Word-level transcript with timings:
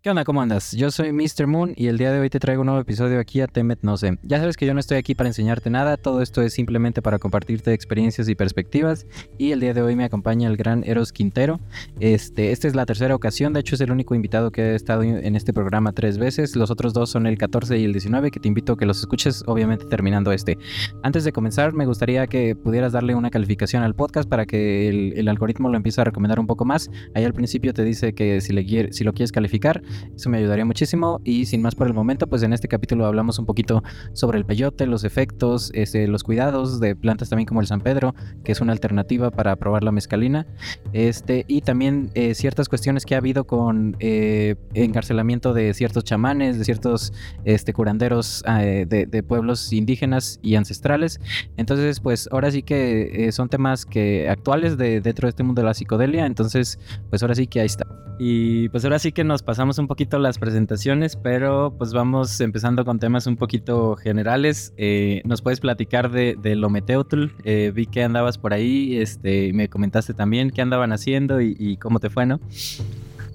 ¿Qué 0.00 0.10
onda? 0.10 0.22
¿Cómo 0.22 0.40
andas? 0.40 0.70
Yo 0.76 0.92
soy 0.92 1.12
Mr. 1.12 1.48
Moon 1.48 1.72
y 1.74 1.88
el 1.88 1.98
día 1.98 2.12
de 2.12 2.20
hoy 2.20 2.30
te 2.30 2.38
traigo 2.38 2.60
un 2.60 2.66
nuevo 2.66 2.80
episodio 2.80 3.18
aquí 3.18 3.40
a 3.40 3.48
Temet 3.48 3.80
No 3.82 3.96
sé. 3.96 4.16
Ya 4.22 4.38
sabes 4.38 4.56
que 4.56 4.64
yo 4.64 4.72
no 4.72 4.78
estoy 4.78 4.96
aquí 4.96 5.16
para 5.16 5.28
enseñarte 5.28 5.70
nada, 5.70 5.96
todo 5.96 6.22
esto 6.22 6.40
es 6.40 6.52
simplemente 6.52 7.02
para 7.02 7.18
compartirte 7.18 7.72
experiencias 7.72 8.28
y 8.28 8.36
perspectivas. 8.36 9.08
Y 9.38 9.50
el 9.50 9.58
día 9.58 9.74
de 9.74 9.82
hoy 9.82 9.96
me 9.96 10.04
acompaña 10.04 10.48
el 10.48 10.56
gran 10.56 10.84
Eros 10.84 11.12
Quintero. 11.12 11.58
Este, 11.98 12.52
esta 12.52 12.68
es 12.68 12.76
la 12.76 12.86
tercera 12.86 13.12
ocasión, 13.12 13.52
de 13.52 13.58
hecho 13.58 13.74
es 13.74 13.80
el 13.80 13.90
único 13.90 14.14
invitado 14.14 14.52
que 14.52 14.62
ha 14.62 14.74
estado 14.76 15.02
en 15.02 15.34
este 15.34 15.52
programa 15.52 15.90
tres 15.90 16.16
veces. 16.16 16.54
Los 16.54 16.70
otros 16.70 16.94
dos 16.94 17.10
son 17.10 17.26
el 17.26 17.36
14 17.36 17.76
y 17.76 17.82
el 17.82 17.92
19, 17.92 18.30
que 18.30 18.38
te 18.38 18.46
invito 18.46 18.74
a 18.74 18.76
que 18.76 18.86
los 18.86 19.00
escuches, 19.00 19.42
obviamente 19.48 19.84
terminando 19.86 20.30
este. 20.30 20.58
Antes 21.02 21.24
de 21.24 21.32
comenzar, 21.32 21.72
me 21.72 21.86
gustaría 21.86 22.28
que 22.28 22.54
pudieras 22.54 22.92
darle 22.92 23.16
una 23.16 23.30
calificación 23.30 23.82
al 23.82 23.96
podcast 23.96 24.28
para 24.28 24.46
que 24.46 24.88
el, 25.16 25.28
algoritmo 25.28 25.68
lo 25.68 25.76
empiece 25.76 26.00
a 26.00 26.04
recomendar 26.04 26.38
un 26.38 26.46
poco 26.46 26.64
más. 26.64 26.88
Ahí 27.16 27.24
al 27.24 27.34
principio 27.34 27.74
te 27.74 27.82
dice 27.82 28.12
que 28.12 28.40
si 28.40 28.52
lo 28.52 29.12
quieres 29.12 29.32
calificar, 29.32 29.82
eso 30.14 30.30
me 30.30 30.38
ayudaría 30.38 30.64
muchísimo. 30.64 31.20
Y 31.24 31.46
sin 31.46 31.62
más 31.62 31.74
por 31.74 31.86
el 31.86 31.94
momento, 31.94 32.26
pues 32.26 32.42
en 32.42 32.52
este 32.52 32.68
capítulo 32.68 33.06
hablamos 33.06 33.38
un 33.38 33.46
poquito 33.46 33.82
sobre 34.12 34.38
el 34.38 34.44
peyote, 34.44 34.86
los 34.86 35.04
efectos, 35.04 35.70
este, 35.74 36.06
los 36.08 36.22
cuidados 36.22 36.80
de 36.80 36.96
plantas 36.96 37.28
también 37.28 37.46
como 37.46 37.60
el 37.60 37.66
San 37.66 37.80
Pedro, 37.80 38.14
que 38.44 38.52
es 38.52 38.60
una 38.60 38.72
alternativa 38.72 39.30
para 39.30 39.56
probar 39.56 39.84
la 39.84 39.92
mezcalina. 39.92 40.46
Este, 40.92 41.44
y 41.48 41.62
también 41.62 42.10
eh, 42.14 42.34
ciertas 42.34 42.68
cuestiones 42.68 43.04
que 43.04 43.14
ha 43.14 43.18
habido 43.18 43.44
con 43.44 43.96
eh, 44.00 44.56
encarcelamiento 44.74 45.54
de 45.54 45.74
ciertos 45.74 46.04
chamanes, 46.04 46.58
de 46.58 46.64
ciertos 46.64 47.12
este, 47.44 47.72
curanderos 47.72 48.42
eh, 48.60 48.86
de, 48.88 49.22
pueblos 49.22 49.72
indígenas 49.72 50.38
y 50.42 50.54
ancestrales. 50.54 51.20
Entonces, 51.56 52.00
pues 52.00 52.28
ahora 52.32 52.50
sí 52.50 52.62
que 52.62 53.30
son 53.32 53.48
temas 53.48 53.84
que 53.84 54.28
actuales 54.28 54.76
de, 54.78 55.00
dentro 55.00 55.26
de 55.26 55.30
este 55.30 55.42
mundo 55.42 55.60
de 55.62 55.66
la 55.66 55.74
psicodelia. 55.74 56.26
Entonces, 56.26 56.78
pues 57.10 57.22
ahora 57.22 57.34
sí 57.34 57.46
que 57.46 57.60
ahí 57.60 57.66
está. 57.66 57.86
Y 58.18 58.68
pues 58.70 58.84
ahora 58.84 58.98
sí 58.98 59.12
que 59.12 59.22
nos 59.22 59.42
pasamos 59.42 59.77
un 59.78 59.86
poquito 59.86 60.18
las 60.18 60.38
presentaciones, 60.38 61.16
pero 61.16 61.74
pues 61.76 61.92
vamos 61.92 62.40
empezando 62.40 62.84
con 62.84 62.98
temas 62.98 63.26
un 63.26 63.36
poquito 63.36 63.96
generales. 63.96 64.72
Eh, 64.76 65.22
¿Nos 65.24 65.42
puedes 65.42 65.60
platicar 65.60 66.10
de, 66.10 66.36
de 66.40 66.56
Lometeutl? 66.56 67.26
Eh, 67.44 67.72
vi 67.74 67.86
que 67.86 68.02
andabas 68.02 68.38
por 68.38 68.52
ahí, 68.52 68.96
este, 68.96 69.52
me 69.52 69.68
comentaste 69.68 70.14
también 70.14 70.50
qué 70.50 70.62
andaban 70.62 70.92
haciendo 70.92 71.40
y, 71.40 71.76
cómo 71.78 72.00
te 72.00 72.10
fue, 72.10 72.26
¿no? 72.26 72.40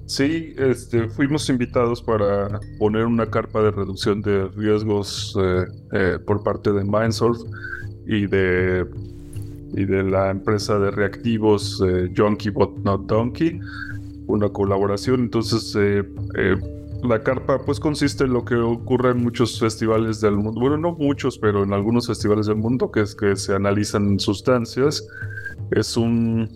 Sí, 0.06 0.54
este, 0.58 1.08
fuimos 1.08 1.50
invitados 1.50 2.02
para 2.02 2.60
poner 2.78 3.06
una 3.06 3.26
carpa 3.26 3.62
de 3.62 3.72
reducción 3.72 4.22
de 4.22 4.48
riesgos 4.50 5.38
eh, 5.92 6.20
por 6.26 6.44
parte 6.44 6.72
de 6.72 6.84
Mindsolve 6.84 7.40
y 8.06 8.28
de, 8.28 8.86
y 9.76 9.86
de 9.86 10.04
la 10.04 10.30
empresa 10.30 10.78
de 10.78 10.92
reactivos 10.92 11.82
Junkie 12.16 12.50
But 12.50 12.78
Not 12.84 13.06
Donkey 13.06 13.60
una 14.28 14.50
colaboración. 14.50 15.22
Entonces, 15.22 15.76
eh, 15.78 16.04
eh, 16.36 16.56
la 17.04 17.22
carpa 17.22 17.60
pues 17.66 17.80
consiste 17.80 18.24
en 18.24 18.34
lo 18.34 18.46
que 18.46 18.56
ocurre 18.56 19.12
en 19.12 19.24
muchos 19.24 19.60
festivales 19.60 20.22
del 20.22 20.36
mundo. 20.36 20.60
Bueno, 20.60 20.78
no 20.78 20.94
muchos, 20.94 21.38
pero 21.38 21.64
en 21.64 21.74
algunos 21.74 22.08
festivales 22.08 22.48
del 22.48 22.58
mundo, 22.58 22.92
que 22.92 23.02
es 23.02 23.16
que 23.16 23.36
se 23.36 23.54
analizan 23.54 24.20
sustancias. 24.20 25.06
Es 25.72 25.98
un 25.98 26.50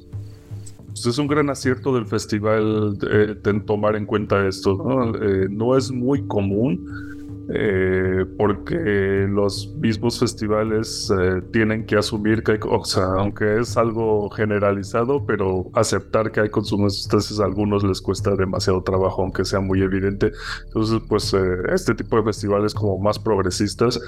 pues, 0.87 1.05
es 1.05 1.17
un 1.17 1.27
gran 1.27 1.49
acierto 1.49 1.93
del 1.93 2.05
festival 2.05 2.97
eh, 3.11 3.35
tomar 3.65 3.95
en 3.95 4.05
cuenta 4.05 4.47
esto. 4.47 4.75
¿no? 4.75 5.11
no 5.49 5.77
es 5.77 5.91
muy 5.91 6.25
común 6.27 7.06
eh, 7.49 8.25
porque 8.37 9.25
los 9.29 9.73
mismos 9.77 10.19
festivales 10.19 11.09
eh, 11.17 11.41
tienen 11.53 11.85
que 11.85 11.95
asumir 11.95 12.43
que 12.43 12.53
hay, 12.53 12.59
o 12.67 12.83
sea, 12.83 13.05
aunque 13.17 13.59
es 13.59 13.77
algo 13.77 14.29
generalizado, 14.29 15.25
pero 15.25 15.69
aceptar 15.73 16.31
que 16.31 16.41
hay 16.41 16.49
consumo 16.49 16.85
de 16.85 16.89
sustancias 16.89 17.39
a 17.39 17.45
algunos 17.45 17.85
les 17.85 18.01
cuesta 18.01 18.35
demasiado 18.35 18.83
trabajo, 18.83 19.21
aunque 19.21 19.45
sea 19.45 19.61
muy 19.61 19.81
evidente. 19.81 20.33
Entonces, 20.65 20.99
pues 21.07 21.33
eh, 21.33 21.39
este 21.73 21.95
tipo 21.95 22.17
de 22.17 22.23
festivales 22.23 22.73
como 22.73 22.99
más 22.99 23.17
progresistas, 23.17 23.99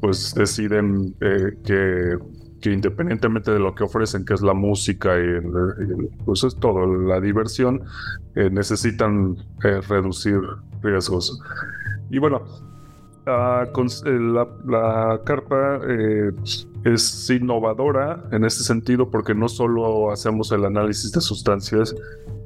pues 0.00 0.34
deciden 0.34 1.14
que 1.64 2.16
que 2.60 2.72
independientemente 2.72 3.50
de 3.50 3.58
lo 3.58 3.74
que 3.74 3.84
ofrecen, 3.84 4.24
que 4.24 4.32
es 4.32 4.40
la 4.40 4.54
música 4.54 5.18
y, 5.18 5.26
pues 6.24 6.44
es 6.44 6.56
todo, 6.56 6.86
la 6.86 7.20
diversión, 7.20 7.82
necesitan 8.34 9.36
reducir 9.86 10.40
riesgos. 10.82 11.38
Y 12.08 12.18
bueno, 12.18 12.42
Eh, 13.26 14.18
la, 14.66 15.20
carpa 15.24 15.80
eh, 15.88 16.30
es 16.84 17.30
innovadora 17.30 18.22
en 18.32 18.44
este 18.44 18.64
sentido 18.64 19.10
porque 19.10 19.34
no 19.34 19.48
solo 19.48 20.10
hacemos 20.10 20.52
el 20.52 20.66
análisis 20.66 21.10
de 21.12 21.22
sustancias, 21.22 21.94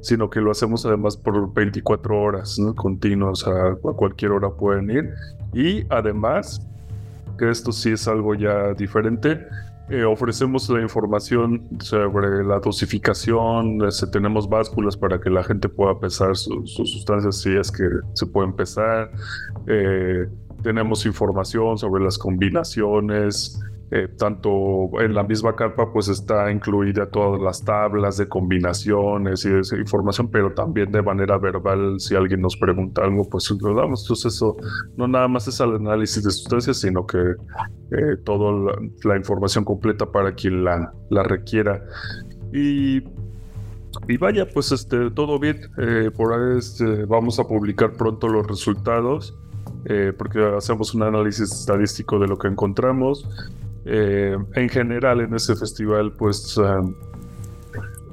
sino 0.00 0.30
que 0.30 0.40
lo 0.40 0.52
hacemos 0.52 0.86
además 0.86 1.16
por 1.16 1.52
24 1.52 2.20
horas 2.20 2.58
¿no? 2.60 2.76
continuos, 2.76 3.44
a, 3.48 3.74
cualquier 3.74 4.30
hora 4.30 4.50
pueden 4.50 4.90
ir. 4.90 5.10
Y 5.52 5.84
además, 5.90 6.64
esto 7.40 7.72
sí 7.72 7.90
es 7.90 8.06
algo 8.06 8.36
ya 8.36 8.72
diferente, 8.74 9.48
eh, 9.90 10.04
ofrecemos 10.04 10.68
la 10.68 10.82
información 10.82 11.66
sobre 11.80 12.44
la 12.44 12.60
dosificación, 12.60 13.84
este, 13.84 14.06
tenemos 14.06 14.48
básculas 14.48 14.96
para 14.96 15.18
que 15.18 15.30
la 15.30 15.42
gente 15.42 15.68
pueda 15.68 15.98
pesar 15.98 16.36
sus 16.36 16.72
sustancias 16.72 17.40
si 17.40 17.56
es 17.56 17.72
que 17.72 17.84
se 18.12 18.26
pueden 18.26 18.52
pesar. 18.52 19.10
Tenemos 20.62 21.06
información 21.06 21.78
sobre 21.78 22.02
las 22.02 22.19
combinaciones, 22.19 23.60
eh, 23.91 24.06
tanto 24.19 24.91
en 25.00 25.14
la 25.14 25.22
misma 25.22 25.56
carpa 25.56 25.91
pues 25.91 26.08
está 26.08 26.52
incluida 26.52 27.08
todas 27.08 27.41
las 27.41 27.64
tablas 27.64 28.19
de 28.19 28.28
combinaciones 28.28 29.46
y 29.46 29.54
esa 29.54 29.76
información, 29.78 30.30
pero 30.30 30.52
también 30.52 30.92
de 30.92 31.00
manera 31.00 31.38
verbal, 31.38 31.98
si 31.98 32.14
alguien 32.14 32.42
nos 32.42 32.56
pregunta 32.56 33.04
algo, 33.04 33.24
pues 33.28 33.50
lo 33.50 33.74
damos. 33.74 34.02
Entonces 34.02 34.34
eso 34.34 34.56
no 34.96 35.08
nada 35.08 35.26
más 35.28 35.48
es 35.48 35.58
el 35.60 35.76
análisis 35.76 36.22
de 36.22 36.30
sustancias, 36.30 36.78
sino 36.78 37.06
que 37.06 37.19
eh, 37.19 38.16
toda 38.25 38.76
la, 39.04 39.16
información 39.16 39.64
completa 39.64 40.04
para 40.04 40.34
quien 40.34 40.64
la, 40.64 40.92
la 41.08 41.22
requiera. 41.22 41.82
Y 42.52 43.02
y 44.06 44.16
vaya, 44.16 44.46
pues 44.46 44.70
este, 44.70 45.10
todo 45.10 45.38
bien. 45.38 45.60
Eh, 45.78 46.10
por 46.14 46.32
ahí 46.32 46.58
este, 46.58 47.04
vamos 47.04 47.38
a 47.38 47.44
publicar 47.44 47.92
pronto 47.92 48.28
los 48.28 48.46
resultados. 48.46 49.36
Eh, 49.84 50.12
porque 50.16 50.44
hacemos 50.56 50.94
un 50.94 51.02
análisis 51.02 51.52
estadístico 51.52 52.18
de 52.18 52.28
lo 52.28 52.36
que 52.36 52.48
encontramos. 52.48 53.26
Eh, 53.84 54.36
en 54.54 54.68
general 54.68 55.20
en 55.20 55.34
ese 55.34 55.56
festival 55.56 56.12
pues, 56.12 56.58
ah, 56.58 56.82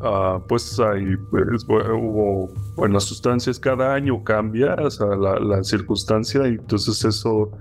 ah, 0.02 0.40
pues 0.48 0.80
hay, 0.80 1.18
pues, 1.30 1.66
hubo 1.68 2.50
buenas 2.76 3.04
sustancias, 3.04 3.60
cada 3.60 3.94
año 3.94 4.24
cambia 4.24 4.78
la, 4.78 5.64
circunstancia 5.64 6.48
y 6.48 6.54
entonces 6.54 7.04
eso, 7.04 7.52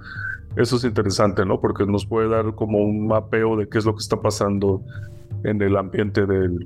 eso 0.55 0.77
es 0.77 0.85
interesante, 0.85 1.45
¿no? 1.45 1.61
Porque 1.61 1.87
nos 1.87 2.07
puede 2.07 2.29
dar 2.29 2.55
como 2.55 2.79
un 2.79 3.09
mapeo 3.09 3.57
de 3.57 3.69
qué 3.69 3.79
es 3.79 3.85
lo 3.85 3.95
que 3.95 4.03
está 4.03 4.21
pasando 4.21 4.81
en 5.43 5.61
el 5.61 5.77
ambiente 5.77 6.25
del, 6.25 6.61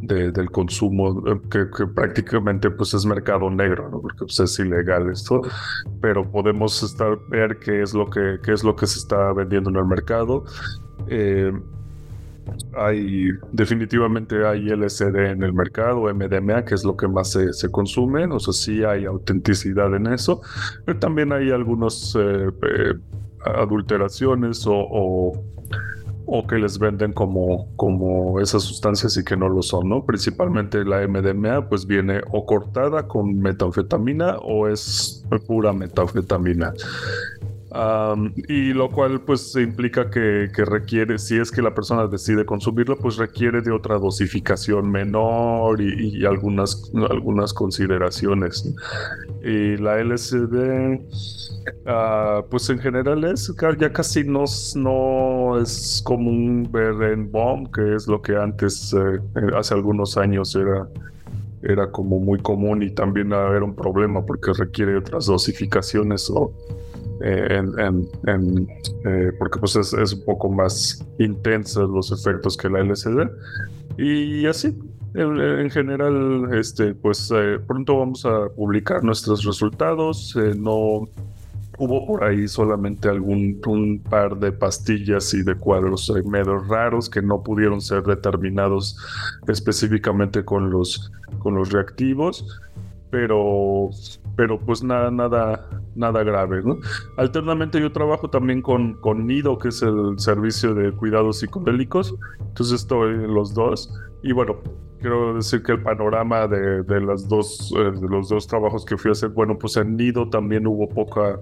del 0.00 0.50
consumo, 0.50 1.24
eh, 1.26 1.40
que, 1.50 1.86
prácticamente 1.86 2.70
pues 2.70 2.94
es 2.94 3.04
mercado 3.04 3.50
negro, 3.50 3.88
¿no? 3.90 4.00
porque 4.00 4.18
pues, 4.20 4.40
es 4.40 4.58
ilegal 4.58 5.10
esto, 5.10 5.42
pero 6.00 6.30
podemos 6.30 6.82
estar, 6.82 7.18
ver 7.28 7.58
qué 7.58 7.82
es 7.82 7.94
lo 7.94 8.08
que, 8.08 8.38
es 8.46 8.64
lo 8.64 8.76
que 8.76 8.86
se 8.86 8.98
está 8.98 9.32
vendiendo 9.32 9.70
en 9.70 9.76
el 9.76 9.86
mercado. 9.86 10.44
Eh, 11.08 11.52
hay 12.74 13.28
definitivamente 13.52 14.46
hay 14.46 14.70
LSD 14.70 15.16
en 15.16 15.42
el 15.42 15.52
mercado, 15.52 16.12
MDMA, 16.14 16.64
que 16.64 16.74
es 16.74 16.84
lo 16.84 16.96
que 16.96 17.06
más 17.06 17.32
se, 17.32 17.70
consume, 17.70 18.24
o 18.26 18.40
sea, 18.40 18.54
sí 18.54 18.84
hay 18.84 19.04
autenticidad 19.04 19.94
en 19.94 20.06
eso, 20.06 20.40
pero 20.86 20.98
también 20.98 21.32
hay 21.32 21.50
algunas 21.50 22.16
eh, 22.18 22.50
adulteraciones 23.44 24.64
o 24.66 25.32
que 26.46 26.56
les 26.56 26.78
venden 26.78 27.12
como, 27.12 27.74
como 27.76 28.40
esas 28.40 28.62
sustancias 28.62 29.16
y 29.16 29.24
que 29.24 29.36
no 29.36 29.48
lo 29.48 29.62
son, 29.62 29.88
¿no? 29.88 30.04
Principalmente 30.04 30.84
la 30.84 31.06
MDMA 31.06 31.68
pues 31.68 31.86
viene 31.86 32.20
o 32.30 32.44
cortada 32.44 33.08
con 33.08 33.38
metanfetamina 33.38 34.36
o 34.38 34.68
es 34.68 35.24
pura 35.46 35.72
metanfetamina. 35.72 36.74
Y 38.48 38.72
lo 38.72 38.90
cual 38.90 39.20
pues 39.20 39.54
implica 39.56 40.10
que, 40.10 40.48
requiere, 40.56 41.18
si 41.18 41.38
es 41.38 41.50
que 41.50 41.60
la 41.60 41.74
persona 41.74 42.06
decide 42.06 42.46
consumirlo, 42.46 42.96
pues 42.96 43.16
requiere 43.16 43.60
de 43.60 43.70
otra 43.70 43.98
dosificación 43.98 44.90
menor 44.90 45.80
y, 45.80 46.24
algunas, 46.24 46.90
algunas 47.10 47.52
consideraciones. 47.52 48.74
Y 49.42 49.76
la 49.76 50.02
LSD, 50.02 51.00
ah, 51.86 52.42
pues 52.50 52.70
en 52.70 52.78
general 52.78 53.24
es 53.24 53.52
ya 53.78 53.92
casi 53.92 54.24
no, 54.24 54.44
no 54.76 55.60
es 55.60 56.02
común 56.04 56.68
ver 56.72 57.12
en 57.12 57.30
bomb, 57.30 57.70
que 57.70 57.94
es 57.94 58.08
lo 58.08 58.22
que 58.22 58.36
antes, 58.36 58.94
eh, 58.94 59.20
hace 59.54 59.74
algunos 59.74 60.16
años 60.16 60.54
era 60.56 60.88
era 61.62 61.90
como 61.90 62.20
muy 62.20 62.38
común 62.38 62.84
y 62.84 62.90
también 62.90 63.32
era 63.32 63.64
un 63.64 63.74
problema 63.74 64.24
porque 64.24 64.52
requiere 64.52 64.96
otras 64.96 65.26
dosificaciones 65.26 66.30
o 66.30 66.52
eh, 67.22 67.62
en, 68.26 68.68
eh, 69.04 69.32
porque 69.38 69.58
pues 69.58 69.76
es, 69.76 70.12
un 70.12 70.24
poco 70.24 70.48
más 70.48 71.04
intensos 71.18 71.88
los 71.90 72.12
efectos 72.12 72.56
que 72.56 72.68
la 72.68 72.80
LSD 72.82 73.28
y 73.96 74.46
así 74.46 74.76
en, 75.14 75.70
general, 75.70 76.48
este, 76.54 76.94
pues 76.94 77.30
eh, 77.34 77.58
pronto 77.66 77.98
vamos 77.98 78.24
a 78.24 78.48
publicar 78.54 79.02
nuestros 79.02 79.44
resultados. 79.44 80.36
Eh, 80.36 80.54
no 80.56 81.08
hubo 81.78 82.06
por 82.06 82.24
ahí 82.24 82.48
solamente 82.48 83.08
algún 83.08 83.60
un 83.66 84.00
par 84.00 84.36
de 84.36 84.52
pastillas 84.52 85.32
y 85.34 85.42
de 85.42 85.54
cuadros 85.54 86.10
eh, 86.10 86.22
medio 86.28 86.58
raros 86.58 87.08
que 87.08 87.22
no 87.22 87.42
pudieron 87.42 87.80
ser 87.80 88.02
determinados 88.02 88.96
específicamente 89.46 90.44
con 90.44 90.70
los, 90.70 91.12
con 91.38 91.54
los 91.54 91.72
reactivos, 91.72 92.60
pero, 93.10 93.90
pero 94.38 94.56
pues 94.56 94.84
nada, 94.84 95.10
nada, 95.10 95.68
nada 95.96 96.22
grave. 96.22 96.62
¿no? 96.62 96.78
Alternamente 97.16 97.80
yo 97.80 97.90
trabajo 97.90 98.30
también 98.30 98.62
con, 98.62 98.94
con 98.94 99.26
NIDO, 99.26 99.58
que 99.58 99.70
es 99.70 99.82
el 99.82 100.16
servicio 100.16 100.74
de 100.74 100.92
cuidados 100.92 101.40
psicodélicos, 101.40 102.14
entonces 102.38 102.82
estoy 102.82 103.14
en 103.14 103.34
los 103.34 103.52
dos. 103.52 103.92
Y 104.22 104.30
bueno, 104.30 104.58
quiero 105.00 105.34
decir 105.34 105.64
que 105.64 105.72
el 105.72 105.82
panorama 105.82 106.46
de, 106.46 106.84
de 106.84 107.00
las 107.00 107.28
dos, 107.28 107.74
eh, 107.76 107.90
de 108.00 108.08
los 108.08 108.28
dos 108.28 108.46
trabajos 108.46 108.84
que 108.84 108.96
fui 108.96 109.08
a 109.08 109.12
hacer, 109.12 109.30
bueno, 109.30 109.58
pues 109.58 109.76
en 109.76 109.96
Nido 109.96 110.28
también 110.30 110.68
hubo 110.68 110.88
poca, 110.88 111.40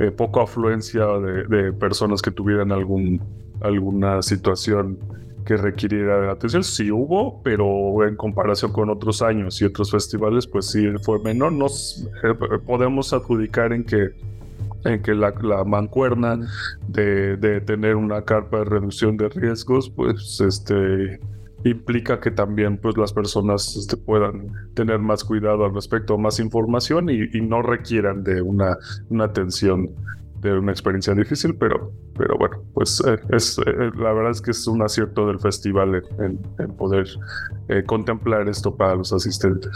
eh, 0.00 0.10
poca 0.10 0.42
afluencia 0.42 1.06
de, 1.06 1.44
de, 1.44 1.72
personas 1.74 2.20
que 2.22 2.32
tuvieran 2.32 2.72
algún, 2.72 3.22
alguna 3.60 4.20
situación 4.20 4.98
que 5.46 5.56
requiriera 5.56 6.30
atención. 6.30 6.62
Sí 6.62 6.90
hubo, 6.90 7.42
pero 7.42 8.06
en 8.06 8.16
comparación 8.16 8.72
con 8.72 8.90
otros 8.90 9.22
años 9.22 9.60
y 9.62 9.64
otros 9.64 9.90
festivales, 9.90 10.46
pues 10.46 10.66
sí 10.66 10.86
fue 11.02 11.18
menor. 11.22 11.52
Nos 11.52 12.06
eh, 12.22 12.34
podemos 12.66 13.12
adjudicar 13.14 13.72
en 13.72 13.84
que 13.84 14.10
en 14.84 15.02
que 15.02 15.14
la, 15.14 15.34
la 15.42 15.64
mancuerna 15.64 16.38
de, 16.86 17.36
de, 17.36 17.60
tener 17.60 17.96
una 17.96 18.22
carpa 18.22 18.58
de 18.58 18.64
reducción 18.66 19.16
de 19.16 19.28
riesgos, 19.28 19.90
pues 19.90 20.40
este 20.40 21.18
implica 21.64 22.20
que 22.20 22.30
también 22.30 22.78
pues 22.78 22.96
las 22.96 23.12
personas 23.12 23.76
este, 23.76 23.96
puedan 23.96 24.52
tener 24.74 24.98
más 24.98 25.24
cuidado 25.24 25.64
al 25.64 25.74
respecto, 25.74 26.18
más 26.18 26.38
información 26.38 27.08
y, 27.10 27.40
no 27.40 27.62
requieran 27.62 28.22
de 28.22 28.42
una, 28.42 28.76
una 29.08 29.24
atención 29.24 29.90
una 30.54 30.72
experiencia 30.72 31.14
difícil, 31.14 31.54
pero, 31.54 31.92
pero 32.16 32.36
bueno, 32.38 32.62
pues 32.74 33.02
eh, 33.06 33.18
es 33.30 33.58
eh, 33.58 33.90
la 33.96 34.12
verdad 34.12 34.30
es 34.30 34.40
que 34.40 34.50
es 34.50 34.66
un 34.66 34.82
acierto 34.82 35.26
del 35.26 35.38
festival 35.38 36.02
en, 36.18 36.38
poder 36.76 37.06
eh, 37.68 37.82
contemplar 37.84 38.48
esto 38.48 38.74
para 38.74 38.94
los 38.94 39.12
asistentes. 39.12 39.72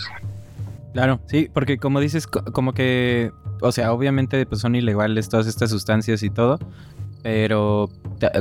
Claro, 0.93 1.20
sí, 1.26 1.49
porque 1.52 1.78
como 1.78 2.00
dices, 2.00 2.26
como 2.26 2.72
que, 2.72 3.32
o 3.61 3.72
sea, 3.72 3.93
obviamente 3.93 4.44
pues 4.46 4.61
son 4.61 4.75
ilegales 4.75 5.28
todas 5.28 5.46
estas 5.46 5.70
sustancias 5.70 6.22
y 6.22 6.31
todo, 6.31 6.58
pero 7.22 7.90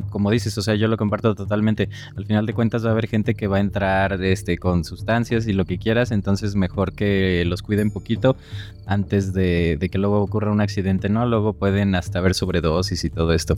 como 0.09 0.31
dices, 0.31 0.57
o 0.57 0.61
sea, 0.61 0.75
yo 0.75 0.87
lo 0.87 0.97
comparto 0.97 1.35
totalmente. 1.35 1.89
Al 2.15 2.25
final 2.25 2.45
de 2.45 2.53
cuentas 2.53 2.83
va 2.83 2.89
a 2.89 2.91
haber 2.91 3.07
gente 3.07 3.35
que 3.35 3.47
va 3.47 3.57
a 3.57 3.59
entrar 3.59 4.21
este, 4.23 4.57
con 4.57 4.83
sustancias 4.83 5.47
y 5.47 5.53
lo 5.53 5.65
que 5.65 5.77
quieras, 5.77 6.11
entonces 6.11 6.55
mejor 6.55 6.93
que 6.93 7.43
los 7.45 7.61
cuiden 7.61 7.91
poquito 7.91 8.35
antes 8.85 9.33
de, 9.33 9.77
que 9.91 9.97
luego 9.97 10.21
ocurra 10.21 10.51
un 10.51 10.61
accidente, 10.61 11.09
¿no? 11.09 11.25
Luego 11.27 11.53
pueden 11.53 11.93
hasta 11.95 12.19
haber 12.19 12.33
sobredosis 12.33 13.03
y 13.03 13.09
todo 13.09 13.33
esto. 13.33 13.57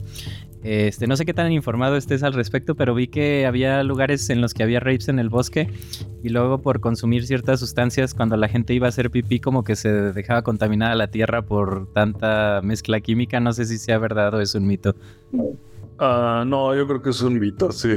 Este, 0.62 1.06
no 1.06 1.16
sé 1.16 1.24
qué 1.24 1.34
tan 1.34 1.50
informado 1.50 1.96
estés 1.96 2.22
al 2.22 2.34
respecto, 2.34 2.74
pero 2.74 2.94
vi 2.94 3.08
que 3.08 3.46
había 3.46 3.82
lugares 3.82 4.28
en 4.30 4.40
los 4.40 4.54
que 4.54 4.62
había 4.62 4.78
rapes 4.78 5.08
en 5.08 5.18
el 5.18 5.30
bosque 5.30 5.70
y 6.22 6.28
luego 6.28 6.58
por 6.58 6.80
consumir 6.80 7.26
ciertas 7.26 7.60
sustancias, 7.60 8.14
cuando 8.14 8.36
la 8.36 8.48
gente 8.48 8.74
iba 8.74 8.86
a 8.86 8.90
hacer 8.90 9.10
pipí, 9.10 9.40
como 9.40 9.64
que 9.64 9.74
se 9.74 9.90
dejaba 10.12 10.42
contaminada 10.42 10.94
la 10.94 11.08
tierra 11.08 11.42
por 11.42 11.90
tanta 11.92 12.60
mezcla 12.62 13.00
química. 13.00 13.40
No 13.40 13.52
sé 13.52 13.64
si 13.64 13.78
sea 13.78 13.98
verdad 13.98 14.34
o 14.34 14.40
es 14.40 14.54
un 14.54 14.66
mito. 14.66 14.94
Ah, 16.04 16.42
no, 16.44 16.74
yo 16.74 16.84
creo 16.88 17.00
que 17.00 17.10
es 17.10 17.22
un 17.22 17.38
mito, 17.38 17.70
sí. 17.70 17.94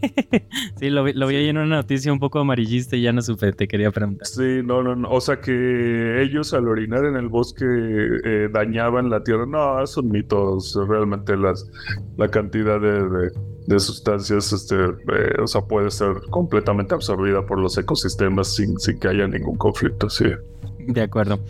sí, 0.78 0.88
lo, 0.88 1.04
vi 1.04 1.36
ahí 1.36 1.48
en 1.48 1.58
una 1.58 1.76
noticia 1.76 2.10
un 2.10 2.18
poco 2.18 2.38
amarillista 2.38 2.96
y 2.96 3.02
ya 3.02 3.12
no 3.12 3.20
supe, 3.20 3.52
te 3.52 3.68
quería 3.68 3.90
preguntar. 3.90 4.26
Sí, 4.26 4.62
no, 4.64 4.82
no, 4.82 4.96
no. 4.96 5.10
O 5.10 5.20
sea 5.20 5.38
que 5.38 6.22
ellos 6.22 6.54
al 6.54 6.68
orinar 6.68 7.04
en 7.04 7.16
el 7.16 7.28
bosque 7.28 7.66
eh, 7.66 8.48
dañaban 8.50 9.10
la 9.10 9.22
tierra. 9.24 9.44
No, 9.44 9.86
son 9.86 10.10
mitos. 10.10 10.78
Realmente 10.88 11.36
las, 11.36 11.68
la 12.16 12.28
cantidad 12.28 12.80
de, 12.80 13.30
de, 13.66 13.78
sustancias, 13.80 14.50
este, 14.54 14.76
eh, 14.76 15.42
o 15.42 15.46
sea, 15.46 15.60
puede 15.60 15.90
ser 15.90 16.14
completamente 16.30 16.94
absorbida 16.94 17.44
por 17.44 17.58
los 17.58 17.76
ecosistemas 17.76 18.54
sin, 18.54 18.78
sin 18.78 18.98
que 18.98 19.08
haya 19.08 19.26
ningún 19.26 19.56
conflicto, 19.56 20.08
sí. 20.08 20.24
De 20.78 21.02
acuerdo. 21.02 21.40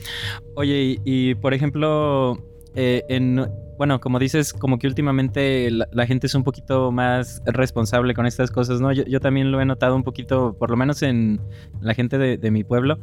Oye, 0.57 0.99
y, 1.05 1.37
por 1.37 1.55
ejemplo, 1.55 2.37
eh, 2.75 3.05
en 3.09 3.47
bueno, 3.79 4.01
como 4.01 4.19
dices, 4.19 4.53
como 4.53 4.79
que 4.79 4.87
últimamente 4.87 5.71
la, 5.71 6.07
gente 6.07 6.27
es 6.27 6.35
un 6.35 6.45
poquito 6.45 6.93
más 6.93 7.41
responsable 7.47 8.13
con 8.13 8.27
estas 8.27 8.51
cosas, 8.51 8.81
¿no? 8.81 8.93
Yo, 8.93 9.05
yo, 9.05 9.21
también 9.21 9.51
lo 9.51 9.61
he 9.61 9.65
notado 9.65 9.97
un 9.97 10.03
poquito, 10.03 10.57
por 10.59 10.71
lo 10.71 10.77
menos 10.77 11.03
en 11.03 11.41
la 11.81 11.95
gente 11.95 12.19
de, 12.19 12.37
de 12.37 12.51
mi 12.51 12.65
pueblo 12.65 12.99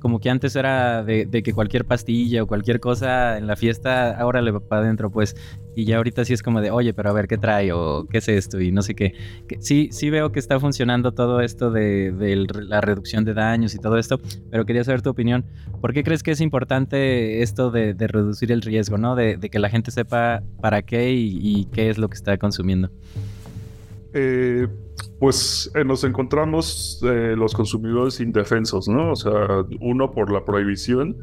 como 0.00 0.20
que 0.20 0.30
antes 0.30 0.54
era 0.56 1.02
de, 1.02 1.28
que 1.42 1.52
cualquier 1.52 1.84
pastilla 1.84 2.42
o 2.42 2.46
cualquier 2.46 2.80
cosa 2.80 3.38
en 3.38 3.46
la 3.46 3.56
fiesta, 3.56 4.16
ahora 4.16 4.42
le 4.42 4.50
va 4.50 4.60
para 4.60 4.82
adentro, 4.82 5.10
pues. 5.10 5.34
Y 5.76 5.84
ya 5.84 5.98
ahorita 5.98 6.24
sí 6.24 6.32
es 6.32 6.42
como 6.42 6.60
de, 6.60 6.72
oye, 6.72 6.92
pero 6.92 7.10
a 7.10 7.12
ver 7.12 7.28
qué 7.28 7.38
trae 7.38 7.70
o 7.70 8.06
qué 8.10 8.18
es 8.18 8.28
esto 8.28 8.60
y 8.60 8.72
no 8.72 8.82
sé 8.82 8.94
qué. 8.96 9.14
sí, 9.60 9.90
sí 9.92 10.10
veo 10.10 10.32
que 10.32 10.40
está 10.40 10.58
funcionando 10.58 11.12
todo 11.12 11.40
esto 11.40 11.70
de, 11.70 12.12
la 12.66 12.80
reducción 12.80 13.24
de 13.24 13.34
daños 13.34 13.74
y 13.74 13.78
todo 13.78 13.98
esto, 13.98 14.18
pero 14.50 14.66
quería 14.66 14.82
saber 14.82 15.02
tu 15.02 15.10
opinión. 15.10 15.44
¿Por 15.80 15.92
qué 15.92 16.02
crees 16.02 16.22
que 16.24 16.32
es 16.32 16.40
importante 16.40 17.42
esto 17.42 17.70
de, 17.70 17.94
reducir 17.94 18.50
el 18.50 18.62
riesgo, 18.62 18.98
¿no? 18.98 19.14
De, 19.14 19.38
que 19.38 19.58
la 19.58 19.70
gente 19.70 19.92
sepa 19.92 20.42
para 20.60 20.82
qué 20.82 21.12
y 21.12 21.66
qué 21.66 21.90
es 21.90 21.98
lo 21.98 22.08
que 22.08 22.14
está 22.14 22.36
consumiendo. 22.38 22.90
Eh, 24.18 24.66
pues 25.18 25.70
eh, 25.74 25.84
nos 25.84 26.02
encontramos 26.02 27.00
eh, 27.02 27.34
los 27.36 27.52
consumidores 27.52 28.18
indefensos, 28.18 28.88
¿no? 28.88 29.12
O 29.12 29.16
sea, 29.16 29.62
uno 29.78 30.10
por 30.10 30.32
la 30.32 30.42
prohibición 30.42 31.18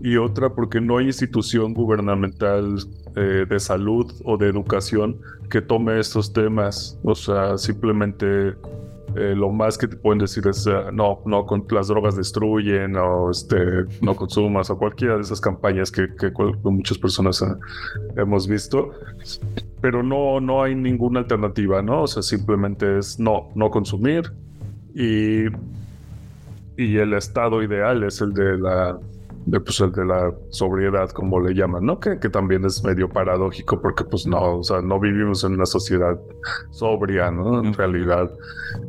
y 0.00 0.16
otra 0.16 0.50
porque 0.50 0.80
no 0.80 0.98
hay 0.98 1.06
institución 1.06 1.74
gubernamental 1.74 2.76
de 3.14 3.60
salud 3.60 4.12
o 4.24 4.36
de 4.36 4.46
educación 4.46 5.18
que 5.48 5.62
tome 5.62 5.98
estos 5.98 6.32
temas. 6.34 6.98
O 7.02 7.14
sea, 7.14 7.56
simplemente 7.56 8.54
eh, 9.16 9.34
lo 9.34 9.50
más 9.50 9.78
que 9.78 9.88
te 9.88 9.96
pueden 9.96 10.18
decir 10.18 10.46
es 10.46 10.66
uh, 10.66 10.92
no, 10.92 11.20
no, 11.24 11.46
con, 11.46 11.64
las 11.70 11.88
drogas 11.88 12.16
destruyen 12.16 12.96
o 12.96 13.30
este, 13.30 13.56
no 14.02 14.14
consumas 14.14 14.68
o 14.68 14.76
cualquiera 14.76 15.14
de 15.14 15.22
esas 15.22 15.40
campañas 15.40 15.90
que, 15.90 16.08
muchas 16.64 16.98
personas 16.98 17.42
hemos 18.16 18.46
visto. 18.46 18.90
Pero 19.80 20.02
no, 20.02 20.40
no 20.40 20.62
hay 20.62 20.74
ninguna 20.74 21.20
alternativa, 21.20 21.80
¿no? 21.80 22.02
O 22.02 22.06
sea, 22.06 22.22
simplemente 22.22 22.98
es 22.98 23.18
no, 23.18 23.48
no 23.54 23.70
consumir 23.70 24.32
y, 24.94 25.44
y 26.76 26.96
el 26.98 27.14
estado 27.14 27.62
ideal 27.62 28.02
es 28.02 28.20
el 28.20 28.34
de 28.34 28.58
la 28.58 28.98
de, 29.46 29.60
pues, 29.60 29.80
el 29.80 29.92
de 29.92 30.04
la 30.04 30.34
sobriedad, 30.50 31.08
como 31.10 31.40
le 31.40 31.54
llaman, 31.54 31.86
¿no? 31.86 32.00
Que, 32.00 32.18
que, 32.18 32.28
también 32.28 32.64
es 32.64 32.82
medio 32.82 33.08
paradójico 33.08 33.80
porque 33.80 34.04
pues 34.04 34.26
no, 34.26 34.58
o 34.58 34.62
sea, 34.64 34.82
no 34.82 34.98
vivimos 34.98 35.44
en 35.44 35.52
una 35.52 35.66
sociedad 35.66 36.18
sobria, 36.72 37.30
¿no? 37.30 37.60
En 37.60 37.72
realidad, 37.72 38.30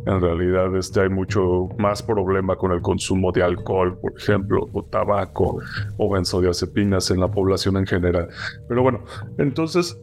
en 0.05 0.19
realidad 0.19 0.75
este, 0.75 1.01
hay 1.01 1.09
mucho 1.09 1.69
más 1.77 2.01
problema 2.01 2.55
con 2.55 2.71
el 2.71 2.81
consumo 2.81 3.31
de 3.31 3.43
alcohol, 3.43 3.97
por 3.99 4.13
ejemplo, 4.17 4.67
o 4.73 4.83
tabaco 4.83 5.59
o 5.97 6.09
benzodiazepinas 6.11 7.11
en 7.11 7.19
la 7.19 7.27
población 7.27 7.77
en 7.77 7.85
general. 7.85 8.27
Pero 8.67 8.81
bueno, 8.81 9.03
entonces, 9.37 9.97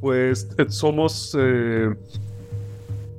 pues 0.00 0.48
eh, 0.58 0.66
somos... 0.68 1.34
Eh, 1.38 1.94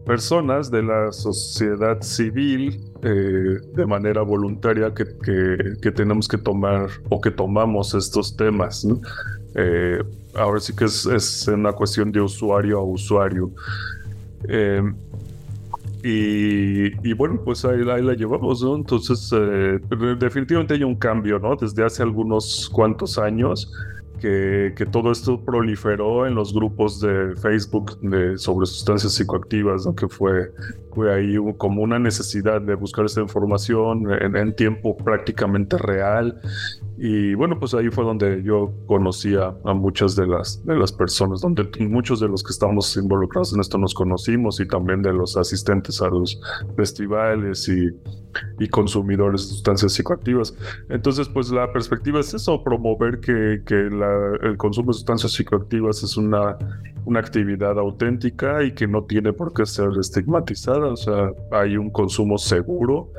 personas 0.05 0.71
de 0.71 0.81
la 0.83 1.11
sociedad 1.11 2.01
civil 2.01 2.90
eh, 3.03 3.59
de 3.73 3.85
manera 3.85 4.21
voluntaria 4.21 4.93
que, 4.93 5.05
que, 5.81 5.91
tenemos 5.91 6.27
que 6.27 6.37
tomar 6.37 6.87
o 7.09 7.19
que 7.19 7.31
tomamos 7.31 7.93
estos 7.93 8.35
temas. 8.35 8.87
Eh, 9.55 10.03
ahora 10.35 10.59
sí 10.59 10.75
que 10.75 10.85
es, 10.85 11.05
es, 11.07 11.47
una 11.47 11.73
cuestión 11.73 12.11
de 12.11 12.21
usuario 12.21 12.77
a 12.79 12.83
usuario. 12.83 13.51
Eh, 14.47 14.83
y, 16.03 17.09
y, 17.09 17.13
bueno, 17.13 17.41
pues 17.43 17.63
ahí, 17.65 17.81
ahí, 17.89 18.03
la 18.03 18.13
llevamos, 18.13 18.63
¿no? 18.63 18.75
Entonces, 18.75 19.29
definitivamente 20.19 20.73
hay 20.73 20.83
un 20.83 20.95
cambio, 20.95 21.37
¿no? 21.37 21.55
Desde 21.55 21.83
hace 21.83 22.01
algunos 22.01 22.69
cuantos 22.69 23.17
años 23.17 23.71
que, 24.21 24.87
todo 24.91 25.11
esto 25.11 25.43
proliferó 25.43 26.27
en 26.27 26.35
los 26.35 26.53
grupos 26.53 27.01
de 27.01 27.35
Facebook 27.35 27.99
de, 28.01 28.37
sobre 28.37 28.67
sustancias 28.67 29.13
psicoactivas, 29.13 29.87
que 29.97 30.07
fue, 30.07 30.51
fue 30.93 31.13
ahí 31.13 31.35
como 31.57 31.81
una 31.81 31.99
necesidad 31.99 32.61
de 32.61 32.75
buscar 32.75 33.05
esta 33.05 33.21
información 33.21 34.11
en, 34.11 34.55
tiempo 34.55 34.95
prácticamente 34.95 35.77
real 35.77 36.39
Y 37.03 37.33
bueno, 37.33 37.57
pues 37.57 37.73
ahí 37.73 37.89
fue 37.89 38.03
donde 38.03 38.43
yo 38.43 38.71
conocía 38.85 39.55
a 39.65 39.73
muchas 39.73 40.15
de 40.15 40.27
las, 40.27 40.63
de 40.67 40.75
las 40.75 40.91
personas, 40.91 41.41
donde 41.41 41.67
muchos 41.79 42.19
de 42.19 42.27
los 42.27 42.43
que 42.43 42.51
estamos 42.51 42.95
involucrados 42.95 43.55
en 43.55 43.59
esto 43.59 43.79
nos 43.79 43.95
conocimos 43.95 44.59
y 44.59 44.67
también 44.67 45.01
de 45.01 45.11
los 45.11 45.35
asistentes 45.35 45.99
a 45.99 46.09
los 46.09 46.39
festivales 46.75 47.67
y, 47.67 47.89
y 48.63 48.67
consumidores 48.67 49.41
de 49.41 49.47
sustancias 49.47 49.93
psicoactivas. 49.93 50.55
Entonces, 50.89 51.27
pues 51.27 51.49
la 51.49 51.73
perspectiva 51.73 52.19
es 52.19 52.35
eso, 52.35 52.63
promover 52.63 53.19
que, 53.19 53.63
que 53.65 53.87
el 54.43 54.57
consumo 54.57 54.91
de 54.91 54.93
sustancias 54.93 55.31
psicoactivas 55.31 56.03
es 56.03 56.17
una, 56.17 56.55
una 57.05 57.19
actividad 57.19 57.79
auténtica 57.79 58.63
y 58.63 58.75
que 58.75 58.87
no 58.87 59.05
tiene 59.05 59.33
por 59.33 59.53
qué 59.53 59.65
ser 59.65 59.89
estigmatizada. 59.99 60.89
O 60.89 60.97
sea, 60.97 61.31
hay 61.49 61.77
un 61.77 61.89
consumo 61.89 62.37
seguro. 62.37 63.11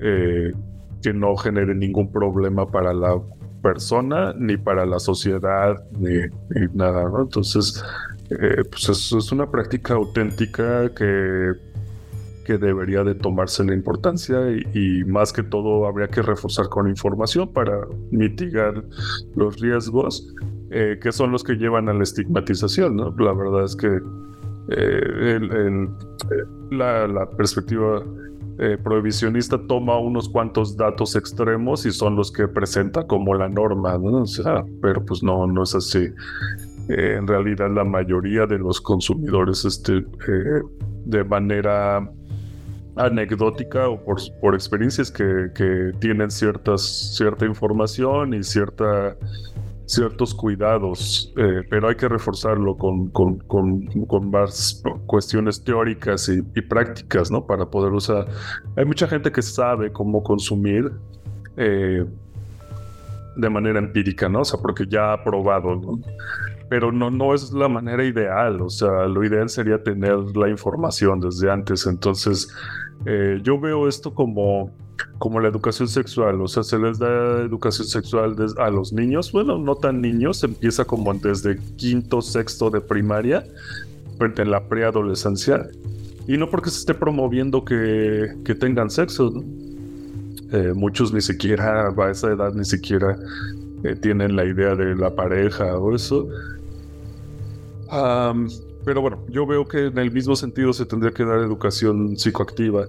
Eh, 0.00 0.54
que 1.02 1.12
no 1.12 1.36
genere 1.36 1.74
ningún 1.74 2.10
problema 2.10 2.66
para 2.66 2.92
la 2.92 3.20
persona, 3.62 4.34
ni 4.38 4.56
para 4.56 4.86
la 4.86 4.98
sociedad, 4.98 5.76
ni, 5.98 6.28
nada, 6.74 7.04
¿no? 7.04 7.22
Entonces, 7.22 7.82
eh, 8.30 8.62
pues 8.70 8.88
es, 8.88 9.32
una 9.32 9.50
práctica 9.50 9.94
auténtica 9.94 10.92
que, 10.94 11.52
que 12.44 12.58
debería 12.58 13.04
de 13.04 13.14
tomarse 13.14 13.64
la 13.64 13.74
importancia 13.74 14.38
y, 14.74 15.04
más 15.04 15.32
que 15.32 15.42
todo 15.42 15.86
habría 15.86 16.08
que 16.08 16.22
reforzar 16.22 16.68
con 16.68 16.88
información 16.88 17.52
para 17.52 17.80
mitigar 18.10 18.84
los 19.34 19.60
riesgos 19.60 20.34
eh, 20.70 20.98
que 21.00 21.12
son 21.12 21.32
los 21.32 21.44
que 21.44 21.54
llevan 21.54 21.88
a 21.88 21.94
la 21.94 22.02
estigmatización, 22.02 22.96
¿no? 22.96 23.14
La 23.18 23.32
verdad 23.32 23.64
es 23.64 23.74
que 23.74 24.00
eh, 24.70 25.40
la, 26.70 27.08
la 27.08 27.30
perspectiva 27.30 28.02
eh, 28.60 28.76
prohibicionista 28.82 29.56
toma 29.68 29.98
unos 29.98 30.28
cuantos 30.28 30.76
datos 30.76 31.14
extremos 31.14 31.86
y 31.86 31.92
son 31.92 32.16
los 32.16 32.32
que 32.32 32.48
presenta 32.48 33.06
como 33.06 33.34
la 33.34 33.48
norma, 33.48 33.96
¿no? 33.98 34.22
O 34.22 34.26
sea, 34.26 34.64
pero 34.82 35.04
pues 35.04 35.22
no, 35.22 35.46
no 35.46 35.62
es 35.62 35.76
así. 35.76 36.08
Eh, 36.88 37.16
en 37.18 37.28
realidad 37.28 37.70
la 37.70 37.84
mayoría 37.84 38.46
de 38.46 38.58
los 38.58 38.80
consumidores 38.80 39.64
este, 39.64 39.98
eh, 39.98 40.62
de 41.04 41.22
manera 41.22 42.10
anecdótica 42.96 43.88
o 43.88 44.02
por, 44.40 44.54
experiencias 44.54 45.12
que, 45.12 45.50
que, 45.54 45.92
tienen 46.00 46.30
ciertas, 46.30 47.14
cierta 47.16 47.46
información 47.46 48.34
y 48.34 48.42
cierta 48.42 49.16
ciertos 49.88 50.34
cuidados, 50.34 51.32
eh, 51.38 51.62
pero 51.70 51.88
hay 51.88 51.96
que 51.96 52.08
reforzarlo 52.08 52.76
con, 52.76 53.08
con, 53.08 53.38
con, 53.38 54.30
más 54.30 54.82
cuestiones 55.06 55.64
teóricas 55.64 56.28
y, 56.28 56.42
prácticas, 56.60 57.30
¿no? 57.30 57.46
Para 57.46 57.64
poder 57.64 57.92
usar. 57.92 58.28
Hay 58.76 58.84
mucha 58.84 59.08
gente 59.08 59.32
que 59.32 59.40
sabe 59.40 59.90
cómo 59.90 60.22
consumir 60.22 60.92
eh, 61.56 62.04
de 63.36 63.48
manera 63.48 63.78
empírica, 63.78 64.28
¿no? 64.28 64.40
O 64.40 64.44
sea, 64.44 64.60
porque 64.60 64.84
ya 64.86 65.14
ha 65.14 65.24
probado, 65.24 65.76
¿no? 65.76 66.00
Pero 66.68 66.92
no, 66.92 67.10
no 67.10 67.32
es 67.32 67.50
la 67.54 67.68
manera 67.68 68.04
ideal, 68.04 68.60
o 68.60 68.68
sea, 68.68 69.06
lo 69.06 69.24
ideal 69.24 69.48
sería 69.48 69.82
tener 69.82 70.18
la 70.36 70.50
información 70.50 71.18
desde 71.18 71.50
antes. 71.50 71.86
Entonces, 71.86 72.54
eh, 73.06 73.40
yo 73.42 73.58
veo 73.58 73.88
esto 73.88 74.12
como 74.12 74.70
como 75.18 75.40
la 75.40 75.48
educación 75.48 75.88
sexual, 75.88 76.40
o 76.40 76.48
sea, 76.48 76.62
se 76.62 76.78
les 76.78 76.98
da 76.98 77.42
educación 77.42 77.86
sexual 77.86 78.36
a 78.58 78.70
los 78.70 78.92
niños, 78.92 79.32
bueno, 79.32 79.58
no 79.58 79.74
tan 79.74 80.00
niños, 80.00 80.42
empieza 80.44 80.84
como 80.84 81.12
desde 81.14 81.58
quinto, 81.76 82.22
sexto 82.22 82.70
de 82.70 82.80
primaria, 82.80 83.44
frente 84.16 84.42
en 84.42 84.50
la 84.50 84.68
preadolescencia, 84.68 85.68
y 86.26 86.36
no 86.36 86.50
porque 86.50 86.70
se 86.70 86.80
esté 86.80 86.94
promoviendo 86.94 87.64
que, 87.64 88.34
que 88.44 88.54
tengan 88.54 88.90
sexo, 88.90 89.32
eh, 90.52 90.72
muchos 90.74 91.12
ni 91.12 91.20
siquiera 91.20 91.88
a 91.88 92.10
esa 92.10 92.32
edad 92.32 92.54
ni 92.54 92.64
siquiera 92.64 93.18
eh, 93.84 93.94
tienen 93.96 94.34
la 94.34 94.44
idea 94.44 94.74
de 94.74 94.94
la 94.96 95.14
pareja 95.14 95.76
o 95.78 95.94
eso. 95.94 96.28
Pero 98.88 99.02
bueno, 99.02 99.22
yo 99.28 99.44
veo 99.44 99.66
que 99.66 99.88
en 99.88 99.98
el 99.98 100.10
mismo 100.10 100.34
sentido 100.34 100.72
se 100.72 100.86
tendría 100.86 101.12
que 101.12 101.22
dar 101.22 101.40
educación 101.40 102.16
psicoactiva, 102.16 102.86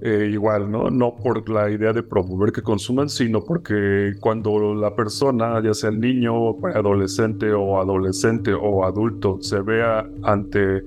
eh, 0.00 0.30
igual, 0.32 0.70
¿no? 0.70 0.88
No 0.88 1.14
por 1.14 1.46
la 1.46 1.68
idea 1.68 1.92
de 1.92 2.02
promover 2.02 2.52
que 2.52 2.62
consuman, 2.62 3.10
sino 3.10 3.44
porque 3.44 4.14
cuando 4.18 4.74
la 4.74 4.96
persona, 4.96 5.62
ya 5.62 5.74
sea 5.74 5.90
el 5.90 6.00
niño, 6.00 6.56
adolescente 6.74 7.52
o 7.52 7.78
adolescente 7.78 8.54
o 8.54 8.82
adulto, 8.82 9.42
se 9.42 9.60
vea 9.60 10.08
ante 10.22 10.84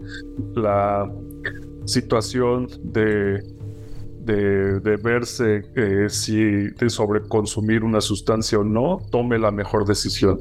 la 0.55 1.13
situación 1.86 2.67
de 2.81 3.43
de, 4.25 4.98
verse 5.03 5.62
eh, 5.75 6.07
si 6.10 6.69
sobre 6.89 7.22
consumir 7.22 7.84
una 7.84 8.01
sustancia 8.01 8.57
o 8.57 8.63
no, 8.63 8.98
tome 9.12 9.38
la 9.38 9.51
mejor 9.51 9.86
decisión 9.86 10.39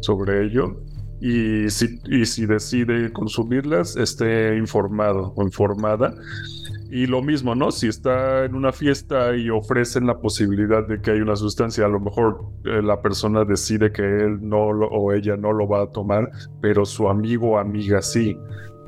sobre 0.00 0.46
ello 0.46 0.78
y 1.20 1.70
si, 1.70 2.46
decide 2.46 3.12
consumirlas, 3.12 3.96
esté 3.96 4.56
informado 4.56 5.32
o 5.36 5.42
informada. 5.42 6.14
Y 6.90 7.06
lo 7.06 7.20
mismo, 7.20 7.54
¿no? 7.54 7.72
Si 7.72 7.88
está 7.88 8.44
en 8.44 8.54
una 8.54 8.72
fiesta 8.72 9.34
y 9.34 9.50
ofrecen 9.50 10.06
la 10.06 10.18
posibilidad 10.20 10.86
de 10.86 11.00
que 11.00 11.10
hay 11.10 11.20
una 11.20 11.34
sustancia, 11.34 11.84
a 11.84 11.88
lo 11.88 11.98
mejor 11.98 12.44
eh, 12.64 12.80
la 12.80 13.02
persona 13.02 13.44
decide 13.44 13.90
que 13.90 14.02
él 14.02 14.38
no 14.40 14.72
lo, 14.72 14.88
o 14.88 15.12
ella 15.12 15.36
no 15.36 15.52
lo 15.52 15.66
va 15.66 15.82
a 15.82 15.86
tomar, 15.90 16.30
pero 16.60 16.84
su 16.84 17.08
amigo 17.08 17.52
o 17.52 17.58
amiga 17.58 18.02
sí. 18.02 18.38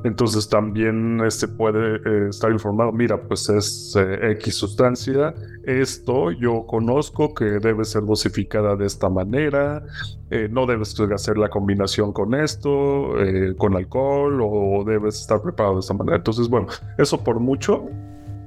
Entonces 0.04 0.48
también 0.48 1.20
este 1.26 1.48
puede 1.48 1.96
eh, 1.96 2.28
estar 2.28 2.52
informado, 2.52 2.92
mira, 2.92 3.20
pues 3.20 3.48
es 3.48 3.96
eh, 3.98 4.32
X 4.32 4.54
sustancia, 4.54 5.34
esto 5.64 6.30
yo 6.30 6.66
conozco 6.66 7.34
que 7.34 7.44
debe 7.44 7.84
ser 7.84 8.04
dosificada 8.04 8.76
de 8.76 8.86
esta 8.86 9.08
manera, 9.08 9.82
eh, 10.30 10.48
no 10.50 10.66
debes 10.66 10.98
hacer 11.00 11.36
la 11.36 11.48
combinación 11.48 12.12
con 12.12 12.34
esto, 12.34 13.14
con 13.56 13.76
alcohol, 13.76 14.40
o 14.42 14.84
debes 14.84 15.20
estar 15.20 15.42
preparado 15.42 15.76
de 15.76 15.80
esta 15.80 15.94
manera. 15.94 16.16
Entonces, 16.16 16.48
bueno, 16.48 16.66
eso 16.98 17.22
por 17.24 17.40
mucho 17.40 17.86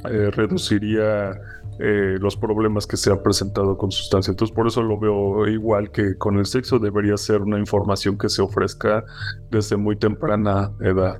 reduciría 0.04 1.40
los 1.80 2.38
problemas 2.38 2.86
que 2.86 2.98
se 2.98 3.12
han 3.12 3.24
presentado 3.24 3.78
con 3.78 3.92
sustancia. 3.92 4.32
Entonces, 4.32 4.56
por 4.56 4.68
eso 4.68 4.84
lo 4.84 5.00
veo 5.00 5.48
igual 5.48 5.92
que 5.92 6.16
con 6.18 6.38
el 6.38 6.46
sexo, 6.46 6.78
debería 6.78 7.18
ser 7.18 7.42
una 7.42 7.58
información 7.58 8.18
que 8.18 8.30
se 8.30 8.42
ofrezca 8.42 9.04
desde 9.50 9.78
muy 9.78 9.96
temprana 9.96 10.72
edad 10.82 11.20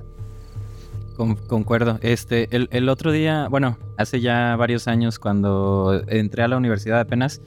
concuerdo. 1.46 1.98
Este, 2.02 2.48
el, 2.50 2.88
otro 2.88 3.12
día, 3.12 3.48
bueno, 3.48 3.78
hace 3.96 4.20
ya 4.20 4.56
varios 4.56 4.88
años, 4.88 5.18
cuando 5.18 6.02
entré 6.08 6.42
a 6.42 6.48
la 6.48 6.56
universidad 6.56 7.00
apenas, 7.00 7.40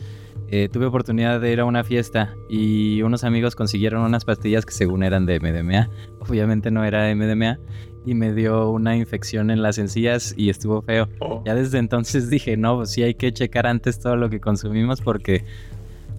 eh, 0.48 0.70
tuve 0.72 0.86
oportunidad 0.86 1.42
de 1.42 1.52
ir 1.52 1.60
a 1.60 1.66
una 1.66 1.84
fiesta 1.84 2.36
y 2.50 3.02
unos 3.02 3.24
amigos 3.24 3.56
consiguieron 3.56 4.02
unas 4.02 4.26
pastillas 4.26 4.66
que 4.66 4.74
según 4.74 5.04
eran 5.04 5.26
de 5.26 5.40
MDMA. 5.40 5.90
Obviamente 6.20 6.72
no 6.72 6.84
era 6.84 7.14
MDMA 7.14 7.60
y 8.06 8.14
me 8.14 8.34
dio 8.34 8.70
una 8.70 8.96
infección 8.96 9.50
en 9.50 9.64
las 9.64 9.78
encías 9.78 10.36
y 10.38 10.50
estuvo 10.50 10.82
feo. 10.82 11.10
Oh. 11.20 11.42
Ya 11.46 11.56
desde 11.56 11.80
entonces 11.80 12.30
dije, 12.30 12.58
no, 12.58 12.78
pues 12.78 12.92
sí 12.92 13.02
hay 13.02 13.16
que 13.16 13.34
checar 13.34 13.66
antes 13.66 14.00
todo 14.00 14.16
lo 14.16 14.30
que 14.30 14.40
consumimos 14.40 15.02
porque 15.02 15.44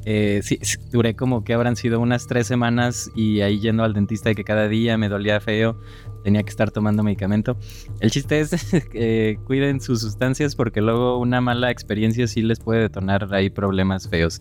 eh, 0.08 0.40
sí, 0.44 0.60
duré 0.92 1.16
como 1.16 1.42
que 1.42 1.52
habrán 1.52 1.74
sido 1.74 1.98
unas 1.98 2.28
tres 2.28 2.46
semanas 2.46 3.10
y 3.16 3.40
ahí 3.40 3.58
yendo 3.58 3.82
al 3.82 3.92
dentista 3.92 4.30
y 4.30 4.36
que 4.36 4.44
cada 4.44 4.68
día 4.68 4.96
me 4.96 5.08
dolía 5.08 5.40
feo, 5.40 5.80
tenía 6.22 6.44
que 6.44 6.50
estar 6.50 6.70
tomando 6.70 7.02
medicamento. 7.02 7.56
El 7.98 8.12
chiste 8.12 8.38
es 8.38 8.50
que 8.92 9.40
cuiden 9.44 9.80
sus 9.80 10.02
sustancias 10.02 10.54
porque 10.54 10.80
luego 10.80 11.18
una 11.18 11.40
mala 11.40 11.72
experiencia 11.72 12.28
sí 12.28 12.40
les 12.42 12.60
puede 12.60 12.82
detonar 12.82 13.34
ahí 13.34 13.50
problemas 13.50 14.08
feos. 14.08 14.40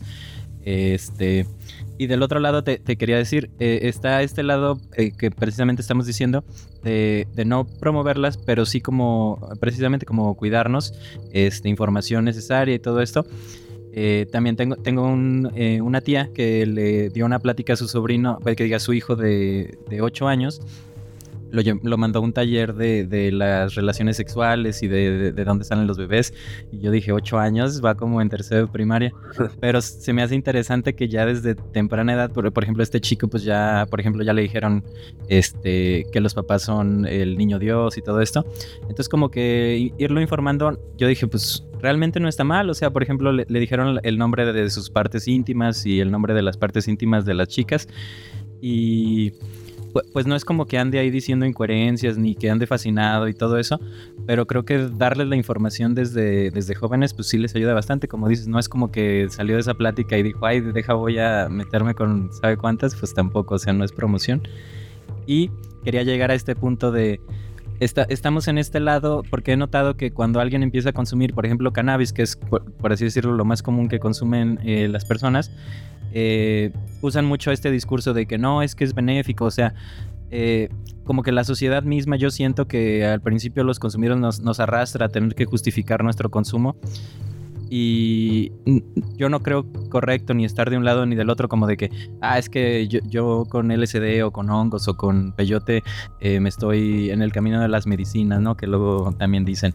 Este, 0.65 1.47
y 1.97 2.07
del 2.07 2.21
otro 2.21 2.39
lado 2.39 2.63
te, 2.63 2.79
quería 2.79 3.17
decir, 3.17 3.49
eh, 3.59 3.79
está 3.83 4.21
este 4.21 4.43
lado 4.43 4.79
eh, 4.97 5.13
que 5.17 5.31
precisamente 5.31 5.81
estamos 5.81 6.05
diciendo 6.05 6.43
de, 6.83 7.27
no 7.43 7.65
promoverlas, 7.65 8.37
pero 8.37 8.67
sí 8.67 8.81
como 8.81 9.39
precisamente 9.59 10.05
como 10.05 10.35
cuidarnos, 10.35 10.93
este, 11.33 11.69
información 11.69 12.23
necesaria 12.25 12.75
y 12.75 12.79
todo 12.79 13.01
esto. 13.01 13.25
Eh, 13.97 14.27
también 14.29 14.57
tengo, 14.57 14.75
tengo 14.75 15.09
eh, 15.55 15.79
una 15.79 16.01
tía 16.01 16.29
que 16.33 16.65
le 16.65 17.09
dio 17.09 17.25
una 17.25 17.39
plática 17.39 17.73
a 17.73 17.75
su 17.77 17.87
sobrino, 17.87 18.39
pues, 18.43 18.57
que 18.57 18.65
diga 18.65 18.75
a 18.75 18.81
su 18.81 18.91
hijo 18.91 19.15
de, 19.15 19.77
de 19.89 20.01
8 20.01 20.27
años, 20.27 20.61
lo, 21.63 21.97
mandó 21.97 22.19
a 22.19 22.21
un 22.21 22.33
taller 22.33 22.73
de, 22.73 23.31
las 23.31 23.75
relaciones 23.75 24.17
sexuales 24.17 24.83
y 24.83 24.87
de, 24.87 25.31
dónde 25.31 25.65
salen 25.65 25.87
los 25.87 25.97
bebés. 25.97 26.33
Y 26.71 26.79
yo 26.79 26.91
dije, 26.91 27.11
ocho 27.11 27.39
años, 27.39 27.83
va 27.83 27.95
como 27.95 28.21
en 28.21 28.29
tercero 28.29 28.61
de 28.61 28.67
primaria. 28.67 29.13
Pero 29.59 29.81
se 29.81 30.13
me 30.13 30.21
hace 30.21 30.35
interesante 30.35 30.95
que 30.95 31.07
ya 31.07 31.25
desde 31.25 31.55
temprana 31.55 32.13
edad, 32.13 32.31
por, 32.31 32.63
ejemplo, 32.63 32.83
este 32.83 32.99
chico, 32.99 33.27
pues 33.27 33.43
ya, 33.43 33.87
por 33.89 33.99
ejemplo, 33.99 34.23
ya 34.23 34.33
le 34.33 34.41
dijeron 34.41 34.83
este, 35.29 36.05
que 36.11 36.19
los 36.19 36.33
papás 36.33 36.63
son 36.63 37.05
el 37.05 37.37
niño 37.37 37.59
Dios 37.59 37.97
y 37.97 38.01
todo 38.01 38.21
esto. 38.21 38.45
Entonces, 38.81 39.09
como 39.09 39.29
que 39.29 39.91
irlo 39.97 40.21
informando, 40.21 40.79
yo 40.97 41.07
dije, 41.07 41.27
pues 41.27 41.64
realmente 41.79 42.19
no 42.19 42.27
está 42.27 42.43
mal. 42.43 42.69
O 42.69 42.73
sea, 42.73 42.91
por 42.91 43.03
ejemplo, 43.03 43.31
le, 43.31 43.45
dijeron 43.47 43.99
el 44.03 44.17
nombre 44.17 44.51
de 44.51 44.69
sus 44.69 44.89
partes 44.89 45.27
íntimas 45.27 45.85
y 45.85 45.99
el 45.99 46.11
nombre 46.11 46.33
de 46.33 46.41
las 46.41 46.57
partes 46.57 46.87
íntimas 46.87 47.25
de 47.25 47.33
las 47.33 47.47
chicas. 47.47 47.87
Y 48.61 49.33
pues 50.11 50.27
no 50.27 50.35
es 50.35 50.43
como 50.43 50.65
que 50.65 50.77
ande 50.77 50.99
ahí 50.99 51.09
diciendo 51.09 51.45
incoherencias 51.45 52.17
ni 52.17 52.35
que 52.35 52.49
ande 52.49 52.67
fascinado 52.67 53.27
y 53.27 53.33
todo 53.33 53.57
eso, 53.57 53.79
pero 54.25 54.45
creo 54.45 54.65
que 54.65 54.89
darles 54.89 55.27
la 55.27 55.35
información 55.37 55.95
desde, 55.95 56.51
desde 56.51 56.75
jóvenes 56.75 57.13
pues 57.13 57.27
sí 57.27 57.37
les 57.37 57.55
ayuda 57.55 57.73
bastante, 57.73 58.07
como 58.09 58.27
dices, 58.27 58.47
no 58.47 58.59
es 58.59 58.67
como 58.67 58.91
que 58.91 59.27
salió 59.29 59.55
de 59.55 59.61
esa 59.61 59.73
plática 59.73 60.17
y 60.17 60.23
dijo, 60.23 60.45
ay, 60.45 60.59
deja 60.59 60.93
voy 60.93 61.19
a 61.19 61.47
meterme 61.49 61.93
con 61.93 62.29
sabe 62.33 62.57
cuántas, 62.57 62.95
pues 62.95 63.13
tampoco, 63.13 63.55
o 63.55 63.59
sea, 63.59 63.71
no 63.71 63.85
es 63.85 63.91
promoción. 63.91 64.41
Y 65.27 65.49
quería 65.83 66.03
llegar 66.03 66.31
a 66.31 66.35
este 66.35 66.55
punto 66.55 66.91
de, 66.91 67.21
estamos 67.79 68.47
en 68.47 68.57
este 68.57 68.79
lado 68.79 69.23
porque 69.29 69.53
he 69.53 69.57
notado 69.57 69.97
que 69.97 70.11
cuando 70.11 70.39
alguien 70.39 70.63
empieza 70.63 70.89
a 70.89 70.93
consumir, 70.93 71.33
por 71.33 71.45
ejemplo, 71.45 71.73
cannabis, 71.73 72.13
que 72.13 72.21
es, 72.21 72.35
por, 72.35 72.91
así 72.91 73.03
decirlo, 73.03 73.33
lo 73.33 73.45
más 73.45 73.61
común 73.61 73.89
que 73.89 73.99
consumen 73.99 74.59
eh, 74.63 74.87
las 74.87 75.05
personas, 75.05 75.51
eh, 76.13 76.71
usan 77.01 77.25
mucho 77.25 77.51
este 77.51 77.71
discurso 77.71 78.13
de 78.13 78.25
que 78.25 78.37
no, 78.37 78.61
es 78.61 78.75
que 78.75 78.83
es 78.83 78.93
benéfico, 78.93 79.45
o 79.45 79.51
sea, 79.51 79.73
eh, 80.31 80.69
como 81.03 81.23
que 81.23 81.31
la 81.31 81.43
sociedad 81.43 81.83
misma, 81.83 82.15
yo 82.15 82.31
siento 82.31 82.67
que 82.67 83.05
al 83.05 83.21
principio 83.21 83.63
los 83.63 83.79
consumidores 83.79 84.19
nos, 84.19 84.39
nos 84.41 84.59
arrastra 84.59 85.07
a 85.07 85.09
tener 85.09 85.35
que 85.35 85.45
justificar 85.45 86.03
nuestro 86.03 86.31
consumo 86.31 86.77
y 87.69 88.51
yo 89.15 89.29
no 89.29 89.41
creo 89.41 89.65
correcto 89.89 90.33
ni 90.33 90.45
estar 90.45 90.69
de 90.69 90.77
un 90.77 90.85
lado 90.85 91.05
ni 91.05 91.15
del 91.15 91.29
otro 91.29 91.47
como 91.47 91.67
de 91.67 91.77
que, 91.77 91.91
ah, 92.21 92.37
es 92.37 92.49
que 92.49 92.87
yo, 92.87 93.45
con 93.49 93.71
LSD 93.71 94.23
o 94.23 94.31
con 94.31 94.49
hongos 94.49 94.87
o 94.87 94.95
con 94.95 95.31
peyote 95.31 95.83
eh, 96.19 96.39
me 96.39 96.49
estoy 96.49 97.09
en 97.09 97.21
el 97.21 97.31
camino 97.31 97.61
de 97.61 97.67
las 97.67 97.87
medicinas, 97.87 98.41
¿no? 98.41 98.55
Que 98.55 98.67
luego 98.67 99.13
también 99.17 99.45
dicen. 99.45 99.73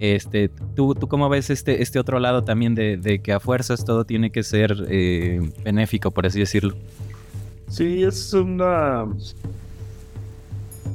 Este, 0.00 0.48
¿tú, 0.76 0.94
¿Tú 0.94 1.08
cómo 1.08 1.28
ves 1.28 1.50
este, 1.50 1.82
este 1.82 1.98
otro 1.98 2.20
lado 2.20 2.44
también 2.44 2.76
de, 2.76 3.20
que 3.20 3.32
a 3.32 3.40
fuerzas 3.40 3.84
todo 3.84 4.04
tiene 4.04 4.30
que 4.30 4.44
ser 4.44 4.86
eh, 4.88 5.50
benéfico, 5.64 6.12
por 6.12 6.24
así 6.24 6.38
decirlo? 6.38 6.76
Sí, 7.68 8.04
es 8.04 8.32
una... 8.32 9.06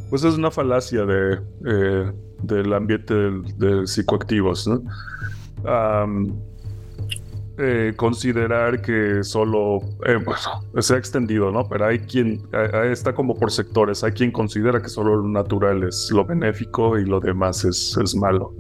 Pues 0.10 0.24
es 0.24 0.36
una 0.36 0.52
falacia 0.52 1.06
de, 1.06 1.40
eh, 1.66 2.12
del 2.44 2.74
ambiente 2.74 3.14
de 3.14 3.88
psicoactivos, 3.88 4.68
¿no? 4.68 4.84
Eh, 7.56 7.94
considerar 7.96 8.82
que 8.82 9.24
solo, 9.24 9.82
eh, 10.08 10.18
se 10.82 10.96
ha 10.96 10.98
extendido, 10.98 11.52
¿no? 11.52 11.70
Pero 11.70 11.86
hay 11.86 12.00
quien, 12.00 12.42
está 12.92 13.14
como 13.14 13.36
por 13.36 13.52
sectores, 13.52 14.04
hay 14.04 14.12
quien 14.12 14.32
considera 14.32 14.82
que 14.82 14.90
solo 14.90 15.18
lo 15.18 15.28
natural 15.28 15.84
es 15.84 16.10
lo 16.12 16.26
benéfico 16.26 16.98
y 16.98 17.06
lo 17.06 17.20
demás 17.20 17.64
es, 17.64 17.96
es 18.02 18.16
malo. 18.16 18.54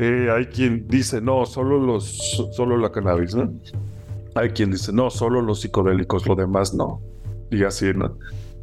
Eh, 0.00 0.28
hay 0.34 0.46
quien 0.46 0.88
dice, 0.88 1.20
no, 1.20 1.44
solo, 1.46 1.78
los, 1.78 2.48
solo 2.52 2.78
la 2.78 2.90
cannabis, 2.90 3.34
¿no? 3.34 3.52
Hay 4.34 4.48
quien 4.48 4.70
dice, 4.70 4.92
no, 4.92 5.10
solo 5.10 5.40
los 5.40 5.60
psicodélicos, 5.60 6.26
lo 6.26 6.34
demás 6.34 6.74
no. 6.74 7.00
Y 7.50 7.62
así, 7.64 7.92
¿no? 7.94 8.16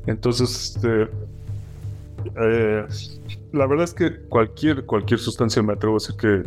Entonces, 0.07 0.75
este, 0.75 1.07
la 3.51 3.65
verdad 3.67 3.85
es 3.85 3.93
que 3.93 4.19
cualquier, 4.27 4.85
cualquier 4.85 5.19
sustancia, 5.19 5.61
me 5.61 5.73
atrevo 5.73 5.95
a 5.95 5.99
decir 5.99 6.15
que 6.15 6.43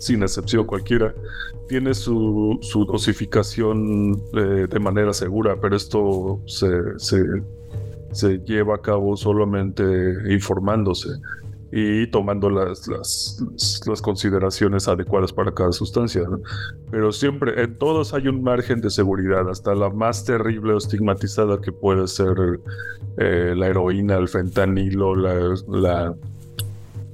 sin 0.00 0.22
excepción 0.22 0.66
cualquiera, 0.66 1.14
tiene 1.68 1.94
su, 1.94 2.58
dosificación 2.88 4.20
eh, 4.32 4.66
de 4.68 4.78
manera 4.80 5.12
segura, 5.12 5.56
pero 5.60 5.76
esto 5.76 6.40
se, 6.46 6.98
se, 6.98 8.38
lleva 8.44 8.76
a 8.76 8.78
cabo 8.80 9.16
solamente 9.16 9.84
informándose 10.30 11.10
y 11.72 12.06
tomando 12.08 12.50
las, 12.50 12.88
las, 12.88 14.02
consideraciones 14.02 14.88
adecuadas 14.88 15.32
para 15.32 15.52
cada 15.52 15.72
sustancia. 15.72 16.22
Pero 16.90 17.12
siempre, 17.12 17.62
en 17.62 17.78
todos 17.78 18.12
hay 18.12 18.28
un 18.28 18.42
margen 18.42 18.80
de 18.80 18.90
seguridad, 18.90 19.48
hasta 19.48 19.74
la 19.74 19.90
más 19.90 20.24
terrible 20.24 20.72
o 20.72 20.78
estigmatizada 20.78 21.60
que 21.60 21.72
puede 21.72 22.08
ser 22.08 22.60
eh, 23.18 23.54
la 23.56 23.68
heroína, 23.68 24.16
el 24.16 24.28
fentanilo, 24.28 25.14
la, 25.14 25.54
la 25.68 26.14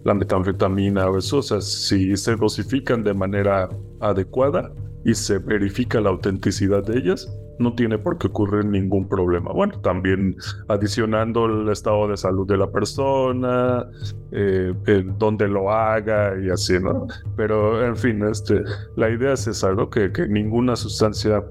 la 0.07 0.15
metanfetamina 0.15 1.11
o 1.11 1.19
eso, 1.19 1.39
o 1.39 1.43
sea, 1.43 1.61
si 1.61 2.17
se 2.17 2.37
dosifican 2.37 3.03
de 3.03 3.13
manera 3.13 3.69
adecuada 3.99 4.73
y 5.05 5.15
se 5.15 5.39
verifica 5.39 6.01
la 6.01 6.11
autenticidad 6.11 6.85
de 6.85 6.99
ellas, 6.99 7.29
no 7.59 7.75
tiene 7.75 7.99
por 7.99 8.19
qué 8.19 8.29
ocurrir 8.29 8.65
ningún 8.65 9.09
problema. 9.09 9.53
Bueno, 9.53 9.79
también 9.81 10.37
adicionando 10.69 11.47
el 11.47 11.69
estado 11.69 12.09
de 12.09 12.17
salud 12.17 12.47
de 12.47 12.57
la 12.57 12.71
persona, 12.71 13.87
eh, 14.33 14.75
dónde 15.19 15.49
lo 15.49 15.71
haga 15.71 16.35
y 16.43 16.51
así, 16.51 16.79
¿no? 16.79 17.07
Pero, 17.37 17.85
en 17.85 17.97
fin, 17.97 18.23
este, 18.25 18.63
la 18.97 19.11
idea 19.11 19.33
es 19.33 19.47
esa, 19.47 19.73
¿no? 19.73 19.89
Que, 19.91 20.11
ninguna 20.29 20.77
sustancia 20.77 21.43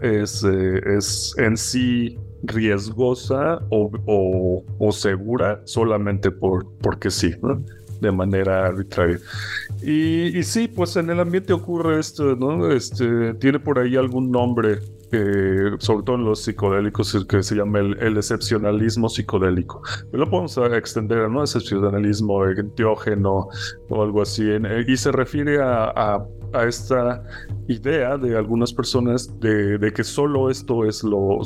es, 0.00 0.44
eh, 0.44 0.80
es 0.96 1.34
en 1.38 1.56
sí 1.56 2.18
riesgosa 2.42 3.60
o, 3.70 4.92
segura 4.92 5.60
solamente 5.64 6.30
por, 6.30 6.66
porque 6.80 7.10
sí, 7.10 7.34
de 8.00 8.12
manera 8.12 8.66
arbitraria. 8.66 9.18
Y, 9.82 10.38
y, 10.38 10.42
sí, 10.42 10.68
pues 10.68 10.96
en 10.96 11.10
el 11.10 11.20
ambiente 11.20 11.52
ocurre 11.52 11.98
esto, 11.98 12.36
¿no? 12.36 12.70
Este, 12.70 13.34
tiene 13.34 13.58
por 13.58 13.78
ahí 13.78 13.96
algún 13.96 14.30
nombre, 14.30 14.78
sobre 15.78 16.04
todo 16.04 16.16
en 16.16 16.24
los 16.24 16.42
psicodélicos, 16.42 17.26
que 17.28 17.42
se 17.42 17.56
llama 17.56 17.80
el, 17.80 18.16
excepcionalismo 18.16 19.08
psicodélico. 19.08 19.82
Lo 20.12 20.28
podemos 20.28 20.56
extender, 20.72 21.30
¿no? 21.30 21.42
Excepcionalismo 21.42 22.46
enteógeno 22.46 23.48
o 23.88 24.02
algo 24.02 24.22
así. 24.22 24.44
y 24.86 24.96
se 24.96 25.12
refiere 25.12 25.60
a 25.62 25.84
a 25.96 26.26
esta 26.66 27.22
idea 27.68 28.16
de 28.16 28.36
algunas 28.36 28.72
personas 28.72 29.28
de, 29.40 29.92
que 29.94 30.04
solo 30.04 30.50
esto 30.50 30.84
es 30.84 31.02
lo... 31.02 31.40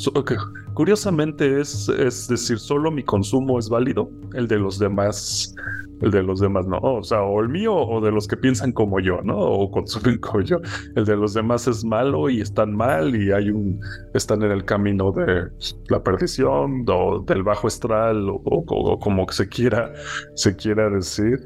curiosamente 0.74 1.60
es, 1.60 1.88
es 1.88 2.28
decir, 2.28 2.58
solo 2.58 2.90
mi 2.90 3.02
consumo 3.02 3.58
es 3.58 3.68
válido, 3.68 4.10
el 4.34 4.48
de 4.48 4.58
los 4.58 4.78
demás, 4.78 5.54
el 6.02 6.10
de 6.10 6.22
los 6.22 6.40
demás 6.40 6.66
no. 6.66 6.78
O 6.78 7.02
sea, 7.02 7.22
o 7.22 7.40
el 7.40 7.48
mío 7.48 7.74
o 7.74 8.00
de 8.00 8.10
los 8.10 8.26
que 8.26 8.36
piensan 8.36 8.72
como 8.72 9.00
yo, 9.00 9.20
¿no? 9.22 9.38
O 9.38 9.70
consumen 9.70 10.18
como 10.20 10.40
yo. 10.42 10.58
El 10.94 11.04
de 11.04 11.16
los 11.16 11.34
demás 11.34 11.66
es 11.68 11.84
malo 11.84 12.28
y 12.28 12.40
están 12.40 12.72
mal 12.74 13.14
y 13.14 13.32
hay 13.32 13.50
un... 13.50 13.80
están 14.14 14.42
en 14.42 14.52
el 14.52 14.64
camino 14.64 15.12
de 15.12 15.48
la 15.88 16.02
perdición 16.02 16.84
o 16.88 17.20
del 17.20 17.42
bajo 17.42 17.66
astral 17.66 18.28
o, 18.30 18.40
o 18.44 18.98
como 18.98 19.26
se 19.30 19.48
quiera, 19.48 19.92
se 20.34 20.56
quiera 20.56 20.90
decir 20.90 21.38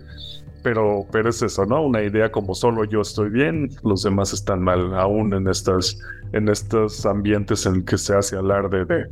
pero, 0.62 1.06
pero 1.10 1.30
es 1.30 1.42
eso, 1.42 1.66
¿no? 1.66 1.82
Una 1.82 2.02
idea 2.02 2.30
como 2.30 2.54
solo 2.54 2.84
yo 2.84 3.00
estoy 3.00 3.30
bien, 3.30 3.70
los 3.82 4.02
demás 4.02 4.32
están 4.32 4.62
mal, 4.62 4.94
aún 4.94 5.34
en 5.34 5.48
estas, 5.48 5.98
en 6.32 6.48
estos 6.48 7.04
ambientes 7.04 7.66
en 7.66 7.84
que 7.84 7.98
se 7.98 8.14
hace 8.14 8.36
alarde 8.36 8.84
de, 8.84 9.06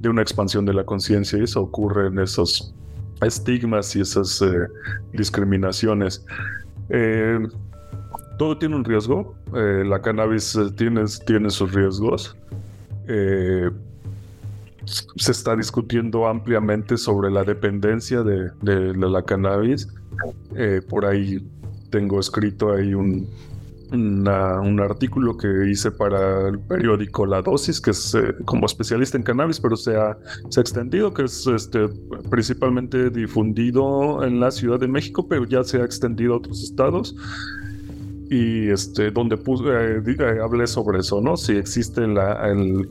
de 0.00 0.08
una 0.08 0.22
expansión 0.22 0.64
de 0.66 0.74
la 0.74 0.84
conciencia 0.84 1.38
y 1.38 1.44
eso 1.44 1.62
ocurre 1.62 2.08
en 2.08 2.18
esos 2.18 2.74
estigmas 3.22 3.94
y 3.94 4.00
esas 4.00 4.42
eh, 4.42 4.66
discriminaciones. 5.12 6.24
Eh, 6.88 7.38
todo 8.38 8.58
tiene 8.58 8.74
un 8.74 8.84
riesgo, 8.84 9.34
eh, 9.54 9.84
la 9.86 10.00
cannabis 10.00 10.58
tiene, 10.76 11.04
tiene 11.26 11.50
sus 11.50 11.72
riesgos. 11.72 12.36
se 15.16 15.30
está 15.30 15.54
discutiendo 15.54 16.26
ampliamente 16.26 16.96
sobre 16.96 17.30
la 17.30 17.44
dependencia 17.44 18.22
de, 18.22 18.50
de 18.62 18.94
la 18.96 19.22
cannabis 19.22 19.88
eh, 20.56 20.80
por 20.88 21.04
ahí 21.06 21.38
tengo 21.90 22.20
escrito 22.20 22.72
ahí 22.72 22.94
un, 22.94 23.28
un 23.92 24.80
artículo 24.80 25.36
que 25.36 25.68
hice 25.70 25.90
para 25.90 26.48
el 26.48 26.58
periódico 26.58 27.26
La 27.26 27.42
Dosis, 27.42 27.80
que 27.80 27.90
es 27.90 28.14
eh, 28.14 28.34
como 28.44 28.66
especialista 28.66 29.16
en 29.16 29.24
cannabis, 29.24 29.60
pero 29.60 29.76
se 29.76 29.96
ha, 29.96 30.16
se 30.48 30.60
extendido, 30.60 31.12
que 31.12 31.24
es 31.24 31.46
este, 31.46 31.88
principalmente 32.30 33.10
difundido 33.10 34.24
en 34.24 34.40
la 34.40 34.50
Ciudad 34.50 34.78
de 34.78 34.88
México, 34.88 35.26
pero 35.28 35.44
ya 35.44 35.64
se 35.64 35.80
ha 35.80 35.84
extendido 35.84 36.34
a 36.34 36.36
otros 36.38 36.62
estados. 36.62 37.16
Y 38.30 38.68
este, 38.68 39.10
donde 39.10 39.36
puse, 39.36 39.64
eh, 39.66 40.40
hablé 40.40 40.68
sobre 40.68 41.00
eso, 41.00 41.20
¿no? 41.20 41.36
Si 41.36 41.56
existe 41.56 42.06
la, 42.06 42.48
el, 42.48 42.88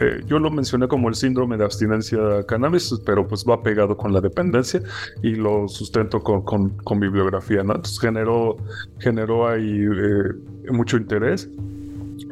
eh, 0.00 0.20
yo 0.26 0.38
lo 0.38 0.50
mencioné 0.50 0.88
como 0.88 1.08
el 1.08 1.14
síndrome 1.14 1.56
de 1.56 1.64
abstinencia 1.64 2.18
cannabis, 2.46 2.94
pero 3.04 3.26
pues 3.26 3.44
va 3.44 3.62
pegado 3.62 3.96
con 3.96 4.12
la 4.12 4.20
dependencia 4.20 4.80
y 5.22 5.34
lo 5.34 5.68
sustento 5.68 6.20
con, 6.20 6.42
con, 6.42 7.00
bibliografía, 7.00 7.62
¿no? 7.62 7.74
Entonces 7.74 8.00
generó, 8.00 8.56
generó 8.98 9.48
ahí 9.48 9.80
eh, 9.82 10.70
mucho 10.72 10.96
interés 10.96 11.48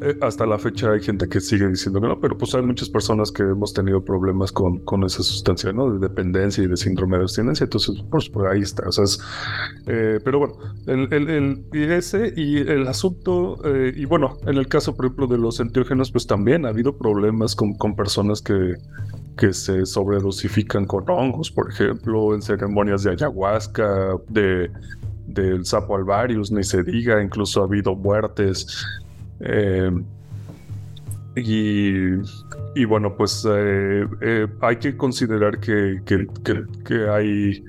eh, 0.01 0.17
hasta 0.21 0.47
la 0.47 0.59
fecha 0.59 0.93
hay 0.93 1.01
gente 1.01 1.29
que 1.29 1.41
sigue 1.41 1.69
diciendo 1.69 2.01
que 2.01 2.09
no, 2.09 2.21
pero 2.21 2.37
pues 2.37 2.55
hay 2.55 2.63
muchas 2.63 2.89
personas 2.89 3.31
que 3.31 3.43
hemos 3.43 3.73
tenido 3.73 4.05
problemas 4.05 4.53
con, 4.53 4.79
con 4.81 5.05
esa 5.05 5.23
sustancia, 5.23 5.73
¿no? 5.73 5.93
De 5.93 5.99
dependencia 6.09 6.65
y 6.65 6.67
de 6.67 6.77
síndrome 6.77 7.17
de 7.17 7.23
abstinencia. 7.23 7.65
Entonces, 7.65 8.03
pues, 8.11 8.29
pues 8.29 8.47
ahí 8.51 8.61
está. 8.61 8.89
O 8.89 8.93
sea, 8.93 9.05
eh, 9.87 10.21
pero 10.25 10.39
bueno, 10.39 10.55
el, 10.87 11.13
el, 11.13 11.65
ese 11.73 12.33
y 12.37 12.59
el 12.59 12.87
asunto, 12.89 13.59
eh, 13.65 13.93
y 13.95 14.05
bueno, 14.05 14.39
en 14.47 14.57
el 14.57 14.69
caso, 14.69 14.95
por 14.95 15.07
ejemplo, 15.07 15.27
de 15.27 15.39
los 15.39 15.61
enteógenos, 15.61 16.11
pues 16.11 16.27
también 16.27 16.67
ha 16.67 16.71
habido 16.71 16.97
problemas 16.97 17.55
con, 17.55 17.75
con 17.75 17.97
personas 17.97 18.43
que, 18.43 18.75
que 19.37 19.53
se 19.53 19.87
sobredosifican 19.87 20.87
con 20.87 21.09
hongos, 21.09 21.51
por 21.51 21.71
ejemplo, 21.71 22.35
en 22.35 22.43
ceremonias 22.43 23.03
de 23.03 23.13
ayahuasca, 23.13 24.17
de 24.29 24.71
del 25.27 25.65
sapo 25.67 25.97
alvarius, 25.97 26.51
ni 26.51 26.63
se 26.63 26.83
diga, 26.83 27.23
incluso 27.23 27.61
ha 27.61 27.65
habido 27.65 27.95
muertes 27.95 28.85
eh, 29.41 29.91
y, 32.75 32.85
bueno, 32.85 33.15
pues 33.17 33.47
eh, 33.49 34.07
eh, 34.23 34.47
hay 34.61 34.77
que 34.77 34.97
considerar 34.97 35.61
que, 35.61 36.01
que, 36.05 37.09
hay 37.11 37.65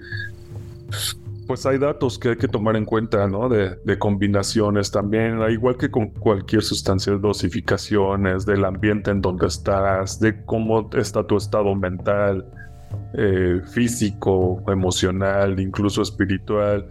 pues 1.47 1.65
hay 1.65 1.77
datos 1.77 2.19
que 2.19 2.29
hay 2.29 2.35
que 2.35 2.47
tomar 2.47 2.75
en 2.75 2.83
cuenta, 2.83 3.25
¿no? 3.27 3.47
De, 3.47 3.97
combinaciones 3.99 4.91
también, 4.91 5.39
igual 5.49 5.77
que 5.77 5.89
con 5.89 6.09
cualquier 6.09 6.61
sustancia, 6.61 7.13
dosificaciones, 7.13 8.45
del 8.45 8.65
ambiente 8.65 9.11
en 9.11 9.21
donde 9.21 9.47
estás, 9.47 10.19
de 10.19 10.43
cómo 10.45 10.89
está 10.93 11.25
tu 11.25 11.37
estado 11.37 11.73
mental, 11.75 12.45
físico, 13.71 14.61
emocional, 14.67 15.59
incluso 15.59 16.01
espiritual. 16.01 16.85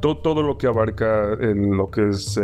todo 0.00 0.42
lo 0.42 0.58
que 0.58 0.66
abarca 0.66 1.34
en 1.34 1.76
lo 1.76 1.90
que 1.90 2.08
es 2.08 2.38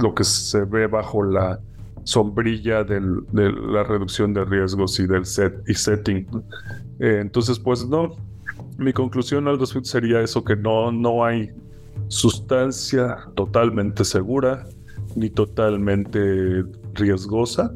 lo 0.00 0.14
que 0.14 0.24
se 0.24 0.64
ve 0.64 0.86
bajo 0.86 1.22
la 1.22 1.60
sombrilla 2.04 2.82
de 2.82 3.00
la 3.32 3.84
reducción 3.84 4.32
de 4.32 4.44
riesgos 4.44 4.98
y 4.98 5.06
del 5.06 5.26
set 5.26 5.62
y 5.68 5.74
setting. 5.74 6.26
Eh, 6.98 7.18
entonces, 7.20 7.58
pues 7.58 7.86
no, 7.86 8.16
mi 8.78 8.92
conclusión 8.92 9.46
al 9.48 9.58
respecto 9.58 9.88
sería 9.88 10.20
eso, 10.20 10.42
que 10.42 10.56
no, 10.56 10.90
no 10.90 11.24
hay 11.24 11.50
sustancia 12.08 13.18
totalmente 13.34 14.04
segura 14.04 14.66
ni 15.16 15.28
totalmente 15.28 16.64
riesgosa, 16.94 17.72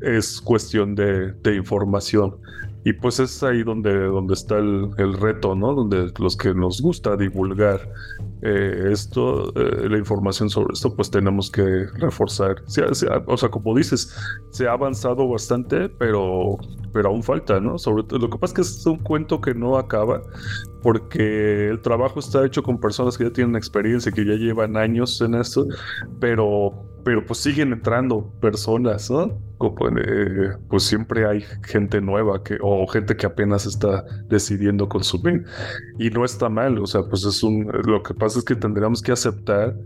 es 0.00 0.40
cuestión 0.40 0.94
de, 0.94 1.32
de 1.32 1.56
información. 1.56 2.36
Y 2.84 2.92
pues 2.92 3.18
es 3.18 3.42
ahí 3.42 3.62
donde, 3.62 3.92
donde 3.94 4.34
está 4.34 4.58
el, 4.58 5.14
reto, 5.14 5.54
¿no? 5.54 5.74
Donde 5.74 6.12
los 6.18 6.36
que 6.36 6.54
nos 6.54 6.82
gusta 6.82 7.16
divulgar 7.16 7.80
eh, 8.42 8.88
esto, 8.90 9.48
eh, 9.56 9.88
la 9.88 9.96
información 9.96 10.50
sobre 10.50 10.74
esto, 10.74 10.94
pues 10.94 11.10
tenemos 11.10 11.50
que 11.50 11.86
reforzar. 11.94 12.56
O 13.26 13.36
sea, 13.38 13.48
como 13.48 13.74
dices, 13.74 14.14
se 14.50 14.68
ha 14.68 14.72
avanzado 14.72 15.26
bastante, 15.26 15.88
pero, 15.88 16.58
pero 16.92 17.08
aún 17.08 17.22
falta, 17.22 17.58
¿no? 17.58 17.78
Sobre 17.78 18.02
todo, 18.02 18.18
lo 18.18 18.28
que 18.28 18.38
pasa 18.38 18.52
es 18.52 18.54
que 18.54 18.62
es 18.62 18.86
un 18.86 18.98
cuento 18.98 19.40
que 19.40 19.54
no 19.54 19.78
acaba, 19.78 20.20
porque 20.82 21.70
el 21.70 21.80
trabajo 21.80 22.20
está 22.20 22.44
hecho 22.44 22.62
con 22.62 22.78
personas 22.78 23.16
que 23.16 23.24
ya 23.24 23.32
tienen 23.32 23.56
experiencia, 23.56 24.12
que 24.12 24.26
ya 24.26 24.34
llevan 24.34 24.76
años 24.76 25.22
en 25.22 25.36
esto, 25.36 25.66
pero 26.20 26.93
pero 27.04 27.24
pues 27.24 27.40
siguen 27.40 27.72
entrando 27.72 28.32
personas, 28.40 29.10
¿no? 29.10 29.38
Eh, 29.96 30.52
pues 30.68 30.82
siempre 30.84 31.26
hay 31.26 31.42
gente 31.62 32.00
nueva 32.00 32.42
que, 32.42 32.58
o 32.60 32.86
gente 32.86 33.16
que 33.16 33.26
apenas 33.26 33.66
está 33.66 34.04
decidiendo 34.28 34.88
consumir. 34.88 35.44
Y 35.98 36.10
no 36.10 36.24
está 36.24 36.48
mal, 36.48 36.78
o 36.78 36.86
sea, 36.86 37.02
pues 37.02 37.24
es 37.24 37.42
un, 37.42 37.70
lo 37.86 38.02
que 38.02 38.14
pasa 38.14 38.38
es 38.38 38.44
que 38.44 38.56
tendríamos 38.56 39.02
que 39.02 39.12
aceptar 39.12 39.76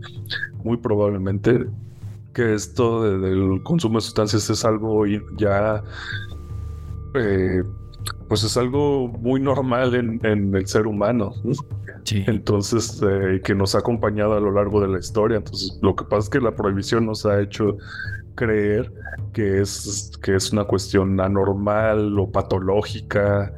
muy 0.63 0.77
probablemente 0.77 1.65
que 2.33 2.53
esto 2.53 3.19
del 3.19 3.61
consumo 3.63 3.97
de 3.97 4.01
sustancias 4.01 4.49
es 4.49 4.63
algo 4.63 5.05
ya, 5.37 5.83
eh, 7.15 7.63
pues 8.27 8.43
es 8.43 8.55
algo 8.55 9.07
muy 9.07 9.41
normal 9.41 9.93
en 9.95 10.55
el 10.55 10.67
ser 10.67 10.87
humano. 10.87 11.33
Entonces, 12.11 13.01
eh, 13.03 13.41
que 13.43 13.55
nos 13.55 13.75
ha 13.75 13.79
acompañado 13.79 14.33
a 14.33 14.39
lo 14.39 14.51
largo 14.51 14.81
de 14.81 14.87
la 14.87 14.99
historia. 14.99 15.37
Entonces, 15.37 15.77
lo 15.81 15.95
que 15.95 16.05
pasa 16.05 16.19
es 16.19 16.29
que 16.29 16.39
la 16.39 16.55
prohibición 16.55 17.05
nos 17.05 17.25
ha 17.25 17.41
hecho 17.41 17.77
creer 18.35 18.91
que 19.33 19.61
es, 19.61 20.11
que 20.21 20.35
es 20.35 20.51
una 20.51 20.63
cuestión 20.63 21.19
anormal 21.19 22.17
o 22.17 22.31
patológica 22.31 23.53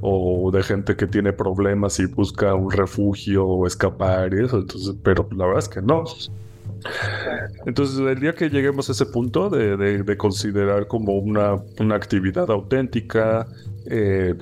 o 0.00 0.50
de 0.52 0.62
gente 0.62 0.94
que 0.94 1.06
tiene 1.06 1.32
problemas 1.32 1.98
y 1.98 2.06
busca 2.06 2.54
un 2.54 2.70
refugio 2.70 3.46
o 3.46 3.66
escapar 3.66 4.34
y 4.34 4.44
eso. 4.44 4.58
Entonces, 4.58 4.94
pero 5.02 5.26
la 5.32 5.46
verdad 5.46 5.60
es 5.60 5.68
que 5.68 5.82
no. 5.82 6.04
Entonces, 7.64 7.98
el 7.98 8.20
día 8.20 8.34
que 8.34 8.48
lleguemos 8.48 8.88
a 8.88 8.92
ese 8.92 9.06
punto 9.06 9.48
de, 9.48 10.16
considerar 10.16 10.86
como 10.86 11.14
una, 11.14 11.56
una 11.80 11.96
actividad 11.96 12.50
auténtica, 12.50 13.46
eh, 13.86 14.34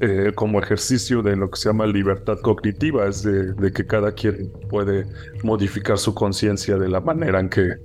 eh, 0.00 0.32
como 0.34 0.60
ejercicio 0.60 1.22
de 1.22 1.36
lo 1.36 1.50
que 1.50 1.58
se 1.58 1.70
llama 1.70 1.86
libertad 1.86 2.38
cognitiva, 2.42 3.06
es 3.06 3.22
de, 3.22 3.72
que 3.72 3.86
cada 3.86 4.12
quien 4.12 4.52
puede 4.68 5.06
modificar 5.42 5.98
su 5.98 6.14
conciencia 6.14 6.76
de 6.76 6.88
la 6.88 7.00
manera 7.00 7.40
en 7.40 7.48
que, 7.48 7.76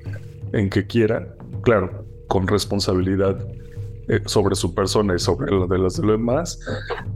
en 0.51 0.69
que 0.69 0.85
quiera, 0.85 1.33
claro, 1.61 2.05
con 2.27 2.47
responsabilidad 2.47 3.39
eh, 4.09 4.19
sobre 4.25 4.55
su 4.55 4.75
persona 4.75 5.15
y 5.15 5.19
sobre 5.19 5.55
la 5.55 5.67
de 5.67 5.77
las 5.77 6.01
demás, 6.01 6.59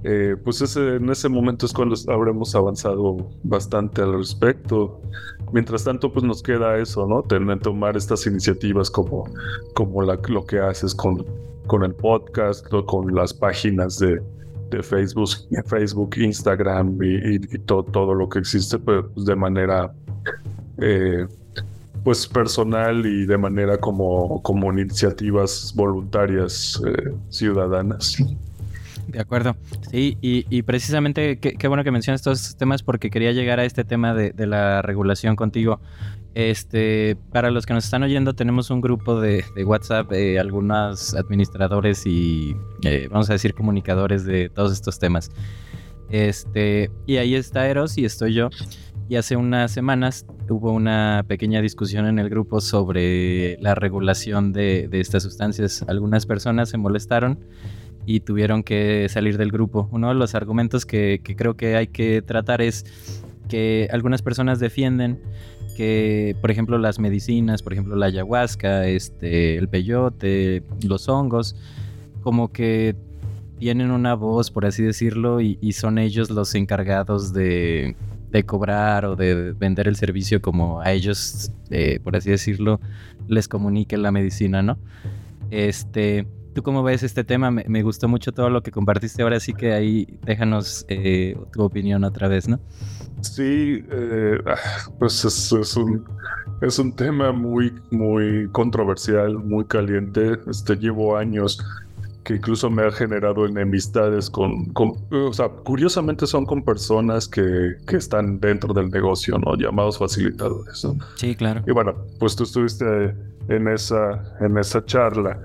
eh, 0.04 0.38
pues 0.42 0.62
ese, 0.62 0.96
en 0.96 1.10
ese 1.10 1.28
momento 1.28 1.66
es 1.66 1.74
cuando 1.74 1.96
habremos 2.08 2.56
avanzado 2.56 3.18
bastante 3.44 4.02
al 4.02 4.14
respecto. 4.14 5.02
Mientras 5.52 5.84
tanto, 5.84 6.14
pues 6.14 6.24
nos 6.24 6.42
queda 6.42 6.78
eso, 6.78 7.06
¿no? 7.06 7.22
Tener, 7.24 7.60
tomar 7.60 7.98
estas 7.98 8.26
iniciativas 8.28 8.90
como, 8.90 9.26
como 9.74 10.04
la, 10.04 10.18
lo 10.30 10.46
que 10.46 10.60
haces 10.60 10.96
con, 10.96 11.26
con 11.68 11.84
el 11.84 11.94
podcast, 11.94 12.66
con 12.86 13.14
las 13.14 13.34
páginas 13.34 14.00
de, 14.00 14.22
Facebook, 14.84 15.30
Facebook 15.66 16.16
Instagram 16.18 16.98
y, 17.02 17.40
todo, 17.60 17.84
todo, 17.84 18.14
lo 18.14 18.30
que 18.30 18.40
existe 18.40 18.78
pues, 18.80 19.04
de 19.16 19.36
manera 19.36 19.94
eh, 20.78 21.28
pues 22.04 22.28
personal 22.28 23.06
y 23.06 23.26
de 23.26 23.38
manera 23.38 23.78
como, 23.78 24.42
como 24.42 24.72
iniciativas 24.72 25.74
voluntarias 25.76 26.82
eh, 26.86 27.14
ciudadanas. 27.30 28.18
De 29.08 29.20
acuerdo. 29.20 29.56
Sí, 29.92 30.18
y, 30.22 30.62
precisamente 30.64 31.38
qué, 31.38 31.68
bueno 31.68 31.84
que 31.84 31.92
mencionas 31.92 32.22
estos 32.22 32.58
temas 32.58 32.84
porque 32.84 33.10
quería 33.10 33.32
llegar 33.32 33.60
a 33.60 33.66
este 33.66 33.84
tema 33.84 34.14
de 34.14 34.48
la 34.48 34.82
regulación 34.82 35.36
contigo. 35.36 35.80
Este, 36.36 37.16
para 37.32 37.50
los 37.50 37.66
que 37.66 37.74
nos 37.74 37.86
están 37.86 38.04
oyendo, 38.04 38.34
tenemos 38.34 38.70
un 38.70 38.82
grupo 38.82 39.22
de, 39.22 39.46
WhatsApp, 39.66 40.12
de 40.12 40.38
algunos 40.38 41.16
administradores 41.16 42.06
y, 42.06 42.58
eh, 42.84 43.08
vamos 43.10 43.30
a 43.30 43.34
decir, 43.34 43.54
comunicadores 43.54 44.26
de 44.26 44.50
todos 44.50 44.74
estos 44.74 45.00
temas. 45.00 45.32
Este, 46.10 46.92
y 47.08 47.18
ahí 47.18 47.36
está 47.36 47.70
Eros 47.70 47.98
y 47.98 48.04
estoy 48.04 48.34
yo. 48.34 48.50
Y 49.08 49.16
hace 49.16 49.38
unas 49.38 49.72
semanas 49.72 50.26
hubo 50.50 50.74
una 50.74 51.24
pequeña 51.26 51.62
discusión 51.62 52.06
en 52.06 52.20
el 52.20 52.30
grupo 52.30 52.60
sobre 52.60 53.58
la 53.62 53.74
regulación 53.74 54.52
de, 54.52 54.90
estas 54.92 55.24
sustancias. 55.24 55.86
Algunas 55.88 56.26
personas 56.26 56.68
se 56.68 56.78
molestaron 56.78 57.40
y 58.06 58.20
tuvieron 58.20 58.62
que 58.62 59.08
salir 59.08 59.38
del 59.38 59.52
grupo. 59.52 59.88
Uno 59.94 60.10
de 60.10 60.16
los 60.16 60.36
argumentos 60.36 60.86
que 60.86 61.22
creo 61.38 61.56
que 61.56 61.78
hay 61.78 61.88
que 61.88 62.22
tratar 62.22 62.62
es 62.62 62.84
que 63.48 63.88
algunas 63.92 64.22
personas 64.22 64.60
defienden 64.60 65.22
que, 65.76 66.36
por 66.42 66.50
ejemplo, 66.50 66.78
las 66.78 66.98
medicinas, 66.98 67.62
por 67.62 67.74
ejemplo, 67.74 67.96
la 67.96 68.08
ayahuasca, 68.08 68.88
este, 68.88 69.58
el 69.58 69.68
peyote, 69.68 70.64
los 70.84 71.08
hongos, 71.08 71.56
como 72.24 72.52
que 72.52 72.96
tienen 73.60 73.92
una 73.92 74.16
voz, 74.16 74.50
por 74.50 74.66
así 74.66 74.84
decirlo, 74.84 75.42
y, 75.42 75.74
son 75.74 75.98
ellos 75.98 76.30
los 76.30 76.56
encargados 76.56 77.34
de, 77.34 77.96
cobrar 78.46 79.06
o 79.06 79.16
de 79.16 79.54
vender 79.54 79.88
el 79.88 79.96
servicio 79.96 80.42
como 80.42 80.82
a 80.82 80.92
ellos, 80.92 81.52
eh, 81.70 82.00
por 82.04 82.18
así 82.18 82.32
decirlo, 82.32 82.82
les 83.28 83.48
comunique 83.48 83.96
la 83.98 84.12
medicina, 84.12 84.62
¿no? 84.62 84.78
Este, 85.52 86.28
¿Tú 86.54 86.64
cómo 86.64 86.84
ves 86.84 87.04
este 87.04 87.24
tema? 87.24 87.52
Me, 87.52 87.82
gustó 87.82 88.08
mucho 88.08 88.32
todo 88.32 88.50
lo 88.50 88.64
que 88.64 88.72
compartiste. 88.72 89.22
Ahora 89.24 89.42
sí 89.42 89.54
que 89.54 89.74
ahí 89.74 90.08
déjanos 90.24 90.86
eh, 90.88 91.38
tu 91.52 91.64
opinión 91.64 92.04
otra 92.06 92.30
vez, 92.30 92.48
¿no? 92.48 92.60
Sí, 93.22 93.84
eh, 93.90 94.38
pues 95.00 95.26
es, 95.26 95.78
un, 95.78 96.06
es 96.62 96.80
un 96.80 96.96
tema 96.96 97.32
muy, 97.32 97.74
muy 97.92 98.48
controversial, 98.52 99.36
muy 99.36 99.66
caliente. 99.66 100.40
Este, 100.48 100.76
llevo 100.76 101.18
años 101.18 101.60
que 102.24 102.36
incluso 102.36 102.72
me 102.72 102.84
ha 102.84 102.92
generado 102.92 103.46
enemistades 103.46 104.32
con, 104.32 104.74
o 104.76 105.32
sea, 105.32 105.48
curiosamente 105.48 106.26
son 106.26 106.46
con 106.46 106.64
personas 106.64 107.28
que, 107.28 107.76
que, 107.88 107.98
están 107.98 108.40
dentro 108.40 108.74
del 108.74 108.90
negocio, 108.90 109.38
¿no? 109.38 109.56
Llamados 109.56 110.00
facilitadores, 110.00 110.84
¿no? 110.84 110.98
Sí, 111.18 111.36
claro. 111.36 111.62
Y 111.68 111.72
bueno, 111.72 111.94
pues 112.20 112.36
tú 112.36 112.44
estuviste 112.44 113.14
en 113.48 113.68
esa, 113.68 114.24
en 114.42 114.58
esa 114.58 114.84
charla. 114.86 115.40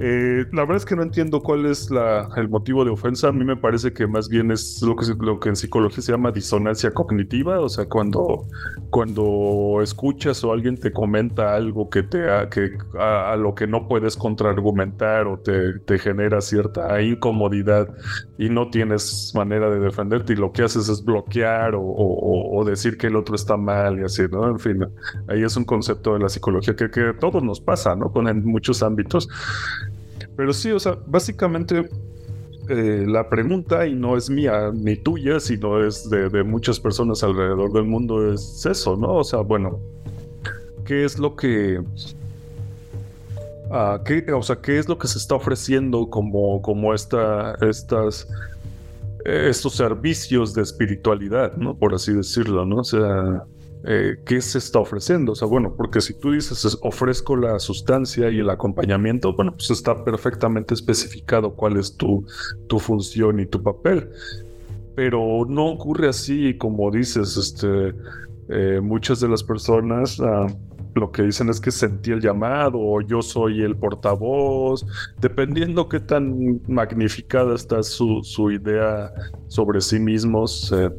Eh, 0.00 0.46
la 0.52 0.62
verdad 0.62 0.76
es 0.76 0.84
que 0.84 0.94
no 0.94 1.02
entiendo 1.02 1.42
cuál 1.42 1.66
es 1.66 1.88
el 2.36 2.48
motivo 2.48 2.84
de 2.84 2.90
ofensa. 2.90 3.28
A 3.28 3.32
mí 3.32 3.44
me 3.44 3.56
parece 3.56 3.92
que 3.92 4.06
más 4.06 4.28
bien 4.28 4.52
es 4.52 4.80
lo 4.82 4.94
que, 5.40 5.48
en 5.48 5.56
psicología 5.56 6.02
se 6.02 6.12
llama 6.12 6.30
disonancia 6.30 6.92
cognitiva. 6.92 7.60
O 7.60 7.68
sea, 7.68 7.86
cuando, 7.86 8.46
cuando 8.90 9.80
escuchas 9.82 10.44
o 10.44 10.52
alguien 10.52 10.76
te 10.76 10.92
comenta 10.92 11.54
algo 11.54 11.90
que 11.90 12.04
te 12.04 12.18
que, 12.50 12.78
a, 12.98 13.34
lo 13.36 13.54
que 13.54 13.66
no 13.66 13.88
puedes 13.88 14.16
contraargumentar 14.16 15.26
o 15.26 15.38
te, 15.38 15.98
genera 15.98 16.40
cierta 16.40 17.02
incomodidad 17.02 17.88
y 18.38 18.48
no 18.50 18.70
tienes 18.70 19.32
manera 19.34 19.68
de 19.68 19.80
defenderte 19.80 20.34
y 20.34 20.36
lo 20.36 20.52
que 20.52 20.62
haces 20.62 20.88
es 20.88 21.04
bloquear 21.04 21.74
o, 21.76 22.64
decir 22.64 22.98
que 22.98 23.06
el 23.06 23.16
otro 23.16 23.34
está 23.34 23.56
mal 23.56 23.98
y 24.00 24.04
así, 24.04 24.22
¿no? 24.30 24.48
En 24.48 24.58
fin, 24.58 24.86
ahí 25.28 25.42
es 25.42 25.56
un 25.56 25.64
concepto 25.64 26.14
de 26.14 26.20
la 26.20 26.28
psicología 26.28 26.76
que, 26.76 26.90
que 26.90 27.00
a 27.08 27.18
todos 27.18 27.42
nos 27.42 27.60
pasa, 27.60 27.96
¿no? 27.96 28.12
Con 28.12 28.28
en 28.28 28.44
muchos 28.44 28.82
ámbitos. 28.82 29.28
Pero 30.38 30.52
sí, 30.52 30.70
o 30.70 30.78
sea, 30.78 30.96
básicamente 31.04 31.88
eh, 32.68 33.04
la 33.08 33.28
pregunta, 33.28 33.84
y 33.88 33.92
no 33.92 34.16
es 34.16 34.30
mía 34.30 34.70
ni 34.72 34.94
tuya, 34.94 35.40
sino 35.40 35.84
es 35.84 36.08
de, 36.08 36.44
muchas 36.44 36.78
personas 36.78 37.24
alrededor 37.24 37.72
del 37.72 37.82
mundo, 37.82 38.32
es 38.32 38.64
eso, 38.64 38.96
¿no? 38.96 39.14
O 39.14 39.24
sea, 39.24 39.40
bueno, 39.40 39.80
¿qué 40.84 41.04
es 41.04 41.18
lo 41.18 41.34
que... 41.34 41.82
¿qué, 44.04 44.32
o 44.32 44.42
sea, 44.44 44.60
¿qué 44.60 44.78
es 44.78 44.88
lo 44.88 44.96
que 44.96 45.08
se 45.08 45.18
está 45.18 45.34
ofreciendo 45.34 46.08
como, 46.08 46.62
como 46.62 46.94
esta, 46.94 47.56
estas, 47.60 48.28
estos 49.24 49.74
servicios 49.74 50.54
de 50.54 50.62
espiritualidad, 50.62 51.56
¿no? 51.56 51.76
Por 51.76 51.96
así 51.96 52.12
decirlo, 52.12 52.64
¿no? 52.64 52.76
O 52.76 52.84
sea, 52.84 53.44
eh, 53.84 54.16
¿qué 54.26 54.40
se 54.40 54.58
está 54.58 54.80
ofreciendo? 54.80 55.32
O 55.32 55.34
sea, 55.34 55.46
bueno, 55.46 55.74
porque 55.76 56.00
si 56.00 56.14
tú 56.14 56.32
dices 56.32 56.78
ofrezco 56.82 57.36
la 57.36 57.58
sustancia 57.58 58.30
y 58.30 58.38
el 58.38 58.50
acompañamiento, 58.50 59.34
bueno, 59.34 59.52
pues 59.52 59.70
está 59.70 60.04
perfectamente 60.04 60.74
especificado 60.74 61.54
cuál 61.54 61.76
es 61.76 61.96
tu, 61.96 62.26
tu 62.66 62.78
función 62.78 63.40
y 63.40 63.46
tu 63.46 63.62
papel. 63.62 64.10
Pero 64.94 65.44
no 65.48 65.66
ocurre 65.66 66.08
así 66.08 66.56
como 66.58 66.90
dices, 66.90 67.36
este, 67.36 67.94
eh, 68.48 68.80
muchas 68.82 69.20
de 69.20 69.28
las 69.28 69.42
personas... 69.42 70.20
Ah, 70.20 70.46
lo 70.94 71.12
que 71.12 71.22
dicen 71.22 71.48
es 71.48 71.60
que 71.60 71.70
sentí 71.70 72.10
el 72.10 72.20
llamado 72.20 72.78
o 72.80 73.00
yo 73.00 73.22
soy 73.22 73.62
el 73.62 73.76
portavoz, 73.76 74.84
dependiendo 75.20 75.88
qué 75.88 76.00
tan 76.00 76.60
magnificada 76.66 77.54
está 77.54 77.82
su, 77.82 78.22
su 78.24 78.50
idea 78.50 79.12
sobre 79.46 79.80
sí 79.80 79.98
mismos. 79.98 80.72
Eh, 80.72 80.90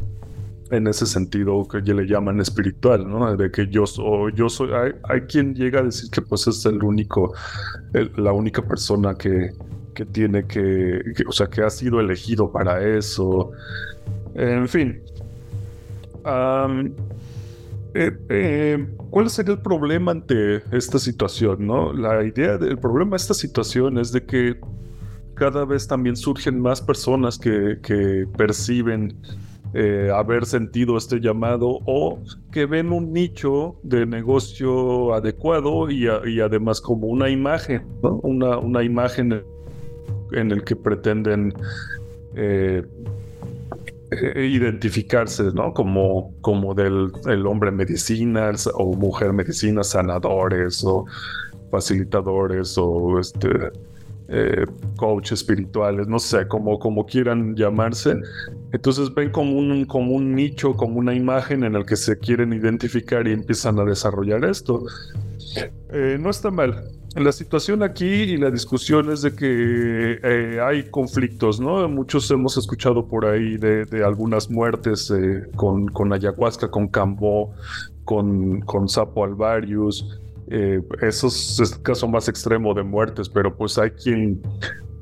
en 0.71 0.87
ese 0.87 1.05
sentido 1.05 1.67
que 1.67 1.81
le 1.81 2.05
llaman 2.05 2.39
espiritual, 2.39 3.07
¿no? 3.07 3.35
De 3.35 3.51
que 3.51 3.67
yo 3.67 3.85
soy, 3.85 4.33
yo 4.35 4.49
soy, 4.49 4.69
hay, 5.03 5.21
quien 5.21 5.55
llega 5.55 5.79
a 5.79 5.83
decir 5.83 6.09
que 6.11 6.21
pues 6.21 6.47
es 6.47 6.65
el 6.65 6.83
único, 6.83 7.33
la 8.17 8.31
única 8.33 8.61
persona 8.61 9.15
que, 9.15 9.51
que 9.93 10.05
tiene 10.05 10.45
que, 10.45 11.01
o 11.27 11.31
sea, 11.31 11.47
que 11.47 11.61
ha 11.61 11.69
sido 11.69 11.99
elegido 11.99 12.51
para 12.51 12.85
eso. 12.85 13.51
En 14.35 14.67
fin. 14.67 15.01
Eh, 17.95 18.11
eh, 18.29 18.87
¿Cuál 19.09 19.29
sería 19.31 19.53
el 19.53 19.61
problema 19.61 20.11
ante 20.11 20.61
esta 20.71 20.99
situación? 20.99 21.65
¿no? 21.65 21.91
La 21.93 22.23
idea 22.23 22.57
del 22.57 22.77
problema 22.77 23.11
de 23.11 23.17
esta 23.17 23.33
situación 23.33 23.97
es 23.97 24.11
de 24.11 24.23
que 24.23 24.59
cada 25.33 25.65
vez 25.65 25.87
también 25.87 26.15
surgen 26.15 26.61
más 26.61 26.81
personas 26.81 27.39
que, 27.39 27.79
que 27.81 28.27
perciben 28.37 29.17
eh, 29.73 30.09
haber 30.13 30.45
sentido 30.45 30.97
este 30.97 31.19
llamado 31.19 31.79
o 31.85 32.19
que 32.51 32.65
ven 32.65 32.91
un 32.91 33.13
nicho 33.13 33.75
de 33.83 34.05
negocio 34.05 35.13
adecuado 35.13 35.91
y, 35.91 36.07
además 36.39 36.81
como 36.81 37.07
una 37.07 37.29
imagen, 37.29 37.83
una, 38.01 38.57
una, 38.57 38.83
imagen 38.83 39.43
en 40.31 40.51
el 40.51 40.63
que 40.63 40.75
pretenden 40.75 41.53
eh, 42.35 42.83
eh, 44.11 44.45
identificarse, 44.45 45.51
¿no? 45.53 45.71
Como, 45.71 46.33
como 46.41 46.73
del 46.73 47.11
el 47.27 47.45
hombre 47.45 47.69
medicina 47.69 48.51
o 48.73 48.95
mujer 48.95 49.33
medicina, 49.33 49.83
sanadores 49.83 50.83
o 50.83 51.05
facilitadores 51.69 52.75
o 52.79 53.19
este 53.19 53.49
eh, 54.31 54.65
coach 54.95 55.31
espirituales, 55.31 56.07
no 56.07 56.19
sé, 56.19 56.47
como, 56.47 56.77
como 56.77 57.05
quieran 57.05 57.55
llamarse. 57.55 58.15
Entonces 58.71 59.13
ven 59.13 59.31
como 59.31 59.57
un, 59.57 59.85
como 59.85 60.13
un 60.13 60.35
nicho, 60.35 60.75
como 60.75 60.99
una 60.99 61.15
imagen 61.15 61.63
en 61.63 61.75
el 61.75 61.85
que 61.85 61.95
se 61.95 62.19
quieren 62.19 62.53
identificar 62.53 63.27
y 63.27 63.31
empiezan 63.31 63.79
a 63.79 63.85
desarrollar 63.85 64.45
esto. 64.45 64.83
Eh, 65.91 66.17
no 66.19 66.29
está 66.29 66.51
mal. 66.51 66.83
La 67.15 67.31
situación 67.31 67.81
aquí 67.81 68.05
y 68.05 68.37
la 68.37 68.51
discusión 68.51 69.11
es 69.11 69.23
de 69.23 69.33
que 69.33 70.19
eh, 70.21 70.59
hay 70.63 70.91
conflictos, 70.91 71.59
¿no? 71.59 71.89
Muchos 71.89 72.29
hemos 72.29 72.55
escuchado 72.55 73.07
por 73.07 73.25
ahí 73.25 73.57
de, 73.57 73.87
algunas 74.05 74.51
muertes 74.51 75.11
con, 75.55 75.87
con 75.87 76.13
ayahuasca, 76.13 76.69
con 76.69 76.87
cambó, 76.87 77.51
con, 78.05 78.61
con 78.61 78.87
sapo 78.87 79.23
alvarius, 79.23 80.19
eh, 80.49 80.81
eso 81.01 81.27
es 81.27 81.79
caso 81.83 82.07
más 82.07 82.27
extremo 82.27 82.73
de 82.73 82.83
muertes, 82.83 83.29
pero 83.29 83.55
pues 83.55 83.77
hay 83.77 83.91
quien, 83.91 84.41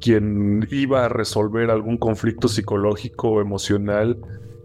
quien 0.01 0.67
iba 0.71 1.05
a 1.05 1.09
resolver 1.09 1.71
algún 1.71 1.97
conflicto 1.97 2.47
psicológico 2.47 3.29
o 3.29 3.41
emocional 3.41 4.17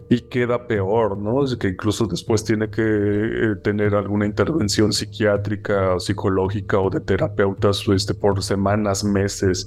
y 0.09 0.21
queda 0.21 0.67
peor, 0.67 1.17
¿no? 1.17 1.43
Es 1.43 1.55
que 1.55 1.69
incluso 1.69 2.05
después 2.05 2.43
tiene 2.43 2.69
que 2.69 2.81
eh, 2.81 3.55
tener 3.63 3.95
alguna 3.95 4.25
intervención 4.25 4.93
psiquiátrica 4.93 5.95
o 5.95 5.99
psicológica 5.99 6.79
o 6.79 6.89
de 6.89 6.99
terapeutas 6.99 7.83
este, 7.87 8.13
por 8.13 8.43
semanas, 8.43 9.03
meses. 9.03 9.65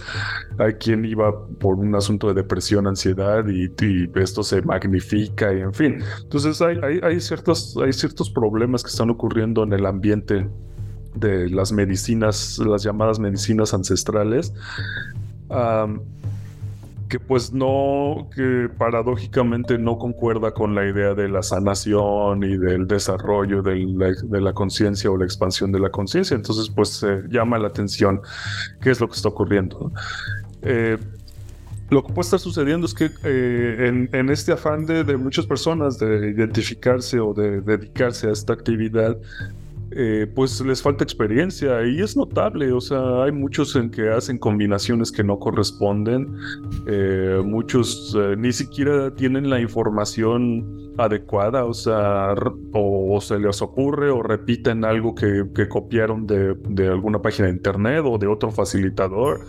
Hay 0.59 0.75
quien 0.75 1.05
iba 1.05 1.33
por 1.59 1.77
un 1.77 1.95
asunto 1.95 2.29
de 2.29 2.35
depresión, 2.35 2.87
ansiedad 2.87 3.45
y, 3.49 3.71
esto 4.17 4.43
se 4.43 4.63
magnifica 4.63 5.53
y 5.53 5.61
en 5.61 5.75
fin. 5.75 5.99
Entonces 6.23 6.61
hay, 6.61 6.79
hay, 7.03 7.21
ciertos, 7.21 7.77
hay 7.83 7.93
ciertos 7.93 8.31
problemas 8.31 8.83
que 8.83 8.91
están 8.91 9.11
ocurriendo 9.11 9.63
en 9.63 9.73
el 9.73 9.87
ambiente 9.87 10.49
de 11.17 11.49
las 11.51 11.73
medicinas, 11.73 12.59
las 12.59 12.83
llamadas 12.83 13.19
medicinas 13.19 13.75
ancestrales, 13.75 14.53
que 17.09 17.21
pues 17.21 17.53
no, 17.53 18.29
que 18.35 18.69
paradójicamente 18.77 19.79
no 19.79 19.99
concuerda 19.99 20.53
con 20.53 20.75
la 20.75 20.87
idea 20.87 21.15
de 21.15 21.29
la 21.29 21.43
sanación 21.43 22.43
y 22.43 22.57
del 22.57 22.87
desarrollo 22.87 23.63
de 23.63 23.77
la, 24.41 24.53
conciencia 24.53 25.11
o 25.11 25.17
la 25.17 25.25
expansión 25.25 25.71
de 25.73 25.79
la 25.79 25.91
conciencia. 25.91 26.35
Entonces 26.35 26.69
pues 26.69 26.89
se 26.89 27.23
llama 27.29 27.59
la 27.59 27.69
atención 27.69 28.21
qué 28.81 28.91
es 28.91 29.01
lo 29.01 29.09
que 29.09 29.15
está 29.15 29.29
ocurriendo. 29.29 29.93
Eh, 30.63 30.99
lo 31.91 32.05
que 32.05 32.13
puede 32.13 32.27
estar 32.27 32.41
sucediendo 32.41 32.87
es 32.87 32.95
que 32.95 33.11
eh, 33.23 34.09
en, 34.13 34.31
este 34.31 34.51
afán 34.53 34.87
de, 34.87 35.05
de, 35.05 35.17
muchas 35.17 35.47
personas 35.47 35.99
de 35.99 36.31
identificarse 36.31 37.21
o 37.21 37.33
de 37.33 37.61
dedicarse 37.61 38.29
a 38.29 38.33
esta 38.33 38.53
actividad, 38.55 39.17
eh, 39.93 40.27
pues 40.35 40.61
les 40.63 40.83
falta 40.83 41.05
experiencia 41.05 41.87
y 41.87 42.01
es 42.01 42.17
notable, 42.17 42.73
o 42.73 42.81
sea, 42.81 43.23
hay 43.23 43.31
muchos 43.31 43.77
en 43.77 43.89
que 43.89 44.11
hacen 44.11 44.37
combinaciones 44.37 45.13
que 45.13 45.23
no 45.23 45.39
corresponden, 45.39 46.35
eh, 46.89 47.41
muchos 47.45 48.17
eh, 48.19 48.35
ni 48.37 48.53
siquiera 48.53 49.15
tienen 49.15 49.49
la 49.49 49.61
información 49.61 50.93
adecuada, 50.99 51.65
o 51.65 51.73
sea, 51.73 52.35
o, 52.73 53.21
se 53.21 53.39
les 53.39 53.63
ocurre 53.63 54.11
o 54.11 54.25
repiten 54.25 54.85
algo 54.85 55.15
que, 55.15 55.47
copiaron 55.69 56.27
de, 56.27 56.89
alguna 56.89 57.23
página 57.23 57.47
de 57.47 57.55
internet 57.55 58.03
o 58.05 58.19
de 58.19 58.27
otro 58.27 58.51
facilitador, 58.51 59.41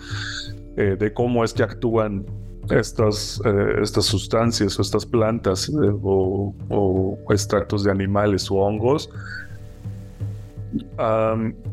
de 0.76 1.12
cómo 1.14 1.44
es 1.44 1.54
que 1.54 1.64
actúan 1.64 2.24
estas, 2.70 3.42
estas 3.82 4.06
sustancias 4.06 4.78
o 4.78 4.84
estas 4.84 5.08
plantas 5.08 5.72
o 5.74 7.18
extractos 7.32 7.84
de 7.84 7.90
animales 7.90 8.52
o 8.52 8.58
hongos 8.58 9.10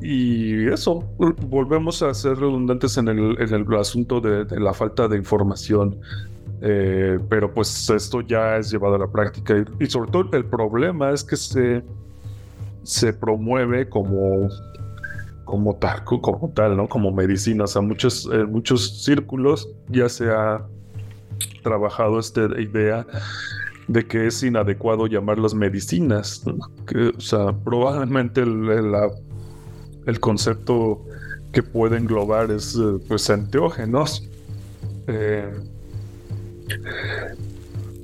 y 0.01 0.69
eso, 0.69 1.05
volvemos 1.49 2.03
a 2.03 2.15
ser 2.15 2.37
redundantes 2.37 2.97
en 2.97 3.09
el, 3.09 3.75
asunto 3.79 4.21
de, 4.21 4.47
la 4.61 4.73
falta 4.73 5.09
de 5.09 5.17
información. 5.17 5.99
Eh, 6.67 7.19
pero 7.29 7.53
pues 7.53 7.91
esto 7.91 8.23
ya 8.23 8.57
es 8.57 8.71
llevado 8.71 8.95
a 8.95 8.99
la 8.99 9.09
práctica 9.09 9.63
y, 9.79 9.87
sobre 9.87 10.11
todo 10.11 10.31
el 10.33 10.47
problema 10.47 11.11
es 11.11 11.23
que 11.23 11.37
se, 11.37 11.83
se 12.83 13.13
promueve 13.13 13.87
como, 13.89 14.49
como, 15.45 15.75
tal, 15.77 16.05
como 16.05 16.51
tal, 16.55 16.77
¿no? 16.77 16.89
Como 16.89 17.13
medicina. 17.13 17.65
O 17.65 17.67
sea, 17.67 17.83
muchos, 17.83 18.29
en 18.33 18.51
muchos 18.51 19.05
círculos 19.05 19.69
ya 19.89 20.09
se 20.09 20.31
ha 20.31 20.65
trabajado 21.63 22.19
esta 22.19 22.43
idea 22.61 23.07
de 23.89 24.07
que 24.07 24.27
es 24.27 24.43
inadecuado 24.43 25.07
llamarlas 25.07 25.55
medicinas. 25.55 26.45
Que, 26.87 27.09
o 27.09 27.21
sea, 27.21 27.53
probablemente 27.53 28.43
el, 28.43 28.95
el, 30.07 30.21
concepto 30.21 31.05
que 31.53 31.63
puede 31.63 31.97
englobar 31.97 32.51
es 32.51 32.77
eh, 32.77 32.99
pues 33.07 33.29
enteógenos. 33.31 34.29
Eh, 35.07 35.53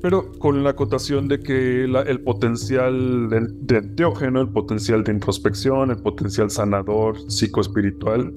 pero 0.02 0.32
con 0.38 0.64
la 0.64 0.70
acotación 0.70 1.28
de 1.28 1.40
que 1.40 1.84
el 1.84 2.20
potencial 2.20 3.28
de, 3.28 3.48
de, 3.50 3.78
enteógeno, 3.78 4.40
el 4.40 4.48
potencial 4.48 5.04
de 5.04 5.12
introspección, 5.12 5.90
el 5.90 5.98
potencial 5.98 6.50
sanador, 6.50 7.18
psicoespiritual, 7.30 8.32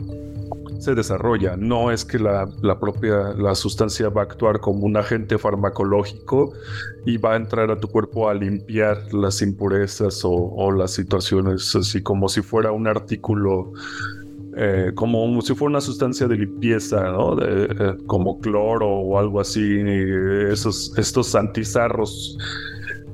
se 0.84 0.96
desarrolla. 0.96 1.56
No 1.58 1.92
es 1.92 2.06
que 2.06 2.20
la, 2.20 2.46
propia 2.80 3.34
la 3.38 3.56
sustancia 3.56 4.10
va 4.10 4.22
a 4.22 4.24
actuar 4.26 4.60
como 4.60 4.86
un 4.86 4.98
agente 4.98 5.38
farmacológico 5.38 6.54
y 7.06 7.18
va 7.18 7.34
a 7.34 7.36
entrar 7.38 7.72
a 7.72 7.80
tu 7.80 7.88
cuerpo 7.88 8.30
a 8.30 8.34
limpiar 8.34 9.14
las 9.14 9.42
impurezas 9.42 10.22
o, 10.24 10.72
las 10.72 10.92
situaciones, 10.92 11.76
así 11.76 12.02
como 12.02 12.28
si 12.30 12.42
fuera 12.42 12.72
un 12.72 12.88
artículo. 12.88 13.72
Eh, 14.56 14.92
como 14.94 15.42
si 15.42 15.56
fuera 15.56 15.72
una 15.72 15.82
sustancia 15.82 16.28
de 16.28 16.38
limpieza, 16.38 17.02
¿no? 17.12 17.36
Eh, 17.42 17.98
como 18.06 18.40
cloro 18.40 18.88
o 18.88 19.18
algo 19.18 19.40
así, 19.40 19.82
esos, 20.52 20.94
estos 20.96 21.34
antizarros 21.34 22.38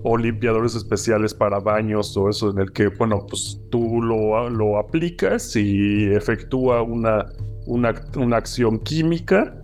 o 0.04 0.18
limpiadores 0.18 0.76
especiales 0.76 1.34
para 1.34 1.60
baños 1.60 2.16
o 2.18 2.30
eso 2.30 2.50
en 2.50 2.60
el 2.60 2.72
que, 2.74 2.88
bueno, 2.88 3.26
pues 3.30 3.62
tú 3.70 4.02
lo, 4.02 4.50
lo 4.50 4.78
aplicas 4.78 5.56
y 5.56 6.08
efectúa 6.14 6.82
una 6.82 7.26
una, 7.70 8.38
acción 8.38 8.80
química 8.80 9.56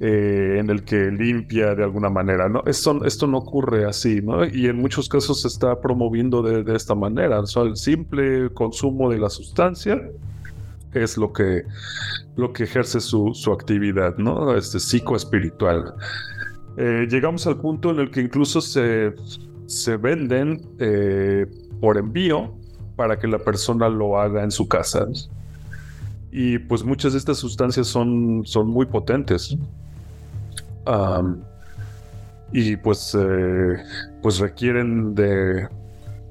eh, 0.00 0.56
en 0.58 0.68
el 0.70 0.84
que 0.84 1.10
limpia 1.10 1.74
de 1.74 1.82
alguna 1.82 2.10
manera, 2.10 2.48
¿no? 2.48 2.62
Esto, 2.66 3.04
esto 3.04 3.26
no 3.26 3.38
ocurre 3.38 3.86
así, 3.86 4.20
¿no? 4.22 4.44
Y 4.44 4.66
en 4.66 4.76
muchos 4.76 5.08
casos 5.08 5.42
se 5.42 5.48
está 5.48 5.80
promoviendo 5.80 6.42
de, 6.42 6.76
esta 6.76 6.94
manera, 6.94 7.40
el 7.40 7.76
simple 7.76 8.50
consumo 8.50 9.10
de 9.10 9.18
la 9.18 9.30
sustancia 9.30 10.00
es 10.92 11.16
lo 11.16 11.32
que, 11.32 11.64
lo 12.36 12.52
que 12.52 12.64
ejerce 12.64 13.00
su, 13.00 13.32
su 13.34 13.52
actividad, 13.52 14.16
¿no? 14.18 14.54
Este 14.54 14.78
psicoespiritual. 14.78 15.94
Eh, 16.76 17.06
llegamos 17.10 17.46
al 17.46 17.58
punto 17.58 17.90
en 17.90 18.00
el 18.00 18.10
que 18.10 18.20
incluso 18.20 18.60
se, 18.60 19.14
se 19.66 19.96
venden 19.96 20.60
eh, 20.78 21.46
por 21.80 21.96
envío 21.96 22.54
para 22.96 23.18
que 23.18 23.26
la 23.26 23.38
persona 23.38 23.88
lo 23.88 24.18
haga 24.18 24.42
en 24.44 24.50
su 24.50 24.68
casa. 24.68 25.06
Y 26.30 26.58
pues 26.58 26.84
muchas 26.84 27.12
de 27.12 27.18
estas 27.18 27.38
sustancias 27.38 27.86
son, 27.86 28.42
son 28.44 28.68
muy 28.68 28.86
potentes. 28.86 29.56
y 32.52 32.76
pues, 32.76 33.16
eh, 33.18 33.76
pues 34.22 34.38
requieren 34.38 35.14
de, 35.14 35.68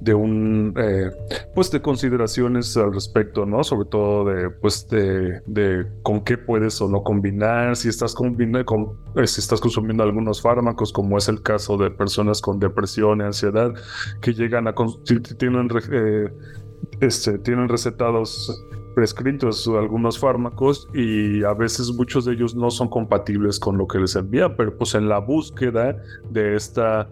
de 0.05 0.13
un 0.13 0.73
eh, 0.77 1.09
pues 1.53 1.71
de 1.71 1.81
consideraciones 1.81 2.75
al 2.77 2.93
respecto, 2.93 3.45
¿no? 3.45 3.63
Sobre 3.63 3.89
todo 3.89 4.25
de 4.25 4.49
pues 4.49 4.87
de, 4.89 5.41
de 5.45 5.85
con 6.03 6.21
qué 6.21 6.37
puedes 6.37 6.81
o 6.81 6.87
no 6.87 7.01
combinar, 7.03 7.75
si 7.75 7.89
estás 7.89 8.13
combinando 8.13 8.65
con 8.65 8.99
eh, 9.15 9.25
si 9.25 9.41
estás 9.41 9.59
consumiendo 9.59 10.03
algunos 10.03 10.41
fármacos, 10.41 10.91
como 10.91 11.17
es 11.17 11.27
el 11.27 11.41
caso 11.41 11.77
de 11.77 11.89
personas 11.91 12.41
con 12.41 12.59
depresión 12.59 13.21
y 13.21 13.23
ansiedad 13.23 13.73
que 14.21 14.33
llegan 14.33 14.67
a 14.67 14.75
tienen 15.37 15.69
eh, 15.91 16.31
este, 16.99 17.39
tienen 17.39 17.69
recetados 17.69 18.63
prescritos 18.95 19.67
algunos 19.67 20.17
fármacos 20.17 20.87
y 20.93 21.43
a 21.43 21.53
veces 21.53 21.91
muchos 21.91 22.25
de 22.25 22.33
ellos 22.33 22.55
no 22.55 22.71
son 22.71 22.87
compatibles 22.87 23.59
con 23.59 23.77
lo 23.77 23.87
que 23.87 23.99
les 23.99 24.15
envía, 24.15 24.55
pero 24.55 24.75
pues 24.75 24.95
en 24.95 25.09
la 25.09 25.19
búsqueda 25.19 26.01
de 26.31 26.55
esta 26.55 27.07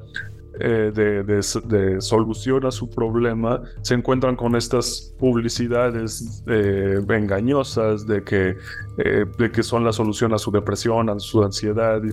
eh, 0.60 0.92
de, 0.94 2.00
solución 2.00 2.66
a 2.68 2.72
su 2.72 2.88
problema, 2.88 3.64
se 3.82 3.96
encuentran 3.96 4.36
con 4.36 4.56
estas 4.56 5.16
publicidades 5.18 6.44
eh, 6.46 7.02
engañosas 7.10 8.06
de 8.06 8.24
que, 8.24 8.56
eh, 9.00 9.26
de 9.40 9.52
que 9.52 9.64
son 9.64 9.84
la 9.84 9.92
solución 9.92 10.32
a 10.32 10.38
su 10.38 10.52
depresión, 10.52 11.10
a 11.10 11.20
su 11.20 11.44
ansiedad. 11.44 12.04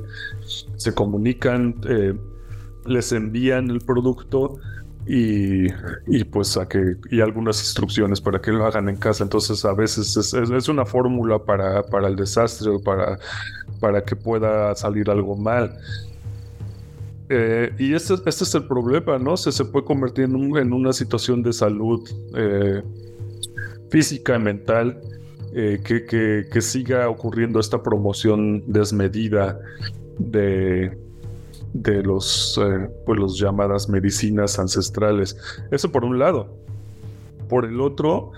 Se 0.76 0.94
comunican, 0.94 1.74
les 2.86 3.12
envían 3.12 3.68
el 3.68 3.80
producto 3.80 4.58
y, 5.06 6.24
pues 6.24 6.56
a 6.56 6.68
que 6.68 6.96
y 7.10 7.20
algunas 7.20 7.60
instrucciones 7.60 8.20
para 8.20 8.40
que 8.40 8.52
lo 8.52 8.64
hagan 8.66 8.88
en 8.88 8.96
casa. 8.96 9.24
Entonces 9.24 9.64
a 9.64 9.72
veces 9.72 10.16
es, 10.16 10.68
una 10.68 10.84
fórmula 10.84 11.38
para, 11.38 11.82
para 11.82 12.08
el 12.08 12.16
desastre 12.16 12.70
o 12.70 12.82
para, 12.82 13.18
para 13.80 14.04
que 14.04 14.14
pueda 14.14 14.74
salir 14.74 15.10
algo 15.10 15.36
mal. 15.36 15.76
Eh, 17.28 17.72
y 17.78 17.94
este, 17.94 18.14
este, 18.26 18.44
es 18.44 18.54
el 18.54 18.64
problema, 18.64 19.18
¿no? 19.18 19.36
Se, 19.36 19.52
se 19.52 19.64
puede 19.64 19.86
convertir 19.86 20.24
en, 20.24 20.72
una 20.72 20.92
situación 20.92 21.42
de 21.42 21.52
salud 21.52 22.08
eh, 22.34 22.82
física 23.88 24.36
y 24.36 24.40
mental 24.40 25.00
eh, 25.54 25.80
que, 25.84 26.04
que, 26.50 26.60
siga 26.60 27.08
ocurriendo 27.08 27.60
esta 27.60 27.82
promoción 27.82 28.64
desmedida 28.66 29.60
de, 30.18 30.96
de 31.72 32.02
los, 32.02 32.60
pues 33.06 33.18
los 33.18 33.38
llamadas 33.38 33.88
medicinas 33.88 34.58
ancestrales. 34.58 35.36
Eso 35.70 35.90
por 35.90 36.04
un 36.04 36.18
lado. 36.18 36.48
Por 37.48 37.64
el 37.64 37.80
otro, 37.80 38.32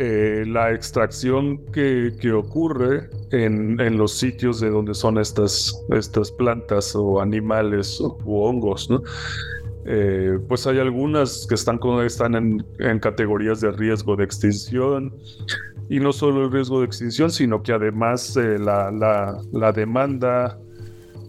eh, 0.00 0.44
la 0.46 0.72
extracción 0.72 1.58
que, 1.72 2.32
ocurre 2.32 3.10
en, 3.32 3.98
los 3.98 4.12
sitios 4.12 4.60
de 4.60 4.70
donde 4.70 4.94
son 4.94 5.18
estas, 5.18 5.84
estas 5.90 6.30
plantas 6.30 6.94
o 6.94 7.20
animales 7.20 8.00
o, 8.00 8.16
hongos, 8.24 8.88
eh, 9.86 10.38
pues 10.46 10.68
hay 10.68 10.78
algunas 10.78 11.48
que 11.48 11.56
están, 11.56 11.80
están 12.04 12.62
en, 12.78 12.98
categorías 13.00 13.60
de 13.60 13.72
riesgo 13.72 14.14
de 14.14 14.22
extinción. 14.22 15.12
Y 15.88 15.98
no 15.98 16.12
solo 16.12 16.44
el 16.44 16.52
riesgo 16.52 16.78
de 16.78 16.86
extinción, 16.86 17.32
sino 17.32 17.60
que 17.64 17.72
además 17.72 18.36
eh, 18.36 18.56
la, 18.56 18.92
la, 19.50 19.72
demanda 19.72 20.60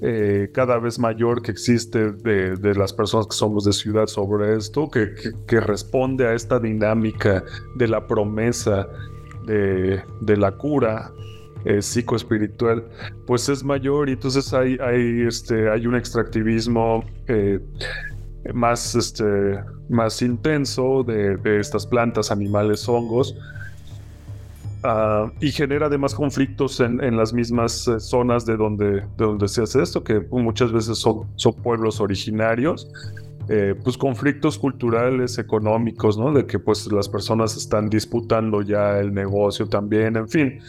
eh, 0.01 0.49
cada 0.53 0.77
vez 0.79 0.97
mayor 0.97 1.41
que 1.41 1.51
existe 1.51 2.11
de, 2.11 2.73
las 2.75 2.93
personas 2.93 3.27
que 3.27 3.35
somos 3.35 3.65
de 3.65 3.73
ciudad 3.73 4.07
sobre 4.07 4.55
esto, 4.55 4.89
que, 4.89 5.13
que, 5.47 5.59
responde 5.59 6.25
a 6.25 6.33
esta 6.33 6.59
dinámica 6.59 7.43
de 7.75 7.87
la 7.87 8.07
promesa 8.07 8.87
de, 9.45 10.01
de 10.21 10.37
la 10.37 10.51
cura 10.51 11.11
eh, 11.65 11.81
psicoespiritual, 11.81 12.85
pues 13.27 13.49
es 13.49 13.63
mayor. 13.63 14.07
Y 14.07 14.13
entonces 14.13 14.53
hay, 14.53 14.77
hay, 14.81 15.23
este, 15.27 15.69
hay 15.69 15.85
un 15.87 15.95
extractivismo 15.95 17.03
eh, 17.27 17.59
más, 18.53 18.95
este, 18.95 19.59
más 19.89 20.21
intenso 20.21 21.03
de, 21.03 21.35
de 21.37 21.59
estas 21.59 21.85
plantas, 21.85 22.31
animales, 22.31 22.87
hongos, 22.87 23.35
Ah, 24.83 25.29
y 25.41 25.51
genera 25.51 25.87
además 25.87 26.15
conflictos 26.15 26.79
en, 26.79 27.17
las 27.17 27.33
mismas 27.33 27.87
eh, 27.87 27.99
zonas 27.99 28.45
de 28.45 28.55
donde, 28.55 29.01
de 29.01 29.05
donde 29.17 29.47
se 29.49 29.61
hace 29.61 29.81
esto, 29.81 30.03
que 30.03 30.21
muchas 30.31 30.71
veces 30.71 30.97
son, 30.97 31.27
son 31.35 31.53
pueblos 31.53 31.99
originarios. 31.99 32.89
Eh, 33.51 33.73
pues 33.83 33.97
conflictos 33.97 34.59
culturales, 34.59 35.39
económicos, 35.39 36.19
¿no? 36.19 36.31
De 36.31 36.45
que 36.45 36.59
pues 36.59 36.89
las 36.91 37.09
personas 37.09 37.57
están 37.57 37.89
disputando 37.89 38.61
ya 38.61 38.99
el 38.99 39.11
negocio 39.11 39.67
también, 39.67 40.15
en 40.15 40.29
fin. 40.29 40.59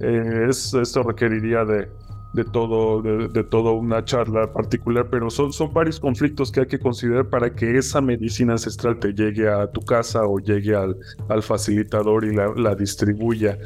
Eh, 0.00 0.46
es, 0.48 0.72
esto 0.72 1.02
requeriría 1.02 1.64
de, 1.66 1.88
de 2.32 2.44
todo, 2.44 3.02
de, 3.02 3.44
toda 3.44 3.72
una 3.72 4.04
charla 4.04 4.52
particular, 4.52 5.08
pero 5.10 5.28
son, 5.30 5.52
son 5.52 5.72
varios 5.72 6.00
conflictos 6.00 6.50
que 6.50 6.60
hay 6.60 6.66
que 6.66 6.78
considerar 6.78 7.28
para 7.28 7.54
que 7.54 7.76
esa 7.76 8.00
medicina 8.00 8.52
ancestral 8.52 8.98
te 8.98 9.12
llegue 9.12 9.48
a 9.48 9.70
tu 9.70 9.82
casa 9.82 10.24
o 10.24 10.38
llegue 10.38 10.74
al, 10.74 10.96
al 11.28 11.42
facilitador 11.42 12.24
y 12.24 12.34
la, 12.34 12.74
distribuya, 12.74 13.58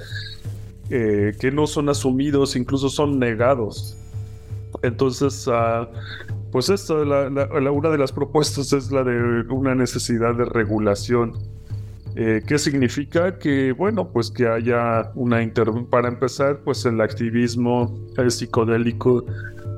eh, 0.91 1.33
que 1.39 1.53
no 1.53 1.67
son 1.67 1.89
asumidos, 1.89 2.57
incluso 2.57 2.89
son 2.89 3.19
negados. 3.21 3.97
Entonces, 4.83 5.47
uh, 5.47 5.87
pues 6.51 6.69
esto, 6.69 7.05
la, 7.05 7.29
una 7.71 7.91
de 7.91 7.99
las 7.99 8.13
propuestas 8.13 8.73
es 8.73 8.91
la 8.91 9.05
de 9.05 9.45
una 9.49 9.75
necesidad 9.75 10.35
de 10.35 10.45
regulación 10.45 11.35
eh, 12.17 12.43
¿Qué 12.47 12.59
significa? 12.59 13.39
Que, 13.39 13.73
bueno, 13.73 14.11
pues 14.11 14.31
que 14.31 14.49
haya 14.49 15.11
una 15.15 15.43
intervención. 15.43 15.91
Para 15.91 16.09
empezar, 16.09 16.61
pues 16.65 16.87
el 16.87 17.01
activismo 17.03 17.95
psicodélico, 18.29 19.25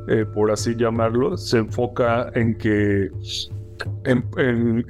eh, 0.08 0.24
por 0.32 0.52
así 0.52 0.76
llamarlo, 0.76 1.36
se 1.36 1.58
enfoca 1.58 2.30
en 2.34 2.56
que. 2.56 3.10
en, 4.04 4.86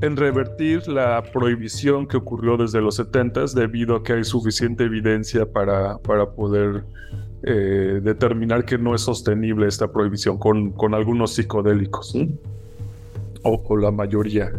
en, 0.00 0.16
revertir 0.16 0.86
la 0.86 1.22
prohibición 1.32 2.06
que 2.06 2.18
ocurrió 2.18 2.58
desde 2.58 2.82
los 2.82 2.96
70 2.96 3.46
debido 3.54 3.96
a 3.96 4.02
que 4.02 4.12
hay 4.12 4.24
suficiente 4.24 4.84
evidencia 4.84 5.50
para, 5.50 5.96
para 5.98 6.30
poder 6.30 6.84
eh, 7.42 8.00
determinar 8.02 8.64
que 8.64 8.76
no 8.76 8.94
es 8.94 9.02
sostenible 9.02 9.66
esta 9.66 9.90
prohibición 9.90 10.36
con, 10.36 10.72
con 10.72 10.94
algunos 10.94 11.34
psicodélicos, 11.34 12.14
o, 13.42 13.76
la 13.76 13.90
mayoría 13.90 14.52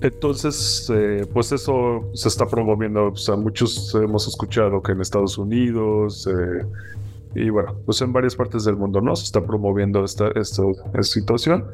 entonces, 0.00 0.90
eh, 0.92 1.26
pues 1.32 1.52
eso 1.52 2.10
se 2.14 2.28
está 2.28 2.46
promoviendo. 2.46 3.08
O 3.08 3.16
sea, 3.16 3.36
muchos 3.36 3.94
hemos 3.94 4.26
escuchado 4.26 4.82
que 4.82 4.92
en 4.92 5.00
Estados 5.00 5.38
Unidos 5.38 6.28
eh, 6.28 6.64
y 7.34 7.50
bueno, 7.50 7.76
pues 7.86 8.00
en 8.02 8.12
varias 8.12 8.36
partes 8.36 8.64
del 8.64 8.76
mundo 8.76 9.00
no 9.00 9.16
se 9.16 9.24
está 9.24 9.44
promoviendo 9.44 10.04
esta, 10.04 10.28
esta, 10.34 10.62
situación. 11.02 11.64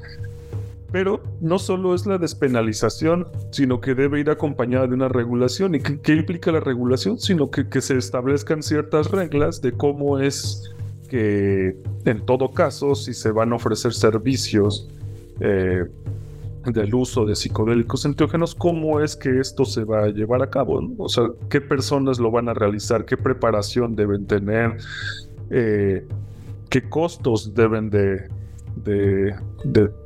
Pero 0.90 1.20
no 1.40 1.58
solo 1.58 1.94
es 1.94 2.06
la 2.06 2.16
despenalización, 2.16 3.28
sino 3.50 3.80
que 3.80 3.94
debe 3.94 4.20
ir 4.20 4.30
acompañada 4.30 4.86
de 4.86 4.94
una 4.94 5.08
regulación. 5.08 5.74
¿Y 5.74 5.80
qué, 5.80 6.14
implica 6.14 6.50
la 6.50 6.60
regulación? 6.60 7.18
Sino 7.18 7.50
que, 7.50 7.68
que 7.68 7.82
se 7.82 7.98
establezcan 7.98 8.62
ciertas 8.62 9.10
reglas 9.10 9.60
de 9.60 9.72
cómo 9.72 10.18
es 10.18 10.72
que, 11.10 11.76
en 12.04 12.24
todo 12.24 12.52
caso, 12.52 12.94
si 12.94 13.12
se 13.12 13.32
van 13.32 13.52
a 13.52 13.56
ofrecer 13.56 13.92
servicios 13.92 14.88
eh, 15.40 15.84
del 16.72 16.94
uso 16.94 17.24
de 17.24 17.34
psicodélicos 17.34 18.04
enteógenos, 18.04 18.54
cómo 18.54 19.00
es 19.00 19.16
que 19.16 19.40
esto 19.40 19.64
se 19.64 19.84
va 19.84 20.04
a 20.04 20.08
llevar 20.08 20.42
a 20.42 20.50
cabo, 20.50 20.80
o 20.98 21.08
sea, 21.08 21.24
qué 21.48 21.60
personas 21.60 22.18
lo 22.18 22.30
van 22.30 22.48
a 22.48 22.54
realizar, 22.54 23.04
qué 23.04 23.16
preparación 23.16 23.96
deben 23.96 24.26
tener, 24.26 24.76
eh, 25.50 26.06
qué 26.68 26.88
costos 26.88 27.54
deben 27.54 27.90
de, 27.90 28.28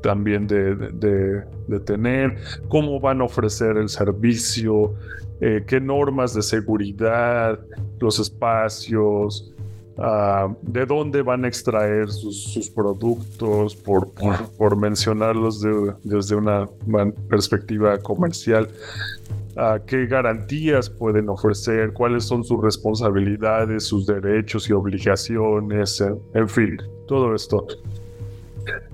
también 0.03 0.47
de, 0.47 1.45
tener, 1.85 2.37
cómo 2.69 3.01
van 3.01 3.21
a 3.21 3.25
ofrecer 3.25 3.77
el 3.77 3.89
servicio, 3.89 4.95
eh, 5.41 5.65
qué 5.67 5.81
normas 5.81 6.35
de 6.35 6.43
seguridad, 6.43 7.59
los 7.99 8.19
espacios, 8.19 9.52
Ah, 9.99 10.49
de 10.63 10.87
dónde 10.87 11.21
van 11.21 11.45
a 11.45 11.49
extraer 11.49 12.09
sus, 12.09 12.71
productos, 12.71 13.77
por, 13.77 14.11
por, 14.57 14.77
mencionarlos 14.77 15.63
desde 16.03 16.35
una 16.35 16.67
perspectiva 17.29 17.99
comercial, 17.99 18.69
uh, 19.57 19.85
qué 19.87 20.07
garantías 20.07 20.89
pueden 20.89 21.29
ofrecer, 21.29 21.93
cuáles 21.93 22.25
son 22.25 22.43
sus 22.43 22.63
responsabilidades, 22.63 23.85
sus 23.85 24.07
derechos 24.07 24.69
y 24.71 24.73
obligaciones, 24.73 26.03
en, 26.33 26.49
fin, 26.49 26.79
todo 27.07 27.35
esto. 27.35 27.67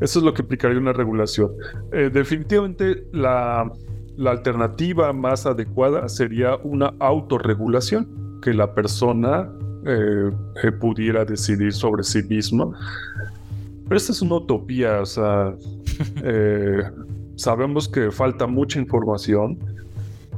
Eso 0.01 0.19
es 0.19 0.25
lo 0.25 0.35
que 0.35 0.43
implicaría 0.43 0.79
una 0.79 0.93
regulación. 0.93 1.53
Eh, 1.93 2.11
definitivamente 2.13 3.05
la, 3.13 3.71
la 4.17 4.33
alternativa 4.33 5.13
más 5.13 5.47
adecuada 5.47 6.09
sería 6.09 6.57
una 6.57 6.93
autorregulación, 6.99 8.41
que 8.43 8.53
la 8.53 8.75
persona 8.75 9.49
eh, 9.87 10.31
eh, 10.63 10.73
pudiera 10.73 11.25
decidir 11.25 11.73
sobre 11.73 12.03
sí 12.03 12.23
misma. 12.23 12.71
Pero 13.85 13.97
esta 13.97 14.13
es 14.13 14.21
una 14.21 14.37
utopía, 14.37 15.01
o 15.01 15.07
sea, 15.07 15.55
eh, 16.23 16.83
sabemos 17.37 17.89
que 17.89 18.11
falta 18.11 18.47
mucha 18.47 18.79
información 18.79 19.59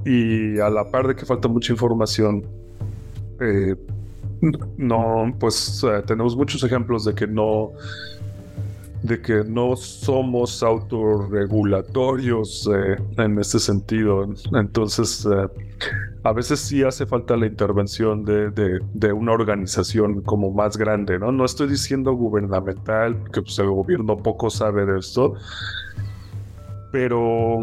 y 0.05 0.59
a 0.59 0.70
la 0.70 0.91
par 0.91 1.09
de 1.09 1.16
que 1.16 1.26
falta 1.26 1.49
mucha 1.49 1.72
información, 1.72 2.45
no, 4.76 5.34
pues 5.38 5.82
tenemos 6.07 6.36
muchos 6.36 6.62
ejemplos 6.62 7.07
de 7.07 7.14
que 7.14 7.26
no 7.26 7.72
de 9.03 9.20
que 9.20 9.45
no 9.45 9.76
somos 9.76 10.62
autorregulatorios 10.62 12.68
en 13.16 13.38
este 13.38 13.59
sentido. 13.59 14.28
Entonces, 14.53 15.26
a 16.22 16.32
veces 16.32 16.60
sí 16.60 16.82
hace 16.82 17.06
falta 17.06 17.36
la 17.36 17.46
intervención 17.46 18.24
de, 18.24 19.12
una 19.12 19.32
organización 19.32 20.20
como 20.22 20.52
más 20.52 20.76
grande, 20.76 21.18
¿no? 21.18 21.32
No 21.32 21.44
estoy 21.44 21.68
diciendo 21.68 22.12
gubernamental, 22.12 23.16
porque 23.16 23.42
pues, 23.42 23.58
el 23.58 23.70
gobierno 23.70 24.18
poco 24.18 24.50
sabe 24.50 24.86
de 24.86 24.98
esto, 24.98 25.34
pero... 26.92 27.60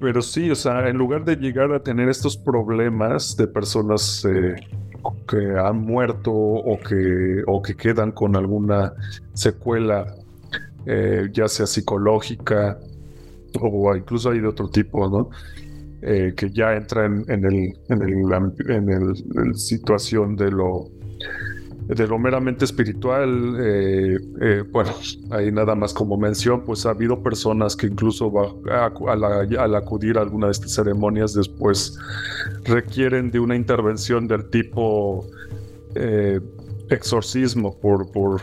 Pero 0.00 0.20
sí, 0.20 0.50
o 0.50 0.54
sea, 0.54 0.88
en 0.88 0.98
lugar 0.98 1.24
de 1.24 1.36
llegar 1.36 1.72
a 1.72 1.80
tener 1.80 2.08
estos 2.08 2.36
problemas 2.36 3.36
de 3.36 3.46
personas 3.46 4.26
eh, 4.28 4.56
que 5.26 5.56
han 5.56 5.78
muerto 5.78 6.32
o 6.32 6.78
que, 6.78 7.42
o 7.46 7.62
que 7.62 7.74
quedan 7.74 8.10
con 8.10 8.36
alguna 8.36 8.92
secuela, 9.32 10.14
eh, 10.84 11.28
ya 11.32 11.48
sea 11.48 11.66
psicológica 11.66 12.78
o 13.60 13.94
incluso 13.96 14.30
hay 14.30 14.40
de 14.40 14.48
otro 14.48 14.68
tipo, 14.68 15.08
¿no? 15.08 15.30
Eh, 16.06 16.34
que 16.36 16.50
ya 16.50 16.74
entra 16.74 17.06
en, 17.06 17.24
el, 17.28 17.72
en, 17.88 18.02
el, 18.02 18.68
en 18.68 18.90
el 18.90 19.54
situación 19.54 20.36
de 20.36 20.50
lo 20.50 20.90
de 21.88 22.06
lo 22.06 22.18
meramente 22.18 22.64
espiritual, 22.64 23.56
eh, 23.60 24.18
eh, 24.40 24.64
bueno, 24.70 24.90
ahí 25.30 25.52
nada 25.52 25.74
más 25.74 25.92
como 25.92 26.16
mención, 26.16 26.64
pues 26.64 26.86
ha 26.86 26.90
habido 26.90 27.22
personas 27.22 27.76
que 27.76 27.86
incluso 27.86 28.32
al 29.06 29.74
acudir 29.74 30.16
a 30.16 30.22
alguna 30.22 30.46
de 30.46 30.52
estas 30.52 30.74
ceremonias 30.74 31.34
después 31.34 31.98
requieren 32.64 33.30
de 33.30 33.38
una 33.38 33.54
intervención 33.54 34.26
del 34.26 34.48
tipo 34.48 35.26
eh, 35.94 36.40
exorcismo, 36.90 37.78
por, 37.78 38.10
por, 38.12 38.42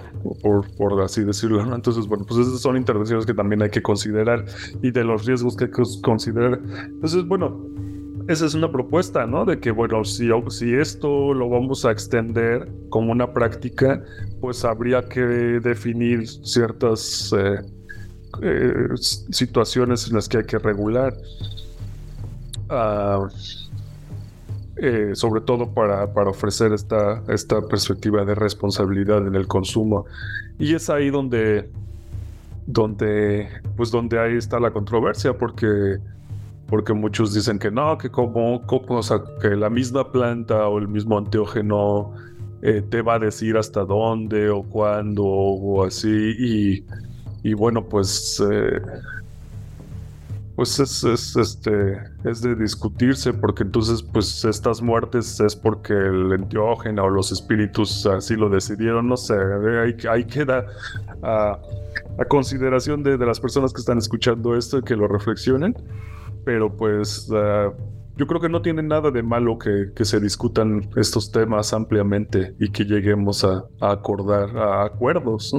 por, 0.77 1.01
así 1.01 1.23
decirlo. 1.23 1.61
Entonces, 1.75 2.07
bueno, 2.07 2.25
pues 2.25 2.47
esas 2.47 2.59
son 2.59 2.77
intervenciones 2.77 3.25
que 3.25 3.33
también 3.33 3.61
hay 3.61 3.69
que 3.69 3.81
considerar 3.81 4.45
y 4.81 4.91
de 4.91 5.03
los 5.03 5.25
riesgos 5.25 5.55
que 5.55 5.65
hay 5.65 5.71
que 5.71 5.83
considerar. 6.01 6.59
Entonces, 6.85 7.25
bueno, 7.25 7.65
esa 8.27 8.45
es 8.45 8.53
una 8.53 8.71
propuesta, 8.71 9.25
¿no? 9.25 9.45
De 9.45 9.59
que, 9.59 9.71
bueno, 9.71 10.03
si, 10.03 10.29
si 10.49 10.73
esto 10.73 11.33
lo 11.33 11.49
vamos 11.49 11.85
a 11.85 11.91
extender 11.91 12.69
como 12.89 13.11
una 13.11 13.33
práctica, 13.33 14.03
pues 14.39 14.63
habría 14.65 15.01
que 15.03 15.21
definir 15.21 16.27
ciertas 16.27 17.33
eh, 17.37 17.61
eh, 18.41 18.87
situaciones 18.95 20.07
en 20.07 20.15
las 20.15 20.29
que 20.29 20.37
hay 20.37 20.45
que 20.45 20.57
regular. 20.57 21.13
Ah, 22.69 23.27
eh, 24.83 25.11
sobre 25.13 25.41
todo 25.41 25.73
para, 25.73 26.11
para 26.11 26.31
ofrecer 26.31 26.73
esta, 26.73 27.21
esta 27.27 27.61
perspectiva 27.61 28.25
de 28.25 28.33
responsabilidad 28.33 29.27
en 29.27 29.35
el 29.35 29.47
consumo. 29.47 30.05
Y 30.57 30.73
es 30.73 30.89
ahí 30.89 31.11
donde, 31.11 31.69
donde, 32.65 33.47
pues 33.77 33.91
donde 33.91 34.19
ahí 34.19 34.37
está 34.37 34.59
la 34.59 34.71
controversia, 34.71 35.37
porque 35.37 35.99
porque 36.71 36.93
muchos 36.93 37.33
dicen 37.33 37.59
que 37.59 37.69
no, 37.69 37.97
que 37.97 38.09
como, 38.09 38.65
que 39.41 39.49
la 39.57 39.69
misma 39.69 40.09
planta 40.09 40.69
o 40.69 40.79
el 40.79 40.87
mismo 40.87 41.17
anteógeno 41.17 42.13
eh, 42.61 42.81
te 42.89 43.01
va 43.01 43.15
a 43.15 43.19
decir 43.19 43.57
hasta 43.57 43.83
dónde 43.83 44.49
o 44.49 44.63
cuándo 44.63 45.21
o 45.25 45.83
así 45.83 46.85
y, 47.43 47.53
bueno 47.53 47.83
pues 47.83 48.41
eh, 48.49 48.81
pues 50.61 50.79
es, 50.79 51.35
este 51.35 51.97
es 52.23 52.43
de 52.43 52.53
discutirse 52.53 53.33
porque 53.33 53.63
entonces 53.63 54.03
pues 54.03 54.45
estas 54.45 54.79
muertes 54.79 55.39
es 55.39 55.55
porque 55.55 55.91
el 55.91 56.33
enteógeno 56.33 57.05
o 57.05 57.09
los 57.09 57.31
espíritus 57.31 58.05
así 58.05 58.35
lo 58.35 58.47
decidieron 58.47 59.07
no 59.07 59.17
sé 59.17 59.33
ahí, 60.07 60.23
queda 60.25 60.67
a, 61.23 61.57
consideración 62.27 63.01
de, 63.01 63.17
las 63.17 63.39
personas 63.39 63.73
que 63.73 63.79
están 63.79 63.97
escuchando 63.97 64.55
esto 64.55 64.77
y 64.77 64.83
que 64.83 64.95
lo 64.95 65.07
reflexionen 65.07 65.75
pero 66.45 66.71
pues 66.77 67.27
ah, 67.33 67.71
yo 68.17 68.27
creo 68.27 68.39
que 68.39 68.49
no 68.49 68.61
tiene 68.61 68.83
nada 68.83 69.09
de 69.09 69.23
malo 69.23 69.57
que, 69.57 70.05
se 70.05 70.19
discutan 70.19 70.87
estos 70.95 71.31
temas 71.31 71.73
ampliamente 71.73 72.53
y 72.59 72.69
que 72.69 72.85
lleguemos 72.85 73.43
a, 73.43 73.63
acordar 73.79 74.55
a 74.55 74.83
acuerdos. 74.83 75.55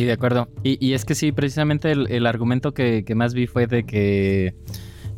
Sí, 0.00 0.06
de 0.06 0.12
acuerdo. 0.12 0.48
Y, 0.62 0.94
es 0.94 1.04
que 1.04 1.14
sí, 1.14 1.30
precisamente 1.30 1.92
el, 1.92 2.26
argumento 2.26 2.72
que, 2.72 3.04
más 3.14 3.34
vi 3.34 3.46
fue 3.46 3.66
de 3.66 3.84
que 3.84 4.54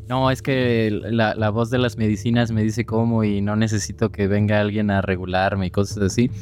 no, 0.09 0.28
es 0.33 0.43
que 0.43 0.91
la, 0.91 1.37
la, 1.37 1.51
voz 1.51 1.70
de 1.70 1.78
las 1.78 1.97
medicinas 1.97 2.51
me 2.51 2.64
dice 2.64 2.85
cómo 2.85 3.22
y 3.22 3.43
no 3.43 3.55
necesito 3.55 4.11
que 4.11 4.26
venga 4.26 4.61
alguien 4.61 4.91
a 4.91 5.01
regularme 5.01 5.66
y 5.66 5.70
cosas 5.70 5.99
así. 5.99 6.33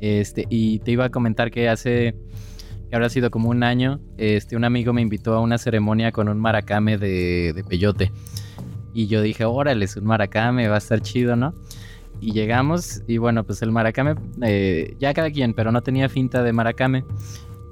Este, 0.00 0.46
y 0.50 0.80
te 0.80 0.90
iba 0.90 1.04
a 1.04 1.10
comentar 1.10 1.52
que 1.52 1.68
hace 1.68 2.16
que 2.90 2.96
habrá 2.96 3.08
sido 3.08 3.30
como 3.30 3.50
un 3.50 3.62
año, 3.62 4.00
este, 4.16 4.56
un 4.56 4.64
amigo 4.64 4.92
me 4.92 5.02
invitó 5.02 5.34
a 5.34 5.40
una 5.40 5.56
ceremonia 5.56 6.10
con 6.10 6.28
un 6.28 6.40
maracame 6.40 6.98
de, 6.98 7.52
de 7.54 7.62
peyote. 7.62 8.10
Y 8.94 9.06
yo 9.06 9.22
dije, 9.22 9.44
órale, 9.44 9.84
es 9.84 9.96
un 9.96 10.06
maracame, 10.06 10.66
va 10.66 10.74
a 10.74 10.78
estar 10.78 11.00
chido, 11.02 11.36
¿no? 11.36 11.54
Y 12.20 12.32
llegamos 12.32 13.02
y 13.06 13.18
bueno, 13.18 13.44
pues 13.44 13.62
el 13.62 13.70
maracame, 13.70 14.16
eh, 14.42 14.96
ya 14.98 15.14
cada 15.14 15.30
quien, 15.30 15.54
pero 15.54 15.70
no 15.70 15.82
tenía 15.82 16.08
finta 16.08 16.42
de 16.42 16.52
maracame. 16.52 17.04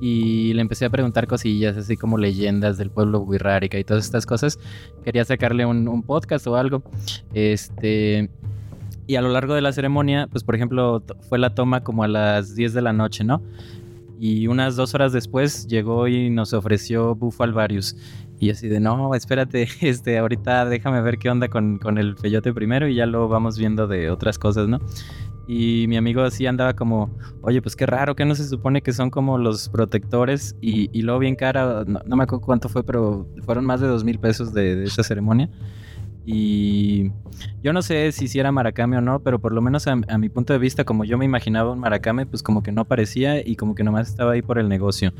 Y 0.00 0.52
le 0.54 0.60
empecé 0.60 0.84
a 0.84 0.90
preguntar 0.90 1.26
cosillas, 1.26 1.76
así 1.76 1.96
como 1.96 2.18
leyendas 2.18 2.78
del 2.78 2.90
pueblo 2.90 3.20
Wirrárica 3.20 3.78
y 3.78 3.84
todas 3.84 4.04
estas 4.04 4.26
cosas. 4.26 4.58
Quería 5.04 5.24
sacarle 5.24 5.64
un, 5.66 6.02
podcast 6.02 6.46
o 6.46 6.56
algo. 6.56 6.82
Este, 7.32 8.28
y 9.06 9.16
a 9.16 9.22
lo 9.22 9.28
largo 9.28 9.54
de 9.54 9.60
la 9.60 9.72
ceremonia, 9.72 10.26
pues 10.30 10.44
por 10.44 10.54
ejemplo, 10.54 11.02
fue 11.28 11.38
la 11.38 11.54
toma 11.54 11.82
como 11.82 12.02
a 12.02 12.08
las 12.08 12.54
10 12.54 12.74
de 12.74 12.82
la 12.82 12.92
noche, 12.92 13.24
¿no? 13.24 13.42
Y 14.18 14.46
unas 14.46 14.76
dos 14.76 14.94
horas 14.94 15.12
después 15.12 15.66
llegó 15.66 16.08
y 16.08 16.30
nos 16.30 16.52
ofreció 16.52 17.14
Bufo 17.14 17.42
Alvarius. 17.42 17.96
Y 18.38 18.50
así 18.50 18.68
de, 18.68 18.80
no, 18.80 19.14
espérate, 19.14 19.68
este, 19.80 20.18
ahorita 20.18 20.66
déjame 20.66 21.00
ver 21.02 21.18
qué 21.18 21.30
onda 21.30 21.48
con, 21.48 21.78
con 21.78 21.98
el 21.98 22.14
peyote 22.14 22.52
primero 22.52 22.88
y 22.88 22.94
ya 22.94 23.06
lo 23.06 23.28
vamos 23.28 23.58
viendo 23.58 23.86
de 23.86 24.10
otras 24.10 24.38
cosas, 24.38 24.68
¿no? 24.68 24.80
Y 25.46 25.86
mi 25.88 25.96
amigo 25.96 26.22
así 26.22 26.46
andaba 26.46 26.74
como, 26.74 27.10
oye, 27.42 27.60
pues 27.60 27.76
qué 27.76 27.86
raro, 27.86 28.16
que 28.16 28.24
no 28.24 28.34
se 28.34 28.48
supone 28.48 28.82
que 28.82 28.92
son 28.92 29.10
como 29.10 29.36
los 29.36 29.68
protectores 29.68 30.56
y, 30.60 30.88
y 30.96 31.02
luego 31.02 31.20
bien 31.20 31.36
cara, 31.36 31.84
no, 31.86 32.16
me 32.16 32.24
acuerdo 32.24 32.44
cuánto 32.44 32.68
fue, 32.68 32.82
pero 32.82 33.26
fueron 33.44 33.64
más 33.66 33.80
de 33.80 33.86
dos 33.86 34.04
mil 34.04 34.18
pesos 34.18 34.54
de, 34.54 34.76
de 34.76 34.84
esa 34.84 35.02
ceremonia. 35.02 35.50
Y 36.26 37.10
yo 37.62 37.72
no 37.72 37.82
sé 37.82 38.10
si 38.12 38.24
hiciera 38.24 38.50
maracame 38.50 38.96
o 38.96 39.00
no, 39.00 39.20
pero 39.20 39.38
por 39.38 39.52
lo 39.52 39.60
menos 39.60 39.86
a, 39.86 39.96
mi 39.96 40.28
punto 40.30 40.52
de 40.54 40.58
vista, 40.58 40.84
como 40.84 41.04
yo 41.04 41.18
me 41.18 41.26
imaginaba 41.26 41.72
un 41.72 41.80
maracame, 41.80 42.24
pues 42.24 42.42
como 42.42 42.62
que 42.62 42.72
no 42.72 42.86
parecía 42.86 43.46
y 43.46 43.56
como 43.56 43.74
que 43.74 43.84
nomás 43.84 44.08
estaba 44.08 44.32
ahí 44.32 44.42
por 44.42 44.58
el 44.58 44.68
negocio. 44.68 45.12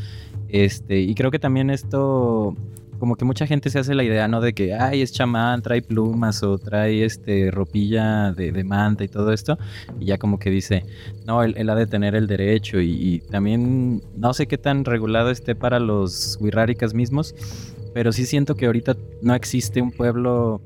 Este, 0.48 1.00
y 1.00 1.14
creo 1.14 1.30
que 1.30 1.38
también 1.38 1.68
esto, 1.68 2.56
como 2.98 3.16
que 3.16 3.24
mucha 3.24 3.46
gente 3.46 3.70
se 3.70 3.78
hace 3.78 3.94
la 3.94 4.04
idea, 4.04 4.28
¿no? 4.28 4.40
De 4.40 4.52
que, 4.52 4.74
ay, 4.74 5.02
es 5.02 5.12
chamán, 5.12 5.62
trae 5.62 5.82
plumas 5.82 6.42
o 6.42 6.58
trae 6.58 7.04
este 7.04 7.50
ropilla 7.50 8.32
de, 8.32 8.64
manta 8.64 9.04
y 9.04 9.08
todo 9.08 9.32
esto. 9.32 9.58
Y 10.00 10.06
ya 10.06 10.18
como 10.18 10.38
que 10.38 10.50
dice, 10.50 10.84
no, 11.26 11.42
él, 11.42 11.68
ha 11.68 11.74
de 11.74 11.86
tener 11.86 12.14
el 12.14 12.26
derecho. 12.26 12.80
Y, 12.80 12.90
y, 12.90 13.18
también 13.20 14.02
no 14.16 14.32
sé 14.34 14.46
qué 14.46 14.58
tan 14.58 14.84
regulado 14.84 15.30
esté 15.30 15.54
para 15.54 15.80
los 15.80 16.38
wirráricas 16.40 16.94
mismos 16.94 17.34
pero 17.94 18.12
sí 18.12 18.26
siento 18.26 18.56
que 18.56 18.66
ahorita 18.66 18.96
no 19.22 19.34
existe 19.34 19.80
un 19.80 19.92
pueblo 19.92 20.60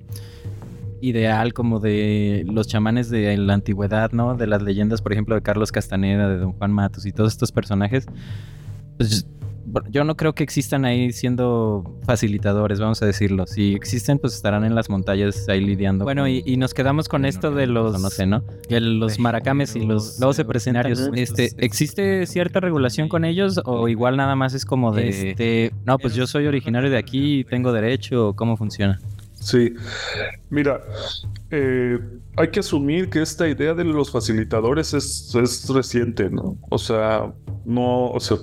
ideal 1.01 1.53
como 1.53 1.79
de 1.79 2.45
los 2.47 2.67
chamanes 2.67 3.11
de 3.11 3.37
la 3.37 3.55
antigüedad, 3.55 4.13
¿no? 4.13 4.35
De 4.35 4.47
las 4.47 4.63
leyendas, 4.63 5.03
por 5.03 5.13
ejemplo, 5.13 5.35
de 5.35 5.43
Carlos 5.43 5.71
Castaneda, 5.71 6.29
de 6.29 6.39
Don 6.39 6.53
Juan 6.53 6.73
Matos 6.73 7.07
y 7.07 7.13
todos 7.13 7.33
estos 7.33 7.53
personajes. 7.53 8.07
Pues 8.97 9.27
yo 9.91 10.05
no 10.05 10.17
creo 10.17 10.35
que 10.35 10.43
existan 10.43 10.85
ahí 10.85 11.13
siendo 11.13 11.99
facilitadores, 12.05 12.81
vamos 12.81 13.03
a 13.03 13.07
decirlo. 13.07 13.47
Si 13.47 13.75
existen, 13.75 14.19
pues 14.19 14.35
estarán 14.35 14.65
en 14.65 14.75
las 14.75 14.91
montañas 14.91 15.49
ahí 15.49 15.61
lidiando. 15.61 16.05
Bueno, 16.05 16.29
y, 16.29 16.57
nos 16.59 16.75
quedamos 16.75 17.09
con 17.09 17.25
esto 17.25 17.53
de 17.53 17.67
los, 17.67 18.01
no 18.01 18.11
sé, 18.11 18.27
¿no? 18.27 18.43
los 18.69 19.19
maracames 19.19 19.77
y 19.77 19.81
los 19.81 20.19
lobos 20.19 20.43
presentarios. 20.45 21.11
Este, 21.15 21.51
¿existe 21.59 22.27
cierta 22.27 22.61
regulación 22.61 23.09
con 23.09 23.25
ellos 23.25 23.61
o 23.65 23.89
igual 23.89 24.17
nada 24.17 24.35
más 24.35 24.55
es 24.55 24.65
como 24.65 24.93
de, 24.93 25.31
este, 25.31 25.73
no, 25.85 25.99
pues 25.99 26.15
yo 26.15 26.27
soy 26.27 26.47
originario 26.47 26.91
de 26.91 26.99
aquí, 26.99 27.45
tengo 27.45 27.73
derecho, 27.73 28.35
¿cómo 28.35 28.57
funciona? 28.57 28.99
Sí, 29.41 29.73
mira, 30.51 30.81
eh, 31.51 31.99
hay 32.37 32.49
que 32.49 32.61
asumir 32.61 33.09
que 33.09 33.23
esta 33.23 33.49
idea 33.49 33.73
de 33.73 33.85
los 33.85 34.11
facilitadores 34.11 34.95
es, 34.95 35.35
es 35.35 35.69
reciente, 35.69 36.29
¿no? 36.29 36.59
O 36.71 36.79
sea, 36.79 37.33
no, 37.65 38.11
o 38.11 38.21
sea, 38.21 38.39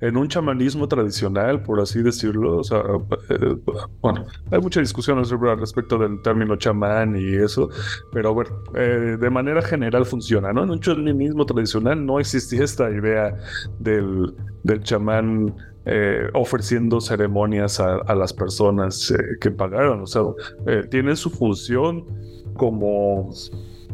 en 0.00 0.16
un 0.16 0.28
chamanismo 0.28 0.86
tradicional, 0.86 1.62
por 1.62 1.80
así 1.80 2.02
decirlo, 2.02 2.58
o 2.58 2.64
sea, 2.64 2.82
eh, 3.30 3.56
bueno, 4.00 4.26
hay 4.50 4.60
mucha 4.60 4.80
discusión 4.80 5.18
al 5.18 5.58
respecto 5.58 5.98
del 5.98 6.20
término 6.22 6.56
chamán 6.56 7.16
y 7.16 7.34
eso, 7.36 7.70
pero 8.12 8.34
bueno, 8.34 8.50
eh, 8.74 9.16
de 9.18 9.30
manera 9.30 9.62
general 9.62 10.04
funciona, 10.04 10.52
¿no? 10.52 10.64
En 10.64 10.70
un 10.70 10.80
chamanismo 10.80 11.46
tradicional 11.46 12.04
no 12.04 12.20
existía 12.20 12.64
esta 12.64 12.90
idea 12.90 13.34
del, 13.78 14.34
del 14.62 14.82
chamán 14.82 15.54
eh, 15.86 16.28
ofreciendo 16.34 17.00
ceremonias 17.00 17.80
a, 17.80 18.14
las 18.14 18.32
personas 18.32 19.12
que 19.40 19.50
pagaron, 19.50 20.02
o 20.02 20.06
sea, 20.06 20.22
tiene 20.90 21.16
su 21.16 21.30
función 21.30 22.04
como 22.54 23.30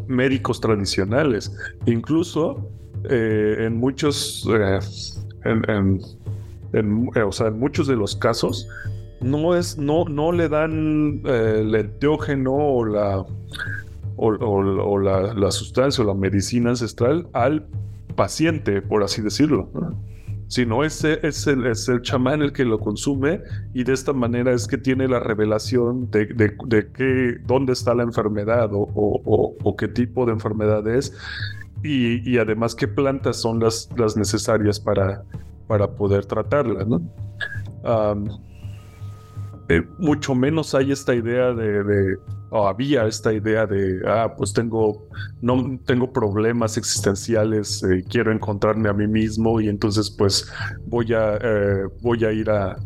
médicos 0.06 0.60
tradicionales, 0.60 1.52
incluso 1.86 2.68
en 3.04 3.76
muchos 3.78 4.46
en, 5.44 6.00
eh, 6.72 7.22
o 7.22 7.32
sea, 7.32 7.48
en 7.48 7.58
muchos 7.58 7.86
de 7.86 7.96
los 7.96 8.16
casos, 8.16 8.68
no 9.20 9.54
es, 9.54 9.76
no, 9.76 10.04
no 10.06 10.32
le 10.32 10.48
dan 10.48 11.22
eh, 11.26 11.58
el 11.60 11.74
enteógeno 11.74 12.54
o 12.54 12.84
la 12.84 13.26
o, 14.20 14.98
la, 14.98 15.50
sustancia 15.50 16.04
o 16.04 16.06
la 16.06 16.14
medicina 16.14 16.70
ancestral 16.70 17.28
al 17.32 17.66
paciente, 18.16 18.82
por 18.82 19.02
así 19.02 19.22
decirlo. 19.22 19.70
Sino 20.46 20.84
ese 20.84 21.20
es 21.26 21.46
el, 21.46 21.66
es 21.66 21.88
el 21.88 22.02
chamán 22.02 22.42
el 22.42 22.52
que 22.52 22.64
lo 22.64 22.80
consume 22.80 23.40
y 23.72 23.84
de 23.84 23.92
esta 23.92 24.12
manera 24.12 24.52
es 24.52 24.66
que 24.66 24.76
tiene 24.76 25.06
la 25.06 25.20
revelación 25.20 26.10
de, 26.10 26.26
de, 26.26 27.38
dónde 27.46 27.72
está 27.72 27.94
la 27.94 28.02
enfermedad 28.02 28.70
o, 28.72 28.88
o, 29.62 29.76
qué 29.76 29.86
tipo 29.86 30.26
de 30.26 30.32
enfermedad 30.32 30.86
es 30.88 31.16
y, 31.82 32.38
además 32.38 32.74
qué 32.74 32.88
plantas 32.88 33.36
son 33.36 33.60
las, 33.60 33.88
necesarias 34.16 34.78
para, 34.78 35.22
para 35.66 35.90
poder 35.90 36.26
tratarla, 36.26 36.84
¿no? 36.84 37.00
Eh, 39.70 39.82
mucho 39.98 40.34
menos 40.34 40.74
hay 40.74 40.90
esta 40.90 41.14
idea 41.14 41.52
de, 41.52 42.18
o 42.50 42.66
había 42.66 43.06
esta 43.06 43.32
idea 43.32 43.66
de, 43.66 44.00
ah, 44.04 44.34
pues 44.36 44.52
tengo, 44.52 45.06
no 45.40 45.78
tengo 45.86 46.12
problemas 46.12 46.76
existenciales, 46.76 47.80
eh, 47.84 48.04
quiero 48.08 48.32
encontrarme 48.32 48.88
a 48.88 48.92
mí 48.92 49.06
mismo 49.06 49.60
y 49.60 49.68
entonces 49.68 50.10
pues 50.10 50.52
voy 50.86 51.14
a, 51.14 51.38
eh, 51.40 51.84
voy 52.02 52.24
a 52.24 52.32
ir 52.32 52.50
a, 52.50 52.76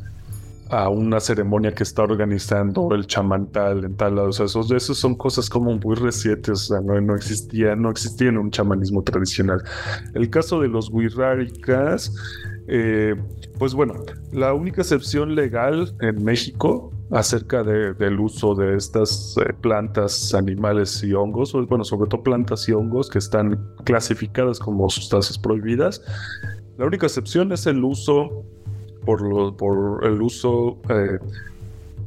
a 0.75 0.89
una 0.89 1.21
ceremonia 1.21 1.73
que 1.73 1.85
está 1.85 2.03
organizando 2.03 2.93
el 2.95 3.07
chamán 3.07 3.47
tal 3.53 3.85
en 3.85 3.97
tal 3.97 4.17
lado. 4.17 4.29
O 4.29 4.33
sea, 4.33 4.47
esos, 4.47 4.71
esos 4.73 4.99
son 4.99 5.15
cosas 5.15 5.49
como 5.49 5.77
muy 5.79 5.95
recientes, 5.95 6.51
o 6.51 6.57
sea, 6.57 6.81
no, 6.81 7.01
no 7.01 7.15
existía, 7.15 7.77
no 7.77 7.91
existía 7.91 8.31
un 8.31 8.51
chamanismo 8.51 9.03
tradicional. 9.03 9.63
El 10.15 10.29
caso 10.31 10.61
de 10.61 10.69
los 10.69 10.91
wixárikas, 10.91 12.13
eh, 12.67 13.15
pues 13.59 13.75
bueno, 13.75 13.95
la 14.33 14.53
única 14.53 14.83
excepción 14.83 15.35
legal 15.35 15.95
en 16.01 16.25
México 16.25 16.91
acerca 17.11 17.63
del 17.63 18.19
uso 18.19 18.55
de 18.55 18.77
estas 18.77 19.37
eh, 19.39 19.53
plantas, 19.61 20.35
animales 20.35 21.03
y 21.05 21.13
hongos, 21.13 21.53
bueno, 21.69 21.85
sobre 21.85 22.09
todo 22.09 22.23
plantas 22.23 22.69
y 22.69 22.73
hongos 22.73 23.09
que 23.09 23.19
están 23.19 23.75
clasificadas 23.85 24.59
como 24.59 24.89
sustancias 24.91 25.39
prohibidas. 25.39 26.03
La 26.77 26.87
única 26.87 27.07
excepción 27.07 27.53
es 27.53 27.67
el 27.67 27.85
uso 27.85 28.45
por, 29.05 30.05
el 30.05 30.23
uso 30.23 30.79
eh, 30.89 31.19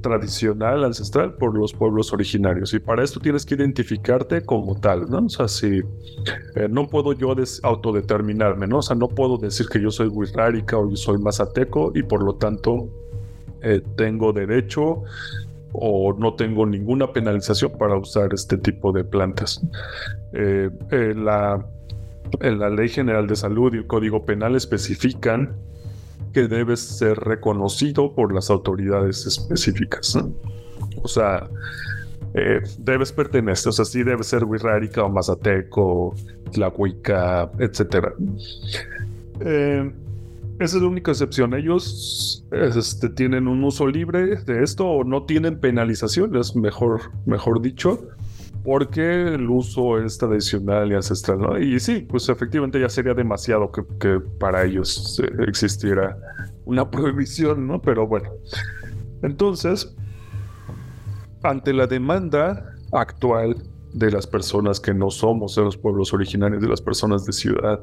tradicional, 0.02 0.84
ancestral, 0.84 1.34
por 1.34 1.58
los 1.58 1.74
pueblos 1.74 2.14
originarios. 2.14 2.74
Y 2.74 2.80
para 2.80 3.04
esto 3.04 3.20
tienes 3.20 3.46
que 3.46 3.56
identificarte 3.56 4.42
como 4.42 4.80
tal, 4.80 5.10
¿no? 5.10 5.26
O 5.26 5.30
sea, 5.30 5.48
si 5.48 5.82
eh, 6.56 6.68
no 6.70 6.88
puedo 6.88 7.14
yo 7.14 7.34
autodeterminarme, 7.64 8.68
¿no? 8.68 8.80
O 8.80 8.82
sea, 8.82 8.96
no 8.96 9.08
puedo 9.08 9.38
decir 9.38 9.68
que 9.68 9.82
yo 9.82 9.92
soy 9.92 10.08
wixárika 10.08 10.78
o 10.78 10.90
yo 10.90 10.96
soy 10.96 11.18
mazateco 11.18 11.92
y 11.96 12.04
por 12.04 12.24
lo 12.24 12.36
tanto 12.36 12.90
eh, 13.62 13.82
tengo 13.96 14.34
derecho 14.34 15.04
o 15.74 16.14
no 16.18 16.34
tengo 16.36 16.66
ninguna 16.66 17.12
penalización 17.12 17.72
para 17.78 17.98
usar 17.98 18.34
este 18.34 18.58
tipo 18.58 18.92
de 18.92 19.04
plantas. 19.04 19.62
la, 20.32 21.66
la 22.42 22.70
Ley 22.70 22.90
General 22.90 23.28
de 23.28 23.36
Salud 23.36 23.74
y 23.74 23.78
el 23.78 23.88
Código 23.88 24.26
Penal 24.26 24.56
especifican 24.56 25.56
que 26.34 26.48
debes 26.48 26.80
ser 26.80 27.18
reconocido 27.18 28.14
por 28.14 28.34
las 28.34 28.50
autoridades 28.50 29.26
específicas. 29.26 30.18
O 31.02 31.08
sea, 31.08 31.50
eh, 32.34 32.62
debes 32.80 33.12
pertenecer, 33.12 33.70
o 33.70 33.72
sea, 33.72 33.86
sí 33.86 34.04
debes 34.04 34.28
ser 34.28 34.44
Wixárika 34.44 35.04
o 35.04 35.10
Mazateco, 35.10 36.16
Tlahuica, 36.52 37.50
etc. 37.60 38.10
Eh, 39.40 39.92
esa 40.60 40.78
es 40.78 40.82
la 40.82 40.88
única 40.88 41.12
excepción. 41.12 41.54
Ellos 41.54 42.46
este, 42.52 43.10
tienen 43.10 43.48
un 43.48 43.64
uso 43.64 43.88
libre 43.88 44.38
de 44.38 44.64
esto 44.64 44.88
o 44.88 45.04
no 45.04 45.24
tienen 45.24 45.60
penalizaciones, 45.60 46.56
mejor, 46.56 47.12
mejor 47.26 47.62
dicho 47.62 48.08
porque 48.68 49.34
el 49.34 49.50
uso 49.50 49.98
es 49.98 50.18
tradicional 50.18 50.92
y 50.92 50.96
ancestral, 50.96 51.40
¿no? 51.40 51.58
Y 51.58 51.80
sí, 51.80 52.02
pues 52.02 52.28
efectivamente 52.28 52.82
ya 52.82 52.90
sería 52.90 53.14
demasiado 53.14 53.72
que, 53.72 54.20
para 54.20 54.66
ellos 54.66 55.22
existiera 55.48 56.18
una 56.66 56.92
prohibición, 56.92 57.66
¿no? 57.66 57.82
Pero 57.82 58.06
bueno. 58.06 58.30
Entonces, 59.22 59.96
ante 61.44 61.72
la 61.72 61.88
demanda 61.88 62.76
actual 62.92 63.56
de 63.94 64.12
las 64.12 64.28
personas 64.28 64.82
que 64.82 64.94
no 64.94 65.12
somos 65.12 65.56
de 65.56 65.62
los 65.62 65.78
pueblos 65.78 66.14
originarios, 66.14 66.62
de 66.62 66.68
las 66.68 66.82
personas 66.82 67.24
de 67.24 67.32
ciudad, 67.32 67.80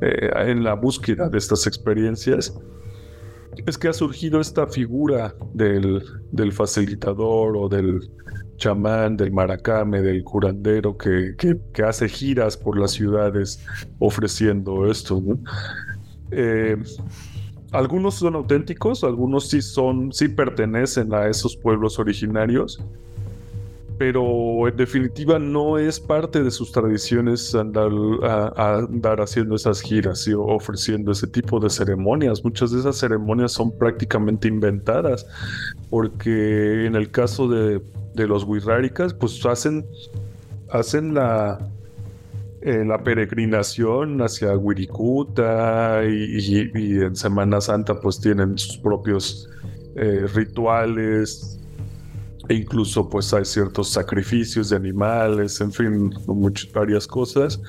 eh, 0.00 0.28
en 0.38 0.64
la 0.64 0.74
búsqueda 0.74 1.28
de 1.28 1.38
estas 1.38 1.68
experiencias, 1.68 2.52
es 3.64 3.78
que 3.78 3.86
ha 3.86 3.92
surgido 3.92 4.40
esta 4.40 4.66
figura 4.66 5.36
del, 5.54 6.02
del 6.32 6.52
facilitador 6.52 7.56
o 7.56 7.68
del 7.68 8.10
chamán, 8.56 9.16
del 9.16 9.32
maracame, 9.32 10.02
del 10.02 10.24
curandero 10.24 10.96
que, 10.96 11.34
que, 11.36 11.82
hace 11.82 12.08
giras 12.08 12.56
por 12.56 12.78
las 12.78 12.92
ciudades 12.92 13.64
ofreciendo 13.98 14.90
esto. 14.90 15.22
Eh, 16.30 16.76
algunos 17.72 18.14
son 18.14 18.34
auténticos, 18.34 19.04
algunos 19.04 19.48
sí 19.48 19.60
son, 19.60 20.12
sí 20.12 20.28
pertenecen 20.28 21.12
a 21.12 21.26
esos 21.26 21.56
pueblos 21.56 21.98
originarios, 21.98 22.80
pero 23.98 24.68
en 24.68 24.76
definitiva 24.76 25.38
no 25.38 25.78
es 25.78 25.98
parte 25.98 26.42
de 26.42 26.50
sus 26.50 26.70
tradiciones 26.70 27.54
andar, 27.54 27.90
andar 28.56 29.20
haciendo 29.20 29.56
esas 29.56 29.80
giras 29.80 30.26
y 30.28 30.34
ofreciendo 30.34 31.12
ese 31.12 31.26
tipo 31.26 31.58
de 31.58 31.70
ceremonias. 31.70 32.44
Muchas 32.44 32.72
de 32.72 32.80
esas 32.80 32.96
ceremonias 32.96 33.52
son 33.52 33.76
prácticamente 33.76 34.48
inventadas, 34.48 35.26
porque 35.90 36.86
en 36.86 36.94
el 36.94 37.10
caso 37.10 37.48
de 37.48 37.82
de 38.16 38.26
los 38.26 38.44
Wixárikas, 38.44 39.14
pues 39.14 39.44
hacen, 39.46 39.86
hacen 40.70 41.14
la, 41.14 41.58
eh, 42.62 42.84
la 42.84 43.02
peregrinación 43.04 44.20
hacia 44.22 44.56
Wirikuta 44.56 46.02
y, 46.04 46.98
en 47.00 47.14
Semana 47.14 47.60
Santa 47.60 48.00
pues 48.00 48.18
tienen 48.18 48.58
sus 48.58 48.78
propios 48.78 49.48
eh, 49.94 50.26
rituales 50.34 51.60
e 52.48 52.54
incluso 52.54 53.08
pues 53.08 53.32
hay 53.34 53.44
ciertos 53.44 53.90
sacrificios 53.90 54.70
de 54.70 54.76
animales, 54.76 55.60
en 55.60 55.72
fin, 55.72 56.14
muchas, 56.26 56.72
varias 56.72 57.06
cosas. 57.06 57.60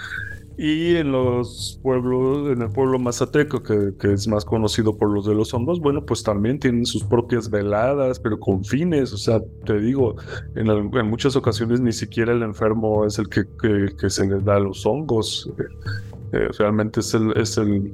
Y 0.58 0.96
en 0.96 1.12
los 1.12 1.80
pueblos, 1.84 2.50
en 2.50 2.64
el 2.64 2.70
pueblo 2.72 2.98
mazateco, 2.98 3.62
que, 3.62 3.94
es 4.12 4.28
más 4.28 4.44
conocido 4.44 4.98
por 4.98 5.12
los 5.12 5.28
de 5.28 5.36
los 5.36 5.54
hongos, 5.54 5.80
bueno, 5.80 6.04
pues 6.04 6.24
también 6.24 6.58
tienen 6.58 6.88
sus 6.88 7.04
propias 7.04 7.52
veladas, 7.52 8.20
pero 8.20 8.40
con 8.40 8.66
fines. 8.66 9.14
O 9.14 9.18
sea, 9.18 9.40
te 9.66 9.80
digo, 9.80 10.16
en, 10.56 10.68
muchas 11.08 11.36
ocasiones 11.36 11.80
ni 11.80 11.92
siquiera 11.92 12.34
el 12.34 12.42
enfermo 12.42 13.06
es 13.06 13.20
el 13.20 13.30
que, 13.30 14.10
se 14.10 14.26
le 14.26 14.40
da 14.40 14.60
los 14.60 14.84
hongos. 14.84 15.48
Eh, 16.32 16.48
realmente 16.58 17.02
es 17.02 17.14
el, 17.14 17.38
es 17.38 17.56
el, 17.60 17.94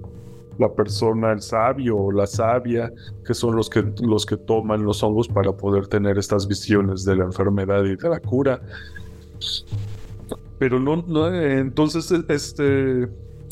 la 0.58 0.72
persona, 0.72 1.34
el 1.34 1.42
sabio 1.42 1.98
o 1.98 2.12
la 2.14 2.28
sabia, 2.28 2.94
que 3.26 3.34
son 3.34 3.58
los 3.58 3.70
que, 3.70 3.84
los 4.02 4.26
que 4.26 4.38
toman 4.38 4.84
los 4.84 5.04
hongos 5.04 5.28
para 5.28 5.52
poder 5.52 5.88
tener 5.88 6.18
estas 6.18 6.48
visiones 6.48 7.04
de 7.04 7.18
la 7.18 7.26
enfermedad 7.26 7.84
y 7.84 7.98
de 7.98 8.10
la 8.10 8.22
cura. 8.22 8.62
Pero 10.64 10.80
no, 10.80 11.04
no 11.06 11.28
entonces 11.28 12.10
este, 12.30 13.10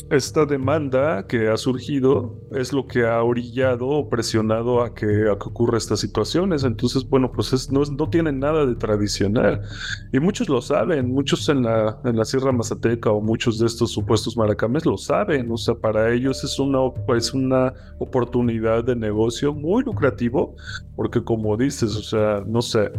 esta 0.08 0.46
demanda 0.46 1.26
que 1.26 1.50
ha 1.50 1.58
surgido 1.58 2.40
es 2.52 2.72
lo 2.72 2.86
que 2.86 3.04
ha 3.04 3.22
orillado 3.22 3.86
o 3.86 4.08
presionado 4.08 4.82
a 4.82 4.94
que, 4.94 5.28
ocurra 5.28 5.76
estas 5.76 6.00
situaciones. 6.00 6.64
Entonces, 6.64 7.06
bueno, 7.06 7.30
pues 7.30 7.70
no, 7.70 7.82
no 7.82 8.08
tienen 8.08 8.38
nada 8.38 8.64
de 8.64 8.76
tradicional. 8.76 9.60
Y 10.10 10.20
muchos 10.20 10.48
lo 10.48 10.62
saben, 10.62 11.12
muchos 11.12 11.46
en 11.50 11.64
la, 11.64 12.24
Sierra 12.24 12.50
Mazateca 12.50 13.10
o 13.10 13.20
muchos 13.20 13.58
de 13.58 13.66
estos 13.66 13.92
supuestos 13.92 14.34
maracames 14.34 14.86
lo 14.86 14.96
saben. 14.96 15.52
O 15.52 15.58
sea, 15.58 15.74
para 15.74 16.14
ellos 16.14 16.42
es 16.44 16.58
una, 16.58 16.78
es 17.14 17.34
una 17.34 17.74
oportunidad 17.98 18.84
de 18.84 18.96
negocio 18.96 19.52
muy 19.52 19.84
lucrativo, 19.84 20.56
porque 20.96 21.22
como 21.22 21.58
dices, 21.58 21.94
o 21.94 22.02
sea, 22.02 22.42
no 22.46 22.62
sé 22.62 22.90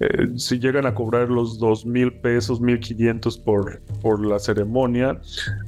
eh, 0.00 0.28
si 0.36 0.58
llegan 0.58 0.86
a 0.86 0.94
cobrar 0.94 1.28
los 1.28 1.58
dos 1.58 1.84
mil 1.84 2.10
pesos, 2.10 2.60
mil 2.60 2.80
quinientos 2.80 3.36
por, 3.36 3.82
por 4.00 4.24
la 4.24 4.38
ceremonia, 4.38 5.20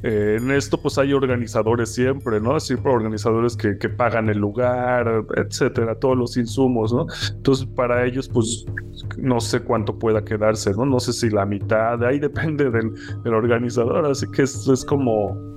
eh, 0.03 0.39
en 0.41 0.51
esto 0.51 0.80
pues 0.80 0.97
hay 0.97 1.12
organizadores 1.12 1.95
siempre, 1.95 2.41
¿no? 2.41 2.59
Siempre 2.59 2.91
organizadores 2.91 3.57
que, 3.57 3.76
que, 3.76 3.91
pagan 3.91 4.30
el 4.30 4.39
lugar, 4.39 5.26
etcétera, 5.37 5.97
todos 5.97 6.16
los 6.16 6.37
insumos, 6.39 6.95
¿no? 6.95 7.07
Entonces 7.30 7.66
para 7.66 8.07
ellos 8.07 8.26
pues 8.26 8.64
no 9.18 9.39
sé 9.39 9.61
cuánto 9.61 9.99
pueda 9.99 10.24
quedarse, 10.24 10.72
¿no? 10.72 10.87
No 10.87 10.99
sé 10.99 11.12
si 11.12 11.28
la 11.28 11.45
mitad, 11.45 12.03
ahí 12.03 12.18
depende 12.18 12.70
del, 12.70 12.93
del 13.22 13.35
organizador, 13.35 14.07
así 14.07 14.26
que 14.30 14.43
es, 14.43 14.66
es 14.66 14.85
como 14.85 15.53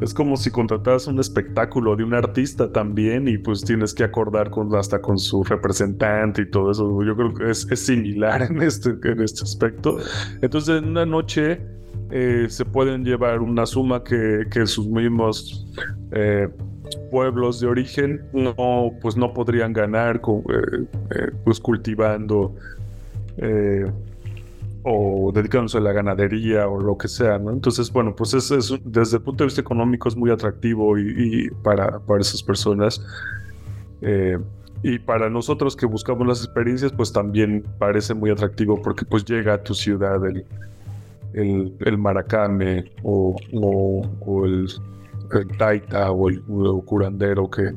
es 0.00 0.12
como 0.12 0.36
si 0.36 0.50
contrataras 0.50 1.06
un 1.06 1.18
espectáculo 1.20 1.96
de 1.96 2.04
un 2.04 2.14
artista 2.14 2.70
también 2.70 3.28
y 3.28 3.38
pues 3.38 3.62
tienes 3.62 3.94
que 3.94 4.04
acordar 4.04 4.50
hasta 4.78 5.00
con 5.00 5.18
su 5.18 5.42
representante 5.42 6.42
y 6.42 6.50
todo 6.50 6.70
eso. 6.70 7.02
Yo 7.02 7.16
creo 7.16 7.34
que 7.34 7.50
es, 7.50 7.66
similar 7.74 8.42
en 8.42 8.62
este, 8.62 8.90
en 9.04 9.22
este 9.22 9.42
aspecto. 9.42 9.98
Entonces 10.42 10.82
en 10.82 10.88
una 10.90 11.06
noche 11.06 11.60
eh, 12.10 12.46
se 12.48 12.64
pueden 12.64 13.04
llevar 13.04 13.40
una 13.40 13.64
suma 13.64 14.04
que, 14.04 14.44
que 14.50 14.66
sus 14.66 14.86
mismos 14.86 15.66
eh, 16.12 16.48
pueblos 17.10 17.60
de 17.60 17.66
origen 17.66 18.22
no, 18.32 18.92
pues 19.00 19.16
no 19.16 19.32
podrían 19.32 19.72
ganar 19.72 20.20
con, 20.20 20.40
eh, 20.40 21.30
pues 21.44 21.58
cultivando 21.58 22.54
o 24.88 25.32
dedicándose 25.32 25.78
a 25.78 25.80
la 25.80 25.90
ganadería 25.90 26.68
o 26.68 26.80
lo 26.80 26.96
que 26.96 27.08
sea, 27.08 27.40
¿no? 27.40 27.50
Entonces, 27.50 27.90
bueno, 27.90 28.14
pues 28.14 28.34
es, 28.34 28.72
desde 28.84 29.16
el 29.16 29.22
punto 29.24 29.42
de 29.42 29.46
vista 29.46 29.60
económico 29.60 30.08
es 30.08 30.14
muy 30.14 30.30
atractivo 30.30 30.96
y, 30.96 31.50
para, 31.64 31.98
para 31.98 32.20
esas 32.20 32.40
personas. 32.40 33.04
Eh, 34.00 34.38
y 34.84 35.00
para 35.00 35.28
nosotros 35.28 35.74
que 35.74 35.86
buscamos 35.86 36.24
las 36.28 36.44
experiencias, 36.44 36.92
pues 36.92 37.12
también 37.12 37.64
parece 37.80 38.14
muy 38.14 38.30
atractivo 38.30 38.80
porque 38.80 39.04
pues 39.04 39.24
llega 39.24 39.54
a 39.54 39.58
tu 39.58 39.74
ciudad 39.74 40.24
el, 40.24 40.44
el, 41.80 41.98
maracame 41.98 42.92
o, 43.02 43.34
o, 44.20 44.44
el, 44.44 44.68
taita 45.58 46.12
o 46.12 46.28
el, 46.28 46.40
curandero 46.84 47.50
que, 47.50 47.72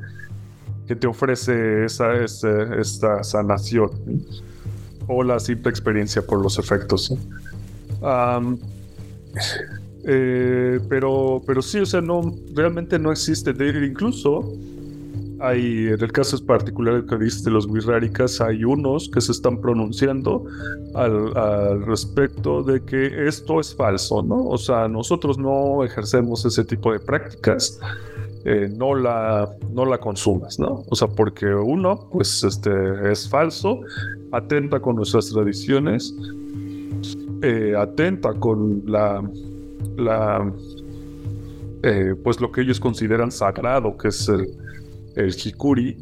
que 0.88 0.96
te 0.96 1.08
ofrece 1.08 1.86
esa, 1.86 2.14
esa, 2.18 2.76
esta 2.76 3.24
sanación 3.24 3.90
o 5.10 5.24
la 5.24 5.40
simple 5.40 5.70
experiencia 5.70 6.22
por 6.22 6.42
los 6.42 6.58
efectos. 6.58 7.14
Eh, 10.06 10.80
pero, 10.88 11.42
pero 11.46 11.62
sí, 11.62 11.80
o 11.80 11.86
sea, 11.86 12.00
no, 12.00 12.34
realmente 12.56 12.98
no 12.98 13.12
existe. 13.12 13.52
incluso 13.86 14.54
hay, 15.40 15.88
en 15.88 16.02
el 16.02 16.12
caso 16.12 16.44
particular 16.46 17.06
que 17.06 17.16
de 17.18 17.52
los 17.52 17.66
Wirráricas, 17.68 18.42
hay 18.42 18.64
unos 18.64 19.10
que 19.10 19.22
se 19.22 19.32
están 19.32 19.60
pronunciando 19.60 20.46
al, 20.96 21.86
respecto 21.86 22.64
de 22.64 22.82
que 22.82 23.28
esto 23.28 23.60
es 23.60 23.76
falso, 23.76 24.22
¿no? 24.22 24.46
O 24.46 24.58
sea, 24.58 24.88
nosotros 24.88 25.38
no 25.38 25.84
ejercemos 25.84 26.46
ese 26.46 26.64
tipo 26.64 26.92
de 26.92 27.00
prácticas. 27.00 27.80
Eh, 28.46 28.70
no, 28.74 28.96
la, 28.96 29.50
no 29.74 29.86
la 29.86 29.98
consumas, 29.98 30.60
¿no? 30.60 30.84
O 30.90 30.96
sea, 30.96 31.10
porque 31.10 31.46
uno, 31.48 32.08
pues 32.12 32.44
este, 32.44 32.72
es 33.12 33.28
falso, 33.28 33.82
atenta 34.32 34.80
con 34.80 34.96
nuestras 34.96 35.30
tradiciones, 35.30 36.16
eh, 37.42 37.74
atenta 37.78 38.34
con 38.34 38.84
la, 38.86 39.30
la 39.98 40.52
eh, 41.84 42.16
pues 42.24 42.40
lo 42.40 42.52
que 42.52 42.62
ellos 42.62 42.80
consideran 42.80 43.32
sagrado, 43.32 43.98
que 43.98 44.08
es 44.08 44.30
el, 44.30 44.48
el 45.16 45.36
hikuri, 45.36 45.98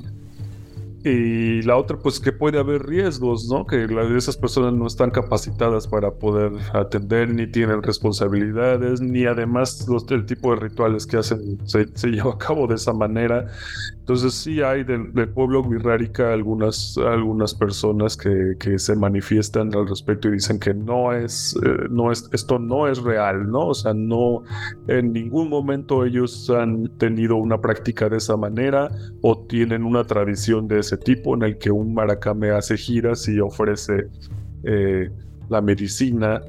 y 1.04 1.62
la 1.62 1.78
otra, 1.78 1.98
pues 1.98 2.20
que 2.20 2.32
puede 2.32 2.60
haber 2.60 2.86
riesgos, 2.86 3.48
¿no? 3.48 3.66
Que 3.66 3.88
esas 4.18 4.38
personas 4.38 4.74
no 4.74 4.88
están 4.88 5.12
capacitadas 5.12 5.88
para 5.88 6.12
poder 6.12 6.52
atender, 6.74 7.34
ni 7.34 7.48
tienen 7.48 7.84
responsabilidades, 7.84 9.00
ni 9.00 9.26
además 9.26 9.88
los, 9.88 10.10
el 10.12 10.26
tipo 10.26 10.52
de 10.52 10.62
rituales 10.62 11.06
que 11.06 11.18
hacen 11.18 11.60
se 11.66 12.08
lleva 12.08 12.34
a 12.34 12.38
cabo 12.38 12.68
de 12.68 12.76
esa 12.76 12.94
manera. 12.94 13.48
Entonces 14.08 14.36
sí 14.36 14.62
hay 14.62 14.86
del, 14.86 15.12
pueblo 15.34 15.62
guirrárica 15.62 16.32
algunas, 16.32 16.98
algunas 16.98 17.54
personas 17.54 18.16
que, 18.16 18.56
que, 18.58 18.80
se 18.80 18.96
manifiestan 18.96 19.76
al 19.76 19.86
respecto 19.86 20.30
y 20.30 20.32
dicen 20.32 20.62
que 20.62 20.74
no 20.74 21.12
es, 21.12 21.60
eh, 21.62 21.88
no 21.90 22.10
es, 22.10 22.30
esto 22.32 22.58
no 22.58 22.88
es 22.88 23.00
real, 23.04 23.52
¿no? 23.52 23.68
O 23.68 23.74
sea, 23.74 23.94
no, 23.94 24.44
en 24.88 25.12
ningún 25.12 25.50
momento 25.50 26.06
ellos 26.06 26.50
han 26.50 26.88
tenido 26.98 27.36
una 27.36 27.60
práctica 27.60 28.08
de 28.08 28.16
esa 28.16 28.38
manera 28.38 28.90
o 29.22 29.40
tienen 29.40 29.84
una 29.84 30.06
tradición 30.06 30.70
de 30.70 30.80
ese 30.80 30.96
tipo 30.96 31.36
en 31.36 31.44
el 31.44 31.58
que 31.58 31.72
un 31.72 31.94
maracame 31.94 32.52
hace 32.52 32.78
giras 32.78 33.28
y 33.28 33.42
ofrece 33.42 34.08
eh, 34.64 35.12
la 35.50 35.60
medicina 35.60 36.42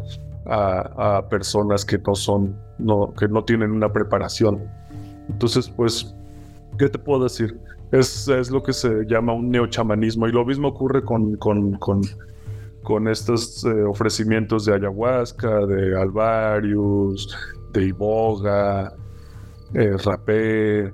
a, 0.46 1.16
a, 1.16 1.28
personas 1.28 1.84
que 1.84 1.98
no 1.98 2.14
son, 2.14 2.56
no, 2.78 3.12
que 3.18 3.26
no 3.26 3.42
tienen 3.42 3.72
una 3.72 3.92
preparación. 3.92 4.62
Entonces, 5.28 5.68
pues 5.68 6.14
¿qué 6.78 6.88
te 6.88 6.98
puedo 6.98 7.24
decir? 7.24 7.58
Es, 7.90 8.28
es 8.28 8.50
lo 8.50 8.62
que 8.62 8.72
se 8.72 9.04
llama 9.06 9.32
un 9.32 9.50
neochamanismo 9.50 10.28
y 10.28 10.32
lo 10.32 10.44
mismo 10.44 10.68
ocurre 10.68 11.02
con, 11.02 11.36
con, 11.36 11.72
con, 11.78 12.02
con 12.82 13.08
estos 13.08 13.64
eh, 13.64 13.82
ofrecimientos 13.82 14.64
de 14.64 14.74
ayahuasca, 14.74 15.66
de 15.66 15.98
alvarius, 15.98 17.36
de 17.72 17.86
iboga, 17.86 18.94
eh, 19.74 19.96
rapé, 20.04 20.92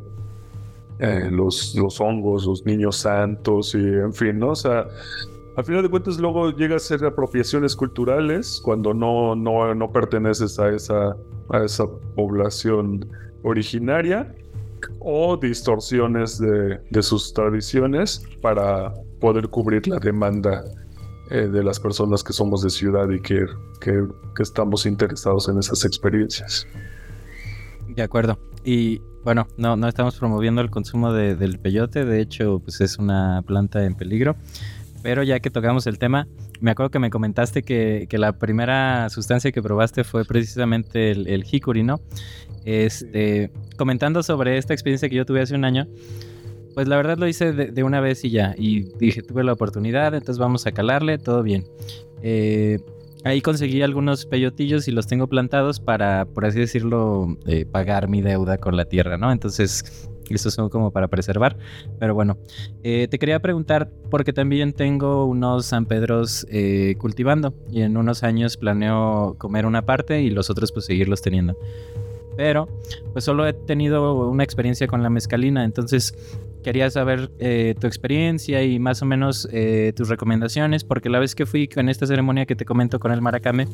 eh, 0.99 1.29
los, 1.31 1.75
los 1.75 2.01
hongos, 2.01 2.47
los 2.47 2.65
niños 2.65 2.97
santos 2.97 3.75
y 3.75 3.79
en 3.79 4.13
fin, 4.13 4.39
¿no? 4.39 4.51
O 4.51 4.57
sea, 4.57 4.87
al 5.57 5.65
final 5.65 5.83
de 5.83 5.89
cuentas 5.89 6.19
luego 6.19 6.51
llega 6.51 6.77
a 6.77 6.81
ser 6.81 7.05
apropiaciones 7.05 7.75
culturales 7.77 8.61
cuando 8.65 8.95
no, 8.95 9.35
no, 9.35 9.75
no 9.75 9.93
perteneces 9.93 10.59
a 10.59 10.71
esa, 10.71 11.17
a 11.51 11.65
esa 11.65 11.87
población 12.15 13.09
originaria 13.43 14.35
o 15.01 15.37
distorsiones 15.37 16.39
de, 16.39 17.03
sus 17.03 17.33
tradiciones 17.33 18.23
para 18.41 18.93
poder 19.21 19.49
cubrir 19.49 19.87
la 19.89 19.99
demanda 19.99 20.65
eh, 21.31 21.49
de 21.49 21.63
las 21.63 21.81
personas 21.81 22.23
que 22.23 22.33
somos 22.33 22.63
de 22.63 22.71
ciudad 22.71 23.09
y 23.11 23.21
que, 23.21 23.47
que, 23.81 24.07
estamos 24.39 24.87
interesados 24.87 25.49
en 25.49 25.59
esas 25.59 25.85
experiencias. 25.85 26.67
De 27.89 28.03
acuerdo. 28.03 28.39
Y 28.65 29.01
bueno, 29.25 29.47
no, 29.57 29.77
no 29.77 29.89
estamos 29.89 30.17
promoviendo 30.19 30.61
el 30.61 30.71
consumo 30.71 31.13
del 31.13 31.59
peyote, 31.59 32.05
de 32.05 32.21
hecho, 32.21 32.61
pues 32.61 32.81
es 32.81 32.99
una 32.99 33.43
planta 33.47 33.85
en 33.85 33.95
peligro. 33.95 34.37
Pero 35.03 35.23
ya 35.23 35.39
que 35.41 35.51
tocamos 35.51 35.87
el 35.87 35.99
tema, 35.99 36.27
me 36.61 36.71
acuerdo 36.71 36.91
que 36.91 36.99
me 36.99 37.11
comentaste 37.11 37.63
que, 37.63 38.09
la 38.11 38.39
primera 38.39 39.11
sustancia 39.11 39.53
que 39.53 39.63
probaste 39.63 40.03
fue 40.03 40.25
precisamente 40.25 41.11
el, 41.11 41.27
el 41.27 41.45
hikuri, 41.45 41.83
¿no? 41.83 42.01
Este, 42.65 43.51
comentando 43.77 44.23
sobre 44.23 44.57
esta 44.59 44.73
experiencia 44.73 45.09
que 45.09 45.17
yo 45.17 45.27
tuve 45.27 45.43
hace 45.43 45.55
un 45.55 45.65
año, 45.65 45.87
pues 46.75 46.89
la 46.89 46.97
verdad 46.97 47.17
lo 47.19 47.29
hice 47.29 47.53
de, 47.53 47.83
una 47.85 48.01
vez 48.01 48.25
y 48.25 48.31
ya. 48.31 48.55
Y 48.59 48.83
dije, 48.99 49.23
tuve 49.23 49.45
la 49.45 49.53
oportunidad, 49.53 50.15
entonces 50.15 50.39
vamos 50.39 50.67
a 50.67 50.73
calarle, 50.73 51.19
todo 51.19 51.43
bien. 51.43 51.65
Eh, 52.23 52.81
ahí 53.25 53.41
conseguí 53.41 53.83
algunos 53.83 54.27
peyotillos 54.27 54.89
y 54.89 54.91
los 54.91 55.07
tengo 55.07 55.29
plantados 55.29 55.79
para, 55.79 56.27
por 56.27 56.45
así 56.45 56.59
decirlo, 56.59 57.39
eh, 57.47 57.65
pagar 57.65 58.09
mi 58.09 58.23
deuda 58.23 58.59
con 58.59 58.77
la 58.77 58.87
tierra, 58.87 59.17
¿no? 59.17 59.31
Entonces, 59.31 60.09
eso 60.31 60.51
son 60.51 60.69
como 60.69 60.91
para 60.91 61.07
preservar. 61.07 61.57
Pero 62.01 62.15
bueno, 62.15 62.39
eh, 62.83 63.07
te 63.09 63.19
quería 63.21 63.41
preguntar, 63.41 63.91
porque 64.11 64.33
también 64.33 64.73
tengo 64.73 65.27
unos 65.27 65.67
San 65.67 65.87
Pedros 65.87 66.45
cultivando 66.99 67.55
y 67.71 67.83
en 67.83 67.97
unos 67.97 68.25
años 68.25 68.57
planeo 68.57 69.37
comer 69.39 69.65
una 69.65 69.83
parte 69.83 70.23
y 70.23 70.31
los 70.31 70.51
otros 70.51 70.73
pues 70.73 70.87
seguirlos 70.87 71.23
teniendo 71.23 71.57
pero 72.37 72.69
pues 73.13 73.25
solo 73.25 73.47
he 73.47 73.53
tenido 73.53 74.29
una 74.29 74.45
experiencia 74.45 74.87
con 74.87 75.03
la 75.03 75.11
mezcalina, 75.11 75.65
entonces 75.65 76.15
quería 76.63 76.91
saber 76.91 77.31
eh, 77.39 77.75
tu 77.79 77.87
experiencia 77.87 78.63
y 78.63 78.79
más 78.79 79.03
o 79.03 79.07
menos 79.07 79.49
eh, 79.53 79.93
tus 79.95 80.09
recomendaciones, 80.09 80.83
porque 80.83 81.11
la 81.11 81.19
vez 81.19 81.35
que 81.35 81.47
fui 81.47 81.69
con 81.69 81.89
esta 81.89 82.07
ceremonia 82.07 82.47
que 82.47 82.57
te 82.57 82.65
comento 82.65 82.99
con 82.99 83.13
el 83.13 83.21
maracame, 83.21 83.69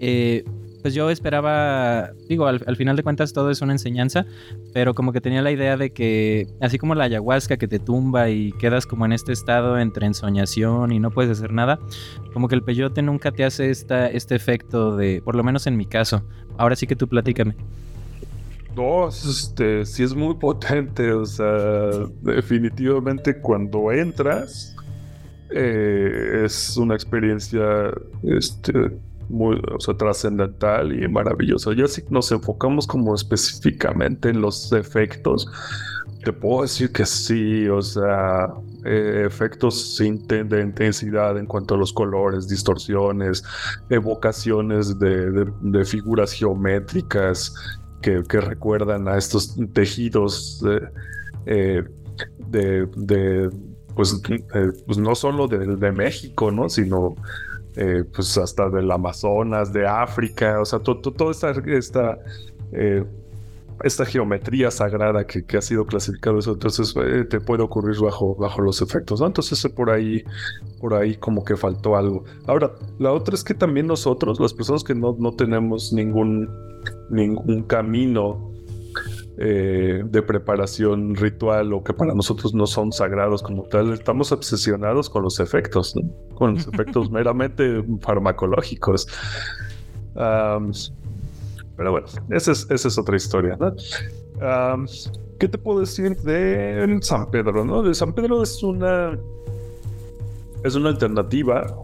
eh, 0.00 0.44
pues 0.82 0.94
yo 0.94 1.08
esperaba, 1.10 2.10
digo, 2.28 2.46
al, 2.46 2.76
final 2.76 2.96
de 2.96 3.02
cuentas 3.02 3.32
todo 3.32 3.50
es 3.50 3.62
una 3.62 3.72
enseñanza, 3.72 4.26
pero 4.74 4.94
como 4.94 5.12
que 5.12 5.20
tenía 5.20 5.40
la 5.40 5.52
idea 5.52 5.76
de 5.76 5.92
que, 5.92 6.48
así 6.60 6.78
como 6.78 6.94
la 6.94 7.04
ayahuasca 7.04 7.56
que 7.56 7.68
te 7.68 7.78
tumba 7.78 8.30
y 8.30 8.52
quedas 8.52 8.86
como 8.86 9.06
en 9.06 9.12
este 9.12 9.32
estado 9.32 9.78
entre 9.78 10.06
ensoñación 10.06 10.92
y 10.92 10.98
no 10.98 11.10
puedes 11.10 11.38
hacer 11.38 11.52
nada, 11.52 11.78
como 12.32 12.48
que 12.48 12.56
el 12.56 12.62
peyote 12.62 13.00
nunca 13.02 13.30
te 13.30 13.44
hace 13.44 13.70
esta, 13.70 14.08
este 14.08 14.34
efecto 14.34 14.96
de, 14.96 15.22
por 15.24 15.36
lo 15.36 15.44
menos 15.44 15.66
en 15.66 15.76
mi 15.76 15.86
caso. 15.86 16.22
Ahora 16.58 16.76
sí 16.76 16.86
que 16.86 16.96
tú 16.96 17.08
platícame. 17.08 17.54
No, 18.74 19.08
este, 19.08 19.84
sí 19.84 20.02
es 20.02 20.14
muy 20.14 20.34
potente, 20.34 21.12
o 21.12 21.26
sea, 21.26 21.90
definitivamente 22.22 23.38
cuando 23.38 23.92
entras 23.92 24.74
eh, 25.50 26.42
es 26.44 26.76
una 26.76 26.94
experiencia, 26.94 27.92
este, 28.22 28.72
muy 29.32 29.60
trascendental 29.98 30.92
y 30.92 31.08
maravillosa. 31.08 31.72
Ya 31.74 31.88
si 31.88 32.02
nos 32.10 32.30
enfocamos 32.30 32.86
como 32.86 33.14
específicamente 33.14 34.28
en 34.28 34.40
los 34.40 34.72
efectos, 34.72 35.48
te 36.22 36.32
puedo 36.32 36.62
decir 36.62 36.92
que 36.92 37.04
sí, 37.04 37.66
o 37.68 37.82
sea, 37.82 38.48
eh, 38.84 39.24
efectos 39.26 39.98
de 39.98 40.60
intensidad 40.60 41.36
en 41.38 41.46
cuanto 41.46 41.74
a 41.74 41.78
los 41.78 41.92
colores, 41.92 42.46
distorsiones, 42.46 43.42
evocaciones 43.90 44.98
de, 44.98 45.84
figuras 45.84 46.32
geométricas 46.32 47.54
que, 48.00 48.22
recuerdan 48.40 49.08
a 49.08 49.18
estos 49.18 49.56
tejidos 49.72 50.62
eh, 51.46 51.82
de, 52.48 53.50
pues, 53.94 54.20
pues, 54.86 54.98
no 54.98 55.14
solo 55.14 55.48
de, 55.48 55.92
México, 55.92 56.50
¿no? 56.50 56.68
Sino 56.68 57.14
pues 58.14 58.36
hasta 58.38 58.68
del 58.68 58.90
Amazonas, 58.90 59.72
de 59.72 59.86
África, 59.86 60.60
o 60.60 60.64
sea, 60.64 60.78
toda 60.80 61.30
esta, 61.30 61.50
esta 61.50 62.18
esta 63.82 64.04
geometría 64.04 64.70
sagrada 64.70 65.26
que, 65.26 65.56
ha 65.56 65.60
sido 65.60 65.86
clasificado 65.86 66.38
eso, 66.38 66.52
entonces 66.52 66.94
eh, 66.96 67.24
te 67.24 67.40
puede 67.40 67.62
ocurrir 67.62 68.00
bajo, 68.00 68.34
bajo 68.36 68.60
los 68.62 68.80
efectos, 68.80 69.20
¿no? 69.20 69.26
Entonces 69.26 69.66
por 69.74 69.90
ahí, 69.90 70.24
por 70.80 70.94
ahí 70.94 71.16
como 71.16 71.44
que 71.44 71.56
faltó 71.56 71.96
algo. 71.96 72.24
Ahora, 72.46 72.72
la 72.98 73.12
otra 73.12 73.34
es 73.34 73.42
que 73.42 73.54
también 73.54 73.86
nosotros, 73.86 74.38
las 74.40 74.54
personas 74.54 74.84
que 74.84 74.94
no, 74.94 75.16
no 75.18 75.32
tenemos 75.32 75.92
ningún, 75.92 76.48
ningún 77.10 77.64
camino 77.64 78.51
eh, 79.38 80.02
de 80.04 80.22
preparación 80.22 81.14
ritual 81.14 81.72
o 81.72 81.82
que 81.82 81.94
para 81.94 82.14
nosotros 82.14 82.52
no 82.52 82.66
son 82.66 82.92
sagrados 82.92 83.42
como 83.42 83.62
tal, 83.62 83.92
estamos 83.94 84.30
obsesionados 84.30 85.08
con 85.08 85.22
los 85.22 85.40
efectos, 85.40 85.96
¿no? 85.96 86.02
con 86.34 86.54
los 86.54 86.68
efectos 86.72 87.10
meramente 87.10 87.82
farmacológicos. 88.00 89.08
Pero 90.14 91.90
bueno, 91.90 92.06
esa 92.30 92.52
es, 92.52 92.66
esa 92.70 92.88
es 92.88 92.98
otra 92.98 93.16
historia. 93.16 93.56
¿no? 93.58 93.74
¿Qué 95.38 95.48
te 95.48 95.58
puedo 95.58 95.80
decir 95.80 96.16
de 96.18 96.98
San 97.00 97.30
Pedro? 97.30 97.64
¿no? 97.64 97.82
De 97.82 97.94
San 97.94 98.12
Pedro 98.12 98.42
es 98.42 98.62
una, 98.62 99.18
es 100.62 100.74
una 100.74 100.90
alternativa 100.90 101.74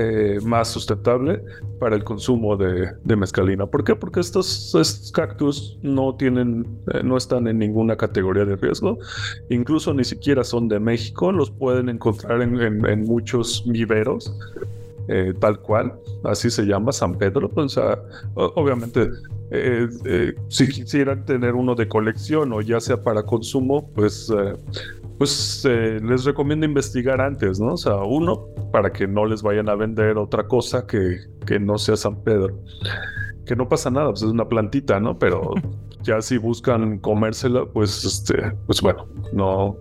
eh, 0.00 0.38
más 0.44 0.68
sustentable 0.68 1.42
para 1.80 1.96
el 1.96 2.04
consumo 2.04 2.56
de, 2.56 3.16
mezcalina. 3.16 3.66
¿Por 3.66 3.82
qué? 3.82 3.96
Porque 3.96 4.20
estos, 4.20 5.10
cactus 5.12 5.76
no 5.82 6.14
tienen, 6.14 6.68
eh, 6.94 7.02
no 7.02 7.16
están 7.16 7.48
en 7.48 7.58
ninguna 7.58 7.96
categoría 7.96 8.44
de 8.44 8.54
riesgo, 8.54 9.00
incluso 9.48 9.92
ni 9.92 10.04
siquiera 10.04 10.44
son 10.44 10.68
de 10.68 10.78
México, 10.78 11.32
los 11.32 11.50
pueden 11.50 11.88
encontrar 11.88 12.42
en, 12.42 13.02
muchos 13.02 13.64
viveros 13.66 14.32
eh, 15.08 15.34
tal 15.40 15.58
cual, 15.58 15.94
así 16.22 16.48
se 16.48 16.62
llama 16.64 16.92
San 16.92 17.18
Pedro. 17.18 17.50
O 17.52 17.68
sea, 17.68 17.98
obviamente, 18.36 19.10
si 20.46 20.68
quisieran 20.68 21.24
tener 21.24 21.56
uno 21.56 21.74
de 21.74 21.88
colección 21.88 22.52
o 22.52 22.60
ya 22.60 22.78
sea 22.78 23.02
para 23.02 23.24
consumo, 23.24 23.90
pues, 23.96 24.32
pues 25.18 25.64
les 25.64 26.24
recomiendo 26.24 26.64
investigar 26.64 27.20
antes, 27.20 27.58
¿no? 27.58 27.74
O 27.74 27.76
sea, 27.76 27.96
uno, 27.96 28.46
para 28.72 28.92
que 28.92 29.06
no 29.06 29.26
les 29.26 29.42
vayan 29.42 29.68
a 29.68 29.74
vender 29.74 30.16
otra 30.16 30.46
cosa 30.46 30.86
que, 30.86 31.18
que 31.44 31.58
no 31.58 31.76
sea 31.76 31.96
San 31.96 32.22
Pedro. 32.22 32.60
Que 33.44 33.56
no 33.56 33.68
pasa 33.68 33.90
nada, 33.90 34.10
pues 34.10 34.22
es 34.22 34.28
una 34.28 34.48
plantita, 34.48 35.00
¿no? 35.00 35.18
Pero 35.18 35.54
ya 36.02 36.22
si 36.22 36.38
buscan 36.38 36.98
comérsela, 36.98 37.66
pues, 37.66 38.04
este, 38.04 38.52
pues 38.66 38.80
bueno, 38.80 39.06
no, 39.32 39.76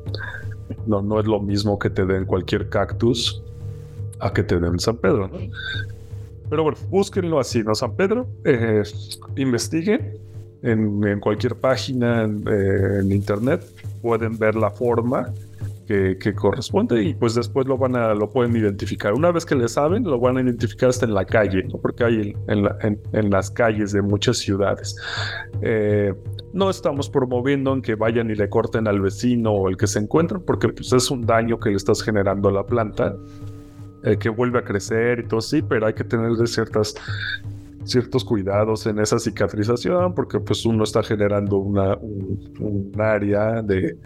no, 0.88 1.02
no 1.02 1.20
es 1.20 1.28
lo 1.28 1.40
mismo 1.40 1.78
que 1.78 1.92
te 1.92 2.06
den 2.06 2.26
cualquier 2.26 2.70
cactus 2.70 3.44
a 4.20 4.34
que 4.34 4.44
te 4.44 4.60
den 4.60 4.80
San 4.80 4.98
Pedro. 4.98 5.30
Pero 6.50 6.64
bueno, 6.64 6.78
búsquenlo 6.90 7.40
así, 7.40 7.62
¿no? 7.62 7.76
San 7.76 7.96
Pedro, 7.96 8.28
eh, 8.46 8.82
investiguen 9.36 10.18
en, 10.62 11.20
cualquier 11.20 11.56
página 11.56 12.24
eh, 12.24 13.00
en, 13.02 13.12
internet, 13.12 13.64
pueden 14.08 14.40
ver 14.40 14.56
la 14.56 14.72
forma 14.72 15.34
que, 15.86 16.34
corresponde 16.34 17.04
y 17.04 17.14
pues 17.14 17.36
después 17.36 17.68
lo 17.68 17.78
van 17.78 17.98
a 17.98 18.14
lo 18.14 18.30
pueden 18.30 18.56
identificar. 18.56 19.14
Una 19.14 19.32
vez 19.32 19.46
que 19.46 19.54
le 19.54 19.68
saben, 19.68 20.06
lo 20.06 20.18
van 20.18 20.38
a 20.38 20.42
identificar 20.42 20.88
hasta 20.88 21.06
en 21.06 21.14
la 21.14 21.26
calle, 21.26 21.64
¿no? 21.64 21.78
porque 21.78 22.06
hay 22.06 22.34
en, 22.48 23.30
las 23.30 23.52
calles 23.52 23.92
de 23.92 24.02
muchas 24.02 24.38
ciudades. 24.38 24.96
Eh, 25.62 26.14
no 26.54 26.70
estamos 26.70 27.10
promoviendo 27.10 27.74
en 27.74 27.82
que 27.82 27.96
vayan 27.96 28.32
y 28.32 28.36
le 28.36 28.48
corten 28.48 28.88
al 28.88 29.02
vecino 29.02 29.52
o 29.52 29.68
el 29.68 29.76
que 29.76 29.88
se 29.88 30.00
encuentran, 30.00 30.42
porque 30.42 30.70
pues 30.70 30.94
es 30.94 31.12
un 31.12 31.26
daño 31.26 31.60
que 31.60 31.72
le 31.72 31.76
estás 31.76 32.02
generando 32.02 32.48
a 32.48 32.54
la 32.54 32.66
planta 32.66 33.14
eh, 34.04 34.16
que 34.18 34.30
vuelve 34.30 34.60
a 34.60 34.64
crecer 34.64 35.20
y 35.20 35.24
todo 35.28 35.40
así, 35.40 35.62
pero 35.62 35.86
hay 35.86 35.94
que 35.94 36.06
tener 36.06 36.32
ciertas 36.48 36.96
ciertos 37.88 38.24
cuidados 38.24 38.86
en 38.86 39.00
esa 39.00 39.18
cicatrización 39.18 40.14
porque 40.14 40.40
pues 40.40 40.66
uno 40.66 40.84
está 40.84 41.02
generando 41.04 41.58
una, 41.58 41.96
un, 41.96 42.92
área 43.00 43.62
de, 43.62 43.98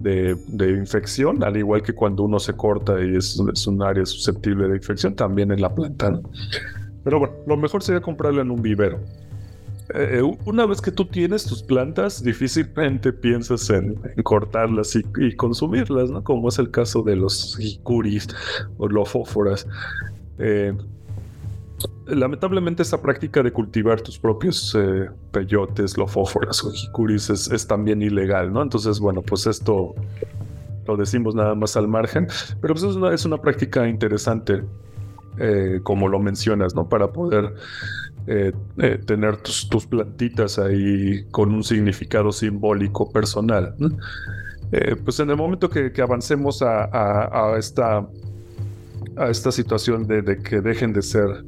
de, 0.00 0.70
infección, 0.70 1.42
al 1.42 1.56
igual 1.56 1.82
que 1.82 1.92
cuando 1.92 2.22
uno 2.22 2.38
se 2.38 2.54
corta 2.54 2.94
y 3.02 3.16
es, 3.16 3.38
un 3.66 3.82
área 3.82 4.04
susceptible 4.06 4.68
de 4.68 4.76
infección, 4.76 5.14
también 5.14 5.52
en 5.52 5.60
la 5.60 5.74
planta. 5.74 6.20
Pero 7.04 7.18
bueno, 7.18 7.34
lo 7.46 7.56
mejor 7.56 7.82
sería 7.82 8.00
comprarlo 8.00 8.42
en 8.42 8.50
un 8.50 8.62
vivero. 8.62 9.00
Eh, 9.94 10.20
una 10.44 10.66
vez 10.66 10.80
que 10.80 10.90
tú 10.90 11.04
tienes 11.04 11.44
tus 11.44 11.62
plantas, 11.62 12.22
difícilmente 12.22 13.12
piensas 13.12 13.70
en, 13.70 13.94
cortarlas 14.24 14.96
y, 14.96 15.36
consumirlas, 15.36 16.10
¿no? 16.10 16.24
Como 16.24 16.48
es 16.48 16.58
el 16.58 16.70
caso 16.70 17.02
de 17.02 17.14
los 17.14 17.56
jicuris 17.56 18.28
o 18.78 18.88
lofóforas. 18.88 19.66
Eh, 20.38 20.76
lamentablemente 22.06 22.82
esta 22.82 23.00
práctica 23.00 23.42
de 23.42 23.52
cultivar 23.52 24.00
tus 24.00 24.18
propios 24.18 24.74
eh, 24.78 25.08
peyotes, 25.32 25.96
lofóforas 25.96 26.64
o 26.64 26.70
jicuris 26.70 27.30
es, 27.30 27.66
también 27.66 28.02
ilegal, 28.02 28.52
¿no? 28.52 28.62
Entonces, 28.62 29.00
bueno, 29.00 29.22
pues 29.22 29.46
esto 29.46 29.94
lo 30.86 30.96
decimos 30.96 31.34
nada 31.34 31.54
más 31.54 31.76
al 31.76 31.88
margen, 31.88 32.28
pero 32.60 32.74
pues 32.74 32.84
es 32.84 32.96
una, 32.96 33.12
es 33.12 33.24
una 33.24 33.38
práctica 33.38 33.88
interesante, 33.88 34.62
como 35.82 36.08
lo 36.08 36.18
mencionas, 36.18 36.74
¿no? 36.74 36.88
Para 36.88 37.12
poder 37.12 37.52
eh, 38.28 38.52
eh, 38.78 38.98
tener 39.06 39.36
tus, 39.36 39.86
plantitas 39.88 40.58
ahí 40.58 41.24
con 41.30 41.54
un 41.54 41.62
significado 41.62 42.32
simbólico 42.32 43.08
personal. 43.12 43.76
Eh, 44.72 44.96
pues 44.96 45.20
en 45.20 45.30
el 45.30 45.36
momento 45.36 45.70
que, 45.70 45.92
avancemos 46.02 46.60
a, 46.60 47.54
esta, 47.56 48.04
a 49.16 49.28
esta 49.30 49.52
situación 49.52 50.08
de 50.08 50.38
que 50.42 50.60
dejen 50.60 50.92
de 50.92 51.02
ser 51.02 51.44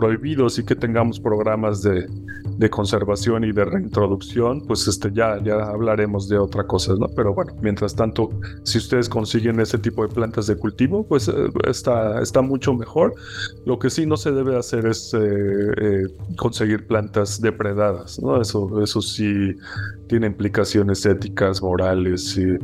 prohibidos 0.00 0.58
y 0.58 0.64
que 0.64 0.74
tengamos 0.74 1.20
programas 1.20 1.82
de, 1.82 2.06
de 2.56 2.70
conservación 2.70 3.44
y 3.44 3.52
de 3.52 3.66
reintroducción, 3.66 4.62
pues 4.66 4.88
este, 4.88 5.12
ya, 5.12 5.38
ya 5.42 5.56
hablaremos 5.56 6.26
de 6.26 6.38
otra 6.38 6.66
cosa, 6.66 6.94
¿no? 6.98 7.06
Pero 7.14 7.34
bueno, 7.34 7.52
mientras 7.60 7.94
tanto, 7.94 8.30
si 8.64 8.78
ustedes 8.78 9.10
consiguen 9.10 9.60
ese 9.60 9.76
tipo 9.76 10.06
de 10.06 10.14
plantas 10.14 10.46
de 10.46 10.56
cultivo, 10.56 11.06
pues 11.06 11.28
eh, 11.28 11.32
está, 11.68 12.22
está 12.22 12.40
mucho 12.40 12.72
mejor. 12.72 13.14
Lo 13.66 13.78
que 13.78 13.90
sí 13.90 14.06
no 14.06 14.16
se 14.16 14.32
debe 14.32 14.56
hacer 14.58 14.86
es 14.86 15.12
eh, 15.12 15.18
eh, 15.20 16.06
conseguir 16.36 16.86
plantas 16.86 17.40
depredadas, 17.42 18.18
¿no? 18.22 18.40
Eso, 18.40 18.82
eso 18.82 19.02
sí 19.02 19.54
tiene 20.08 20.28
implicaciones 20.28 21.04
éticas, 21.04 21.62
morales 21.62 22.38
y 22.38 22.58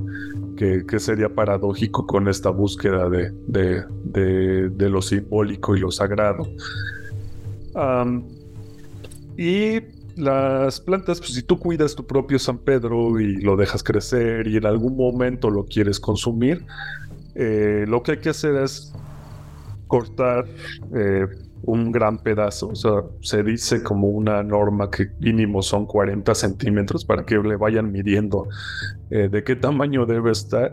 que, 0.56 0.86
que, 0.86 0.98
sería 0.98 1.28
paradójico 1.28 2.06
con 2.06 2.28
esta 2.28 2.48
búsqueda 2.48 3.10
de, 3.10 3.30
de, 3.46 3.84
de, 4.04 4.70
de 4.70 4.88
lo 4.88 5.02
simbólico 5.02 5.76
y 5.76 5.80
lo 5.80 5.90
sagrado. 5.90 6.46
Y 9.36 9.80
las 10.16 10.80
plantas, 10.80 11.18
pues 11.18 11.34
si 11.34 11.42
tú 11.42 11.58
cuidas 11.58 11.94
tu 11.94 12.06
propio 12.06 12.38
San 12.38 12.58
Pedro 12.58 13.20
y 13.20 13.36
lo 13.42 13.56
dejas 13.56 13.82
crecer 13.82 14.46
y 14.46 14.56
en 14.56 14.64
algún 14.64 14.96
momento 14.96 15.50
lo 15.50 15.66
quieres 15.66 16.00
consumir, 16.00 16.64
eh, 17.34 17.84
lo 17.86 18.02
que 18.02 18.12
hay 18.12 18.18
que 18.18 18.30
hacer 18.30 18.56
es 18.56 18.94
cortar 19.86 20.46
eh, 20.94 21.26
un 21.64 21.92
gran 21.92 22.18
pedazo. 22.18 22.68
O 22.68 22.74
sea, 22.74 23.02
se 23.20 23.42
dice 23.42 23.82
como 23.82 24.08
una 24.08 24.42
norma 24.42 24.90
que 24.90 25.10
mínimo 25.20 25.62
son 25.62 25.84
40 25.84 26.34
centímetros 26.34 27.04
para 27.04 27.26
que 27.26 27.36
le 27.36 27.56
vayan 27.56 27.92
midiendo 27.92 28.48
eh, 29.10 29.28
de 29.30 29.44
qué 29.44 29.54
tamaño 29.54 30.06
debe 30.06 30.32
estar. 30.32 30.72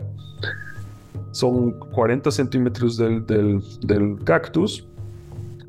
Son 1.32 1.78
40 1.90 2.30
centímetros 2.30 2.96
del, 2.96 3.26
del 3.26 4.18
cactus 4.24 4.86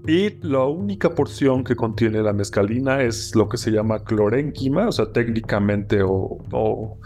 y 0.08 0.38
la 0.45 0.64
única 0.66 1.16
porción 1.16 1.64
que 1.64 1.76
contiene 1.76 2.22
la 2.22 2.34
mescalina 2.34 3.01
es 3.01 3.36
lo 3.36 3.49
que 3.49 3.58
se 3.58 3.72
llama 3.72 3.99
clorénquima, 3.99 4.88
o 4.88 4.91
sea, 4.91 5.12
técnicamente 5.12 6.01
o, 6.03 6.97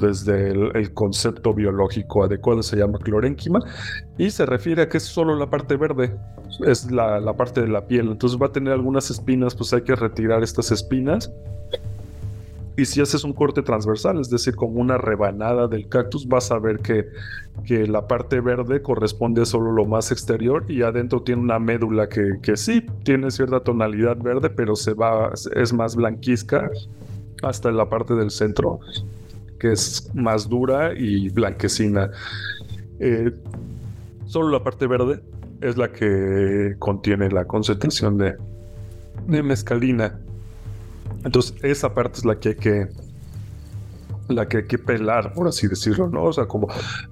desde 0.00 0.50
el, 0.50 0.92
concepto 0.94 1.52
biológico 1.52 2.24
adecuado 2.24 2.62
se 2.62 2.76
llama 2.76 2.98
clorénquima, 2.98 3.60
y 4.18 4.30
se 4.30 4.46
refiere 4.46 4.82
a 4.82 4.88
que 4.88 4.98
es 4.98 5.04
solo 5.04 5.36
la 5.36 5.50
parte 5.50 5.76
verde, 5.76 6.16
es 6.66 6.90
la, 6.90 7.20
la 7.20 7.34
parte 7.34 7.60
de 7.60 7.68
la 7.68 7.86
piel. 7.86 8.08
Entonces 8.10 8.40
va 8.40 8.46
a 8.46 8.52
tener 8.52 8.72
algunas 8.72 9.10
espinas, 9.10 9.54
pues 9.54 9.72
hay 9.72 9.82
que 9.82 9.96
retirar 9.96 10.42
estas 10.42 10.70
espinas 10.70 11.30
y 12.76 12.84
si 12.84 13.00
haces 13.00 13.24
un 13.24 13.32
corte 13.32 13.62
transversal, 13.62 14.20
es 14.20 14.28
decir, 14.28 14.54
como 14.54 14.80
una 14.80 14.98
rebanada 14.98 15.66
del 15.66 15.88
cactus, 15.88 16.28
vas 16.28 16.50
a 16.50 16.58
ver 16.58 16.80
que, 16.80 17.06
que 17.64 17.86
la 17.86 18.06
parte 18.06 18.40
verde 18.40 18.82
corresponde 18.82 19.42
a 19.42 19.44
solo 19.46 19.72
lo 19.72 19.86
más 19.86 20.12
exterior 20.12 20.64
y 20.68 20.82
adentro 20.82 21.22
tiene 21.22 21.40
una 21.40 21.58
médula 21.58 22.08
que, 22.08 22.38
que 22.42 22.56
sí 22.56 22.84
tiene 23.02 23.30
cierta 23.30 23.60
tonalidad 23.60 24.18
verde, 24.18 24.50
pero 24.50 24.76
se 24.76 24.92
va, 24.92 25.32
es 25.54 25.72
más 25.72 25.96
blanquizca 25.96 26.70
hasta 27.42 27.70
la 27.70 27.88
parte 27.88 28.14
del 28.14 28.30
centro, 28.30 28.80
que 29.58 29.72
es 29.72 30.10
más 30.14 30.48
dura 30.48 30.92
y 30.94 31.30
blanquecina. 31.30 32.10
eh, 33.00 33.32
solo 34.26 34.50
la 34.50 34.62
parte 34.62 34.86
verde 34.86 35.22
es 35.62 35.78
la 35.78 35.90
que 35.92 36.76
contiene 36.78 37.30
la 37.30 37.46
concentración 37.46 38.18
de, 38.18 38.36
de 39.26 39.42
mezcalina. 39.42 40.18
Entonces, 41.24 41.54
esa 41.62 41.94
parte 41.94 42.18
es 42.18 42.24
la 42.24 42.38
que 42.38 42.50
hay 42.50 42.56
que 42.56 42.88
la 44.28 44.48
que 44.48 44.58
hay 44.58 44.66
que 44.66 44.78
pelar, 44.78 45.32
por 45.34 45.46
así 45.46 45.68
decirlo, 45.68 46.08
¿no? 46.08 46.24
O 46.24 46.32
sea, 46.32 46.46
como 46.46 46.68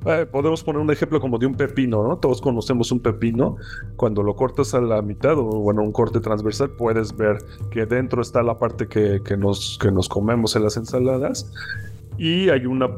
eh, 0.07 0.27
podemos 0.31 0.65
poner 0.65 0.83
un 0.83 0.91
ejemplo 0.91 1.21
como 1.21 1.39
de 1.39 1.47
un 1.47 1.55
pepino, 1.55 2.07
¿no? 2.07 2.17
Todos 2.17 2.41
conocemos 2.41 2.91
un 2.91 3.01
pepino. 3.01 3.57
Cuando 3.97 4.23
lo 4.23 4.35
cortas 4.35 4.75
a 4.75 4.81
la 4.81 5.01
mitad 5.03 5.39
o, 5.39 5.45
bueno, 5.45 5.83
un 5.83 5.93
corte 5.93 6.21
transversal, 6.21 6.71
puedes 6.71 7.17
ver 7.17 7.39
que 7.71 7.87
dentro 7.87 8.23
está 8.23 8.43
la 8.43 8.59
parte 8.59 8.89
que, 8.89 9.21
que 9.25 9.37
nos, 9.37 9.79
que 9.81 9.91
nos 9.91 10.09
comemos 10.09 10.57
en 10.57 10.65
las 10.65 10.77
ensaladas 10.77 11.53
y 12.19 12.49
hay 12.49 12.67
una 12.67 12.89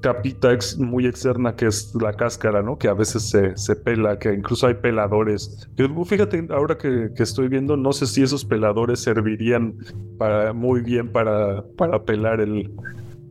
capita 0.00 0.56
muy 0.78 1.06
externa 1.06 1.56
que 1.56 1.66
es 1.66 1.94
la 2.00 2.12
cáscara, 2.12 2.62
¿no? 2.62 2.78
Que 2.78 2.88
a 2.88 2.94
veces 2.94 3.30
se, 3.30 3.56
se 3.56 3.76
pela, 3.76 4.18
que 4.18 4.32
incluso 4.32 4.66
hay 4.66 4.74
peladores. 4.74 5.68
Fíjate, 6.06 6.46
ahora 6.50 6.78
que, 6.78 7.10
que, 7.14 7.22
estoy 7.22 7.48
viendo, 7.48 7.76
no 7.76 7.92
sé 7.92 8.06
si 8.06 8.22
esos 8.22 8.44
peladores 8.44 9.00
servirían 9.00 9.74
para, 10.18 10.52
muy 10.52 10.82
bien 10.82 11.10
para, 11.10 11.64
para 11.76 12.02
pelar 12.04 12.40
el, 12.40 12.70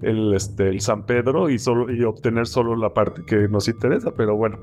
el, 0.02 0.34
este, 0.34 0.70
el 0.70 0.82
San 0.82 1.06
Pedro 1.06 1.50
y, 1.50 1.60
solo, 1.60 1.92
y 1.92 2.04
obtener 2.04 2.48
solo 2.48 2.76
la 2.76 2.94
parte 2.94 3.24
que 3.26 3.48
nos 3.48 3.68
interesa. 3.68 4.12
Pero 4.16 4.36
bueno, 4.36 4.60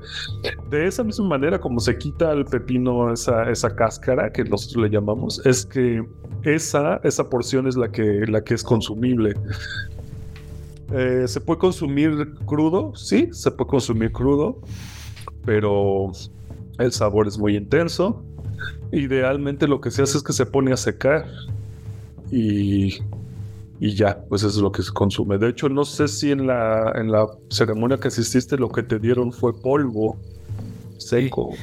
de 0.69 0.87
esa 0.87 1.03
misma 1.03 1.27
manera, 1.27 1.59
como 1.59 1.79
se 1.79 1.97
quita 1.97 2.31
al 2.31 2.45
pepino 2.45 3.11
esa, 3.11 3.49
esa 3.49 3.75
cáscara 3.75 4.31
que 4.31 4.43
nosotros 4.43 4.83
le 4.83 4.89
llamamos, 4.89 5.45
es 5.45 5.65
que 5.65 6.05
esa, 6.43 6.97
esa 7.03 7.29
porción 7.29 7.67
es 7.67 7.75
la 7.75 7.91
que, 7.91 8.25
la 8.27 8.43
que 8.43 8.53
es 8.53 8.63
consumible. 8.63 9.33
Eh, 10.93 11.25
¿Se 11.27 11.41
puede 11.41 11.59
consumir 11.59 12.35
crudo? 12.45 12.95
Sí, 12.95 13.29
se 13.31 13.51
puede 13.51 13.69
consumir 13.69 14.11
crudo, 14.11 14.61
pero 15.45 16.11
el 16.77 16.91
sabor 16.91 17.27
es 17.27 17.37
muy 17.37 17.55
intenso. 17.55 18.23
Idealmente 18.91 19.67
lo 19.67 19.81
que 19.81 19.91
se 19.91 20.03
hace 20.03 20.17
es 20.17 20.23
que 20.23 20.33
se 20.33 20.45
pone 20.45 20.71
a 20.71 20.77
secar 20.77 21.25
y, 22.31 22.99
y 23.79 23.93
ya, 23.95 24.23
pues 24.29 24.43
eso 24.43 24.49
es 24.49 24.57
lo 24.57 24.71
que 24.71 24.83
se 24.83 24.91
consume. 24.91 25.37
De 25.37 25.49
hecho, 25.49 25.69
no 25.69 25.85
sé 25.85 26.07
si 26.07 26.31
en 26.31 26.47
la, 26.47 26.93
en 26.95 27.11
la 27.11 27.27
ceremonia 27.49 27.97
que 27.97 28.09
asististe 28.09 28.57
lo 28.57 28.69
que 28.69 28.83
te 28.83 28.99
dieron 28.99 29.33
fue 29.33 29.59
polvo 29.59 30.17
seco. 30.97 31.53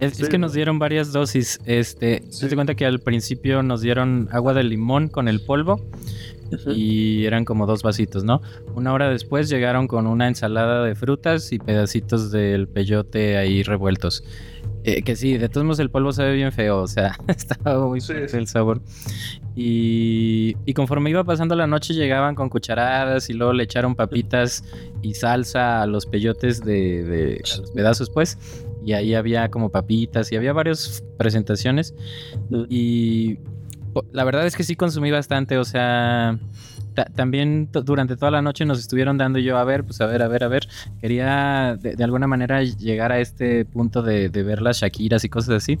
Es, 0.00 0.28
que 0.28 0.38
nos 0.38 0.52
dieron 0.52 0.78
varias 0.78 1.12
dosis. 1.12 1.60
Este, 1.64 2.22
se 2.30 2.54
cuenta 2.54 2.74
que 2.74 2.86
al 2.86 3.00
principio 3.00 3.62
nos 3.62 3.80
dieron 3.80 4.28
agua 4.32 4.54
de 4.54 4.64
limón 4.64 5.08
con 5.08 5.28
el 5.28 5.40
polvo 5.40 5.80
y 6.66 7.24
eran 7.24 7.44
como 7.44 7.66
dos 7.66 7.82
vasitos, 7.82 8.24
¿no? 8.24 8.40
Una 8.74 8.92
hora 8.92 9.08
después 9.08 9.48
llegaron 9.48 9.88
con 9.88 10.06
una 10.06 10.28
ensalada 10.28 10.84
de 10.84 10.94
frutas 10.94 11.52
y 11.52 11.58
pedacitos 11.58 12.30
del 12.30 12.68
peyote 12.68 13.36
ahí 13.36 13.62
revueltos. 13.62 14.24
Eh, 14.84 15.02
que 15.02 15.16
sí, 15.16 15.36
de 15.36 15.48
todos 15.48 15.64
modos 15.64 15.80
el 15.80 15.90
polvo 15.90 16.12
sabe 16.12 16.34
bien 16.34 16.52
feo, 16.52 16.82
o 16.82 16.86
sea, 16.86 17.18
estaba 17.26 17.86
muy 17.86 18.00
fuerte 18.00 18.38
el 18.38 18.46
sabor. 18.46 18.80
Y, 19.56 20.54
conforme 20.74 21.10
iba 21.10 21.24
pasando 21.24 21.56
la 21.56 21.66
noche 21.66 21.94
llegaban 21.94 22.34
con 22.34 22.50
cucharadas 22.50 23.30
y 23.30 23.32
luego 23.32 23.52
le 23.52 23.64
echaron 23.64 23.96
papitas 23.96 24.62
y 25.02 25.14
salsa 25.14 25.82
a 25.82 25.86
los 25.86 26.06
peyotes 26.06 26.62
de, 26.62 27.02
de 27.02 27.40
los 27.40 27.70
pedazos, 27.72 28.10
pues. 28.10 28.38
Y 28.84 28.92
ahí 28.92 29.14
había 29.14 29.50
como 29.50 29.70
papitas 29.70 30.30
y 30.30 30.36
había 30.36 30.52
varias 30.52 31.02
presentaciones. 31.18 31.94
Y 32.68 33.38
la 34.12 34.24
verdad 34.24 34.46
es 34.46 34.56
que 34.56 34.64
sí 34.64 34.76
consumí 34.76 35.10
bastante, 35.10 35.58
o 35.58 35.64
sea, 35.64 36.38
también 37.14 37.68
durante 37.72 38.16
toda 38.16 38.30
la 38.30 38.42
noche 38.42 38.64
nos 38.64 38.78
estuvieron 38.78 39.18
dando 39.18 39.38
yo 39.38 39.58
a 39.58 39.64
ver, 39.64 39.84
pues 39.84 40.00
a 40.00 40.06
ver, 40.06 40.22
a 40.22 40.28
ver, 40.28 40.44
a 40.44 40.48
ver. 40.48 40.68
Quería 41.00 41.76
de, 41.80 42.02
alguna 42.02 42.26
manera 42.26 42.62
llegar 42.62 43.12
a 43.12 43.20
este 43.20 43.64
punto 43.64 44.02
de, 44.02 44.28
ver 44.28 44.62
las 44.62 44.80
Shakiras 44.80 45.24
y 45.24 45.28
cosas 45.28 45.62
así. 45.62 45.78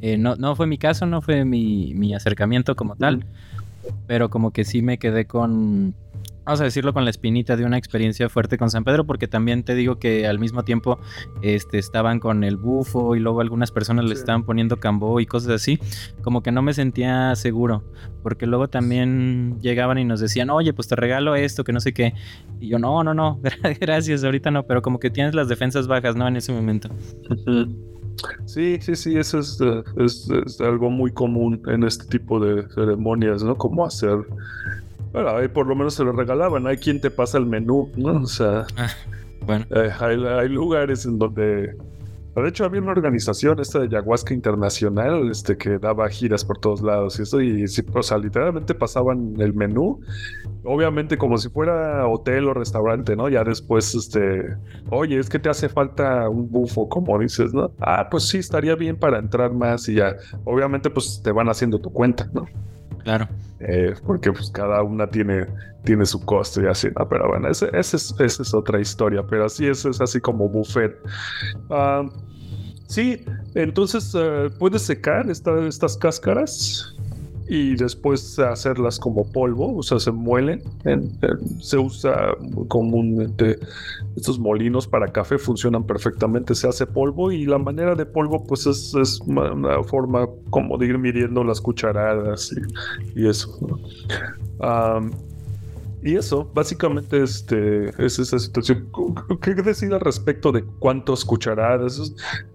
Eh, 0.00 0.18
no, 0.18 0.36
no 0.36 0.56
fue 0.56 0.66
mi 0.66 0.78
caso, 0.78 1.06
no 1.06 1.22
fue 1.22 1.44
mi, 1.44 1.94
mi 1.94 2.14
acercamiento 2.14 2.76
como 2.76 2.96
tal, 2.96 3.24
pero 4.06 4.28
como 4.28 4.50
que 4.50 4.64
sí 4.64 4.82
me 4.82 4.98
quedé 4.98 5.24
con 5.26 5.94
vamos 6.48 6.62
a 6.62 6.64
decirlo 6.64 6.94
con 6.94 7.04
la 7.04 7.10
espinita 7.10 7.58
de 7.58 7.66
una 7.66 7.76
experiencia 7.76 8.30
fuerte 8.30 8.56
con 8.56 8.70
San 8.70 8.82
Pedro, 8.82 9.04
porque 9.04 9.28
también 9.28 9.64
te 9.64 9.74
digo 9.74 9.98
que 9.98 10.26
al 10.26 10.38
mismo 10.38 10.64
tiempo 10.64 10.98
este, 11.42 11.76
estaban 11.76 12.20
con 12.20 12.42
el 12.42 12.56
bufo 12.56 13.14
y 13.14 13.20
luego 13.20 13.42
algunas 13.42 13.70
personas 13.70 14.06
le 14.06 14.14
estaban 14.14 14.44
poniendo 14.44 14.78
cambó 14.78 15.20
y 15.20 15.26
cosas 15.26 15.50
así, 15.50 15.78
como 16.22 16.42
que 16.42 16.50
no 16.50 16.62
me 16.62 16.72
sentía 16.72 17.36
seguro, 17.36 17.84
porque 18.22 18.46
luego 18.46 18.66
también 18.66 19.58
llegaban 19.60 19.98
y 19.98 20.06
nos 20.06 20.20
decían, 20.20 20.48
oye, 20.48 20.72
pues 20.72 20.88
te 20.88 20.96
regalo 20.96 21.36
esto, 21.36 21.64
que 21.64 21.74
no 21.74 21.80
sé 21.80 21.92
qué, 21.92 22.14
y 22.60 22.68
yo, 22.68 22.78
no, 22.78 23.04
no, 23.04 23.12
no, 23.12 23.38
gracias, 23.80 24.24
ahorita 24.24 24.50
no, 24.50 24.62
pero 24.62 24.80
como 24.80 24.98
que 24.98 25.10
tienes 25.10 25.34
las 25.34 25.48
defensas 25.48 25.86
bajas, 25.86 26.16
¿no? 26.16 26.26
En 26.26 26.36
ese 26.36 26.50
momento. 26.50 26.88
Sí, 28.46 28.78
sí, 28.80 28.96
sí, 28.96 29.18
eso 29.18 29.40
es, 29.40 29.60
es, 29.98 30.60
algo 30.62 30.88
muy 30.88 31.12
común 31.12 31.60
en 31.66 31.84
este 31.84 32.06
tipo 32.06 32.40
de 32.40 32.66
ceremonias, 32.70 33.42
¿no? 33.42 33.54
Como 33.54 33.84
hacer 33.84 34.24
bueno, 35.12 35.30
ahí 35.30 35.48
por 35.48 35.66
lo 35.66 35.74
menos 35.74 35.94
se 35.94 36.04
lo 36.04 36.12
regalaban. 36.12 36.66
Hay 36.66 36.76
quien 36.76 37.00
te 37.00 37.10
pasa 37.10 37.38
el 37.38 37.46
menú, 37.46 37.90
¿no? 37.96 38.22
O 38.22 38.26
sea, 38.26 38.66
ah, 38.76 38.88
bueno. 39.46 39.64
Eh, 39.70 39.90
hay, 40.00 40.48
lugares 40.48 41.04
en 41.06 41.18
donde. 41.18 41.74
De 42.36 42.48
hecho, 42.48 42.64
había 42.64 42.80
una 42.80 42.92
organización, 42.92 43.58
esta 43.58 43.80
de 43.80 43.86
Ayahuasca 43.86 44.32
Internacional, 44.32 45.28
este, 45.28 45.56
que 45.56 45.78
daba 45.78 46.08
giras 46.08 46.44
por 46.44 46.58
todos 46.58 46.82
lados 46.82 47.18
y 47.18 47.22
eso, 47.22 47.40
y 47.40 47.64
o 47.64 48.02
sea, 48.04 48.16
literalmente 48.16 48.76
pasaban 48.76 49.34
el 49.40 49.54
menú, 49.54 49.98
obviamente 50.62 51.18
como 51.18 51.36
si 51.38 51.48
fuera 51.48 52.06
hotel 52.06 52.46
o 52.46 52.54
restaurante, 52.54 53.16
¿no? 53.16 53.28
Ya 53.28 53.42
después, 53.42 53.92
este, 53.92 54.56
oye, 54.88 55.18
es 55.18 55.28
que 55.28 55.40
te 55.40 55.48
hace 55.48 55.68
falta 55.68 56.28
un 56.28 56.48
bufo, 56.48 56.88
como 56.88 57.18
dices, 57.18 57.52
¿no? 57.52 57.72
Ah, 57.80 58.06
pues 58.08 58.28
sí, 58.28 58.38
estaría 58.38 58.76
bien 58.76 58.96
para 58.96 59.18
entrar 59.18 59.52
más 59.52 59.88
y 59.88 59.94
ya, 59.94 60.14
obviamente, 60.44 60.90
pues 60.90 61.20
te 61.24 61.32
van 61.32 61.48
haciendo 61.48 61.80
tu 61.80 61.90
cuenta, 61.90 62.30
¿no? 62.32 62.46
Claro. 63.02 63.28
Eh, 63.60 63.94
porque 64.06 64.32
pues 64.32 64.50
cada 64.50 64.82
una 64.82 65.08
tiene, 65.08 65.46
tiene 65.84 66.06
su 66.06 66.24
costo 66.24 66.62
y 66.62 66.66
así, 66.66 66.88
¿no? 66.96 67.08
Pero 67.08 67.28
bueno, 67.28 67.48
esa 67.48 67.66
es, 67.76 68.54
otra 68.54 68.80
historia, 68.80 69.24
pero 69.28 69.46
así 69.46 69.66
eso 69.66 69.90
es 69.90 70.00
así 70.00 70.20
como 70.20 70.48
buffet. 70.48 70.96
Ah, 71.70 72.04
sí, 72.86 73.24
entonces 73.54 74.14
uh, 74.14 74.50
puedes 74.58 74.82
secar 74.82 75.28
estas 75.30 75.96
cáscaras 75.96 76.94
y 77.48 77.76
después 77.76 78.38
hacerlas 78.38 78.98
como 78.98 79.24
polvo, 79.30 79.76
o 79.76 79.82
sea, 79.82 79.98
se 79.98 80.10
muelen. 80.10 80.62
se 81.60 81.78
usa 81.78 82.34
comúnmente 82.68 83.58
estos 84.16 84.38
molinos 84.38 84.86
para 84.86 85.08
café, 85.08 85.38
funcionan 85.38 85.84
perfectamente, 85.84 86.54
se 86.54 86.68
hace 86.68 86.86
polvo 86.86 87.32
y 87.32 87.46
la 87.46 87.58
manera 87.58 87.94
de 87.94 88.04
polvo 88.04 88.44
pues 88.44 88.66
es, 88.66 89.20
una 89.26 89.82
forma 89.84 90.28
como 90.50 90.76
de 90.76 90.86
ir 90.86 90.98
midiendo 90.98 91.42
las 91.44 91.60
cucharadas 91.60 92.54
y, 93.14 93.26
eso. 93.26 93.58
Y 96.02 96.16
eso, 96.16 96.48
básicamente, 96.54 97.22
este, 97.22 97.90
es 98.04 98.18
esa 98.18 98.38
situación. 98.38 98.88
¿Qué 99.40 99.54
decir 99.54 99.92
al 99.92 100.00
respecto 100.00 100.52
de 100.52 100.64
cuántos 100.78 101.24
cucharadas? 101.24 101.98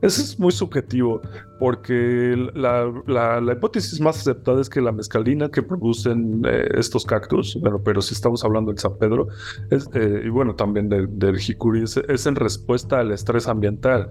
Eso 0.01 0.21
es, 0.21 0.39
muy 0.39 0.51
subjetivo, 0.51 1.21
porque 1.59 2.35
la, 2.53 3.41
hipótesis 3.51 3.99
más 3.99 4.19
aceptada 4.19 4.61
es 4.61 4.69
que 4.69 4.79
la 4.79 4.91
mezcalina 4.91 5.49
que 5.49 5.61
producen 5.61 6.43
eh, 6.45 6.69
estos 6.77 7.05
cactus, 7.05 7.57
bueno, 7.59 7.81
pero 7.83 8.01
si 8.01 8.13
estamos 8.13 8.43
hablando 8.45 8.71
del 8.71 8.79
San 8.79 8.97
Pedro, 8.97 9.27
eh, 9.71 10.23
y 10.25 10.29
bueno, 10.29 10.55
también 10.55 10.87
del, 10.87 11.19
del 11.19 11.37
jicuri, 11.37 11.83
es, 11.83 12.25
en 12.25 12.35
respuesta 12.35 12.99
al 12.99 13.11
estrés 13.11 13.47
ambiental. 13.47 14.09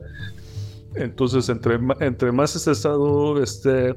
Entonces, 0.94 1.48
entre, 1.48 2.32
más 2.32 2.54
ese 2.54 2.72
estado 2.72 3.42
esté 3.42 3.96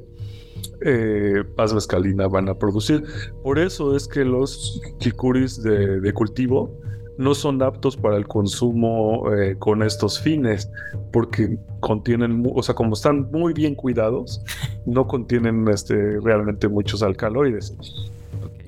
eh, 0.81 1.43
más 1.57 1.73
mescalina 1.73 2.27
van 2.27 2.49
a 2.49 2.55
producir. 2.55 3.03
Por 3.43 3.59
eso 3.59 3.95
es 3.95 4.07
que 4.07 4.23
los 4.25 4.81
chicuris 4.99 5.61
de, 5.61 6.11
cultivo 6.13 6.71
no 7.17 7.33
son 7.33 7.61
aptos 7.61 7.95
para 7.95 8.17
el 8.17 8.27
consumo 8.27 9.33
eh, 9.33 9.55
con 9.57 9.83
estos 9.83 10.19
fines, 10.19 10.69
porque 11.11 11.57
contienen, 11.79 12.43
o 12.53 12.61
sea, 12.61 12.75
como 12.75 12.93
están 12.93 13.31
muy 13.31 13.53
bien 13.53 13.75
cuidados, 13.75 14.41
no 14.85 15.07
contienen 15.07 15.67
este, 15.69 16.19
realmente 16.19 16.67
muchos 16.67 17.01
alcaloides. 17.03 17.75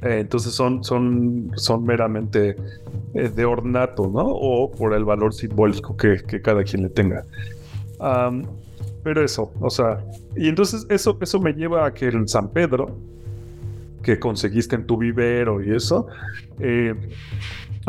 Eh, 0.03 0.19
entonces 0.19 0.53
son, 0.53 0.83
son, 0.83 1.51
son 1.55 1.83
meramente 1.83 2.55
eh, 3.13 3.29
de 3.29 3.45
ornato, 3.45 4.07
¿no? 4.07 4.25
O 4.25 4.71
por 4.71 4.93
el 4.93 5.03
valor 5.03 5.33
simbólico 5.33 5.97
que, 5.97 6.21
que 6.27 6.41
cada 6.41 6.63
quien 6.63 6.83
le 6.83 6.89
tenga. 6.89 7.25
Pero 9.07 9.23
eso, 9.23 9.53
o 9.61 9.69
sea, 9.69 10.03
y 10.35 10.49
entonces 10.49 10.85
eso, 10.89 11.17
eso 11.21 11.39
me 11.39 11.53
lleva 11.53 11.85
a 11.85 11.93
que 11.93 12.09
el 12.09 12.27
San 12.27 12.49
Pedro, 12.49 12.97
que 14.03 14.19
conseguiste 14.19 14.75
en 14.75 14.85
tu 14.85 14.97
vivero 14.97 15.63
y 15.63 15.73
eso, 15.73 16.07
eh, 16.59 16.93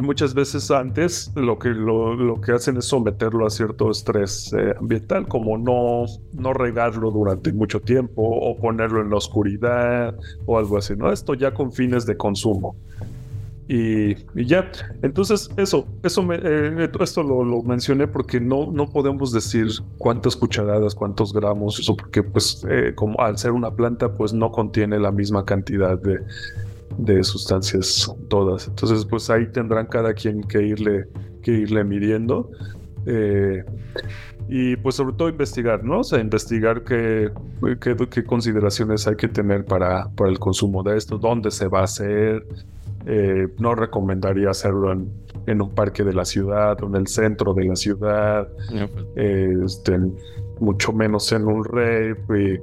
muchas 0.00 0.32
veces 0.32 0.70
antes 0.70 1.32
lo 1.34 1.58
que, 1.58 1.70
lo, 1.70 2.40
que 2.40 2.52
hacen 2.52 2.76
es 2.76 2.84
someterlo 2.84 3.48
a 3.48 3.50
cierto 3.50 3.90
estrés 3.90 4.52
eh, 4.52 4.76
ambiental, 4.78 5.26
como 5.26 5.58
no, 5.58 6.04
no 6.34 6.52
regarlo 6.52 7.10
durante 7.10 7.52
mucho 7.52 7.80
tiempo 7.80 8.22
o 8.22 8.56
ponerlo 8.56 9.02
en 9.02 9.10
la 9.10 9.16
oscuridad 9.16 10.14
o 10.46 10.56
algo 10.56 10.78
así, 10.78 10.94
¿no? 10.94 11.10
Esto 11.10 11.34
ya 11.34 11.52
con 11.52 11.72
fines 11.72 12.06
de 12.06 12.16
consumo. 12.16 12.76
Y, 13.70 14.14
ya, 14.46 14.70
entonces 15.02 15.50
eso, 15.58 15.86
eso 16.02 16.22
me, 16.22 16.36
eh, 16.42 16.90
esto 17.00 17.22
lo, 17.22 17.62
mencioné 17.62 18.08
porque 18.08 18.40
no, 18.40 18.72
no 18.72 18.88
podemos 18.88 19.30
decir 19.30 19.66
cuántas 19.98 20.36
cucharadas, 20.36 20.94
cuántos 20.94 21.34
gramos, 21.34 21.78
eso 21.78 21.94
porque 21.94 22.22
pues 22.22 22.64
eh, 22.70 22.94
como 22.94 23.20
al 23.20 23.36
ser 23.36 23.52
una 23.52 23.70
planta 23.70 24.14
pues 24.14 24.32
no 24.32 24.50
contiene 24.50 24.98
la 24.98 25.12
misma 25.12 25.44
cantidad 25.44 26.00
de, 26.00 26.18
de 26.96 27.22
sustancias 27.22 28.10
todas. 28.28 28.68
Entonces 28.68 29.04
pues 29.04 29.28
ahí 29.28 29.46
tendrán 29.52 29.84
cada 29.84 30.14
quien 30.14 30.42
que 30.44 30.62
irle, 30.62 31.04
que 31.42 31.50
irle 31.50 31.84
midiendo. 31.84 32.50
Eh, 33.04 33.64
y 34.48 34.76
pues 34.76 34.94
sobre 34.94 35.14
todo 35.14 35.28
investigar, 35.28 35.84
¿no? 35.84 36.00
O 36.00 36.04
sea, 36.04 36.20
investigar 36.20 36.84
qué, 36.84 37.30
qué, 37.80 38.24
consideraciones 38.24 39.06
hay 39.06 39.16
que 39.16 39.28
tener 39.28 39.66
para, 39.66 40.08
para 40.16 40.30
el 40.30 40.38
consumo 40.38 40.82
de 40.82 40.96
esto, 40.96 41.18
dónde 41.18 41.50
se 41.50 41.68
va 41.68 41.80
a 41.80 41.84
hacer, 41.84 42.46
eh, 43.10 43.48
no 43.58 43.74
recomendaría 43.74 44.50
hacerlo 44.50 44.92
en, 44.92 45.62
un 45.62 45.74
parque 45.74 46.04
de 46.04 46.12
la 46.12 46.26
ciudad 46.26 46.76
o 46.82 46.88
en 46.88 46.96
el 46.96 47.06
centro 47.06 47.54
de 47.54 47.64
la 47.64 47.74
ciudad, 47.74 48.48
pues. 48.68 48.90
este, 49.64 49.98
mucho 50.60 50.92
menos 50.92 51.32
en 51.32 51.46
un 51.46 51.64
rave. 51.64 52.60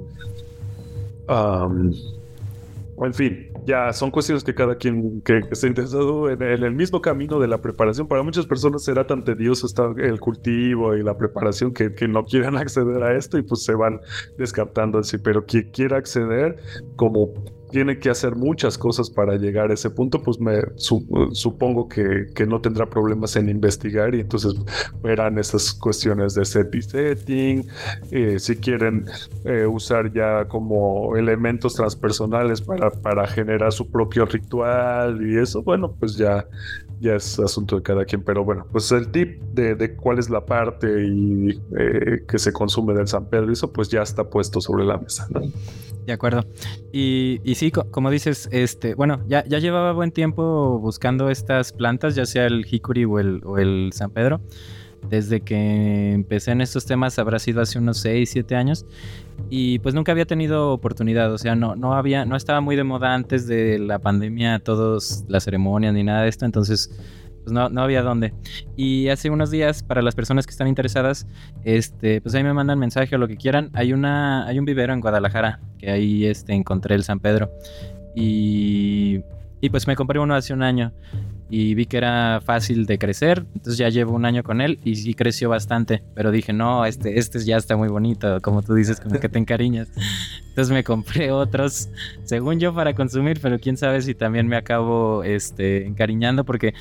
en 3.02 3.14
fin, 3.14 3.48
ya 3.66 3.92
son 3.92 4.12
cuestiones 4.12 4.44
que 4.44 4.54
cada 4.54 4.76
quien 4.76 5.20
que, 5.22 5.40
esté 5.50 5.66
interesado 5.66 6.30
en, 6.30 6.40
el 6.40 6.72
mismo 6.72 7.00
camino 7.00 7.40
de 7.40 7.48
la 7.48 7.60
preparación. 7.60 8.06
Para 8.06 8.22
muchas 8.22 8.46
personas 8.46 8.84
será 8.84 9.04
tan 9.04 9.24
tedioso 9.24 9.66
estar 9.66 9.98
el 9.98 10.20
cultivo 10.20 10.94
y 10.94 11.02
la 11.02 11.18
preparación 11.18 11.72
que, 11.72 11.92
que 11.92 12.06
no 12.06 12.22
quieran 12.24 12.56
acceder 12.56 13.02
a 13.02 13.16
esto 13.16 13.36
y 13.36 13.42
pues 13.42 13.64
se 13.64 13.74
van 13.74 13.98
descartando 14.38 15.00
así. 15.00 15.18
Pero 15.18 15.44
quien 15.44 15.72
quiera 15.72 15.96
acceder, 15.96 16.56
como 16.94 17.34
tiene 17.76 17.98
que 17.98 18.08
hacer 18.08 18.36
muchas 18.36 18.78
cosas 18.78 19.10
para 19.10 19.36
llegar 19.36 19.70
a 19.70 19.74
ese 19.74 19.90
punto, 19.90 20.22
pues 20.22 20.40
me 20.40 20.62
supongo 20.76 21.86
que, 21.90 22.46
no 22.46 22.58
tendrá 22.58 22.88
problemas 22.88 23.36
en 23.36 23.50
investigar 23.50 24.14
y 24.14 24.20
entonces 24.20 24.54
verán 25.02 25.38
esas 25.38 25.74
cuestiones 25.74 26.32
de 26.32 26.46
set 26.46 26.74
y 26.74 26.80
setting, 26.80 27.66
eh, 28.12 28.38
si 28.38 28.56
quieren 28.56 29.04
eh, 29.44 29.66
usar 29.66 30.10
ya 30.10 30.48
como 30.48 31.18
elementos 31.18 31.74
transpersonales 31.74 32.62
para, 32.62 32.90
para 32.90 33.26
generar 33.26 33.70
su 33.72 33.90
propio 33.90 34.24
ritual 34.24 35.20
y 35.30 35.36
eso, 35.36 35.62
bueno, 35.62 35.92
pues 36.00 36.16
ya 36.16 36.46
ya 37.00 37.16
es 37.16 37.38
asunto 37.38 37.76
de 37.76 37.82
cada 37.82 38.04
quien, 38.04 38.22
pero 38.22 38.44
bueno, 38.44 38.66
pues 38.70 38.90
el 38.92 39.10
tip 39.10 39.40
de, 39.52 39.96
cuál 39.96 40.18
es 40.18 40.30
la 40.30 40.44
parte 40.44 41.06
y 41.06 41.60
eh, 41.78 42.24
que 42.26 42.38
se 42.38 42.52
consume 42.52 42.94
del 42.94 43.08
San 43.08 43.26
Pedro, 43.26 43.52
eso 43.52 43.72
pues 43.72 43.88
ya 43.88 44.02
está 44.02 44.28
puesto 44.28 44.60
sobre 44.60 44.84
la 44.84 44.98
mesa. 44.98 45.28
De 46.06 46.12
acuerdo. 46.12 46.44
Y, 46.92 47.40
y 47.42 47.56
sí, 47.56 47.70
como 47.72 48.10
dices, 48.10 48.48
este, 48.52 48.94
bueno, 48.94 49.22
ya, 49.26 49.44
ya 49.44 49.58
llevaba 49.58 49.92
buen 49.92 50.12
tiempo 50.12 50.78
buscando 50.78 51.30
estas 51.30 51.72
plantas, 51.72 52.14
ya 52.14 52.26
sea 52.26 52.46
el 52.46 52.64
Hikuri 52.64 53.04
o 53.04 53.18
el, 53.18 53.40
o 53.44 53.58
el 53.58 53.90
San 53.92 54.10
Pedro. 54.10 54.40
Desde 55.08 55.40
que 55.40 56.12
empecé 56.12 56.52
en 56.52 56.60
estos 56.60 56.86
temas 56.86 57.18
habrá 57.18 57.38
sido 57.38 57.60
hace 57.60 57.78
unos 57.78 57.98
6, 57.98 58.28
7 58.30 58.56
años. 58.56 58.86
Y 59.50 59.78
pues 59.80 59.94
nunca 59.94 60.12
había 60.12 60.24
tenido 60.24 60.72
oportunidad, 60.72 61.32
o 61.32 61.38
sea, 61.38 61.54
no, 61.54 61.76
no 61.76 61.94
había, 61.94 62.24
no 62.24 62.36
estaba 62.36 62.60
muy 62.60 62.74
de 62.74 62.84
moda 62.84 63.14
antes 63.14 63.46
de 63.46 63.78
la 63.78 63.98
pandemia, 63.98 64.58
todas 64.60 65.24
las 65.28 65.44
ceremonias 65.44 65.92
ni 65.92 66.02
nada 66.02 66.22
de 66.22 66.28
esto, 66.28 66.46
entonces 66.46 66.90
pues 67.46 67.52
no, 67.52 67.68
no 67.68 67.82
había 67.82 68.02
dónde. 68.02 68.34
Y 68.76 69.08
hace 69.08 69.30
unos 69.30 69.52
días, 69.52 69.84
para 69.84 70.02
las 70.02 70.16
personas 70.16 70.46
que 70.46 70.50
están 70.50 70.66
interesadas, 70.66 71.28
este, 71.62 72.20
pues 72.20 72.34
ahí 72.34 72.42
me 72.42 72.52
mandan 72.52 72.76
mensaje 72.76 73.14
o 73.14 73.18
lo 73.18 73.28
que 73.28 73.36
quieran. 73.36 73.70
Hay 73.72 73.92
una, 73.92 74.46
hay 74.46 74.58
un 74.58 74.64
vivero 74.64 74.92
en 74.92 75.00
Guadalajara, 75.00 75.60
que 75.78 75.92
ahí 75.92 76.24
este, 76.24 76.54
encontré 76.54 76.96
el 76.96 77.04
San 77.04 77.20
Pedro. 77.20 77.52
Y, 78.16 79.20
y 79.60 79.70
pues 79.70 79.86
me 79.86 79.94
compré 79.94 80.18
uno 80.18 80.34
hace 80.34 80.54
un 80.54 80.64
año 80.64 80.92
y 81.48 81.74
vi 81.74 81.86
que 81.86 81.96
era 81.96 82.40
fácil 82.44 82.86
de 82.86 82.98
crecer, 82.98 83.46
entonces 83.54 83.78
ya 83.78 83.88
llevo 83.88 84.14
un 84.14 84.24
año 84.24 84.42
con 84.42 84.60
él 84.60 84.78
y 84.84 84.96
sí 84.96 85.14
creció 85.14 85.48
bastante, 85.48 86.02
pero 86.14 86.30
dije, 86.30 86.52
no, 86.52 86.84
este, 86.84 87.18
este 87.18 87.38
ya 87.44 87.56
está 87.56 87.76
muy 87.76 87.88
bonito, 87.88 88.40
como 88.42 88.62
tú 88.62 88.74
dices, 88.74 89.00
como 89.00 89.20
que 89.20 89.28
te 89.28 89.38
encariñas. 89.38 89.88
Entonces 90.48 90.72
me 90.72 90.82
compré 90.84 91.30
otros, 91.32 91.90
según 92.24 92.58
yo, 92.58 92.74
para 92.74 92.94
consumir, 92.94 93.38
pero 93.42 93.58
quién 93.58 93.76
sabe 93.76 94.00
si 94.00 94.14
también 94.14 94.48
me 94.48 94.56
acabo 94.56 95.22
este, 95.22 95.86
encariñando 95.86 96.44
porque 96.44 96.72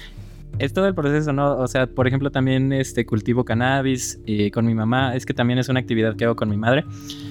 es 0.59 0.73
todo 0.73 0.87
el 0.87 0.95
proceso, 0.95 1.33
¿no? 1.33 1.57
O 1.57 1.67
sea, 1.67 1.87
por 1.87 2.07
ejemplo, 2.07 2.31
también 2.31 2.71
este, 2.71 3.05
cultivo 3.05 3.43
cannabis 3.43 4.19
y 4.25 4.51
con 4.51 4.65
mi 4.65 4.73
mamá. 4.73 5.15
Es 5.15 5.25
que 5.25 5.33
también 5.33 5.59
es 5.59 5.69
una 5.69 5.79
actividad 5.79 6.15
que 6.15 6.25
hago 6.25 6.35
con 6.35 6.49
mi 6.49 6.57
madre. 6.57 6.85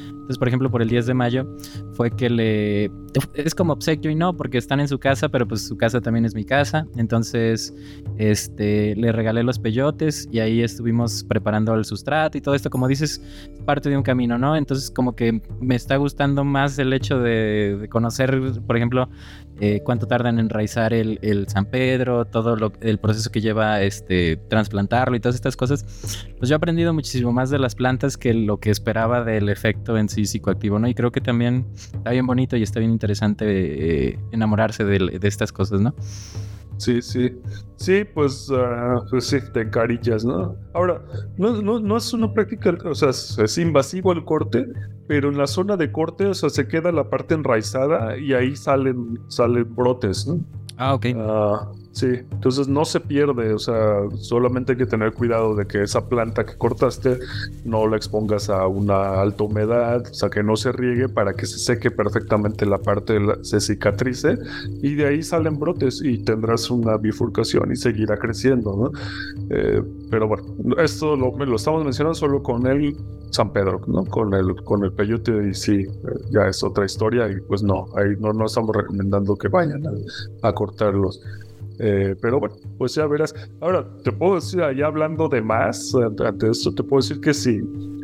Entonces, 0.09 0.39
por 0.39 0.49
ejemplo, 0.49 0.71
por 0.71 0.83
el 0.83 0.89
10 0.89 1.07
de 1.07 1.15
mayo 1.15 1.47
fue 1.95 2.11
que 2.11 2.31
le... 2.31 2.91
Es 3.35 3.55
como 3.55 3.73
obsequio 3.73 4.11
y 4.11 4.15
no, 4.15 4.37
porque 4.37 4.59
están 4.59 4.81
en 4.81 4.89
su 4.89 4.99
casa, 4.99 5.29
pero 5.29 5.47
pues 5.47 5.67
su 5.67 5.77
casa 5.77 6.01
también 6.01 6.25
es 6.25 6.35
mi 6.35 6.45
casa. 6.45 6.87
Entonces, 6.97 7.73
este, 8.19 8.97
le 8.97 9.13
regalé 9.13 9.45
los 9.45 9.59
peyotes 9.59 10.29
y 10.33 10.41
ahí 10.41 10.63
estuvimos 10.63 11.25
preparando 11.25 11.75
el 11.75 11.85
sustrato 11.85 12.37
y 12.39 12.41
todo 12.41 12.55
esto, 12.55 12.71
como 12.71 12.89
dices, 12.89 13.23
parte 13.65 13.89
de 13.89 13.97
un 13.97 14.03
camino, 14.03 14.37
¿no? 14.37 14.57
Entonces, 14.57 14.91
como 14.91 15.15
que 15.15 15.41
me 15.61 15.77
está 15.77 15.97
gustando 15.97 16.45
más 16.45 16.79
el 16.79 16.93
hecho 16.93 17.21
de 17.21 17.87
conocer, 17.91 18.41
por 18.67 18.77
ejemplo, 18.77 19.09
eh, 19.61 19.81
cuánto 19.85 20.09
tarda 20.09 20.31
en 20.31 20.41
enraizar 20.41 20.93
el, 20.93 21.47
San 21.49 21.67
Pedro, 21.67 22.25
todo 22.25 22.57
lo, 22.57 22.73
el 22.81 22.99
proceso 22.99 23.31
que 23.31 23.41
lleva 23.41 23.81
este 23.83 24.37
trasplantarlo 24.49 25.17
y 25.17 25.21
todas 25.21 25.37
estas 25.37 25.57
cosas, 25.57 25.85
pues 26.39 26.49
yo 26.49 26.55
he 26.55 26.57
aprendido 26.57 26.93
muchísimo 26.93 27.33
más 27.33 27.51
de 27.51 27.61
las 27.61 27.77
plantas 27.77 28.17
que 28.17 28.35
lo 28.35 28.59
que 28.59 28.71
esperaba 28.71 29.23
del 29.23 29.49
efecto 29.49 29.97
en 29.97 30.09
sí 30.09 30.27
psicoactivo, 30.27 30.81
¿no? 30.81 30.89
Y 30.89 30.95
creo 30.95 31.13
que 31.13 31.21
también 31.21 31.67
está 31.75 32.11
bien 32.11 32.27
bonito 32.27 32.57
y 32.57 32.63
está 32.63 32.81
bien 32.81 32.91
interesante 32.91 33.04
eh, 33.41 34.19
enamorarse 34.33 34.85
de, 34.85 35.19
de 35.19 35.29
estas 35.29 35.53
cosas, 35.53 35.81
¿no? 35.81 35.95
Sí, 36.77 37.03
sí. 37.03 37.33
Sí, 37.77 38.05
pues, 38.05 38.49
uh, 38.51 39.05
pues 39.11 39.27
sí, 39.27 39.39
te 39.53 39.63
encarillas, 39.63 40.25
¿no? 40.25 40.57
Ahora, 40.73 41.03
no, 41.37 41.61
no, 41.63 41.81
no, 41.81 41.97
es 41.97 42.13
una 42.13 42.33
práctica, 42.33 42.77
o 42.85 42.95
sea, 42.95 43.11
es 43.11 43.59
invasivo 43.59 44.13
el 44.13 44.25
corte, 44.25 44.67
pero 45.07 45.29
en 45.29 45.39
la 45.39 45.47
zona 45.47 45.77
de 45.77 45.93
corte, 45.93 46.27
o 46.27 46.35
sea, 46.35 46.51
se 46.51 46.67
queda 46.67 46.93
la 46.93 47.09
parte 47.09 47.35
enraizada 47.35 48.17
y 48.19 48.33
ahí 48.33 48.57
salen, 48.57 49.19
salen 49.29 49.75
brotes, 49.75 50.27
¿no? 50.27 50.41
Ah, 50.77 50.95
ok. 50.95 51.07
Ah, 51.17 51.71
sí, 51.95 52.07
entonces 52.33 52.69
no 52.69 52.85
se 52.85 53.01
pierde, 53.01 53.55
o 53.55 53.59
sea, 53.59 54.01
solamente 54.19 54.73
hay 54.73 54.79
que 54.79 54.87
tener 54.87 55.13
cuidado 55.13 55.55
de 55.55 55.67
que 55.67 55.83
esa 55.83 56.09
planta 56.09 56.45
que 56.45 56.57
cortaste 56.57 57.19
no 57.65 57.87
la 57.87 57.97
expongas 57.97 58.51
a 58.51 58.67
una 58.67 59.21
alta 59.21 59.45
humedad, 59.45 60.03
o 60.11 60.15
sea, 60.15 60.29
que 60.29 60.43
no 60.43 60.57
se 60.57 60.73
riegue 60.73 61.09
para 61.09 61.35
que 61.35 61.47
se 61.47 61.59
seque 61.59 61.91
perfectamente 61.91 62.67
la 62.67 62.79
parte, 62.79 63.19
se 63.43 63.61
cicatrice 63.61 64.37
y 64.83 64.95
de 64.95 65.07
ahí 65.07 65.23
salen 65.23 65.59
brotes 65.59 66.03
y 66.05 66.19
tendrás 66.19 66.69
una 66.71 66.97
bifurcación 66.97 67.71
y 67.73 67.77
seguirá 67.77 68.17
creciendo, 68.17 68.77
¿no? 68.77 69.01
Eh, 69.51 69.83
pero 70.11 70.29
bueno, 70.29 70.45
esto 70.79 71.17
lo, 71.17 71.37
lo, 71.37 71.57
estamos 71.57 71.85
mencionando 71.85 72.15
solo 72.15 72.43
con 72.43 72.67
el 72.67 72.97
San 73.31 73.53
Pedro, 73.53 73.81
¿no? 73.87 74.05
Con 74.05 74.35
el, 74.35 74.55
con 74.65 74.85
el 74.85 74.93
peyote 74.93 75.49
y 75.49 75.55
sí, 75.55 75.87
ya 76.31 76.49
es 76.49 76.63
otra 76.63 76.85
historia 76.85 77.29
y 77.29 77.41
pues 77.41 77.63
no, 77.63 77.87
ahí 77.97 78.17
no, 78.19 78.33
no 78.33 78.47
estamos 78.47 78.75
recomendando 78.75 79.37
que 79.37 79.49
vayan 79.49 79.83
a 80.43 80.53
cortarlos. 80.53 81.21
Eh, 81.79 82.15
pero 82.21 82.41
bueno, 82.41 82.57
pues 82.79 82.95
ya 82.95 83.07
verás. 83.07 83.35
Ahora, 83.61 83.87
te 84.03 84.13
puedo 84.13 84.37
decir, 84.37 84.63
allá 84.63 84.87
hablando 84.87 85.29
de 85.29 85.43
más, 85.43 85.95
ante 85.95 86.51
esto, 86.51 86.75
te 86.75 86.83
puedo 86.83 87.03
decir 87.03 87.21
que 87.21 87.35
si, 87.35 87.61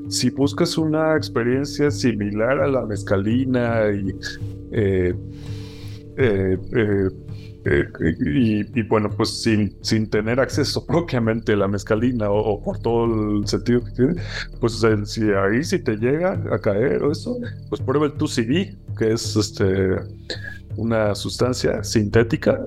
si 0.09 0.31
buscas 0.31 0.77
una 0.77 1.17
experiencia 1.17 1.91
similar 1.91 2.61
a 2.61 2.67
la 2.67 2.85
mezcalina 2.87 3.91
y, 3.93 4.15
eh, 4.73 5.15
eh, 6.17 7.09
y, 8.75 8.83
bueno, 8.85 9.11
pues 9.11 9.43
sin, 9.43 9.77
sin 9.83 10.09
tener 10.09 10.41
acceso 10.41 10.85
propiamente 10.87 11.53
a 11.53 11.57
la 11.57 11.69
mezcalina 11.69 12.31
o, 12.31 12.63
por 12.63 12.79
todo 12.79 13.05
el 13.05 13.47
sentido 13.47 13.85
que 13.85 13.91
tiene, 13.93 14.15
pues 14.61 14.83
si 15.05 15.23
ahí 15.31 15.63
si 15.63 15.79
te 15.79 15.97
llega 15.97 16.43
a 16.51 16.59
caer 16.59 17.03
o 17.03 17.13
eso, 17.13 17.39
pues 17.69 17.81
prueba 17.83 18.07
el 18.07 18.15
2CB, 18.15 18.97
que 18.97 19.13
es 19.13 19.37
este 19.37 19.97
una 20.77 21.15
sustancia 21.15 21.85
sintética 21.85 22.67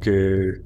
que, 0.00 0.62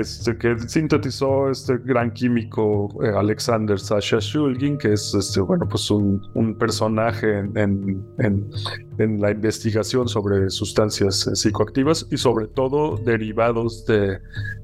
este, 0.00 0.36
que 0.36 0.58
sintetizó 0.68 1.50
este 1.50 1.78
gran 1.78 2.10
químico 2.12 2.88
eh, 3.04 3.12
Alexander 3.16 3.78
Sasha 3.78 4.18
Shulgin, 4.20 4.78
que 4.78 4.92
es 4.92 5.14
este, 5.14 5.40
bueno, 5.40 5.68
pues 5.68 5.90
un, 5.90 6.20
personaje 6.58 7.38
en, 7.38 8.02
en, 8.18 9.20
la 9.20 9.30
investigación 9.30 10.08
sobre 10.08 10.48
sustancias 10.50 11.30
psicoactivas 11.34 12.06
y 12.10 12.16
sobre 12.16 12.46
todo 12.48 12.96
derivados 12.96 13.84
de... 13.86 14.18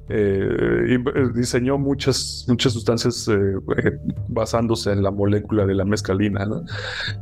Eh, 0.09 0.99
diseñó 1.35 1.79
muchas, 1.79 2.45
muchas 2.49 2.73
sustancias 2.73 3.29
eh, 3.29 3.99
basándose 4.29 4.93
en 4.93 5.03
la 5.03 5.11
molécula 5.11 5.65
de 5.65 5.75
la 5.75 5.85
mescalina, 5.85 6.45
¿no? 6.45 6.65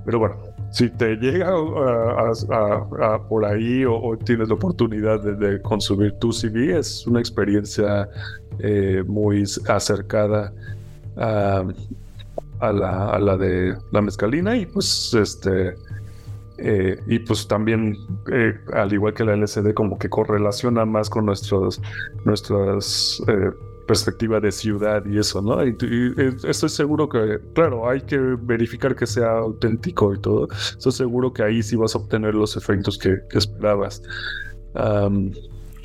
Pero 0.05 0.19
bueno, 0.19 0.37
si 0.71 0.89
te 0.91 1.17
llega 1.17 1.49
a, 1.51 3.19
por 3.29 3.45
ahí 3.45 3.85
o, 3.85 4.17
tienes 4.25 4.49
la 4.49 4.55
oportunidad 4.55 5.21
de, 5.21 5.61
consumir 5.63 6.13
tu 6.21 6.33
CV, 6.33 6.79
es 6.79 7.07
una 7.07 7.21
experiencia 7.21 8.09
eh, 8.59 9.03
muy 9.07 9.45
acercada 9.69 10.53
a, 11.17 11.65
la, 12.61 13.37
de 13.37 13.77
la 13.91 14.03
mezcalina 14.03 14.57
y 14.57 14.67
pues 14.67 15.15
este 15.15 15.75
Eh, 16.63 17.01
y 17.07 17.21
pues 17.21 17.49
también, 17.49 17.97
eh, 18.31 18.53
al 18.75 18.93
igual 18.93 19.15
que 19.15 19.25
la 19.25 19.33
LCD, 19.33 19.73
como 19.73 19.99
que 19.99 20.11
correlaciona 20.11 20.85
más 20.85 21.09
con 21.09 21.25
nuestros, 21.25 21.81
nuestras 22.27 23.23
perspectiva 23.91 24.39
de 24.39 24.53
ciudad 24.53 25.05
y 25.05 25.19
eso, 25.19 25.43
¿no? 25.43 25.67
Y, 25.67 25.77
estoy 26.45 26.69
seguro 26.69 27.09
que, 27.09 27.41
claro, 27.55 27.91
hay 27.91 28.01
que 28.03 28.17
verificar 28.17 28.95
que 28.95 29.05
sea 29.05 29.39
auténtico 29.39 30.15
y 30.15 30.21
todo. 30.21 30.47
Estoy 30.53 30.93
seguro 30.93 31.33
que 31.33 31.43
ahí 31.43 31.61
sí 31.61 31.75
vas 31.75 31.97
a 31.97 31.99
obtener 31.99 32.37
los 32.37 32.57
efectos 32.57 32.97
que, 32.97 33.19
esperabas. 33.33 34.01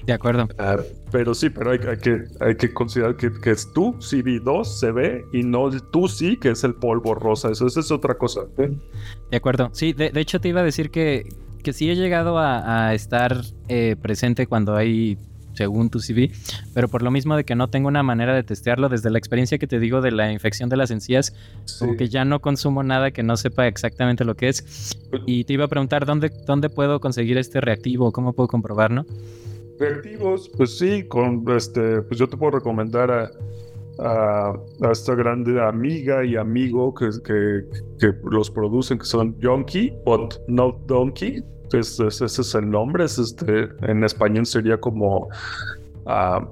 de 0.05 0.13
acuerdo. 0.13 0.47
Ah, 0.59 0.77
pero 1.11 1.33
sí, 1.33 1.49
pero 1.49 1.71
hay, 1.71 1.79
que, 1.79 2.25
hay 2.39 2.55
que 2.55 2.71
considerar 2.71 3.17
que, 3.17 3.31
es 3.49 3.73
tú, 3.73 3.93
CD2 3.93 4.65
se 4.65 4.91
ve 4.91 5.25
y 5.33 5.41
no 5.41 5.71
tú 5.91 6.07
sí, 6.07 6.37
que 6.37 6.51
es 6.51 6.63
el 6.63 6.75
polvo 6.75 7.15
rosa. 7.15 7.49
Eso, 7.49 7.65
es 7.65 7.89
otra 7.89 8.19
cosa. 8.19 8.41
De 8.55 9.37
acuerdo. 9.37 9.71
Sí, 9.73 9.93
de, 9.93 10.11
hecho 10.13 10.39
te 10.39 10.49
iba 10.49 10.61
a 10.61 10.63
decir 10.63 10.91
que, 10.91 11.27
que 11.63 11.73
sí 11.73 11.89
he 11.89 11.95
llegado 11.95 12.37
a, 12.37 12.93
estar 12.93 13.41
eh, 13.67 13.95
presente 13.99 14.45
cuando 14.45 14.75
hay 14.75 15.17
según 15.55 15.89
tu 15.89 15.99
CV, 15.99 16.31
pero 16.73 16.87
por 16.87 17.01
lo 17.01 17.11
mismo 17.11 17.35
de 17.35 17.43
que 17.43 17.55
no 17.55 17.69
tengo 17.69 17.87
una 17.87 18.03
manera 18.03 18.35
de 18.35 18.43
testearlo, 18.43 18.89
desde 18.89 19.09
la 19.09 19.17
experiencia 19.17 19.57
que 19.57 19.67
te 19.67 19.79
digo 19.79 20.01
de 20.01 20.11
la 20.11 20.31
infección 20.31 20.69
de 20.69 20.77
las 20.77 20.91
encías, 20.91 21.33
como 21.79 21.95
que 21.95 22.09
ya 22.09 22.25
no 22.25 22.41
consumo 22.41 22.83
nada 22.83 23.11
que 23.11 23.23
no 23.23 23.37
sepa 23.37 23.67
exactamente 23.67 24.25
lo 24.25 24.35
que 24.35 24.49
es. 24.49 24.97
Y 25.25 25.45
te 25.45 25.53
iba 25.53 25.65
a 25.65 25.67
preguntar, 25.67 26.05
¿dónde, 26.05 26.31
dónde 26.45 26.69
puedo 26.69 26.99
conseguir 26.99 27.37
este 27.37 27.61
reactivo? 27.61 28.11
¿Cómo 28.11 28.33
puedo 28.33 28.47
comprobarlo? 28.47 29.05
Reactivos, 29.79 30.49
pues 30.55 30.77
sí, 30.77 31.03
con 31.03 31.43
este, 31.55 32.01
pues 32.01 32.19
yo 32.19 32.27
te 32.27 32.37
puedo 32.37 32.51
recomendar 32.51 33.11
a, 33.11 33.31
a, 33.99 34.53
esta 34.91 35.15
grande 35.15 35.61
amiga 35.61 36.23
y 36.23 36.35
amigo 36.35 36.93
que, 36.93 37.09
que, 37.23 37.65
que 37.99 38.13
los 38.23 38.49
producen, 38.49 38.99
que 38.99 39.05
son 39.05 39.37
Yonky, 39.39 39.93
but 40.05 40.35
not 40.47 40.85
Donkey 40.85 41.43
ese 41.73 42.25
es 42.25 42.55
el 42.55 42.69
nombre, 42.69 43.05
es 43.05 43.17
este, 43.17 43.69
en 43.81 44.03
español 44.03 44.45
sería 44.45 44.77
como, 44.79 45.29
uh, 46.05 46.45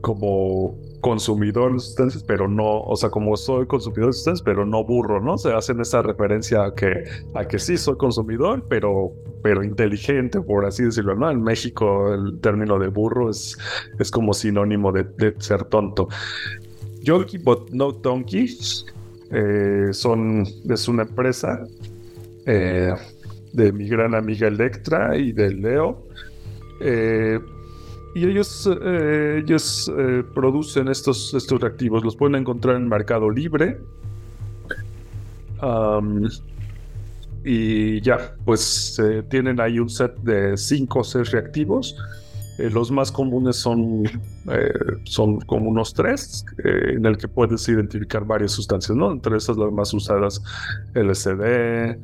como 0.00 0.76
consumidor 1.02 1.72
de 1.74 1.80
sustancias, 1.80 2.22
pero 2.22 2.48
no, 2.48 2.80
o 2.80 2.96
sea, 2.96 3.10
como 3.10 3.36
soy 3.36 3.66
consumidor 3.66 4.06
de 4.06 4.12
sustancias, 4.14 4.42
pero 4.42 4.64
no 4.64 4.84
burro, 4.84 5.20
¿no? 5.20 5.36
Se 5.36 5.52
hacen 5.52 5.80
esa 5.80 6.00
referencia 6.00 6.64
a 6.64 6.74
que, 6.74 7.04
a 7.34 7.44
que 7.44 7.58
sí 7.58 7.76
soy 7.76 7.96
consumidor, 7.96 8.64
pero, 8.68 9.12
pero 9.42 9.64
inteligente, 9.64 10.40
por 10.40 10.64
así 10.64 10.84
decirlo, 10.84 11.16
¿no? 11.16 11.30
En 11.30 11.42
México 11.42 12.14
el 12.14 12.38
término 12.40 12.78
de 12.78 12.88
burro 12.88 13.30
es, 13.30 13.58
es 13.98 14.10
como 14.10 14.32
sinónimo 14.32 14.92
de, 14.92 15.34
ser 15.38 15.64
tonto. 15.64 16.08
Yonky 17.02 17.38
but 17.38 17.70
no 17.70 17.90
donkey 17.90 18.56
eh, 19.32 19.88
son, 19.90 20.46
es 20.68 20.86
una 20.86 21.02
empresa 21.02 21.64
eh, 22.46 22.94
de 23.52 23.72
mi 23.72 23.88
gran 23.88 24.14
amiga 24.14 24.48
Electra 24.48 25.16
y 25.16 25.32
de 25.32 25.52
Leo. 25.52 26.06
Eh, 26.80 27.38
y 28.14 28.26
ellos, 28.26 28.68
eh, 28.82 29.42
ellos 29.42 29.90
eh, 29.96 30.22
producen 30.34 30.88
estos, 30.88 31.32
estos 31.34 31.60
reactivos, 31.60 32.04
los 32.04 32.16
pueden 32.16 32.36
encontrar 32.36 32.76
en 32.76 32.88
Mercado 32.88 33.30
Libre. 33.30 33.78
y 37.44 38.00
ya, 38.00 38.34
pues 38.44 39.00
tienen 39.28 39.60
ahí 39.60 39.78
un 39.78 39.88
set 39.88 40.16
de 40.18 40.56
5 40.56 40.98
o 40.98 41.04
6 41.04 41.30
reactivos. 41.30 41.96
los 42.58 42.90
más 42.90 43.10
comunes 43.10 43.56
son, 43.56 44.04
son 45.04 45.40
como 45.40 45.70
unos 45.70 45.94
3, 45.94 46.44
en 46.64 47.06
el 47.06 47.16
que 47.16 47.28
puedes 47.28 47.66
identificar 47.68 48.24
varias 48.24 48.52
sustancias, 48.52 48.96
¿no? 48.96 49.10
Entre 49.12 49.36
esas 49.36 49.56
las 49.56 49.72
más 49.72 49.94
usadas, 49.94 50.42
LSD, 50.94 51.96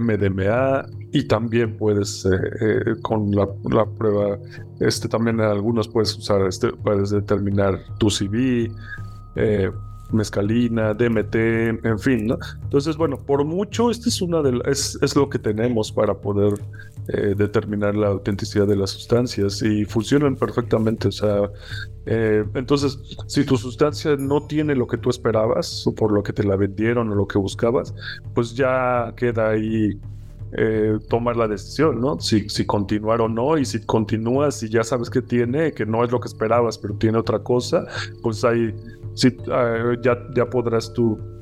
MDMA 0.00 0.86
y 1.12 1.24
también 1.24 1.76
puedes 1.76 2.24
eh, 2.26 2.30
eh, 2.60 2.94
con 3.02 3.30
la, 3.32 3.46
prueba 3.86 4.38
este 4.80 5.08
también 5.08 5.40
algunos 5.40 5.88
puedes 5.88 6.16
usar 6.16 6.46
este 6.46 6.72
puedes 6.72 7.10
determinar 7.10 7.78
tu 7.98 8.10
CV 8.10 8.70
eh, 9.36 9.70
mezcalina 10.12 10.94
DMT 10.94 11.34
en 11.34 11.98
fin 11.98 12.26
¿no? 12.26 12.38
entonces 12.62 12.96
bueno 12.96 13.18
por 13.18 13.44
mucho 13.44 13.90
este 13.90 14.08
es 14.08 14.20
una 14.20 14.42
de 14.42 14.60
es, 14.66 14.98
es 15.00 15.16
lo 15.16 15.28
que 15.28 15.38
tenemos 15.38 15.90
para 15.90 16.14
poder 16.14 16.54
eh, 17.08 17.34
determinar 17.36 17.94
la 17.94 18.08
autenticidad 18.08 18.66
de 18.66 18.74
las 18.74 18.90
sustancias 18.90 19.62
y 19.62 19.84
funcionan 19.84 20.34
perfectamente. 20.34 21.06
O 21.08 21.12
sea, 21.12 21.50
eh, 22.04 22.44
entonces, 22.54 22.98
si 23.28 23.44
tu 23.44 23.56
sustancia 23.56 24.16
no 24.16 24.46
tiene 24.46 24.74
lo 24.74 24.88
que 24.88 24.98
tú 24.98 25.10
esperabas 25.10 25.86
o 25.86 25.94
por 25.94 26.10
lo 26.10 26.24
que 26.24 26.32
te 26.32 26.42
la 26.42 26.56
vendieron 26.56 27.10
o 27.10 27.14
lo 27.14 27.28
que 27.28 27.38
buscabas, 27.38 27.94
pues 28.34 28.56
ya 28.56 29.12
queda 29.16 29.50
ahí 29.50 30.00
eh, 30.52 30.98
tomar 31.08 31.36
la 31.36 31.46
decisión, 31.46 32.00
¿no? 32.00 32.18
Si, 32.18 32.48
si 32.48 32.66
continuar 32.66 33.20
o 33.20 33.28
no, 33.28 33.56
y 33.56 33.64
si 33.64 33.84
continúas 33.86 34.62
y 34.64 34.68
ya 34.68 34.82
sabes 34.82 35.08
que 35.08 35.22
tiene, 35.22 35.72
que 35.72 35.86
no 35.86 36.02
es 36.02 36.10
lo 36.10 36.18
que 36.18 36.26
esperabas, 36.26 36.76
pero 36.76 36.94
tiene 36.94 37.18
otra 37.18 37.38
cosa, 37.38 37.86
pues 38.22 38.44
ahí 38.44 38.74
sí, 39.14 39.36
ya, 40.02 40.18
ya 40.34 40.50
podrás 40.50 40.92
tú 40.92 41.35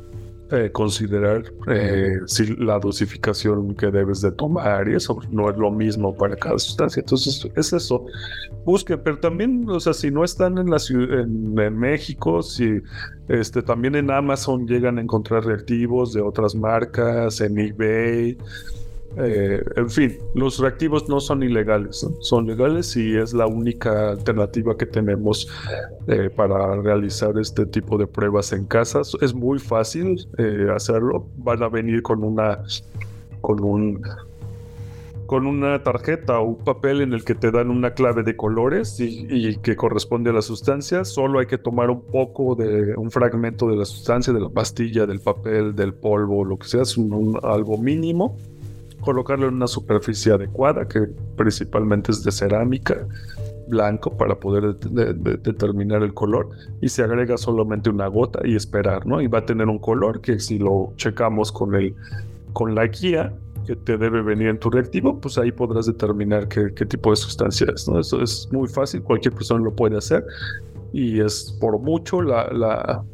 eh, 0.55 0.71
considerar 0.71 1.43
eh, 1.67 2.21
si 2.27 2.55
la 2.57 2.79
dosificación 2.79 3.75
que 3.75 3.91
debes 3.91 4.21
de 4.21 4.31
tomar 4.31 4.89
y 4.89 4.95
eso 4.95 5.19
no 5.31 5.51
es 5.51 5.57
lo 5.57 5.71
mismo 5.71 6.15
para 6.15 6.37
cada 6.37 6.59
sustancia. 6.59 7.01
Entonces 7.01 7.49
es 7.57 7.73
eso. 7.73 8.07
Busquen, 8.65 9.01
pero 9.03 9.19
también, 9.19 9.69
o 9.69 9.81
sea, 9.81 9.93
si 9.93 10.11
no 10.11 10.23
están 10.23 10.59
en 10.59 10.71
la 10.71 10.79
ciudad, 10.79 11.21
en, 11.21 11.79
México, 11.79 12.43
si 12.43 12.81
este 13.29 13.63
también 13.63 13.97
en 13.97 14.11
Amazon 14.11 14.67
llegan 14.67 14.99
a 14.99 15.01
encontrar 15.01 15.45
reactivos 15.45 16.13
de 16.13 16.21
otras 16.21 16.55
marcas, 16.55 17.41
en 17.41 17.59
eBay. 17.59 18.39
Eh, 19.17 19.63
en 19.77 19.91
fin, 19.91 20.19
los 20.35 20.59
reactivos 20.59 21.09
no 21.09 21.21
son 21.21 21.43
ilegales, 21.43 22.07
son 22.21 22.47
legales 22.47 22.97
y 22.97 23.17
es 23.17 23.33
la 23.33 23.47
única 23.47 24.11
alternativa 24.11 24.77
que 24.77 24.87
tenemos 24.87 25.49
eh, 26.09 26.31
para 26.35 26.77
realizar 26.77 27.39
este 27.39 27.67
tipo 27.67 27.97
de 27.97 28.07
pruebas 28.07 28.53
en 28.53 28.67
casa. 28.67 29.03
Es 29.21 29.35
muy 29.35 29.59
fácil 29.59 30.27
eh, 30.39 30.67
hacerlo. 30.75 31.27
Van 31.37 31.63
a 31.63 31.69
venir 31.69 32.03
con 32.03 32.25
una 32.25 32.63
con 33.41 33.63
un 33.63 34.03
con 35.27 35.47
una 35.47 35.83
tarjeta 35.83 36.39
o 36.39 36.49
un 36.49 36.65
papel 36.65 37.01
en 37.01 37.15
el 37.15 37.25
que 37.25 37.35
te 37.35 37.51
dan 37.51 37.71
una 37.71 37.95
clave 37.95 38.23
de 38.23 38.37
colores 38.37 39.01
y, 39.01 39.57
que 39.57 39.75
corresponde 39.75 40.29
a 40.29 40.33
la 40.35 40.43
sustancia. 40.43 41.05
Solo 41.05 41.39
hay 41.39 41.47
que 41.47 41.57
tomar 41.57 41.89
un 41.89 42.03
poco 42.03 42.55
de 42.55 42.95
un 42.95 43.11
fragmento 43.11 43.67
de 43.69 43.77
la 43.77 43.87
sustancia, 43.87 44.35
de 44.35 44.41
la 44.41 44.51
pastilla, 44.51 45.07
del 45.07 45.21
papel, 45.21 45.75
del 45.75 45.95
polvo, 45.95 46.45
lo 46.45 46.59
que 46.59 46.69
sea, 46.69 46.83
es 46.83 46.99
algo 47.43 47.79
mínimo 47.79 48.37
colocarlo 49.05 49.49
en 49.49 49.55
una 49.55 49.67
superficie 49.67 50.33
adecuada, 50.33 50.89
que 50.89 51.09
principalmente 51.37 52.11
es 52.11 52.25
de 52.25 52.33
cerámica, 52.33 53.07
blanco, 53.69 54.17
para 54.17 54.35
poder 54.35 54.77
determinar 54.77 56.03
el 56.03 56.15
color, 56.15 56.51
y 56.81 56.89
se 56.89 57.03
agrega 57.03 57.37
solamente 57.37 57.91
una 57.91 58.07
gota 58.09 58.41
y 58.45 58.57
esperar, 58.57 59.07
¿no? 59.07 59.21
Y 59.21 59.27
va 59.27 59.41
a 59.41 59.47
tener 59.47 59.69
un 59.69 59.79
color 59.79 60.21
que 60.21 60.41
si 60.41 60.59
lo 60.59 60.93
checamos 60.97 61.53
con, 61.53 61.75
el, 61.75 61.95
con 62.53 62.75
la 62.75 62.87
guía, 62.87 63.33
que 63.67 63.77
te 63.77 63.97
debe 63.97 64.23
venir 64.23 64.49
en 64.49 64.59
tu 64.59 64.71
reactivo, 64.71 65.19
pues 65.19 65.39
ahí 65.39 65.51
podrás 65.51 65.87
determinar 65.87 66.49
qué, 66.49 66.87
tipo 66.87 67.11
de 67.11 67.17
sustancia 67.17 67.67
es, 67.75 67.89
¿no? 67.89 68.01
Eso 68.01 68.21
es 68.21 68.49
muy 68.53 68.69
fácil, 68.69 69.03
cualquier 69.03 69.35
persona 69.35 69.65
lo 69.65 69.73
puede 69.73 69.97
hacer, 69.97 70.25
y 70.93 71.21
es 71.21 71.57
por 71.61 71.79
mucho 71.79 72.21
la, 72.23 72.49
la 72.53 73.05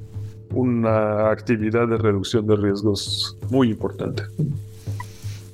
una 0.52 1.30
actividad 1.30 1.86
de 1.86 1.96
reducción 1.96 2.46
de 2.46 2.56
riesgos 2.56 3.36
muy 3.50 3.70
importante. 3.70 4.24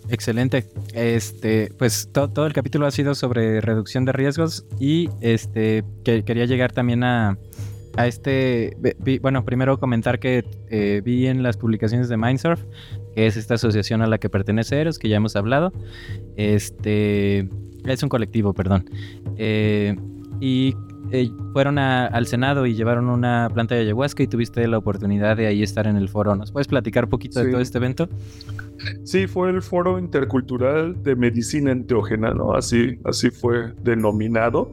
Excelente. 0.08 0.64
Este, 0.94 1.72
pues 1.78 2.10
todo 2.12 2.46
el 2.46 2.52
capítulo 2.52 2.86
ha 2.86 2.90
sido 2.90 3.14
sobre 3.14 3.60
reducción 3.60 4.04
de 4.04 4.12
riesgos 4.12 4.64
y 4.78 5.08
este 5.20 5.84
que, 6.04 6.24
quería 6.24 6.44
llegar 6.44 6.72
también 6.72 7.02
a, 7.02 7.38
a 7.96 8.06
este. 8.06 8.76
bueno, 9.20 9.44
primero 9.44 9.78
comentar 9.78 10.18
que 10.18 10.44
eh, 10.70 11.02
vi 11.04 11.26
en 11.26 11.42
las 11.42 11.56
publicaciones 11.56 12.08
de 12.08 12.16
Mindsurf, 12.16 12.62
que 13.14 13.26
es 13.26 13.36
esta 13.36 13.54
asociación 13.54 14.02
a 14.02 14.06
la 14.06 14.18
que 14.18 14.28
pertenece 14.28 14.80
Eros, 14.80 14.98
que 14.98 15.08
ya 15.08 15.16
hemos 15.16 15.34
hablado. 15.34 15.72
Este 16.36 17.48
es 17.84 18.02
un 18.02 18.08
colectivo, 18.08 18.54
perdón. 18.54 18.88
Eh, 19.36 19.96
y 20.40 20.74
eh, 21.10 21.30
fueron 21.52 21.78
al 21.78 22.26
Senado 22.26 22.66
y 22.66 22.74
llevaron 22.74 23.08
una 23.08 23.48
planta 23.52 23.74
de 23.74 23.82
ayahuasca 23.82 24.22
y 24.22 24.26
tuviste 24.26 24.66
la 24.66 24.78
oportunidad 24.78 25.36
de 25.36 25.46
ahí 25.46 25.62
estar 25.62 25.86
en 25.86 25.96
el 25.96 26.08
foro. 26.08 26.34
¿Nos 26.36 26.52
puedes 26.52 26.68
platicar 26.68 27.04
un 27.04 27.10
poquito 27.10 27.40
de 27.40 27.50
todo 27.50 27.60
este 27.60 27.78
evento? 27.78 28.08
Sí, 29.04 29.26
fue 29.26 29.50
el 29.50 29.62
Foro 29.62 29.98
Intercultural 29.98 31.02
de 31.02 31.16
Medicina 31.16 31.72
Enteógena, 31.72 32.32
¿no? 32.32 32.54
Así, 32.54 32.98
así 33.04 33.30
fue 33.30 33.72
denominado. 33.82 34.70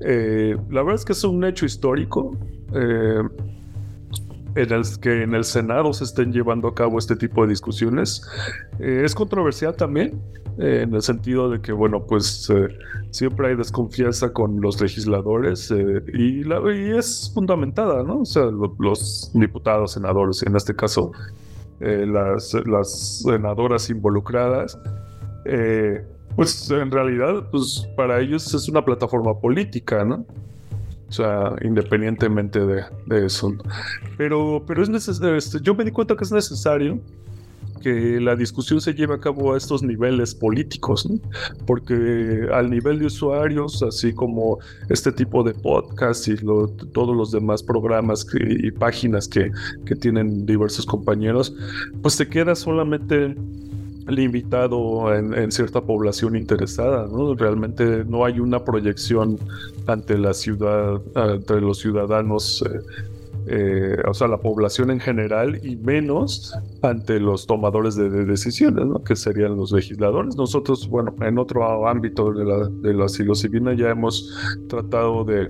Eh, 0.00 0.56
la 0.70 0.82
verdad 0.82 0.96
es 0.96 1.04
que 1.04 1.12
es 1.12 1.24
un 1.24 1.44
hecho 1.44 1.66
histórico. 1.66 2.36
Eh, 2.72 3.22
en 4.54 4.72
el 4.72 4.82
que 5.00 5.22
en 5.22 5.34
el 5.34 5.44
Senado 5.44 5.92
se 5.92 6.04
estén 6.04 6.32
llevando 6.32 6.68
a 6.68 6.74
cabo 6.74 6.98
este 6.98 7.16
tipo 7.16 7.42
de 7.42 7.50
discusiones. 7.50 8.22
Eh, 8.78 9.02
es 9.04 9.14
controversial 9.14 9.74
también, 9.76 10.20
en 10.58 10.94
el 10.94 11.02
sentido 11.02 11.50
de 11.50 11.60
que, 11.60 11.72
bueno, 11.72 12.04
pues 12.06 12.52
siempre 13.10 13.48
hay 13.48 13.56
desconfianza 13.56 14.32
con 14.32 14.60
los 14.60 14.80
legisladores 14.80 15.72
y, 16.12 16.44
la, 16.44 16.60
y, 16.72 16.96
es 16.96 17.30
fundamentada, 17.34 18.02
¿no? 18.02 18.20
O 18.20 18.24
sea, 18.24 18.44
los 18.78 19.30
diputados, 19.34 19.92
senadores, 19.92 20.42
en 20.42 20.56
este 20.56 20.74
caso 20.74 21.12
las, 21.80 22.54
las, 22.66 23.22
senadoras 23.22 23.88
involucradas, 23.88 24.78
pues 26.36 26.70
en 26.70 26.90
realidad, 26.90 27.48
pues 27.50 27.88
para 27.96 28.20
ellos 28.20 28.52
es 28.54 28.68
una 28.68 28.84
plataforma 28.84 29.38
política, 29.38 30.04
¿no? 30.04 30.26
O 31.08 31.12
sea, 31.12 31.56
independientemente 31.62 32.60
de, 32.60 32.84
de 33.06 33.26
eso. 33.26 33.52
Pero, 34.16 34.62
pero 34.64 34.82
es 34.82 34.88
necesario, 34.88 35.34
este, 35.34 35.58
yo 35.60 35.74
me 35.74 35.84
di 35.84 35.90
cuenta 35.90 36.14
que 36.14 36.22
es 36.22 36.30
necesario 36.30 37.00
que 37.80 38.20
la 38.20 38.36
discusión 38.36 38.80
se 38.80 38.94
lleve 38.94 39.14
a 39.14 39.18
cabo 39.18 39.54
a 39.54 39.56
estos 39.56 39.82
niveles 39.82 40.34
políticos, 40.34 41.08
porque 41.66 42.46
al 42.52 42.70
nivel 42.70 42.98
de 42.98 43.06
usuarios, 43.06 43.82
así 43.82 44.12
como 44.12 44.58
este 44.88 45.12
tipo 45.12 45.42
de 45.42 45.54
podcasts 45.54 46.28
y 46.28 46.36
todos 46.36 47.16
los 47.16 47.30
demás 47.32 47.62
programas 47.62 48.26
y 48.34 48.70
páginas 48.70 49.28
que, 49.28 49.50
que 49.84 49.96
tienen 49.96 50.46
diversos 50.46 50.86
compañeros, 50.86 51.54
pues 52.02 52.14
se 52.14 52.28
queda 52.28 52.54
solamente 52.54 53.34
limitado 54.10 55.14
en, 55.14 55.34
en, 55.34 55.52
cierta 55.52 55.80
población 55.80 56.36
interesada. 56.36 57.08
Realmente 57.36 58.04
no 58.04 58.24
hay 58.24 58.40
una 58.40 58.64
proyección 58.64 59.38
ante 59.86 60.18
la 60.18 60.34
ciudad, 60.34 61.00
ante 61.14 61.60
los 61.60 61.78
ciudadanos, 61.78 62.62
eh, 62.62 62.80
eh, 63.46 63.96
o 64.06 64.14
sea, 64.14 64.28
la 64.28 64.38
población 64.38 64.90
en 64.90 65.00
general 65.00 65.60
y 65.62 65.76
menos 65.76 66.54
ante 66.82 67.20
los 67.20 67.46
tomadores 67.46 67.96
de, 67.96 68.10
decisiones, 68.10 68.86
¿no? 68.86 69.02
Que 69.02 69.16
serían 69.16 69.56
los 69.56 69.72
legisladores. 69.72 70.36
Nosotros, 70.36 70.88
bueno, 70.88 71.14
en 71.20 71.38
otro 71.38 71.88
ámbito 71.88 72.32
de 72.32 72.44
la, 72.44 72.68
de 72.68 72.94
la 72.94 73.08
psilocibina 73.08 73.74
ya 73.74 73.90
hemos 73.90 74.34
tratado 74.68 75.24
de 75.24 75.48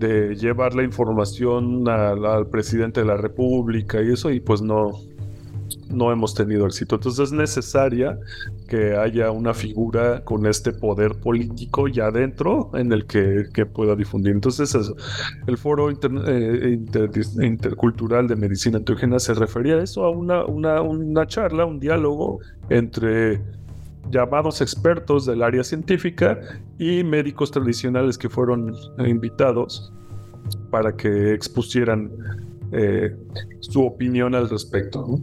de 0.00 0.34
llevar 0.34 0.74
la 0.74 0.82
información 0.82 1.86
al 1.86 2.46
presidente 2.46 3.00
de 3.00 3.06
la 3.06 3.18
República 3.18 4.02
y 4.02 4.12
eso, 4.12 4.30
y 4.30 4.40
pues 4.40 4.62
no, 4.62 4.92
no 5.90 6.12
hemos 6.12 6.34
tenido 6.34 6.66
éxito. 6.66 6.96
Entonces 6.96 7.26
es 7.26 7.32
necesaria 7.32 8.18
que 8.68 8.96
haya 8.96 9.30
una 9.30 9.54
figura 9.54 10.24
con 10.24 10.46
este 10.46 10.72
poder 10.72 11.16
político 11.16 11.88
ya 11.88 12.10
dentro 12.10 12.70
en 12.74 12.92
el 12.92 13.06
que, 13.06 13.48
pueda 13.72 13.94
difundir. 13.94 14.32
Entonces 14.32 14.74
el 15.46 15.58
foro 15.58 15.90
eh, 15.90 16.78
intercultural 17.42 18.26
de 18.26 18.36
medicina 18.36 18.78
enteógena 18.78 19.18
se 19.18 19.34
refería 19.34 19.76
a 19.76 19.82
eso, 19.82 20.04
a 20.04 20.10
una, 20.10 20.44
una, 20.44 20.80
una 20.82 21.26
charla, 21.26 21.66
un 21.66 21.78
diálogo 21.78 22.40
entre 22.68 23.40
llamados 24.10 24.60
expertos 24.60 25.26
del 25.26 25.42
área 25.42 25.62
científica 25.62 26.40
y 26.78 27.04
médicos 27.04 27.50
tradicionales 27.50 28.16
que 28.16 28.28
fueron 28.28 28.74
invitados 28.98 29.92
para 30.70 30.96
que 30.96 31.34
expusieran 31.34 32.10
eh, 32.72 33.16
su 33.60 33.84
opinión 33.84 34.34
al 34.34 34.48
respecto. 34.48 35.20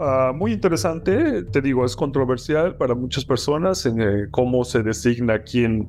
Ah, 0.00 0.32
muy 0.32 0.52
interesante, 0.52 1.42
te 1.42 1.60
digo, 1.60 1.84
es 1.84 1.96
controversial 1.96 2.76
para 2.76 2.94
muchas 2.94 3.24
personas 3.24 3.84
en 3.84 4.00
eh, 4.00 4.28
cómo 4.30 4.64
se 4.64 4.84
designa 4.84 5.40
quién, 5.40 5.88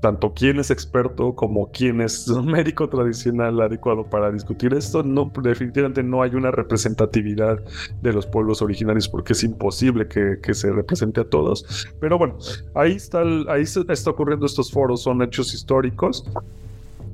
tanto 0.00 0.34
quién 0.34 0.58
es 0.58 0.72
experto 0.72 1.36
como 1.36 1.70
quién 1.70 2.00
es 2.00 2.26
médico 2.28 2.88
tradicional 2.88 3.60
adecuado 3.60 4.02
para 4.02 4.32
discutir 4.32 4.74
esto. 4.74 5.04
No, 5.04 5.30
definitivamente 5.40 6.02
no 6.02 6.22
hay 6.22 6.34
una 6.34 6.50
representatividad 6.50 7.60
de 8.02 8.12
los 8.12 8.26
pueblos 8.26 8.60
originarios 8.60 9.08
porque 9.08 9.34
es 9.34 9.44
imposible 9.44 10.08
que, 10.08 10.54
se 10.54 10.72
represente 10.72 11.20
a 11.20 11.24
todos. 11.24 11.86
Pero 12.00 12.18
bueno, 12.18 12.38
ahí 12.74 12.94
está, 12.94 13.22
ahí 13.48 13.62
está 13.62 14.10
ocurriendo 14.10 14.46
estos 14.46 14.72
foros, 14.72 15.02
son 15.02 15.22
hechos 15.22 15.54
históricos. 15.54 16.24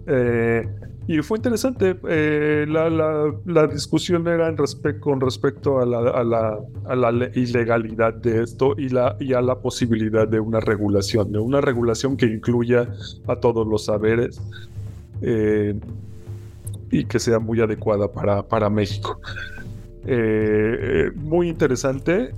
Eh, 0.07 0.67
y 1.07 1.21
fue 1.21 1.39
interesante, 1.39 1.97
eh, 2.09 2.65
la, 2.67 3.67
discusión 3.67 4.27
era 4.27 4.55
con 5.01 5.21
respecto 5.21 5.79
a 5.79 5.85
la, 5.87 7.31
ilegalidad 7.35 8.15
de 8.15 8.43
esto 8.43 8.75
y, 8.79 8.89
la, 8.89 9.17
y 9.21 9.35
a 9.35 9.43
la 9.43 9.57
posibilidad 9.57 10.27
de 10.27 10.41
una 10.41 10.61
regulación, 10.61 11.31
de 11.31 11.39
una 11.39 11.61
regulación 11.61 12.17
que 12.17 12.27
incluya 12.27 12.89
a 13.27 13.37
todos 13.37 13.67
los 13.67 13.85
saberes 13.85 14.41
eh, 15.21 15.79
y 16.91 17.05
que 17.05 17.19
sea 17.19 17.39
muy 17.39 17.61
adecuada 17.61 18.11
para, 18.11 18.43
para 18.43 18.71
México. 18.71 19.21
Eh, 20.07 21.11
muy 21.17 21.49
interesante. 21.49 22.31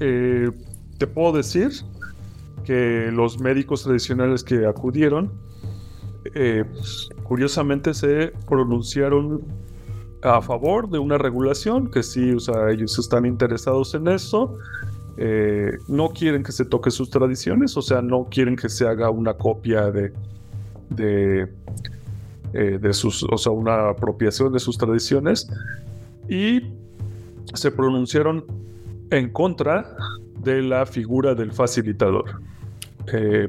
te 0.98 1.06
puedo 1.06 1.36
decir 1.36 1.70
que 2.64 3.10
los 3.12 3.38
médicos 3.38 3.84
tradicionales 3.84 4.43
que 4.43 4.66
acudieron 4.66 5.45
eh, 6.38 6.64
curiosamente 7.22 7.94
se 7.94 8.30
pronunciaron 8.46 9.40
a 10.22 10.42
favor 10.42 10.90
de 10.90 10.98
una 10.98 11.16
regulación, 11.16 11.90
que 11.90 12.02
sí, 12.02 12.32
o 12.32 12.40
sea, 12.40 12.70
ellos 12.70 12.98
están 12.98 13.24
interesados 13.24 13.94
en 13.94 14.06
eso. 14.08 14.58
Eh, 15.16 15.78
no 15.88 16.10
quieren 16.10 16.42
que 16.42 16.52
se 16.52 16.66
toque 16.66 16.90
sus 16.90 17.08
tradiciones, 17.08 17.74
o 17.78 17.80
sea, 17.80 18.02
no 18.02 18.26
quieren 18.30 18.54
que 18.54 18.68
se 18.68 18.86
haga 18.86 19.08
una 19.08 19.32
copia 19.32 19.90
de, 19.90 20.12
eh, 20.98 21.48
de 22.52 22.92
sus, 22.92 23.22
o 23.22 23.38
sea, 23.38 23.52
una 23.52 23.88
apropiación 23.88 24.52
de 24.52 24.58
sus 24.58 24.76
tradiciones. 24.76 25.48
Y 26.28 26.60
se 27.54 27.70
pronunciaron 27.70 28.44
en 29.10 29.30
contra 29.30 29.96
de 30.42 30.60
la 30.60 30.84
figura 30.84 31.34
del 31.34 31.52
facilitador, 31.52 32.42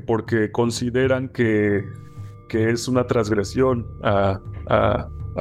porque 0.06 0.52
consideran 0.52 1.28
que 1.28 1.84
que 2.48 2.70
es 2.70 2.88
una 2.88 3.06
transgresión 3.06 3.88
a, 4.04 4.40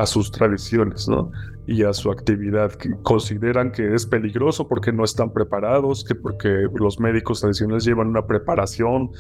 sus 0.05 0.31
tradiciones, 0.31 1.09
¿no? 1.09 1.31
Y 1.67 1.83
a 1.83 1.93
su 1.93 2.11
actividad, 2.11 2.73
que 2.73 2.91
consideran 3.03 3.73
que 3.73 3.95
es 3.95 4.07
peligroso 4.07 4.69
porque 4.69 4.93
no 4.93 5.05
están 5.05 5.33
preparados, 5.33 6.05
que 6.05 6.15
porque 6.15 6.69
los 6.75 7.01
médicos 7.01 7.41
tradicionales 7.41 7.85
llevan 7.85 8.09
una 8.09 8.27
preparación, 8.27 9.11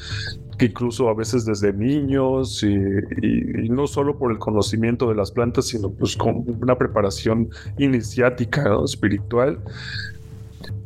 que 0.58 0.66
incluso 0.66 1.08
a 1.08 1.14
veces 1.14 1.44
desde 1.44 1.72
niños, 1.72 2.62
y, 2.62 3.68
no 3.70 3.86
solo 3.86 4.18
por 4.18 4.30
el 4.30 4.38
conocimiento 4.38 5.08
de 5.08 5.14
las 5.14 5.32
plantas, 5.32 5.66
sino 5.66 5.90
pues 5.90 6.16
con 6.16 6.44
una 6.60 6.76
preparación 6.76 7.48
iniciática, 7.78 8.78
espiritual, 8.84 9.58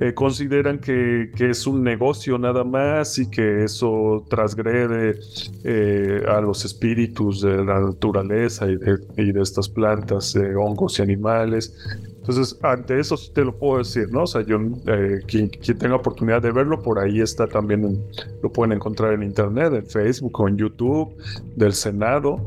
eh, 0.00 0.14
consideran 0.14 0.78
que, 0.78 1.30
es 1.38 1.66
un 1.66 1.82
negocio 1.82 2.38
nada 2.38 2.64
más 2.64 3.18
y 3.18 3.28
que 3.30 3.64
eso 3.64 4.24
transgrede 4.30 5.20
eh, 5.64 6.24
a 6.26 6.40
los 6.40 6.64
espíritus 6.64 7.42
de 7.42 7.64
la 7.64 7.80
naturaleza 7.80 8.66
y 8.66 8.76
de, 8.76 9.42
estas 9.42 9.68
plantas, 9.68 10.34
hongos 10.56 10.98
y 10.98 11.02
animales. 11.02 11.74
Entonces, 12.20 12.58
ante 12.62 12.98
eso 12.98 13.16
te 13.34 13.44
lo 13.44 13.54
puedo 13.56 13.78
decir, 13.78 14.10
¿no? 14.10 14.22
O 14.22 14.26
sea, 14.26 14.42
yo, 14.42 14.58
eh, 14.86 15.20
quien, 15.26 15.50
tenga 15.50 15.96
oportunidad 15.96 16.40
de 16.40 16.52
verlo, 16.52 16.80
por 16.82 16.98
ahí 16.98 17.20
está 17.20 17.46
también, 17.46 18.02
lo 18.42 18.50
pueden 18.50 18.72
encontrar 18.72 19.14
en 19.14 19.22
internet, 19.22 19.72
en 19.74 19.84
Facebook 19.84 20.40
o 20.40 20.48
en 20.48 20.56
YouTube, 20.56 21.14
del 21.56 21.72
Senado. 21.72 22.40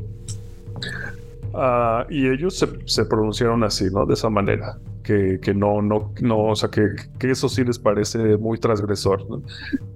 Ah, 1.54 2.08
y 2.10 2.28
ellos 2.28 2.66
se, 2.86 3.06
pronunciaron 3.06 3.64
así, 3.64 3.86
¿no? 3.92 4.06
De 4.06 4.16
esa 4.16 4.30
manera 4.30 4.78
que, 5.04 5.54
no, 5.54 5.82
no, 5.82 6.14
no, 6.22 6.46
o 6.46 6.56
sea, 6.56 6.70
que, 6.70 6.96
eso 7.30 7.50
sí 7.50 7.64
les 7.64 7.78
parece 7.78 8.38
muy 8.38 8.58
transgresor. 8.58 9.26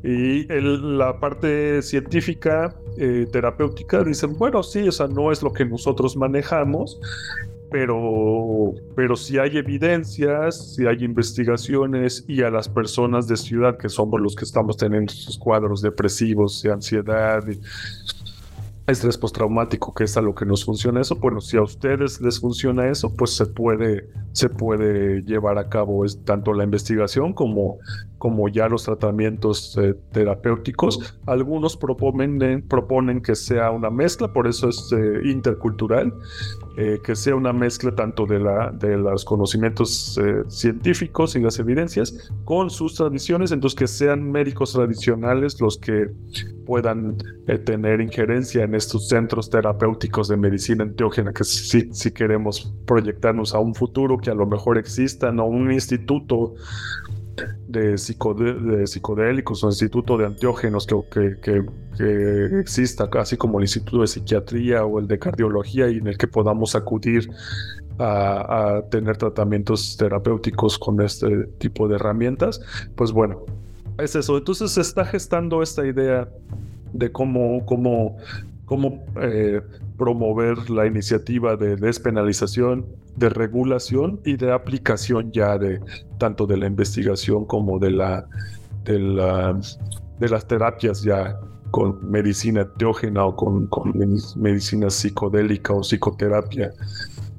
Y 0.04 0.46
la 0.48 1.20
parte 1.20 1.82
científica, 1.82 2.76
eh, 2.98 3.28
terapéutica, 3.32 4.04
dicen, 4.04 4.38
bueno, 4.38 4.62
sí, 4.64 4.88
o 4.88 4.92
sea, 4.92 5.08
no 5.08 5.32
es 5.32 5.42
lo 5.42 5.54
que 5.54 5.66
nosotros 5.66 6.16
manejamos, 6.18 7.00
pero, 7.70 8.74
pero 8.96 9.16
si 9.16 9.38
hay 9.38 9.58
evidencias, 9.58 10.76
si 10.76 10.86
hay 10.86 11.04
investigaciones 11.04 12.24
y 12.28 12.42
a 12.42 12.50
las 12.50 12.70
personas 12.70 13.28
de 13.28 13.36
ciudad 13.36 13.78
que 13.78 13.90
somos 13.90 14.22
los 14.22 14.36
que 14.36 14.46
estamos 14.46 14.78
teniendo 14.78 15.12
sus 15.14 15.38
cuadros 15.38 15.82
depresivos 15.82 16.62
de 16.62 16.72
ansiedad 16.72 17.44
y 17.48 17.60
estrés 18.88 19.18
postraumático, 19.18 19.94
que 19.94 20.06
es 20.06 20.16
a 20.16 20.22
lo 20.22 20.34
que 20.34 20.46
nos 20.46 20.64
funciona 20.64 21.02
eso, 21.02 21.16
bueno, 21.16 21.42
si 21.42 21.58
a 21.58 21.62
ustedes 21.62 22.22
les 22.22 22.40
funciona 22.40 22.90
eso, 22.90 23.14
pues 23.14 23.36
se 23.36 23.46
puede, 23.46 24.10
se 24.32 24.50
puede 24.50 25.24
llevar 25.24 25.58
a 25.58 25.68
cabo 25.68 26.06
tanto 26.24 26.54
la 26.54 26.64
investigación 26.64 27.34
como, 27.34 27.80
como 28.18 28.50
ya 28.50 28.68
los 28.68 28.84
tratamientos 28.84 29.78
eh, 29.78 29.96
terapéuticos. 30.12 31.18
Algunos 31.26 31.78
proponen, 31.78 32.62
proponen 32.68 33.22
que 33.22 33.36
sea 33.36 33.72
una 33.72 33.90
mezcla, 33.90 34.32
por 34.34 34.48
eso 34.48 34.70
es 34.70 34.92
eh, 34.92 35.22
intercultural, 35.26 36.14
eh, 36.78 37.00
que 37.04 37.16
sea 37.16 37.36
una 37.36 37.54
mezcla 37.54 37.94
tanto 37.96 38.26
de, 38.26 38.40
la, 38.40 38.72
de 38.72 38.98
los 38.98 39.26
conocimientos 39.26 40.20
científicos 40.48 41.36
y 41.36 41.40
las 41.40 41.60
evidencias 41.60 42.32
con 42.46 42.70
sus 42.70 42.96
tradiciones, 42.96 43.52
entonces 43.52 43.78
que 43.78 43.88
sean 43.88 44.32
médicos 44.32 44.74
tradicionales 44.74 45.60
los 45.62 45.78
que 45.78 46.10
puedan 46.66 47.18
tener 47.66 48.02
injerencia 48.02 48.64
en 48.64 48.76
estos 48.76 49.08
centros 49.08 49.50
terapéuticos 49.50 50.28
de 50.28 50.36
medicina 50.36 50.84
enteógena, 50.84 51.32
que 51.32 51.46
si, 51.46 51.94
si 51.94 52.12
queremos 52.12 52.74
proyectarnos 52.86 53.56
a 53.56 53.60
un 53.60 53.74
futuro 53.74 54.18
que 54.18 54.30
a 54.30 54.36
lo 54.36 54.46
mejor 54.46 54.78
exista, 54.78 55.30
o 55.30 55.46
un 55.46 55.72
instituto 55.72 56.56
de, 57.68 57.98
psicodélicos 57.98 59.64
o 59.64 59.68
instituto 59.68 60.18
de 60.18 60.26
antiógenos 60.26 60.88
que, 60.88 61.38
que, 61.42 61.66
exista, 62.60 63.10
así 63.20 63.38
como 63.38 63.60
el 63.60 63.64
instituto 63.64 64.02
de 64.02 64.08
psiquiatría 64.08 64.86
o 64.86 65.00
el 65.00 65.08
de 65.08 65.20
cardiología 65.20 65.90
y 65.90 65.98
en 65.98 66.08
el 66.08 66.18
que 66.18 66.28
podamos 66.28 66.76
acudir 66.76 67.30
a, 68.00 68.82
tener 68.92 69.18
tratamientos 69.18 69.98
terapéuticos 69.98 70.78
con 70.78 71.02
este 71.02 71.46
tipo 71.58 71.88
de 71.88 71.96
herramientas, 71.96 72.62
pues 72.96 73.12
bueno, 73.12 73.46
es 73.98 74.16
eso. 74.16 74.38
Entonces 74.38 74.72
se 74.72 74.82
está 74.82 75.06
gestando 75.06 75.64
esta 75.64 75.86
idea 75.86 76.30
de 76.94 77.12
cómo, 77.12 77.66
cómo, 77.66 78.18
cómo 78.66 79.04
eh, 79.22 79.62
promover 79.98 80.70
la 80.70 80.86
iniciativa 80.86 81.56
de 81.56 81.76
despenalización, 81.76 82.86
de 83.16 83.30
regulación 83.30 84.20
y 84.24 84.38
de 84.38 84.52
aplicación 84.52 85.32
ya 85.32 85.58
de 85.58 85.80
tanto 86.20 86.46
de 86.46 86.58
la 86.58 86.68
investigación 86.68 87.46
como 87.46 87.80
de 87.80 87.92
la 87.92 88.26
de, 88.86 89.00
la, 89.00 89.60
de 90.20 90.30
las 90.30 90.48
terapias 90.48 91.02
ya 91.02 91.40
con 91.72 92.10
medicina 92.10 92.66
teógena 92.78 93.26
o 93.26 93.36
con, 93.36 93.68
con 93.68 93.94
medicina 94.38 94.90
psicodélica 94.90 95.74
o 95.74 95.82
psicoterapia 95.82 96.72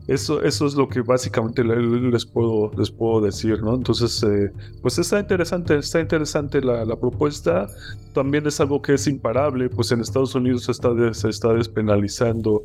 eso, 0.08 0.42
eso 0.42 0.66
es 0.66 0.74
lo 0.74 0.88
que 0.88 1.02
básicamente 1.02 1.62
les 1.62 2.24
puedo, 2.24 2.72
les 2.78 2.90
puedo 2.90 3.20
decir, 3.20 3.62
¿no? 3.62 3.74
Entonces, 3.74 4.22
eh, 4.22 4.50
pues 4.80 4.98
está 4.98 5.20
interesante, 5.20 5.76
está 5.76 6.00
interesante 6.00 6.62
la, 6.62 6.96
propuesta. 6.96 7.68
También 8.14 8.46
es 8.46 8.58
algo 8.58 8.80
que 8.80 8.94
es 8.94 9.06
imparable, 9.06 9.68
pues 9.68 9.92
en 9.92 10.00
Estados 10.00 10.34
Unidos 10.34 10.64
se 10.64 10.72
está, 10.72 10.90
se 11.12 11.28
está 11.28 11.52
despenalizando 11.52 12.62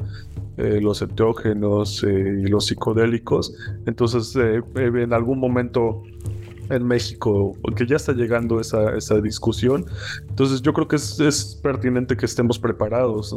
eh, 0.55 0.79
los 0.81 1.01
enteógenos 1.01 2.01
eh, 2.05 2.43
y 2.43 2.47
los 2.47 2.67
psicodélicos. 2.67 3.53
Entonces, 3.85 4.33
en 4.75 5.11
algún 5.11 5.39
momento 5.39 6.01
en 6.69 6.85
México, 6.85 7.55
porque 7.61 7.85
ya 7.85 7.95
está 7.95 8.13
llegando 8.13 8.59
esa, 8.59 8.95
esa 8.95 9.19
discusión. 9.21 9.85
Entonces 10.29 10.61
yo 10.61 10.73
creo 10.73 10.87
que 10.87 10.95
es, 10.95 11.59
pertinente 11.61 12.17
que 12.17 12.25
estemos 12.25 12.59
preparados. 12.59 13.35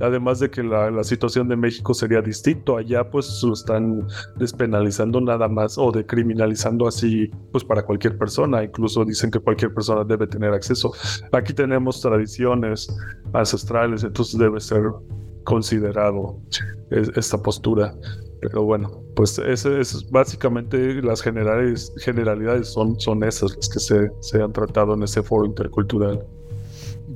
Además 0.00 0.40
de 0.40 0.50
que 0.50 0.62
la, 0.62 0.90
la, 0.90 1.04
situación 1.04 1.48
de 1.48 1.56
México 1.56 1.94
sería 1.94 2.20
distinto. 2.20 2.76
Allá 2.76 3.08
pues 3.10 3.42
están 3.52 4.06
despenalizando 4.36 5.20
nada 5.20 5.48
más 5.48 5.78
o 5.78 5.90
decriminalizando 5.92 6.86
así 6.86 7.30
pues 7.52 7.64
para 7.64 7.82
cualquier 7.82 8.18
persona. 8.18 8.64
Incluso 8.64 9.04
dicen 9.04 9.30
que 9.30 9.38
cualquier 9.38 9.72
persona 9.72 10.04
debe 10.04 10.26
tener 10.26 10.52
acceso. 10.52 10.92
Aquí 11.32 11.52
tenemos 11.52 12.00
tradiciones 12.00 12.88
ancestrales, 13.32 14.04
entonces 14.04 14.38
debe 14.38 14.60
ser 14.60 14.82
considerado 15.44 16.40
esta 16.90 17.38
postura. 17.42 17.94
Pero 18.40 18.62
bueno, 18.62 19.02
pues 19.14 19.38
ese 19.38 19.80
es 19.80 20.10
básicamente 20.10 21.00
las 21.02 21.22
generales, 21.22 21.92
generalidades 21.98 22.68
son, 22.68 22.98
son 23.00 23.24
esas 23.24 23.56
las 23.56 23.68
que 23.68 23.80
se, 23.80 24.10
se 24.20 24.42
han 24.42 24.52
tratado 24.52 24.94
en 24.94 25.02
ese 25.02 25.22
foro 25.22 25.46
intercultural. 25.46 26.26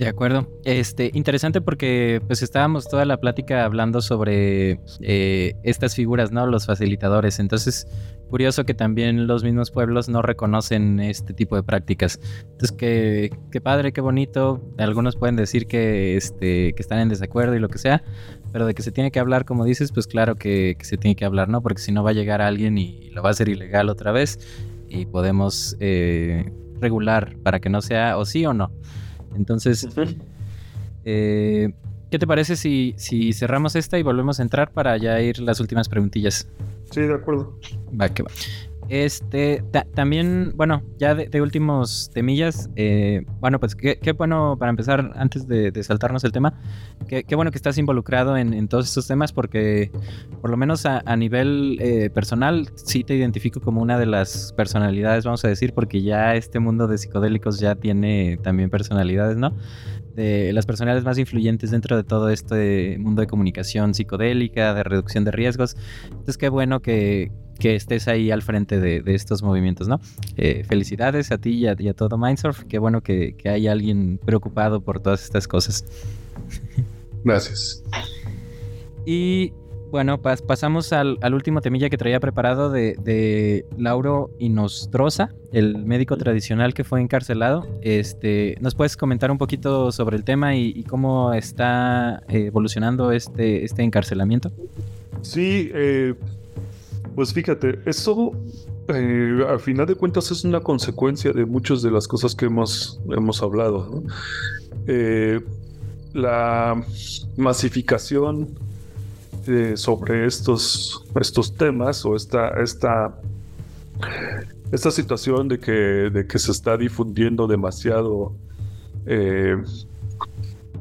De 0.01 0.09
acuerdo. 0.09 0.49
Este, 0.65 1.11
interesante 1.13 1.61
porque 1.61 2.23
pues 2.27 2.41
estábamos 2.41 2.89
toda 2.89 3.05
la 3.05 3.19
plática 3.19 3.67
hablando 3.67 4.01
sobre 4.01 4.81
eh, 5.03 5.53
estas 5.63 5.95
figuras, 5.95 6.33
¿no? 6.33 6.47
Los 6.47 6.65
facilitadores. 6.65 7.39
Entonces, 7.39 7.87
curioso 8.31 8.65
que 8.65 8.73
también 8.73 9.27
los 9.27 9.45
mismos 9.45 9.71
pueblos 9.71 10.09
no 10.09 10.23
reconocen 10.23 11.01
este 11.01 11.35
tipo 11.35 11.55
de 11.55 11.63
prácticas. 11.65 12.19
Entonces, 12.41 12.73
qué, 12.73 13.31
qué 13.53 13.61
padre, 13.61 13.93
qué 13.93 14.01
bonito. 14.01 14.63
Algunos 14.79 15.17
pueden 15.17 15.37
decir 15.37 15.67
que, 15.67 16.17
este, 16.17 16.73
que 16.73 16.81
están 16.81 17.01
en 17.01 17.11
desacuerdo 17.11 17.55
y 17.55 17.59
lo 17.59 17.69
que 17.69 17.77
sea, 17.77 18.03
pero 18.53 18.65
de 18.65 18.73
que 18.73 18.81
se 18.81 18.93
tiene 18.93 19.11
que 19.11 19.21
hablar, 19.21 19.45
como 19.45 19.67
dices, 19.67 19.93
pues 19.93 20.07
claro 20.07 20.35
que, 20.35 20.79
se 20.81 20.97
tiene 20.97 21.15
que 21.15 21.27
hablar, 21.27 21.51
¿no? 21.51 21.61
Porque 21.61 21.83
si 21.83 21.93
no 21.93 22.03
va 22.03 22.09
a 22.09 22.15
llegar 22.15 22.41
alguien 22.41 22.79
y 22.79 23.11
lo 23.11 23.23
va 23.23 23.29
a 23.29 23.33
hacer 23.33 23.51
ilegal 23.51 23.91
otra 23.91 24.13
vez 24.13 24.39
y 24.89 25.05
podemos 25.05 25.77
eh, 25.79 26.51
regular 26.81 27.37
para 27.43 27.61
que 27.61 27.69
no 27.69 27.83
sea 27.83 28.17
o 28.17 28.25
sí 28.25 28.47
o 28.47 28.55
no. 28.55 28.73
Entonces, 29.35 29.89
eh, 31.05 31.73
¿qué 32.11 32.19
te 32.19 32.27
parece 32.27 32.57
si, 32.57 32.95
si 32.97 33.33
cerramos 33.33 33.77
esta 33.77 33.99
y 33.99 34.03
volvemos 34.03 34.41
a 34.41 34.43
entrar 34.43 34.71
para 34.73 34.97
ya 34.97 35.21
ir 35.21 35.41
las 35.41 35.61
últimas 35.61 35.89
preguntillas? 35.89 36.49
Sí, 36.91 37.01
de 37.03 37.15
acuerdo. 37.15 37.57
Va, 37.99 38.09
que 38.09 38.23
va. 38.23 38.31
Este, 38.91 39.63
también, 39.95 40.53
bueno, 40.57 40.83
ya 40.99 41.15
de, 41.15 41.41
últimos 41.41 42.11
temillas, 42.13 42.69
eh, 42.75 43.25
bueno, 43.39 43.61
pues 43.61 43.77
qué, 43.77 44.13
bueno 44.19 44.57
para 44.59 44.71
empezar, 44.71 45.13
antes 45.15 45.47
de, 45.47 45.71
saltarnos 45.85 46.25
el 46.25 46.33
tema, 46.33 46.61
qué, 47.07 47.37
bueno 47.37 47.53
que 47.53 47.57
estás 47.57 47.79
involucrado 47.79 48.37
en, 48.37 48.67
todos 48.67 48.89
estos 48.89 49.07
temas 49.07 49.33
porque 49.33 49.93
por 50.41 50.51
lo 50.51 50.57
menos 50.57 50.87
a, 50.87 51.17
nivel 51.17 51.79
eh, 51.81 52.11
personal 52.11 52.69
sí 52.75 53.05
te 53.05 53.15
identifico 53.15 53.61
como 53.61 53.81
una 53.81 53.97
de 53.97 54.07
las 54.07 54.53
personalidades, 54.55 55.25
vamos 55.25 55.45
a 55.45 55.49
decir, 55.49 55.73
porque 55.73 56.03
ya 56.03 56.35
este 56.35 56.59
mundo 56.59 56.89
de 56.89 56.99
psicodélicos 56.99 57.61
ya 57.61 57.77
tiene 57.77 58.41
también 58.43 58.71
personalidades, 58.71 59.37
¿no? 59.37 59.55
De 60.17 60.53
las 60.53 60.67
personalidades 60.67 61.05
más 61.05 61.17
influyentes 61.17 61.71
dentro 61.71 61.97
de 61.97 62.03
todo 62.03 62.29
este 62.29 62.99
mundo 62.99 63.21
de 63.21 63.29
comunicación 63.29 63.95
psicodélica, 63.95 64.75
de 64.75 64.83
reducción 64.83 65.23
de 65.23 65.31
riesgos. 65.31 65.77
Entonces, 66.07 66.37
qué 66.37 66.49
bueno 66.49 66.81
que, 66.81 67.31
que 67.61 67.77
estés 67.77 68.09
ahí 68.09 68.33
al 68.33 68.43
frente 68.43 68.81
de, 68.81 69.03
estos 69.15 69.43
movimientos, 69.45 69.87
¿no? 69.87 70.01
Eh, 70.37 70.65
felicidades 70.67 71.31
a 71.31 71.39
ti 71.39 71.51
y 71.53 71.67
a, 71.89 71.95
todo 71.95 72.19
Mindsurf. 72.19 72.65
Qué 72.65 72.79
bueno 72.79 73.03
que, 73.03 73.37
hay 73.45 73.69
alguien 73.69 74.19
preocupado 74.25 74.81
por 74.81 74.99
todas 74.99 75.23
estas 75.23 75.47
cosas. 75.47 75.85
Gracias. 77.25 77.85
Y 79.05 79.53
bueno, 79.91 80.23
pasamos 80.23 80.93
al, 80.93 81.19
último 81.33 81.61
temilla 81.61 81.91
que 81.91 81.99
traía 81.99 82.19
preparado 82.19 82.71
de, 82.71 83.67
Lauro 83.77 84.31
Inostroza, 84.39 85.31
el 85.53 85.85
médico 85.85 86.17
tradicional 86.17 86.73
que 86.73 86.83
fue 86.85 87.01
encarcelado. 87.01 87.69
Este, 87.83 88.57
¿Nos 88.61 88.75
puedes 88.75 88.97
comentar 88.97 89.31
un 89.31 89.39
poquito 89.39 89.93
sobre 89.93 90.17
el 90.17 90.25
tema 90.25 90.57
y, 90.57 90.83
cómo 90.85 91.35
está 91.35 92.23
evolucionando 92.29 93.13
este, 93.13 93.65
este 93.65 93.83
encarcelamiento? 93.83 94.51
Sí, 95.23 95.71
eh, 95.75 96.15
pues 97.21 97.35
fíjate, 97.35 97.81
eso 97.85 98.33
eh, 98.89 99.45
al 99.47 99.61
final 99.61 99.85
de 99.85 99.95
cuentas 99.95 100.31
es 100.31 100.43
una 100.43 100.61
consecuencia 100.61 101.33
de 101.33 101.45
muchas 101.45 101.83
de 101.83 101.91
las 101.91 102.09
cosas 102.09 102.35
que 102.35 102.47
hemos, 102.47 102.99
hemos 103.11 103.43
hablado. 103.43 104.03
Eh, 104.87 105.39
la 106.15 106.83
masificación 107.37 108.49
eh, 109.47 109.75
sobre 109.77 110.25
estos, 110.25 111.05
estos 111.21 111.55
temas 111.55 112.07
o 112.07 112.17
esta, 112.17 112.59
esta, 112.63 113.15
esta 114.73 114.91
situación 114.91 115.47
de 115.47 115.61
que, 115.61 115.73
de 115.73 116.27
que 116.27 116.39
se 116.39 116.53
está 116.53 116.79
difundiendo 116.79 117.47
demasiado 117.47 118.33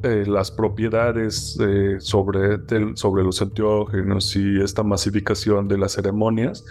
las 0.02 0.52
propiedades 0.52 1.58
eh, 1.60 1.98
sobre, 2.00 2.60
sobre 2.96 3.24
los 3.24 3.42
enteógenos 3.42 4.36
y 4.36 4.62
esta 4.62 4.84
masificación 4.84 5.68
de 5.68 5.78
las 5.78 5.94
ceremonias, 5.94 6.66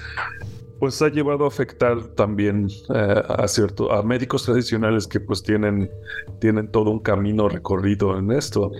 pues 0.78 1.02
ha 1.02 1.08
llevado 1.08 1.44
a 1.44 1.48
afectar 1.48 2.00
también 2.14 2.68
eh, 2.94 3.22
a 3.28 3.48
cierto, 3.48 3.92
a 3.92 4.02
médicos 4.02 4.44
tradicionales 4.44 5.06
que 5.06 5.20
pues 5.20 5.42
tienen, 5.42 5.90
tienen 6.40 6.70
todo 6.70 6.90
un 6.90 7.00
camino 7.00 7.48
recorrido 7.48 8.18
en 8.18 8.32
esto. 8.32 8.70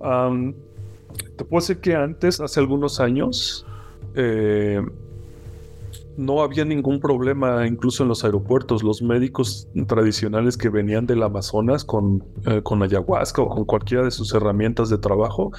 te 0.00 1.44
puedo 1.44 1.60
decir 1.60 1.78
que 1.78 1.94
antes, 1.94 2.40
hace 2.40 2.60
algunos 2.60 3.00
años, 3.00 3.66
no 6.16 6.42
había 6.42 6.64
ningún 6.64 7.00
problema 7.00 7.66
incluso 7.66 8.02
en 8.02 8.08
los 8.08 8.24
aeropuertos. 8.24 8.82
Los 8.82 9.02
médicos 9.02 9.68
tradicionales 9.86 10.56
que 10.56 10.68
venían 10.68 11.06
del 11.06 11.22
Amazonas 11.22 11.84
con, 11.84 12.24
eh, 12.46 12.62
con 12.62 12.82
ayahuasca 12.82 13.42
o 13.42 13.48
con 13.48 13.64
cualquiera 13.64 14.04
de 14.04 14.10
sus 14.10 14.32
herramientas 14.34 14.88
de 14.88 14.98
trabajo 14.98 15.52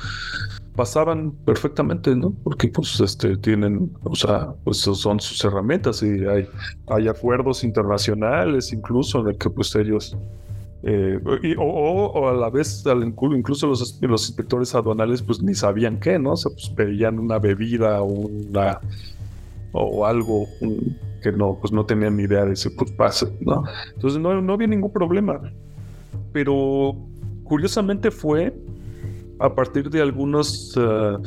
pasaban 0.76 1.32
perfectamente, 1.46 2.16
¿no? 2.16 2.34
Porque 2.44 2.68
pues 2.68 3.00
este 3.00 3.36
tienen, 3.38 3.92
o 4.04 4.16
sea, 4.16 4.54
pues 4.64 4.78
son 4.78 5.20
sus 5.20 5.44
herramientas 5.44 6.04
y 6.04 6.26
hay, 6.26 6.48
hay 6.88 7.08
acuerdos 7.08 7.64
internacionales 7.64 8.72
incluso 8.72 9.28
el 9.28 9.38
que 9.38 9.50
pues 9.50 9.76
ellos 9.76 10.16
eh, 10.84 11.20
o, 11.58 12.30
a 12.30 12.34
la 12.34 12.50
vez, 12.50 12.84
incluso 13.36 13.68
los, 13.68 14.00
los 14.02 14.30
inspectores 14.30 14.76
aduanales, 14.76 15.22
pues 15.22 15.42
ni 15.42 15.56
sabían 15.56 16.00
qué, 16.00 16.20
¿no? 16.20 16.34
O 16.34 16.38
sea, 16.38 16.52
pues 16.52 16.70
pedían 16.70 17.20
una 17.20 17.40
bebida 17.40 18.02
o 18.02 18.06
una, 18.06 18.80
o 19.80 20.06
algo 20.06 20.46
que 21.22 21.32
no, 21.32 21.58
pues 21.60 21.72
no 21.72 21.86
tenían 21.86 22.18
ni 22.18 22.24
idea 22.24 22.46
de 22.46 22.54
ese 22.54 22.70
pues 22.72 22.92
pase, 22.92 23.28
¿no? 23.42 23.64
Entonces 23.96 24.20
no, 24.20 24.42
no 24.42 24.54
había 24.54 24.68
ningún 24.68 24.92
problema. 24.92 25.40
Pero 26.32 26.96
curiosamente 27.44 28.12
fue 28.12 28.54
a 29.40 29.54
partir 29.54 29.90
de 29.90 30.02
algunos 30.02 30.76
uh, 30.78 31.22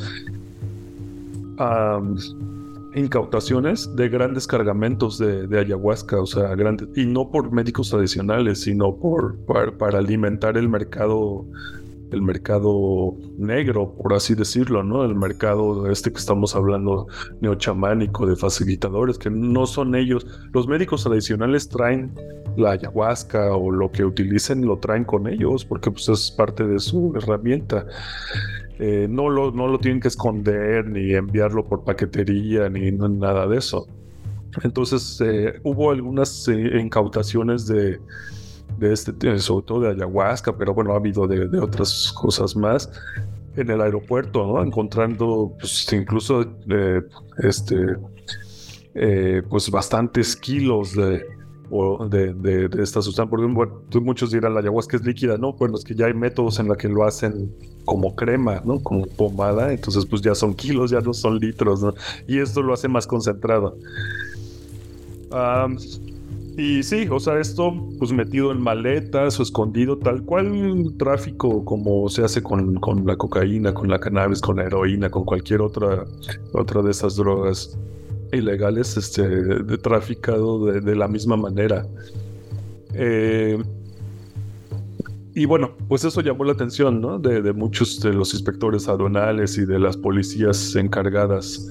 incautaciones 2.94 3.94
de 3.94 4.08
grandes 4.08 4.46
cargamentos 4.46 5.18
de, 5.18 5.58
ayahuasca, 5.58 6.20
o 6.20 6.26
sea, 6.26 6.54
grandes, 6.54 6.88
y 6.96 7.06
no 7.06 7.30
por 7.30 7.52
médicos 7.52 7.90
tradicionales, 7.90 8.62
sino 8.62 8.94
por, 8.96 9.36
para 9.78 9.98
alimentar 9.98 10.56
el 10.56 10.68
mercado 10.68 11.44
el 12.12 12.22
mercado 12.22 13.14
negro, 13.38 13.94
por 13.94 14.14
así 14.14 14.34
decirlo, 14.34 14.82
¿no? 14.82 15.04
El 15.04 15.14
mercado 15.14 15.90
este 15.90 16.12
que 16.12 16.18
estamos 16.18 16.54
hablando 16.54 17.06
neochamánico 17.40 18.26
de 18.26 18.36
facilitadores, 18.36 19.18
que 19.18 19.30
no 19.30 19.66
son 19.66 19.94
ellos. 19.94 20.26
Los 20.52 20.66
médicos 20.66 21.04
tradicionales 21.04 21.68
traen 21.68 22.12
la 22.56 22.72
ayahuasca 22.72 23.54
o 23.54 23.70
lo 23.70 23.90
que 23.90 24.04
utilicen 24.04 24.66
lo 24.66 24.78
traen 24.78 25.04
con 25.04 25.26
ellos, 25.28 25.64
porque 25.64 25.90
pues 25.90 26.08
es 26.08 26.30
parte 26.30 26.66
de 26.66 26.78
su 26.78 27.12
herramienta. 27.16 27.86
eh, 28.78 29.06
no, 29.08 29.28
lo, 29.28 29.52
no 29.52 29.68
lo 29.68 29.78
tienen 29.78 30.00
que 30.00 30.08
esconder 30.08 30.86
ni 30.86 31.12
enviarlo 31.12 31.66
por 31.66 31.84
paquetería 31.84 32.68
ni 32.70 32.90
nada 32.92 33.46
de 33.46 33.58
eso. 33.58 33.86
Entonces 34.62 35.20
eh, 35.24 35.60
hubo 35.62 35.90
algunas 35.90 36.48
eh, 36.48 36.80
incautaciones 36.80 37.66
de, 37.66 38.00
de 38.80 38.92
este, 38.92 39.38
sobre 39.38 39.66
todo 39.66 39.80
de 39.80 39.90
ayahuasca, 39.90 40.56
pero 40.56 40.74
bueno, 40.74 40.92
ha 40.92 40.96
habido 40.96 41.28
de, 41.28 41.46
de 41.46 41.60
otras 41.60 42.12
cosas 42.12 42.56
más 42.56 42.90
en 43.56 43.70
el 43.70 43.80
aeropuerto, 43.80 44.46
¿no? 44.46 44.62
Encontrando 44.62 45.52
pues, 45.58 45.92
incluso 45.92 46.44
este, 47.38 47.96
pues 49.48 49.70
bastantes 49.70 50.34
kilos 50.36 50.94
de, 50.94 51.24
de, 51.70 52.82
esta 52.82 53.02
sustancia. 53.02 53.28
Porque 53.28 53.46
bueno, 53.46 53.82
muchos 54.00 54.30
dirán 54.30 54.54
la 54.54 54.60
ayahuasca 54.60 54.96
es 54.96 55.04
líquida, 55.04 55.36
¿no? 55.36 55.52
Bueno, 55.52 55.76
es 55.76 55.84
que 55.84 55.94
ya 55.94 56.06
hay 56.06 56.14
métodos 56.14 56.58
en 56.58 56.68
los 56.68 56.76
que 56.76 56.88
lo 56.88 57.04
hacen 57.04 57.54
como 57.84 58.14
crema, 58.14 58.62
¿no? 58.64 58.80
Como 58.80 59.06
pomada, 59.06 59.72
entonces 59.72 60.06
pues 60.06 60.22
ya 60.22 60.34
son 60.34 60.54
kilos, 60.54 60.90
ya 60.90 61.00
no 61.00 61.12
son 61.12 61.38
litros, 61.38 61.82
¿no? 61.82 61.94
Y 62.26 62.38
esto 62.38 62.62
lo 62.62 62.72
hace 62.72 62.88
más 62.88 63.06
concentrado. 63.06 63.76
Y 66.60 66.82
sí, 66.82 67.08
o 67.10 67.18
sea, 67.18 67.40
esto 67.40 67.72
pues 67.98 68.12
metido 68.12 68.52
en 68.52 68.60
maletas 68.60 69.40
o 69.40 69.42
escondido, 69.42 69.96
tal 69.96 70.22
cual 70.22 70.92
tráfico 70.98 71.64
como 71.64 72.06
se 72.10 72.22
hace 72.22 72.42
con, 72.42 72.78
la 73.06 73.16
cocaína, 73.16 73.72
con 73.72 73.88
la 73.88 73.98
cannabis, 73.98 74.42
con 74.42 74.56
la 74.56 74.64
heroína, 74.64 75.10
con 75.10 75.24
cualquier 75.24 75.62
otra, 75.62 76.04
otra 76.52 76.82
de 76.82 76.90
esas 76.90 77.16
drogas 77.16 77.78
ilegales 78.30 78.98
este, 78.98 79.26
de 79.26 79.78
traficado 79.78 80.66
de, 80.66 80.94
la 80.94 81.08
misma 81.08 81.38
manera. 81.38 81.86
Eh, 82.92 83.56
y 85.34 85.44
bueno, 85.44 85.76
pues 85.88 86.04
eso 86.04 86.20
llamó 86.20 86.44
la 86.44 86.52
atención 86.52 87.00
¿no? 87.00 87.18
de, 87.18 87.52
muchos 87.52 88.00
de 88.00 88.12
los 88.12 88.34
inspectores 88.34 88.88
aduanales 88.88 89.56
y 89.58 89.64
de 89.64 89.78
las 89.78 89.96
policías 89.96 90.74
encargadas 90.74 91.68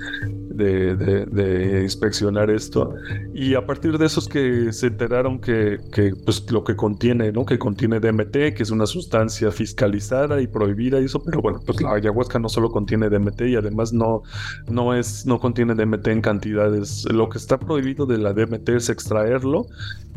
de, 0.49 1.81
inspeccionar 1.83 2.49
esto. 2.49 2.93
Y 3.33 3.55
a 3.55 3.65
partir 3.65 3.97
de 3.97 4.05
esos 4.05 4.27
que 4.27 4.71
se 4.71 4.87
enteraron 4.87 5.39
que, 5.39 5.79
pues, 6.25 6.49
lo 6.51 6.63
que 6.63 6.75
contiene, 6.75 7.31
¿no? 7.31 7.45
que 7.45 7.59
contiene 7.59 7.99
DMT, 7.99 8.53
que 8.53 8.63
es 8.63 8.71
una 8.71 8.85
sustancia 8.85 9.51
fiscalizada 9.51 10.41
y 10.41 10.47
prohibida 10.47 11.01
y 11.01 11.05
eso, 11.05 11.21
pero 11.23 11.41
bueno, 11.41 11.59
pues 11.65 11.81
la 11.81 11.93
ayahuasca 11.93 12.39
no 12.39 12.49
solo 12.49 12.71
contiene 12.71 13.09
DMT 13.09 13.41
y 13.41 13.55
además 13.55 13.91
no, 13.91 14.23
no, 14.69 14.93
es, 14.93 15.25
no 15.25 15.39
contiene 15.39 15.75
DMT 15.75 16.07
en 16.07 16.21
cantidades. 16.21 17.05
Lo 17.11 17.27
que 17.29 17.37
está 17.37 17.59
prohibido 17.59 18.05
de 18.05 18.17
la 18.17 18.33
DMT 18.33 18.69
es 18.69 18.89
extraerlo 18.89 19.67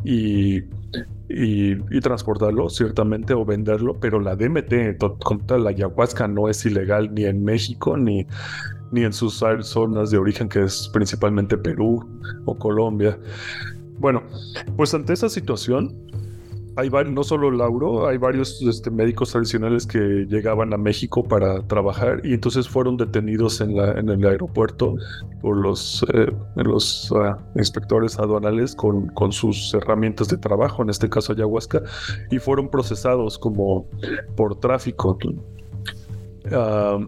y, 0.05 0.63
y, 1.29 2.01
transportarlo, 2.01 2.69
ciertamente, 2.69 3.35
o 3.35 3.45
venderlo, 3.45 3.99
pero 4.01 4.21
la 4.21 4.37
DMT, 4.37 4.99
contra 5.23 5.59
la 5.59 5.71
ayahuasca, 5.71 6.29
no 6.29 6.49
es 6.49 6.65
ilegal 6.67 7.13
ni 7.15 7.25
en 7.25 7.45
México 7.45 7.97
ni, 7.97 8.27
ni 8.91 9.05
en 9.05 9.13
sus 9.13 9.43
zonas 9.63 10.11
de 10.11 10.19
origen, 10.19 10.49
que 10.49 10.63
es 10.63 10.91
principalmente 10.93 11.57
Perú 11.57 12.05
o 12.45 12.59
Colombia. 12.59 13.19
Bueno, 13.99 14.23
pues 14.77 14.95
ante 14.95 15.13
esa 15.13 15.29
situación, 15.29 15.97
hay 16.77 16.91
no 17.11 17.23
solo 17.23 17.51
Lauro, 17.51 18.07
hay 18.07 18.17
varios 18.17 18.63
este, 18.63 18.91
médicos 18.91 19.33
tradicionales 19.33 19.87
que 19.87 20.27
llegaban 20.29 20.73
a 20.73 20.79
México 20.79 21.23
para 21.23 21.63
trabajar 21.67 22.21
y 22.25 22.35
entonces 22.35 22.69
fueron 22.69 22.97
detenidos 22.97 23.61
en, 23.61 23.77
la, 23.77 23.93
en 23.93 24.09
el 24.09 24.25
aeropuerto 24.27 24.95
por 25.41 25.57
los, 25.57 26.05
ah, 27.15 27.39
inspectores 27.57 28.19
aduanales 28.19 28.75
con, 28.75 29.13
sus 29.33 29.75
herramientas 29.75 30.29
de 30.29 30.39
trabajo, 30.39 30.83
en 30.83 30.91
este 30.91 31.09
caso 31.09 31.33
ayahuasca, 31.33 31.83
y 32.31 32.39
fueron 32.39 32.69
procesados 32.69 33.39
como 33.39 33.89
por 34.37 34.59
tráfico. 34.59 35.19
Ah, 36.51 36.99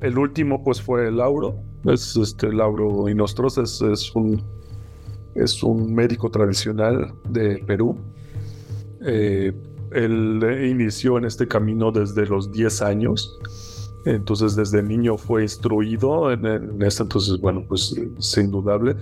el 0.00 0.18
último 0.18 0.62
pues 0.62 0.80
fue 0.82 1.10
Lauro, 1.10 1.56
es 1.84 2.16
este 2.16 2.52
Lauro 2.52 3.08
Inostros, 3.08 3.56
es, 3.58 3.80
es 3.80 4.14
un 4.14 4.42
es 5.34 5.64
un 5.64 5.92
médico 5.92 6.30
tradicional 6.30 7.12
de 7.28 7.58
Perú 7.66 7.96
eh, 9.04 9.52
él 9.92 10.40
inició 10.68 11.18
en 11.18 11.24
este 11.24 11.46
camino 11.46 11.92
desde 11.92 12.26
los 12.26 12.50
10 12.50 12.82
años. 12.82 13.38
Entonces, 14.04 14.54
desde 14.54 14.82
niño 14.82 15.16
fue 15.16 15.42
instruido 15.42 16.30
en, 16.30 16.82
esto. 16.82 17.04
Entonces, 17.04 17.40
bueno, 17.40 17.64
pues 17.66 17.98
es 18.18 18.36
indudable 18.36 18.96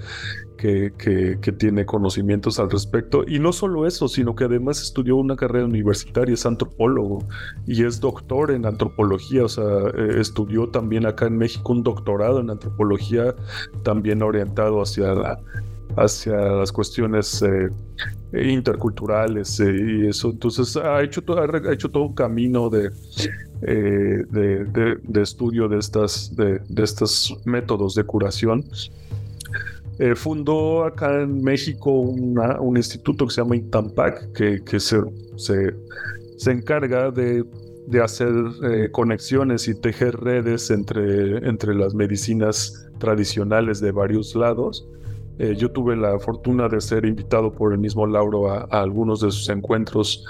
que, 0.56 0.92
que, 0.96 1.52
tiene 1.52 1.84
conocimientos 1.84 2.60
al 2.60 2.70
respecto. 2.70 3.24
Y 3.26 3.40
no 3.40 3.52
solo 3.52 3.84
eso, 3.84 4.06
sino 4.06 4.36
que 4.36 4.44
además 4.44 4.80
estudió 4.80 5.16
una 5.16 5.34
carrera 5.34 5.64
universitaria, 5.64 6.34
es 6.34 6.46
antropólogo 6.46 7.24
y 7.66 7.84
es 7.84 7.98
doctor 7.98 8.52
en 8.52 8.64
antropología. 8.64 9.44
O 9.44 9.48
sea, 9.48 9.64
eh, 9.64 10.20
estudió 10.20 10.68
también 10.68 11.04
acá 11.04 11.26
en 11.26 11.36
México 11.36 11.72
un 11.72 11.82
doctorado 11.82 12.38
en 12.38 12.50
antropología, 12.50 13.34
también 13.82 14.22
orientado 14.22 14.80
hacia 14.80 15.14
la, 15.14 15.40
hacia 15.96 16.34
las 16.34 16.72
cuestiones 16.72 17.42
eh, 17.42 17.68
interculturales 18.32 19.60
eh, 19.60 19.74
y 19.74 20.06
eso. 20.06 20.30
Entonces 20.30 20.76
ha 20.76 21.02
hecho, 21.02 21.22
ha 21.28 21.72
hecho 21.72 21.90
todo 21.90 22.04
un 22.04 22.14
camino 22.14 22.70
de, 22.70 22.90
eh, 23.62 24.24
de, 24.30 25.22
estudio 25.22 25.68
de, 25.68 25.78
estas, 25.78 26.34
de, 26.34 26.60
estos 26.76 27.36
métodos 27.44 27.94
de 27.94 28.04
curación. 28.04 28.64
fundó 30.16 30.84
acá 30.84 31.22
en 31.22 31.42
México 31.42 31.90
un 31.92 32.76
instituto 32.76 33.26
que 33.26 33.34
se 33.34 33.40
llama 33.40 33.56
Intampac, 33.56 34.32
que, 34.32 34.62
que 34.64 34.80
se, 34.80 35.00
se, 35.36 35.74
se 36.36 36.50
encarga 36.50 37.10
de 37.10 37.44
de 37.84 38.00
hacer 38.00 38.32
conexiones 38.92 39.66
y 39.66 39.74
tejer 39.74 40.14
redes 40.20 40.70
entre, 40.70 41.48
entre 41.48 41.74
las 41.74 41.94
medicinas 41.94 42.86
tradicionales 43.00 43.80
de 43.80 43.90
varios 43.90 44.36
lados 44.36 44.86
eh, 45.38 45.54
yo 45.56 45.70
tuve 45.70 45.96
la 45.96 46.18
fortuna 46.18 46.68
de 46.68 46.80
ser 46.80 47.04
invitado 47.04 47.52
por 47.52 47.72
el 47.72 47.78
mismo 47.78 48.06
Lauro 48.06 48.50
a, 48.50 48.62
algunos 48.70 49.20
de 49.20 49.30
sus 49.30 49.48
encuentros. 49.48 50.24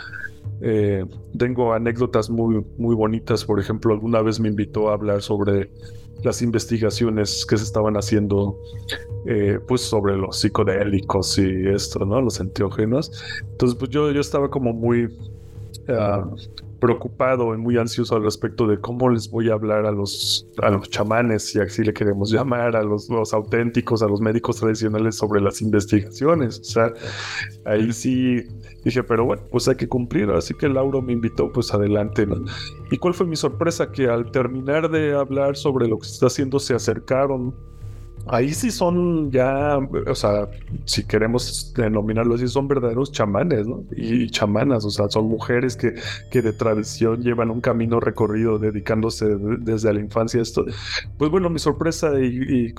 Eh, 0.60 1.04
tengo 1.36 1.72
anécdotas 1.72 2.30
muy, 2.30 2.64
muy 2.78 2.94
bonitas. 2.94 3.44
Por 3.44 3.58
ejemplo, 3.58 3.92
alguna 3.92 4.22
vez 4.22 4.38
me 4.38 4.48
invitó 4.48 4.90
a 4.90 4.94
hablar 4.94 5.22
sobre 5.22 5.70
las 6.22 6.40
investigaciones 6.40 7.44
que 7.44 7.56
se 7.58 7.64
estaban 7.64 7.96
haciendo 7.96 8.60
eh, 9.26 9.58
pues 9.66 9.80
sobre 9.80 10.16
los 10.16 10.40
psicodélicos 10.40 11.36
y 11.38 11.66
esto, 11.68 12.04
¿no? 12.04 12.20
Los 12.20 12.38
enteógenos. 12.38 13.10
Entonces, 13.40 13.76
pues 13.76 13.90
yo, 13.90 14.10
yo 14.12 14.20
estaba 14.20 14.50
como 14.50 14.72
muy 14.72 15.08
ah, 15.88 16.30
preocupado 16.82 17.54
y 17.54 17.58
muy 17.58 17.78
ansioso 17.78 18.16
al 18.16 18.24
respecto 18.24 18.66
de 18.66 18.80
cómo 18.80 19.08
les 19.08 19.30
voy 19.30 19.48
a 19.50 19.52
hablar 19.52 19.86
a 19.86 19.92
los, 19.92 20.48
a 20.60 20.68
los 20.68 20.90
chamanes, 20.90 21.44
si 21.44 21.60
así 21.60 21.84
le 21.84 21.94
queremos 21.94 22.32
llamar, 22.32 22.74
a 22.74 22.82
los, 22.82 23.08
auténticos, 23.32 24.02
a 24.02 24.08
los 24.08 24.20
médicos 24.20 24.56
tradicionales 24.56 25.14
sobre 25.14 25.40
las 25.40 25.62
investigaciones. 25.62 26.58
O 26.58 26.64
sea, 26.64 26.92
ahí 27.66 27.92
sí 27.92 28.42
dije, 28.84 29.04
pero 29.04 29.24
bueno, 29.24 29.44
pues 29.52 29.68
hay 29.68 29.76
que 29.76 29.86
cumplir. 29.86 30.28
Así 30.30 30.54
que 30.54 30.68
Lauro 30.68 31.00
me 31.00 31.12
invitó, 31.12 31.52
pues 31.52 31.72
adelante. 31.72 32.26
¿Y 32.90 32.98
cuál 32.98 33.14
fue 33.14 33.26
mi 33.26 33.36
sorpresa? 33.36 33.92
Que 33.92 34.08
al 34.08 34.32
terminar 34.32 34.90
de 34.90 35.14
hablar 35.14 35.54
sobre 35.54 35.86
lo 35.86 36.00
que 36.00 36.06
se 36.06 36.14
está 36.14 36.26
haciendo, 36.26 36.58
se 36.58 36.74
acercaron 36.74 37.54
Ahí 38.26 38.54
sí 38.54 38.70
son 38.70 39.30
ya, 39.30 39.78
o 39.78 40.14
sea, 40.14 40.48
si 40.84 41.04
queremos 41.04 41.72
denominarlo 41.76 42.34
así, 42.34 42.46
son 42.48 42.68
verdaderos 42.68 43.10
chamanes, 43.10 43.66
¿no? 43.66 43.82
Y 43.96 44.30
chamanas, 44.30 44.84
o 44.84 44.90
sea, 44.90 45.08
son 45.08 45.26
mujeres 45.26 45.76
que, 45.76 45.94
que 46.30 46.42
de 46.42 46.52
tradición 46.52 47.22
llevan 47.22 47.50
un 47.50 47.60
camino 47.60 48.00
recorrido 48.00 48.58
dedicándose 48.58 49.26
desde 49.60 49.92
la 49.92 50.00
infancia 50.00 50.40
a 50.40 50.42
esto. 50.42 50.64
Pues 51.18 51.30
bueno, 51.30 51.50
mi 51.50 51.58
sorpresa 51.58 52.12
y, 52.20 52.72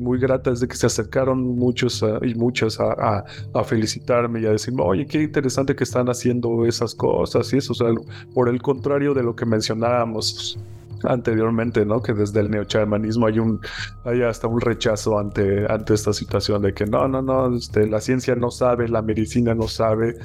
muy 0.00 0.18
grata 0.18 0.50
es 0.50 0.60
de 0.60 0.68
que 0.68 0.76
se 0.76 0.86
acercaron 0.86 1.56
muchos 1.56 2.04
y 2.22 2.34
muchas 2.34 2.80
a, 2.80 3.24
a, 3.54 3.64
felicitarme 3.64 4.40
y 4.40 4.46
a 4.46 4.50
decirme, 4.50 4.82
oye, 4.82 5.06
qué 5.06 5.22
interesante 5.22 5.76
que 5.76 5.84
están 5.84 6.08
haciendo 6.08 6.66
esas 6.66 6.94
cosas 6.94 7.52
y 7.52 7.58
eso, 7.58 7.72
o 7.72 7.76
sea, 7.76 7.88
por 8.34 8.48
el 8.48 8.60
contrario 8.60 9.14
de 9.14 9.22
lo 9.22 9.36
que 9.36 9.46
mencionábamos 9.46 10.58
anteriormente, 11.04 11.84
¿no? 11.84 12.02
Que 12.02 12.12
desde 12.12 12.40
el 12.40 12.50
neochamanismo 12.50 13.26
hay 13.26 13.38
un, 13.38 13.60
hay 14.04 14.22
hasta 14.22 14.46
un 14.46 14.60
rechazo 14.60 15.18
ante, 15.18 15.66
ante 15.70 15.94
esta 15.94 16.12
situación 16.12 16.62
de 16.62 16.72
que 16.74 16.86
no, 16.86 17.08
no, 17.08 17.22
no, 17.22 17.56
este, 17.56 17.86
la 17.86 18.00
ciencia 18.00 18.34
no 18.34 18.50
sabe, 18.50 18.88
la 18.88 19.02
medicina 19.02 19.54
no 19.54 19.68
sabe, 19.68 20.16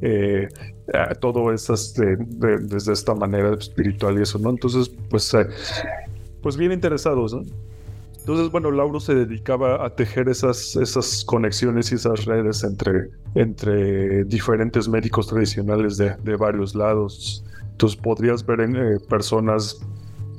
eh, 0.00 0.48
eh, 0.88 0.98
todo 1.20 1.52
es 1.52 1.70
este, 1.70 2.16
desde 2.18 2.92
esta 2.92 3.14
manera 3.14 3.54
espiritual 3.54 4.18
y 4.18 4.22
eso, 4.22 4.38
¿no? 4.38 4.50
Entonces, 4.50 4.90
pues, 5.10 5.32
eh, 5.34 5.46
pues 6.42 6.56
bien 6.56 6.72
interesados, 6.72 7.34
¿no? 7.34 7.42
Entonces, 8.24 8.50
bueno, 8.50 8.70
Lauro 8.70 9.00
se 9.00 9.14
dedicaba 9.14 9.84
a 9.84 9.94
tejer 9.94 10.30
esas, 10.30 10.76
esas 10.76 11.24
conexiones 11.26 11.92
y 11.92 11.96
esas 11.96 12.24
redes 12.24 12.64
entre, 12.64 13.10
entre 13.34 14.24
diferentes 14.24 14.88
médicos 14.88 15.26
tradicionales 15.26 15.98
de, 15.98 16.16
de 16.24 16.36
varios 16.36 16.74
lados. 16.74 17.44
Entonces 17.74 18.00
podrías 18.00 18.46
ver 18.46 18.60
en, 18.60 18.98
personas 19.10 19.78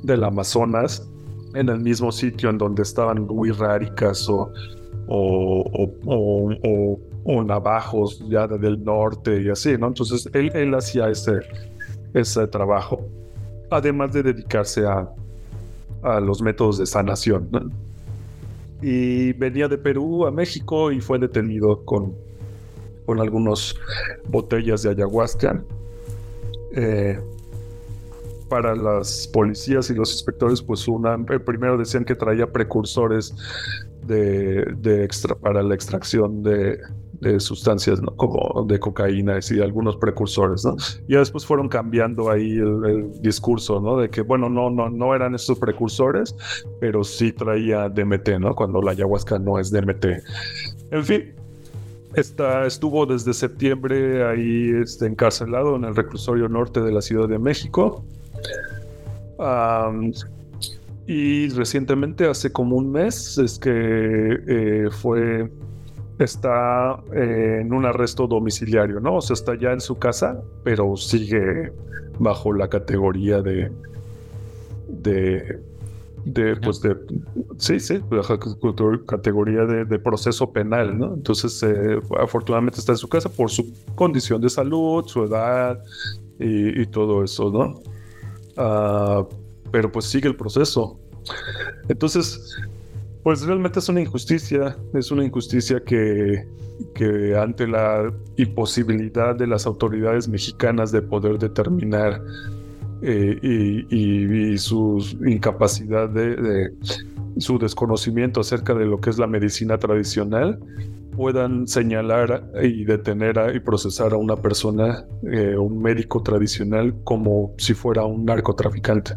del 0.02 0.24
Amazonas 0.24 1.08
en 1.54 1.68
el 1.68 1.80
mismo 1.80 2.12
sitio 2.12 2.50
en 2.50 2.58
donde 2.58 2.82
estaban 2.82 3.26
huirráricas 3.28 4.28
o, 4.28 4.52
o, 5.08 5.90
o, 6.04 6.98
o, 7.24 7.42
navajos 7.44 8.22
ya 8.28 8.46
del 8.46 8.82
norte 8.84 9.42
y 9.42 9.48
así, 9.48 9.76
¿no? 9.78 9.88
Entonces 9.88 10.28
él, 10.32 10.50
él 10.54 10.74
hacía 10.74 11.08
ese, 11.08 11.40
ese 12.14 12.46
trabajo. 12.48 13.00
además 13.70 14.12
de 14.12 14.22
dedicarse 14.22 14.86
a, 14.86 15.08
a 16.02 16.20
los 16.20 16.42
métodos 16.42 16.78
de 16.78 16.86
sanación. 16.86 17.48
Y 18.82 19.32
venía 19.34 19.68
de 19.68 19.78
Perú 19.78 20.26
a 20.26 20.30
México 20.30 20.92
y 20.92 21.00
fue 21.00 21.18
detenido 21.18 21.84
con, 21.84 22.14
con 23.06 23.20
algunas 23.20 23.74
botellas 24.28 24.82
de 24.82 24.90
ayahuasca. 24.90 25.62
Eh, 26.72 27.18
para 28.48 28.74
las 28.74 29.28
policías 29.28 29.90
y 29.90 29.94
los 29.94 30.12
inspectores, 30.12 30.62
pues 30.62 30.86
una, 30.88 31.16
primero 31.24 31.76
decían 31.76 32.04
que 32.04 32.14
traía 32.14 32.50
precursores 32.50 33.34
de, 34.06 35.08
para 35.40 35.62
la 35.62 35.74
extracción 35.74 36.42
de, 36.42 36.78
de 37.20 37.40
sustancias, 37.40 38.00
¿no? 38.00 38.14
Como 38.16 38.64
de 38.66 38.78
cocaína 38.78 39.38
y 39.50 39.60
algunos 39.60 39.96
precursores, 39.96 40.64
¿no? 40.64 40.76
Y 41.08 41.14
después 41.14 41.44
fueron 41.44 41.68
cambiando 41.68 42.30
ahí 42.30 42.52
el, 42.52 43.20
discurso, 43.20 43.80
¿no? 43.80 43.96
De 43.96 44.10
que, 44.10 44.22
bueno, 44.22 44.48
no, 44.48 44.70
no, 44.70 44.88
no 44.90 45.14
eran 45.14 45.34
estos 45.34 45.58
precursores, 45.58 46.36
pero 46.80 47.04
sí 47.04 47.32
traía 47.32 47.88
DMT, 47.88 48.28
¿no? 48.40 48.54
Cuando 48.54 48.80
la 48.82 48.92
ayahuasca 48.92 49.38
no 49.38 49.58
es 49.58 49.70
DMT. 49.70 50.06
En 50.90 51.04
fin, 51.04 51.34
Está, 52.14 52.66
estuvo 52.66 53.04
desde 53.04 53.34
septiembre 53.34 54.26
ahí 54.26 54.70
este, 54.82 55.04
encarcelado 55.04 55.76
en 55.76 55.84
el 55.84 55.94
reclusorio 55.94 56.48
norte 56.48 56.80
de 56.80 56.90
la 56.90 57.02
Ciudad 57.02 57.28
de 57.28 57.38
México. 57.38 58.06
Y 61.06 61.48
recientemente, 61.50 62.26
hace 62.26 62.50
como 62.50 62.76
un 62.76 62.90
mes, 62.90 63.38
es 63.38 63.58
que 63.58 63.70
eh, 63.70 64.88
fue 64.90 65.48
está 66.18 66.98
eh, 67.14 67.58
en 67.60 67.72
un 67.72 67.84
arresto 67.84 68.26
domiciliario, 68.26 69.00
¿no? 69.00 69.16
O 69.16 69.20
sea, 69.20 69.34
está 69.34 69.54
ya 69.58 69.72
en 69.72 69.80
su 69.80 69.98
casa, 69.98 70.42
pero 70.64 70.96
sigue 70.96 71.72
bajo 72.18 72.52
la 72.52 72.68
categoría 72.68 73.42
de. 73.42 73.70
de. 74.88 75.60
de, 76.24 76.56
pues 76.56 76.80
de. 76.80 76.96
Sí, 77.58 77.80
sí, 77.80 78.00
bajo 78.10 78.38
categoría 79.06 79.64
de, 79.66 79.98
proceso 79.98 80.52
penal, 80.52 80.98
¿no? 80.98 81.14
Entonces, 81.14 81.62
eh, 81.62 82.00
afortunadamente 82.18 82.80
está 82.80 82.92
en 82.92 82.98
su 82.98 83.08
casa 83.08 83.28
por 83.28 83.50
su 83.50 83.72
condición 83.94 84.40
de 84.40 84.50
salud, 84.50 85.04
su 85.06 85.24
edad 85.24 85.82
y, 86.38 86.86
todo 86.86 87.24
eso, 87.24 87.50
¿no? 87.50 87.80
Ah, 88.56 89.24
pero 89.70 89.90
pues 89.90 90.06
sigue 90.06 90.28
el 90.28 90.36
proceso. 90.36 90.98
Entonces, 91.88 92.56
pues 93.22 93.42
realmente 93.42 93.80
es 93.80 93.88
una 93.88 94.00
injusticia, 94.00 94.76
es 94.94 95.10
una 95.10 95.24
injusticia 95.24 95.82
que, 95.84 96.46
que 96.94 97.36
ante 97.36 97.66
la 97.66 98.12
imposibilidad 98.36 99.34
de 99.34 99.46
las 99.46 99.66
autoridades 99.66 100.28
mexicanas 100.28 100.92
de 100.92 101.02
poder 101.02 101.38
determinar 101.38 102.22
eh, 103.02 103.38
y, 103.90 104.56
su 104.58 105.04
incapacidad 105.26 106.08
de, 106.08 106.72
su 107.38 107.58
desconocimiento 107.58 108.40
acerca 108.40 108.74
de 108.74 108.86
lo 108.86 109.00
que 109.00 109.10
es 109.10 109.18
la 109.18 109.26
medicina 109.26 109.76
tradicional, 109.78 110.58
puedan 111.16 111.66
señalar 111.66 112.50
y 112.62 112.84
detener 112.84 113.52
y 113.54 113.60
procesar 113.60 114.12
a 114.12 114.16
una 114.16 114.36
persona, 114.36 115.04
eh, 115.30 115.56
un 115.56 115.80
médico 115.80 116.22
tradicional, 116.22 116.94
como 117.04 117.54
si 117.58 117.74
fuera 117.74 118.04
un 118.04 118.24
narcotraficante. 118.24 119.14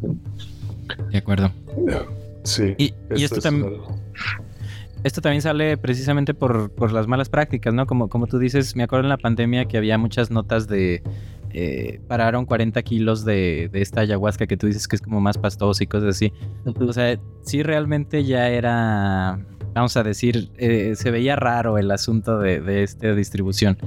De 1.11 1.17
acuerdo. 1.17 1.51
Sí. 2.43 2.73
Y, 2.77 2.93
esto 3.09 3.41
también... 3.41 3.73
Esto 5.03 5.21
también 5.21 5.41
sale 5.41 5.77
precisamente 5.77 6.34
por, 6.34 6.91
las 6.91 7.07
malas 7.07 7.30
prácticas, 7.30 7.73
¿no? 7.73 7.85
Como, 7.85 8.09
como 8.09 8.27
tú 8.27 8.38
dices, 8.38 8.76
me 8.76 8.84
acuerdo 8.84 9.05
en 9.05 9.09
la 9.09 9.17
pandemia 9.17 9.65
que 9.65 9.77
había 9.77 9.97
muchas 9.97 10.30
notas 10.31 10.67
de... 10.67 11.03
Eh, 11.51 11.99
pararon 12.07 12.45
40 12.45 12.80
kilos 12.84 13.26
de, 13.26 13.71
esta 13.73 14.01
ayahuasca 14.01 14.45
que 14.45 14.55
tú 14.55 14.67
dices 14.67 14.88
que 14.88 14.95
es 14.95 15.01
como 15.01 15.19
más 15.19 15.38
pastosa 15.38 15.84
y 15.84 15.88
cosas 15.88 16.09
así. 16.09 16.34
O 16.65 16.93
sea, 16.93 17.17
sí 17.41 17.63
realmente 17.63 18.23
ya 18.23 18.49
era, 18.49 19.39
vamos 19.80 19.97
a 19.97 20.03
decir, 20.03 20.49
eh, 20.57 20.93
se 20.95 21.11
veía 21.11 21.35
raro 21.35 21.77
el 21.77 21.91
asunto 21.91 22.39
de, 22.39 22.61
de 22.61 22.84
esta 22.84 23.14
distribución 23.14 23.77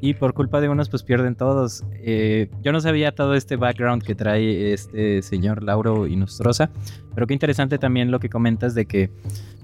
y 0.00 0.14
por 0.14 0.34
culpa 0.34 0.60
de 0.60 0.68
unos 0.68 0.88
pues 0.88 1.02
pierden 1.02 1.34
todos. 1.34 1.84
Eh, 2.02 2.48
yo 2.62 2.72
no 2.72 2.80
sabía 2.80 3.14
todo 3.14 3.34
este 3.34 3.56
background 3.56 4.02
que 4.02 4.14
trae 4.14 4.72
este 4.72 5.22
señor 5.22 5.62
Lauro 5.62 6.06
Inostrosa, 6.06 6.70
pero 7.14 7.26
qué 7.26 7.34
interesante 7.34 7.78
también 7.78 8.10
lo 8.10 8.18
que 8.18 8.28
comentas 8.28 8.74
de 8.74 8.86
que 8.86 9.10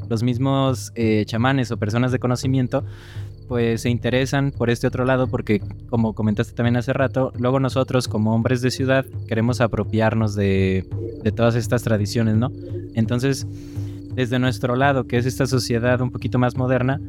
los 0.09 0.22
mismos 0.22 0.93
eh, 0.94 1.24
chamanes 1.26 1.70
o 1.70 1.78
personas 1.78 2.12
de 2.12 2.18
conocimiento 2.18 2.84
pues 3.48 3.82
se 3.82 3.90
interesan 3.90 4.51
por 4.51 4.70
este 4.70 4.86
otro 4.86 5.05
lado 5.05 5.28
porque 5.28 5.60
como 5.88 6.14
comentaste 6.14 6.52
también 6.52 6.76
hace 6.76 6.93
rato, 6.93 7.32
luego 7.38 7.60
nosotros 7.60 8.09
como 8.09 8.34
hombres 8.34 8.60
de 8.60 8.70
ciudad 8.70 9.06
queremos 9.28 9.60
apropiarnos 9.60 10.34
de, 10.34 10.84
de 11.22 11.32
todas 11.32 11.55
estas 11.55 11.82
tradiciones, 11.82 12.34
¿no? 12.34 12.51
Entonces, 12.94 13.47
desde 14.16 14.38
nuestro 14.38 14.76
lado, 14.76 15.05
que 15.05 15.18
es 15.18 15.26
esta 15.26 15.47
sociedad 15.47 16.01
un 16.01 16.10
poquito 16.10 16.38
más 16.38 16.56
moderna, 16.56 17.01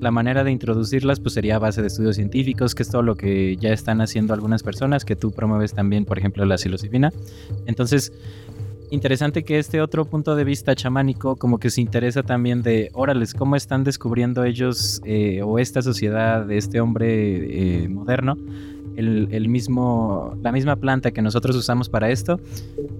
la 0.00 0.10
manera 0.10 0.42
de 0.42 0.50
introducirlas 0.50 1.20
pues 1.20 1.34
sería 1.34 1.56
a 1.56 1.58
base 1.58 1.82
de 1.82 1.88
estudios 1.88 2.16
científicos, 2.16 2.74
que 2.74 2.82
es 2.82 2.88
todo 2.88 3.02
lo 3.02 3.14
que 3.14 3.56
ya 3.58 3.72
están 3.72 4.00
haciendo 4.00 4.32
algunas 4.32 4.62
personas, 4.62 5.04
que 5.04 5.16
tú 5.16 5.32
promueves 5.32 5.74
también, 5.74 6.06
por 6.06 6.18
ejemplo, 6.18 6.46
la 6.46 6.56
psilocibina. 6.56 7.12
Entonces, 7.66 8.10
interesante 8.90 9.44
que 9.44 9.58
este 9.58 9.82
otro 9.82 10.06
punto 10.06 10.34
de 10.34 10.44
vista 10.44 10.74
chamánico 10.74 11.36
como 11.36 11.58
que 11.58 11.68
se 11.68 11.82
interesa 11.82 12.22
también 12.22 12.62
de, 12.62 12.90
órales, 12.94 13.34
cómo 13.34 13.54
están 13.54 13.84
descubriendo 13.84 14.44
ellos 14.44 15.02
eh, 15.04 15.42
o 15.42 15.58
esta 15.58 15.82
sociedad, 15.82 16.50
este 16.50 16.80
hombre 16.80 17.84
eh, 17.84 17.88
moderno, 17.88 18.38
el, 18.96 19.48
mismo, 19.48 20.36
la 20.42 20.52
misma 20.52 20.76
planta 20.76 21.10
que 21.10 21.22
nosotros 21.22 21.54
usamos 21.56 21.88
para 21.88 22.10
esto, 22.10 22.40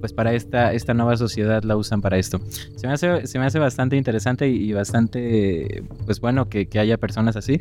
pues 0.01 0.13
para 0.13 0.35
esta, 0.35 0.73
esta 0.73 0.95
nueva 0.95 1.17
sociedad 1.17 1.63
la 1.65 1.77
usan 1.77 2.01
para 2.01 2.19
esto. 2.19 2.41
Se 2.77 2.87
me 2.87 2.93
hace, 2.93 3.27
se 3.27 3.39
me 3.39 3.47
hace 3.47 3.59
bastante 3.59 3.97
interesante 3.97 4.49
y, 4.49 4.73
bastante, 4.73 5.85
pues 6.05 6.21
bueno, 6.21 6.49
que, 6.49 6.67
que, 6.67 6.79
haya 6.79 6.99
personas 6.99 7.37
así. 7.37 7.61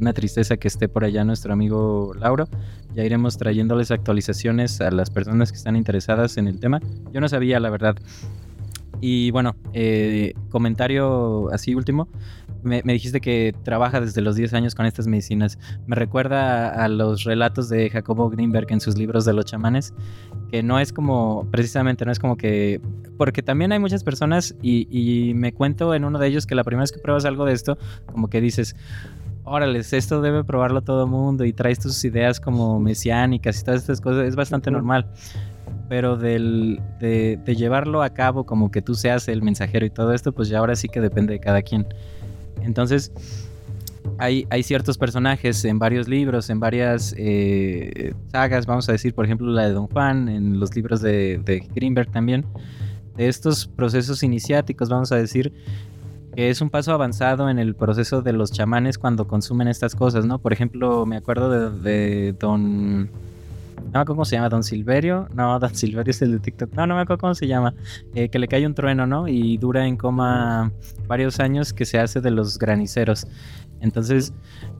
Una 0.00 0.12
tristeza 0.12 0.56
que 0.56 0.68
esté 0.68 0.88
por 0.88 1.04
allá 1.04 1.24
nuestro 1.24 1.52
amigo 1.52 2.12
Lauro. 2.18 2.48
Ya 2.94 3.04
iremos 3.04 3.38
trayéndoles 3.38 3.90
actualizaciones 3.90 4.80
a 4.80 4.90
las 4.90 5.10
personas 5.10 5.50
que 5.50 5.58
están 5.58 5.76
interesadas 5.76 6.36
en 6.36 6.46
el 6.48 6.60
tema. 6.60 6.80
Yo 7.12 7.20
no 7.20 7.28
sabía, 7.28 7.58
la 7.60 7.70
verdad. 7.70 7.96
Y 9.00 9.32
bueno, 9.32 9.56
eh, 9.72 10.32
comentario 10.50 11.52
así 11.52 11.74
último. 11.74 12.08
Me, 12.62 12.82
dijiste 12.82 13.20
que 13.20 13.54
trabaja 13.64 14.00
desde 14.00 14.20
los 14.20 14.36
10 14.36 14.54
años 14.54 14.74
con 14.74 14.86
estas 14.86 15.06
medicinas. 15.06 15.58
Me 15.86 15.96
recuerda 15.96 16.68
a, 16.68 16.88
los 16.88 17.24
relatos 17.24 17.68
de 17.68 17.90
Jacobo 17.90 18.30
Greenberg 18.30 18.66
en 18.70 18.80
sus 18.80 18.96
libros 18.96 19.24
de 19.24 19.32
los 19.32 19.44
chamanes, 19.44 19.94
que 20.50 20.62
no 20.62 20.78
es 20.78 20.92
como, 20.92 21.48
precisamente, 21.50 22.04
no 22.04 22.12
es 22.12 22.18
como 22.18 22.36
que, 22.36 22.80
porque 23.18 23.42
también 23.42 23.72
hay 23.72 23.78
muchas 23.78 24.04
personas 24.04 24.54
y, 24.62 24.86
y 24.90 25.34
me 25.34 25.52
cuento 25.52 25.94
en 25.94 26.04
uno 26.04 26.18
de 26.18 26.28
ellos 26.28 26.46
que 26.46 26.54
la 26.54 26.64
primera 26.64 26.82
vez 26.82 26.92
que 26.92 26.98
pruebas 26.98 27.24
algo 27.24 27.44
de 27.44 27.52
esto, 27.52 27.78
como 28.06 28.28
que 28.28 28.40
dices, 28.40 28.76
órale, 29.44 29.80
esto 29.80 30.20
debe 30.22 30.44
probarlo 30.44 30.82
todo 30.82 31.04
el 31.04 31.10
mundo 31.10 31.44
y 31.44 31.52
traes 31.52 31.80
tus 31.80 32.04
ideas 32.04 32.40
como 32.40 32.78
mesiánicas 32.78 33.60
y 33.60 33.64
todas 33.64 33.80
estas 33.80 34.00
cosas, 34.00 34.26
es 34.26 34.36
bastante 34.36 34.70
normal 34.70 35.08
pero 35.92 36.16
del, 36.16 36.80
de, 37.00 37.38
llevarlo 37.54 38.02
a 38.02 38.10
cabo 38.10 38.46
como 38.46 38.70
que 38.70 38.80
tú 38.80 38.94
seas 38.94 39.28
el 39.28 39.42
mensajero 39.42 39.84
y 39.84 39.90
todo 39.90 40.14
esto, 40.14 40.32
pues 40.32 40.48
ya 40.48 40.58
ahora 40.58 40.74
sí 40.74 40.88
que 40.88 41.02
depende 41.02 41.34
de 41.34 41.40
cada 41.40 41.60
quien. 41.60 41.86
Entonces, 42.64 43.12
hay, 44.18 44.62
ciertos 44.62 44.98
personajes 44.98 45.64
en 45.64 45.78
varios 45.78 46.08
libros, 46.08 46.50
en 46.50 46.60
varias 46.60 47.14
eh, 47.16 48.14
sagas, 48.30 48.66
vamos 48.66 48.88
a 48.88 48.92
decir, 48.92 49.14
por 49.14 49.24
ejemplo, 49.24 49.48
la 49.48 49.66
de 49.66 49.72
Don 49.72 49.88
Juan, 49.88 50.28
en 50.28 50.60
los 50.60 50.74
libros 50.76 51.00
de, 51.00 51.40
de 51.44 51.60
Greenberg 51.74 52.10
también, 52.10 52.44
de 53.16 53.28
estos 53.28 53.66
procesos 53.66 54.22
iniciáticos, 54.22 54.88
vamos 54.88 55.12
a 55.12 55.16
decir, 55.16 55.52
que 56.34 56.50
es 56.50 56.60
un 56.60 56.70
paso 56.70 56.92
avanzado 56.92 57.50
en 57.50 57.58
el 57.58 57.74
proceso 57.74 58.22
de 58.22 58.32
los 58.32 58.52
chamanes 58.52 58.98
cuando 58.98 59.26
consumen 59.26 59.68
estas 59.68 59.94
cosas, 59.94 60.24
¿no? 60.24 60.38
Por 60.38 60.52
ejemplo, 60.52 61.04
me 61.04 61.16
acuerdo 61.16 61.50
de, 61.50 61.90
de 61.90 62.32
Don 62.32 63.10
no 63.84 63.90
me 63.90 63.98
acuerdo 64.00 64.14
cómo 64.14 64.24
se 64.24 64.36
llama, 64.36 64.48
Don 64.48 64.62
Silverio. 64.62 65.28
No, 65.34 65.58
Don 65.58 65.74
Silverio 65.74 66.10
es 66.10 66.22
el 66.22 66.32
de 66.32 66.38
TikTok. 66.38 66.74
No, 66.74 66.86
no 66.86 66.94
me 66.94 67.02
acuerdo 67.02 67.20
cómo 67.20 67.34
se 67.34 67.46
llama. 67.46 67.74
Eh, 68.14 68.28
que 68.28 68.38
le 68.38 68.48
cae 68.48 68.66
un 68.66 68.74
trueno, 68.74 69.06
¿no? 69.06 69.28
Y 69.28 69.56
dura 69.58 69.86
en 69.86 69.96
coma 69.96 70.72
varios 71.06 71.40
años 71.40 71.72
que 71.72 71.84
se 71.84 71.98
hace 71.98 72.20
de 72.20 72.30
los 72.30 72.58
graniceros. 72.58 73.26
Entonces, 73.80 74.32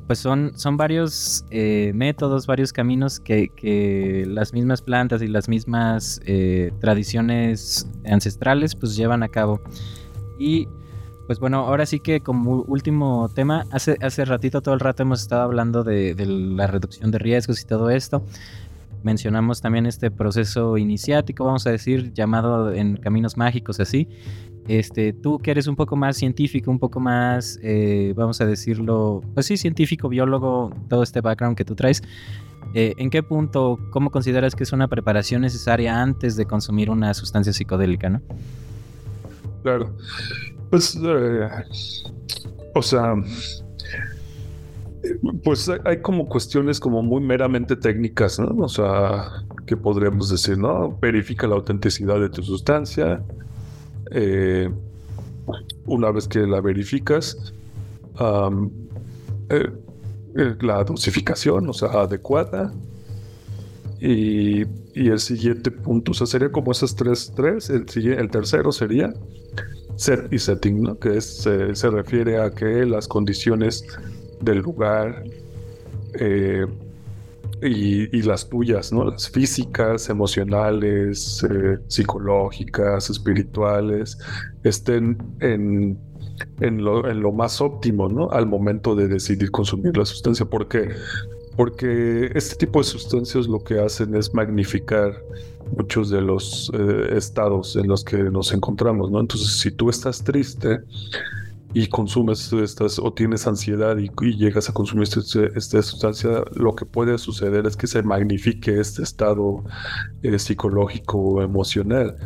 pues 0.06 0.20
son, 0.20 0.52
son 0.56 0.76
varios 0.76 1.44
eh, 1.50 1.92
métodos, 1.94 2.46
varios 2.46 2.72
caminos 2.72 3.18
que, 3.18 4.24
las 4.28 4.52
mismas 4.52 4.80
plantas 4.80 5.22
y 5.22 5.26
las 5.26 5.48
mismas 5.48 6.20
eh, 6.24 6.72
tradiciones 6.80 7.88
ancestrales 8.04 8.76
pues 8.76 8.96
llevan 8.96 9.22
a 9.22 9.28
cabo. 9.28 9.60
Y 10.38 10.68
pues 11.26 11.38
bueno, 11.38 11.60
ahora 11.60 11.86
sí 11.86 11.98
que 12.00 12.20
como 12.20 12.62
último 12.62 13.28
tema, 13.34 13.64
hace, 13.70 13.96
hace 14.02 14.24
ratito, 14.24 14.60
todo 14.60 14.74
el 14.74 14.80
rato 14.80 15.02
hemos 15.02 15.22
estado 15.22 15.42
hablando 15.42 15.82
de 15.82 16.14
la 16.26 16.66
reducción 16.66 17.10
de 17.10 17.18
riesgos 17.18 17.60
y 17.62 17.64
todo 17.64 17.90
esto 17.90 18.24
mencionamos 19.04 19.60
también 19.60 19.86
este 19.86 20.10
proceso 20.10 20.76
iniciático, 20.78 21.44
vamos 21.44 21.66
a 21.66 21.70
decir, 21.70 22.12
llamado 22.12 22.72
en 22.72 22.96
caminos 22.96 23.36
mágicos 23.36 23.80
así. 23.80 24.08
Este, 24.68 25.12
tú 25.12 25.38
que 25.38 25.50
eres 25.50 25.66
un 25.66 25.74
poco 25.74 25.96
más 25.96 26.16
científico, 26.16 26.70
un 26.70 26.78
poco 26.78 27.00
más, 27.00 27.58
eh, 27.62 28.12
vamos 28.16 28.40
a 28.40 28.46
decirlo, 28.46 29.20
pues 29.34 29.46
sí, 29.46 29.56
científico, 29.56 30.08
biólogo, 30.08 30.72
todo 30.88 31.02
este 31.02 31.20
background 31.20 31.56
que 31.56 31.64
tú 31.64 31.74
traes, 31.74 32.02
Eh, 32.74 32.94
¿En 32.96 33.10
qué 33.10 33.22
punto, 33.22 33.78
cómo 33.90 34.10
consideras 34.10 34.54
que 34.54 34.62
es 34.62 34.72
una 34.72 34.88
preparación 34.88 35.42
necesaria 35.42 36.00
antes 36.00 36.36
de 36.36 36.46
consumir 36.46 36.88
una 36.88 37.12
sustancia 37.12 37.52
psicodélica, 37.52 38.08
no? 38.08 38.22
Claro. 39.62 39.94
Pues, 40.70 40.96
eh, 40.96 41.48
o 42.74 42.80
sea, 42.80 43.14
pues 45.42 45.70
hay 45.84 46.00
como 46.00 46.28
cuestiones 46.28 46.78
como 46.78 47.02
muy 47.02 47.20
meramente 47.20 47.76
técnicas, 47.76 48.38
¿no? 48.38 48.64
O 48.64 48.68
sea, 48.68 49.44
que 49.66 49.76
podríamos 49.76 50.30
decir, 50.30 50.58
¿no? 50.58 50.96
Verifica 51.00 51.46
la 51.46 51.56
autenticidad 51.56 52.20
de 52.20 52.28
tu 52.28 52.42
sustancia. 52.42 53.22
Eh, 54.10 54.70
una 55.86 56.10
vez 56.10 56.28
que 56.28 56.40
la 56.40 56.60
verificas, 56.60 57.52
eh, 59.50 59.70
eh, 60.36 60.56
la 60.60 60.84
dosificación, 60.84 61.68
o 61.68 61.72
sea, 61.72 61.88
adecuada. 61.88 62.72
Y, 64.00 64.62
el 64.94 65.20
siguiente 65.20 65.70
punto, 65.70 66.12
o 66.12 66.14
sea, 66.14 66.26
sería 66.26 66.52
como 66.52 66.70
esas 66.72 66.94
tres, 66.94 67.32
tres. 67.34 67.70
El, 67.70 67.86
el 68.06 68.30
tercero 68.30 68.70
sería 68.70 69.14
set 69.96 70.32
y 70.32 70.38
setting, 70.38 70.82
¿no? 70.82 70.98
Que 70.98 71.20
se 71.20 71.90
refiere 71.90 72.40
a 72.40 72.50
que 72.50 72.84
las 72.84 73.08
condiciones 73.08 73.84
del 74.42 74.58
lugar 74.58 75.24
eh, 76.14 76.66
y, 77.62 78.22
las 78.22 78.48
tuyas, 78.48 78.92
¿no? 78.92 79.04
Las 79.04 79.30
físicas, 79.30 80.08
emocionales, 80.08 81.44
eh, 81.48 81.78
psicológicas, 81.86 83.08
espirituales, 83.08 84.18
estén 84.64 85.16
en, 85.40 85.96
en, 86.60 86.84
lo, 86.84 87.08
en, 87.08 87.20
lo, 87.20 87.30
más 87.30 87.60
óptimo, 87.60 88.08
¿no? 88.08 88.30
Al 88.30 88.46
momento 88.46 88.96
de 88.96 89.06
decidir 89.06 89.50
consumir 89.52 89.96
la 89.96 90.04
sustancia. 90.04 90.44
¿Por 90.44 90.66
qué? 90.66 90.88
Porque 91.56 92.32
este 92.34 92.56
tipo 92.56 92.80
de 92.80 92.84
sustancias 92.84 93.46
lo 93.46 93.62
que 93.62 93.78
hacen 93.78 94.16
es 94.16 94.34
magnificar 94.34 95.14
muchos 95.76 96.10
de 96.10 96.20
los 96.20 96.70
eh, 96.74 97.16
estados 97.16 97.76
en 97.76 97.86
los 97.86 98.02
que 98.02 98.16
nos 98.16 98.52
encontramos, 98.52 99.10
¿no? 99.10 99.20
Entonces, 99.20 99.60
si 99.60 99.70
tú 99.70 99.88
estás 99.88 100.24
triste, 100.24 100.80
y 101.74 101.86
consumes 101.86 102.52
estas 102.52 102.98
o 102.98 103.12
tienes 103.12 103.46
ansiedad 103.46 103.96
y, 103.96 104.10
llegas 104.36 104.68
a 104.68 104.74
consumir 104.74 105.04
este, 105.04 105.50
esta 105.56 105.82
sustancia, 105.82 106.44
lo 106.54 106.74
que 106.74 106.84
puede 106.84 107.16
suceder 107.18 107.66
es 107.66 107.76
que 107.76 107.86
se 107.86 108.02
magnifique 108.02 108.78
este 108.78 109.02
estado 109.02 109.64
eh, 110.22 110.38
psicológico 110.38 111.42
emocional 111.42 112.16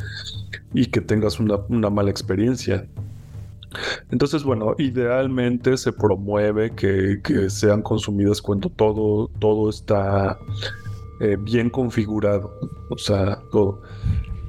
y 0.75 0.87
que 0.87 1.01
tengas 1.01 1.39
una, 1.39 1.91
mala 1.91 2.11
experiencia. 2.11 2.87
Entonces, 4.11 4.43
bueno, 4.43 4.75
idealmente 4.79 5.77
se 5.77 5.93
promueve 5.93 6.71
que, 6.71 7.21
sean 7.51 7.83
consumidas 7.83 8.41
cuando 8.41 8.71
todo, 8.71 9.29
todo 9.39 9.71
está 9.71 10.39
eh, 11.21 11.37
bien 11.39 11.71
configurado, 11.71 12.53
o 12.91 12.99
sea, 12.99 13.39
todo. 13.53 13.83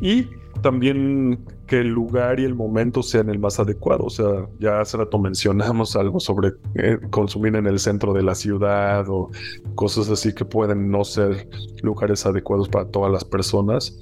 Y 0.02 0.28
también 0.62 1.40
que 1.68 1.82
el 1.82 1.90
lugar 1.90 2.40
y 2.40 2.46
el 2.46 2.56
momento 2.56 3.04
sean 3.04 3.30
el 3.30 3.40
más 3.40 3.60
adecuado. 3.60 4.06
O 4.06 4.10
sea, 4.10 4.48
ya 4.60 4.80
hace 4.80 4.98
rato 4.98 5.20
mencionamos 5.20 5.96
algo 5.96 6.20
sobre 6.20 6.54
eh, 6.76 6.98
consumir 7.10 7.56
en 7.56 7.68
el 7.68 7.78
centro 7.80 8.14
de 8.14 8.24
la 8.24 8.34
ciudad 8.34 9.08
o 9.10 9.30
cosas 9.76 10.10
así 10.10 10.34
que 10.34 10.46
pueden 10.46 10.90
no 10.90 11.04
ser 11.04 11.48
lugares 11.84 12.26
adecuados 12.26 12.70
para 12.70 12.86
todas 12.86 13.12
las 13.12 13.26
personas. 13.26 14.00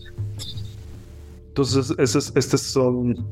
Entonces, 1.48 1.94
estas 1.98 2.62
son 2.62 3.26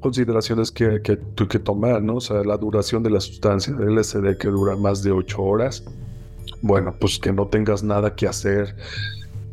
consideraciones 0.00 0.70
que, 0.70 1.00
que, 1.02 1.18
que 1.18 1.58
tomar, 1.58 2.02
¿no? 2.02 2.16
O 2.16 2.20
sea, 2.20 2.42
la 2.42 2.56
duración 2.56 3.02
de 3.02 3.10
la 3.10 3.20
sustancia, 3.20 3.74
el 3.78 3.94
LSD 3.94 4.36
que 4.38 4.48
dura 4.48 4.76
más 4.76 5.02
de 5.02 5.12
8 5.12 5.42
horas. 5.42 5.84
Bueno, 6.62 6.94
pues 6.98 7.18
que 7.18 7.32
no 7.32 7.46
tengas 7.46 7.82
nada 7.82 8.14
que 8.14 8.26
hacer 8.26 8.76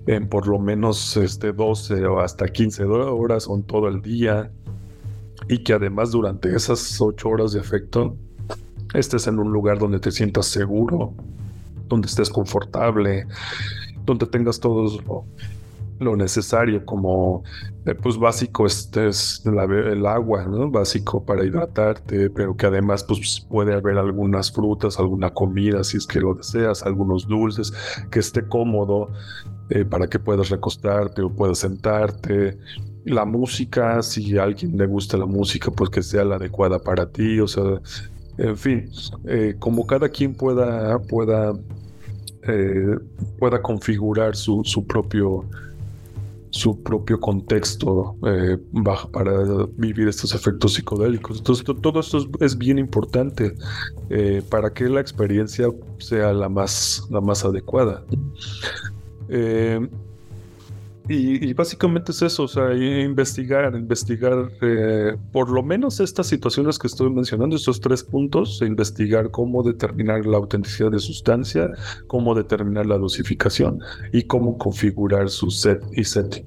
en 0.08 0.28
por 0.28 0.48
lo 0.48 0.58
menos 0.58 1.18
este, 1.18 1.52
12 1.52 2.06
o 2.08 2.20
hasta 2.22 2.48
15 2.48 2.86
horas 2.86 3.48
o 3.48 3.60
todo 3.60 3.88
el 3.88 4.02
día. 4.02 4.52
Y 5.50 5.60
que 5.60 5.74
además 5.74 6.12
durante 6.12 6.54
esas 6.56 7.00
8 7.00 7.30
horas 7.30 7.52
de 7.52 7.60
efecto 7.60 8.16
estés 8.94 9.28
en 9.28 9.40
un 9.40 9.52
lugar 9.52 9.78
donde 9.78 10.00
te 10.00 10.12
sientas 10.12 10.48
seguro, 10.48 11.14
donde 11.88 12.08
estés 12.08 12.30
confortable, 12.30 13.28
donde 14.06 14.26
tengas 14.26 14.60
todo 14.60 15.26
lo, 16.00 16.16
necesario 16.16 16.86
como 16.86 17.44
eh, 17.86 17.96
pues 17.96 18.18
básico 18.18 18.66
este 18.68 19.08
es 19.08 19.44
el 19.46 20.06
agua, 20.06 20.46
¿no? 20.46 20.70
Básico 20.70 21.24
para 21.26 21.44
hidratarte, 21.44 22.30
pero 22.30 22.56
que 22.56 22.68
además 22.68 23.04
pues 23.04 23.46
puede 23.50 23.74
haber 23.74 23.98
algunas 23.98 24.52
frutas, 24.52 25.00
alguna 25.00 25.32
comida 25.32 25.84
si 25.84 25.98
es 25.98 26.06
que 26.06 26.20
lo 26.20 26.36
deseas, 26.36 26.84
algunos 26.84 27.28
dulces, 27.28 27.74
que 28.12 28.20
esté 28.20 28.48
cómodo, 28.48 29.10
eh, 29.70 29.84
para 29.84 30.08
que 30.08 30.18
puedas 30.18 30.50
recostarte 30.50 31.22
o 31.22 31.30
puedas 31.30 31.60
sentarte. 31.60 32.58
La 33.04 33.26
música, 33.26 34.02
si 34.02 34.38
a 34.38 34.44
alguien 34.44 34.78
le 34.78 34.86
gusta 34.86 35.18
la 35.18 35.26
música, 35.26 35.72
pues 35.72 35.90
que 35.90 36.02
sea 36.02 36.24
la 36.24 36.36
adecuada 36.36 36.80
para 36.80 37.10
ti, 37.10 37.42
o 37.42 37.48
sea, 37.48 37.82
en 38.38 38.56
fin, 38.56 38.90
eh, 39.26 39.56
como 39.60 39.86
cada 39.86 40.08
quien 40.08 40.34
pueda, 40.36 41.00
pueda, 41.00 41.54
eh, 42.48 42.98
pueda 43.40 43.62
configurar 43.62 44.38
su, 44.38 44.62
su 44.64 44.86
propio 44.86 45.46
su 46.50 46.82
propio 46.82 47.20
contexto 47.20 48.16
para 49.12 49.32
vivir 49.76 50.08
estos 50.08 50.34
efectos 50.34 50.74
psicodélicos. 50.76 51.40
Entonces, 51.40 51.66
todo 51.82 52.00
esto 52.00 52.26
es, 52.40 52.58
bien 52.58 52.80
importante 52.80 53.54
para 54.50 54.72
que 54.72 54.86
la 54.86 55.02
experiencia 55.02 55.68
sea 56.00 56.34
la 56.34 56.48
más, 56.48 57.06
la 57.12 57.20
más 57.20 57.44
adecuada. 57.44 58.04
Eh, 59.30 59.88
y, 61.10 61.54
básicamente 61.54 62.12
es 62.12 62.22
eso, 62.22 62.44
o 62.44 62.48
sea, 62.50 62.74
investigar, 62.74 63.74
investigar 63.76 64.52
eh, 64.62 65.16
por 65.32 65.50
lo 65.50 65.64
menos 65.64 66.02
estas 66.02 66.28
situaciones 66.28 66.78
que 66.78 66.88
estoy 66.88 67.10
mencionando, 67.10 67.56
estos 67.56 67.80
tres 67.80 68.04
puntos, 68.04 68.62
investigar 68.62 69.32
cómo 69.32 69.64
determinar 69.64 70.26
la 70.26 70.36
autenticidad 70.36 70.92
de 70.92 71.00
sustancia, 71.00 71.70
cómo 72.08 72.36
determinar 72.36 72.86
la 72.88 72.98
dosificación 72.98 73.80
y 74.12 74.24
cómo 74.24 74.58
configurar 74.58 75.30
su 75.30 75.50
set 75.50 75.82
y 75.94 76.04
setting. 76.04 76.46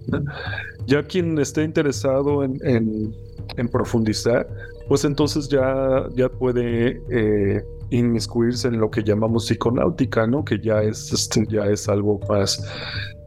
Ya 0.87 1.05
quien 1.05 1.39
esté 1.39 1.65
interesado 1.65 2.45
en, 2.45 2.59
en, 2.63 3.69
profundizar, 3.69 4.47
pues 4.89 5.05
entonces 5.07 5.49
ya, 5.49 6.07
ya 6.15 6.29
puede 6.29 7.01
eh, 7.11 7.65
inmiscuirse 7.91 8.69
en 8.69 8.79
lo 8.79 8.91
que 8.91 9.03
llamamos 9.03 9.47
psiconáutica, 9.47 10.27
¿no? 10.27 10.45
Que 10.45 10.59
ya 10.61 10.83
es, 10.83 11.13
este, 11.13 11.47
ya 11.49 11.67
es 11.67 11.89
algo 11.89 12.21
más, 12.29 12.65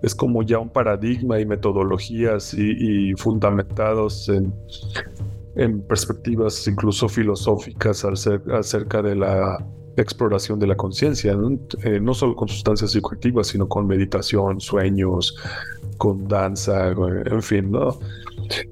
es 0.01 0.15
como 0.15 0.43
ya 0.43 0.59
un 0.59 0.69
paradigma 0.69 1.39
y 1.39 1.45
metodologías 1.45 2.53
y, 2.53 3.13
fundamentados 3.15 4.29
en, 4.29 4.53
en, 5.55 5.81
perspectivas 5.81 6.67
incluso 6.67 7.07
filosóficas 7.09 8.05
acerca 8.05 9.01
de 9.01 9.15
la 9.15 9.65
exploración 9.97 10.59
de 10.59 10.67
la 10.67 10.75
conciencia, 10.75 11.35
¿no? 11.35 11.59
Eh, 11.83 11.99
no 11.99 12.13
solo 12.13 12.35
con 12.35 12.47
sustancias 12.47 12.91
psicoactivas, 12.91 13.47
sino 13.47 13.67
con 13.67 13.85
meditación, 13.85 14.59
sueños, 14.59 15.37
con 15.97 16.27
danza, 16.27 16.89
en 16.89 17.41
fin, 17.41 17.71
¿no? 17.71 17.99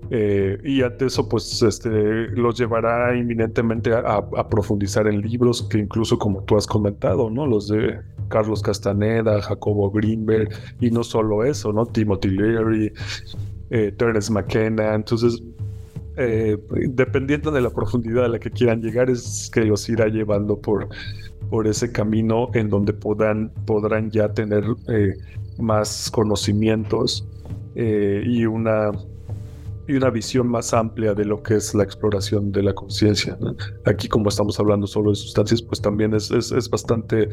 Eh, 0.10 0.57
y 0.64 0.81
ante 0.81 1.06
eso, 1.06 1.27
pues, 1.27 1.61
este, 1.61 1.89
los 1.89 2.57
llevará 2.57 3.15
inminentemente 3.15 3.93
a, 3.93 4.22
profundizar 4.49 5.07
en 5.07 5.22
libros 5.22 5.64
que 5.64 5.80
incluso, 5.80 6.18
como 6.19 6.43
tú 6.43 6.57
has 6.57 6.68
comentado, 6.68 7.30
¿no? 7.30 7.48
Los 7.48 7.69
de 7.69 7.99
Carlos 8.27 8.61
Castaneda, 8.61 9.41
Jacobo 9.41 9.89
Greenberg, 9.91 10.49
y 10.80 10.91
no 10.91 11.03
solo 11.03 11.43
eso, 11.43 11.72
¿no? 11.72 11.85
Timothy 11.85 12.30
Leary, 12.30 12.91
eh, 13.69 13.93
Terence 13.98 14.31
McKenna. 14.31 14.95
Entonces, 14.95 15.41
eh, 16.18 16.57
dependiendo 16.89 17.52
de 17.52 17.61
la 17.61 17.69
profundidad 17.69 18.26
a 18.26 18.27
la 18.27 18.39
que 18.39 18.52
quieran 18.52 18.81
llegar, 18.81 19.10
es 19.10 19.49
que 19.53 19.64
los 19.64 19.88
irá 19.88 20.07
llevando 20.07 20.60
por, 20.60 20.89
por 21.49 21.68
ese 21.68 21.91
camino 21.91 22.49
en 22.53 22.69
donde 22.69 22.91
podrán, 22.93 23.52
podrán 23.65 24.11
ya 24.11 24.34
tener 24.34 24.65
más 25.57 26.11
conocimientos 26.11 27.26
y 27.76 28.45
una 28.45 28.91
y 29.91 29.95
una 29.97 30.09
visión 30.09 30.47
más 30.47 30.73
amplia 30.73 31.13
de 31.13 31.26
lo 31.26 31.43
que 31.43 31.55
es 31.55 31.76
la 31.76 31.84
exploración 31.84 32.51
de 32.53 32.63
la 32.63 32.73
conciencia. 32.73 33.38
Aquí 33.85 34.07
como 34.07 34.30
estamos 34.30 34.57
hablando 34.57 34.88
solo 34.88 35.09
de 35.09 35.18
sustancias, 35.18 35.61
pues 35.61 35.81
también 35.81 36.13
es, 36.13 36.31
es, 36.31 36.69
bastante 36.69 37.27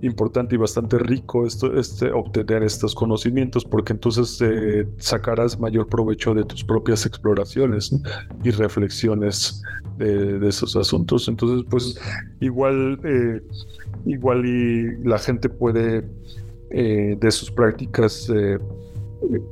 importante 0.00 0.56
y 0.56 0.58
bastante 0.58 0.98
rico 0.98 1.46
esto, 1.46 1.78
este, 1.78 2.10
obtener 2.10 2.64
estos 2.64 2.96
conocimientos 2.96 3.64
porque 3.64 3.92
entonces 3.92 4.40
eh, 4.40 4.88
sacarás 4.98 5.60
mayor 5.60 5.86
provecho 5.86 6.34
de 6.34 6.44
tus 6.44 6.64
propias 6.64 7.06
exploraciones 7.06 7.94
y 8.42 8.50
reflexiones 8.50 9.62
de, 9.98 10.48
esos 10.48 10.74
asuntos. 10.74 11.28
Entonces, 11.28 11.64
pues 11.70 12.00
igual, 12.40 12.98
eh, 13.04 13.40
igual 14.06 14.44
y 14.44 14.96
la 15.04 15.20
gente 15.20 15.48
puede 15.48 16.04
eh, 16.70 17.16
de 17.20 17.30
sus 17.30 17.50
prácticas 17.52 18.28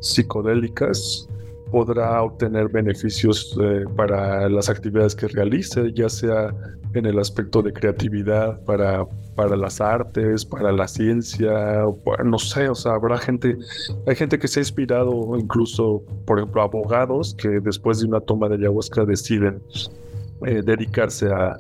psicodélicas 0.01 1.29
podrá 1.71 2.23
obtener 2.23 2.69
beneficios 2.69 3.57
eh, 3.61 3.85
para 3.97 4.49
las 4.49 4.69
actividades 4.69 5.15
que 5.15 5.29
realice, 5.29 5.93
ya 5.93 6.09
sea 6.09 6.55
en 6.95 7.07
el 7.07 7.19
aspecto 7.19 7.63
de 7.63 7.73
creatividad, 7.73 8.61
para, 8.65 9.07
para 9.37 9.57
las 9.57 9.81
artes, 9.81 10.45
para 10.45 10.73
la 10.73 10.89
ciencia, 10.89 11.85
no 12.25 12.39
sé, 12.39 12.69
o 12.69 12.75
sea, 12.75 12.93
habrá 12.93 13.19
gente, 13.19 13.57
hay 14.07 14.17
gente 14.17 14.39
que 14.39 14.49
se 14.49 14.61
ha 14.61 14.63
inspirado, 14.63 15.37
incluso, 15.39 16.03
por 16.27 16.39
ejemplo, 16.39 16.63
abogados 16.63 17.35
que 17.39 17.61
después 17.61 18.01
de 18.01 18.07
una 18.07 18.21
toma 18.21 18.49
de 18.49 18.57
ayahuasca 18.57 19.05
deciden 19.05 19.63
eh, 20.47 20.63
dedicarse 20.65 21.29
a, 21.29 21.57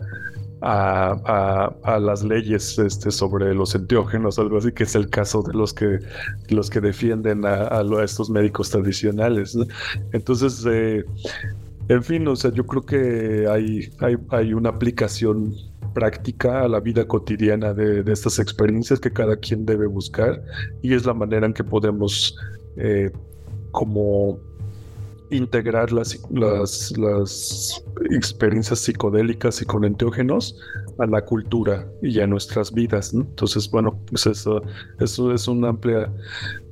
a, 0.62 1.98
las 2.00 2.22
leyes 2.22 2.78
este, 2.78 3.10
sobre 3.10 3.54
los 3.54 3.74
enteógenos, 3.74 4.38
algo 4.38 4.58
así, 4.58 4.72
que 4.72 4.84
es 4.84 4.94
el 4.94 5.08
caso 5.08 5.42
de 5.42 5.54
los 5.54 5.72
que, 5.72 5.98
los 6.48 6.70
que 6.70 6.80
defienden 6.80 7.44
a, 7.44 7.82
estos 8.02 8.30
médicos 8.30 8.70
tradicionales. 8.70 9.56
Entonces, 10.12 10.64
eh, 10.68 11.04
en 11.88 12.02
fin, 12.02 12.26
o 12.28 12.36
sea, 12.36 12.52
yo 12.52 12.64
creo 12.64 12.82
que 12.82 13.46
hay, 13.48 13.90
hay, 14.00 14.16
hay 14.30 14.54
una 14.54 14.70
aplicación 14.70 15.54
práctica 15.92 16.62
a 16.62 16.68
la 16.68 16.80
vida 16.80 17.06
cotidiana 17.06 17.74
de, 17.74 18.04
estas 18.12 18.38
experiencias 18.38 19.00
que 19.00 19.12
cada 19.12 19.36
quien 19.36 19.66
debe 19.66 19.86
buscar 19.86 20.42
y 20.82 20.94
es 20.94 21.04
la 21.04 21.14
manera 21.14 21.46
en 21.46 21.52
que 21.52 21.64
podemos 21.64 22.36
eh, 22.76 23.10
como 23.72 24.38
integrar 25.30 25.92
las, 25.92 26.20
las, 26.30 27.84
experiencias 28.10 28.80
psicodélicas 28.80 29.62
y 29.62 29.64
con 29.64 29.84
enteógenos 29.84 30.58
a 30.98 31.06
la 31.06 31.24
cultura 31.24 31.86
y 32.02 32.20
a 32.20 32.26
nuestras 32.26 32.72
vidas. 32.72 33.12
Entonces, 33.14 33.70
bueno, 33.70 33.98
pues 34.06 34.26
eso, 34.26 34.62
eso 34.98 35.32
es 35.32 35.46
una 35.48 35.68
amplia 35.68 36.10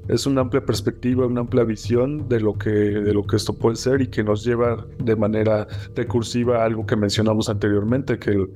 es 0.08 0.26
una 0.26 0.40
amplia 0.40 0.64
perspectiva, 0.64 1.26
una 1.26 1.42
amplia 1.42 1.64
visión 1.64 2.28
de 2.28 2.40
lo 2.40 2.56
que, 2.56 2.70
de 2.70 3.12
lo 3.12 3.26
que 3.26 3.36
esto 3.36 3.52
puede 3.52 3.76
ser 3.76 4.00
y 4.00 4.08
que 4.08 4.24
nos 4.24 4.42
lleva 4.42 4.86
de 4.98 5.14
manera 5.14 5.68
recursiva 5.94 6.62
a 6.62 6.64
algo 6.64 6.86
que 6.86 6.96
mencionamos 6.96 7.48
anteriormente, 7.50 8.18
que 8.18 8.30
el, 8.30 8.50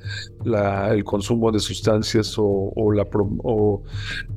el 0.90 1.04
consumo 1.04 1.52
de 1.52 1.60
sustancias 1.60 2.34
o, 2.38 2.92
la, 2.92 3.06
o, 3.42 3.82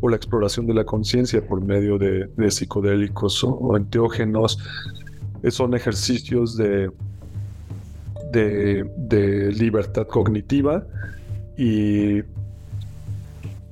la 0.10 0.16
exploración 0.16 0.68
de 0.68 0.74
la 0.74 0.84
conciencia 0.84 1.46
por 1.46 1.64
medio 1.64 1.98
de, 1.98 2.30
psicodélicos 2.52 3.44
o, 3.44 3.78
enteógenos 3.78 4.60
son 5.50 5.74
ejercicios 5.74 6.58
de, 6.58 6.90
de, 8.32 9.52
libertad 9.54 10.08
cognitiva 10.08 10.86
y 11.58 12.22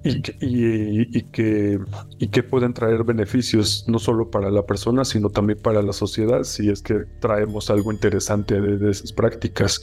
y, 0.05 1.21
que, 1.31 1.79
y 2.19 2.27
que 2.27 2.43
pueden 2.43 2.73
traer 2.73 3.03
beneficios 3.03 3.85
no 3.87 3.99
solo 3.99 4.29
para 4.29 4.51
la 4.51 4.65
persona, 4.65 5.05
sino 5.05 5.29
también 5.29 5.59
para 5.59 5.81
la 5.81 5.93
sociedad, 5.93 6.43
si 6.43 6.69
es 6.69 6.81
que 6.81 7.05
traemos 7.19 7.69
algo 7.69 7.91
interesante 7.91 8.59
de, 8.59 8.91
esas 8.91 9.13
prácticas. 9.13 9.81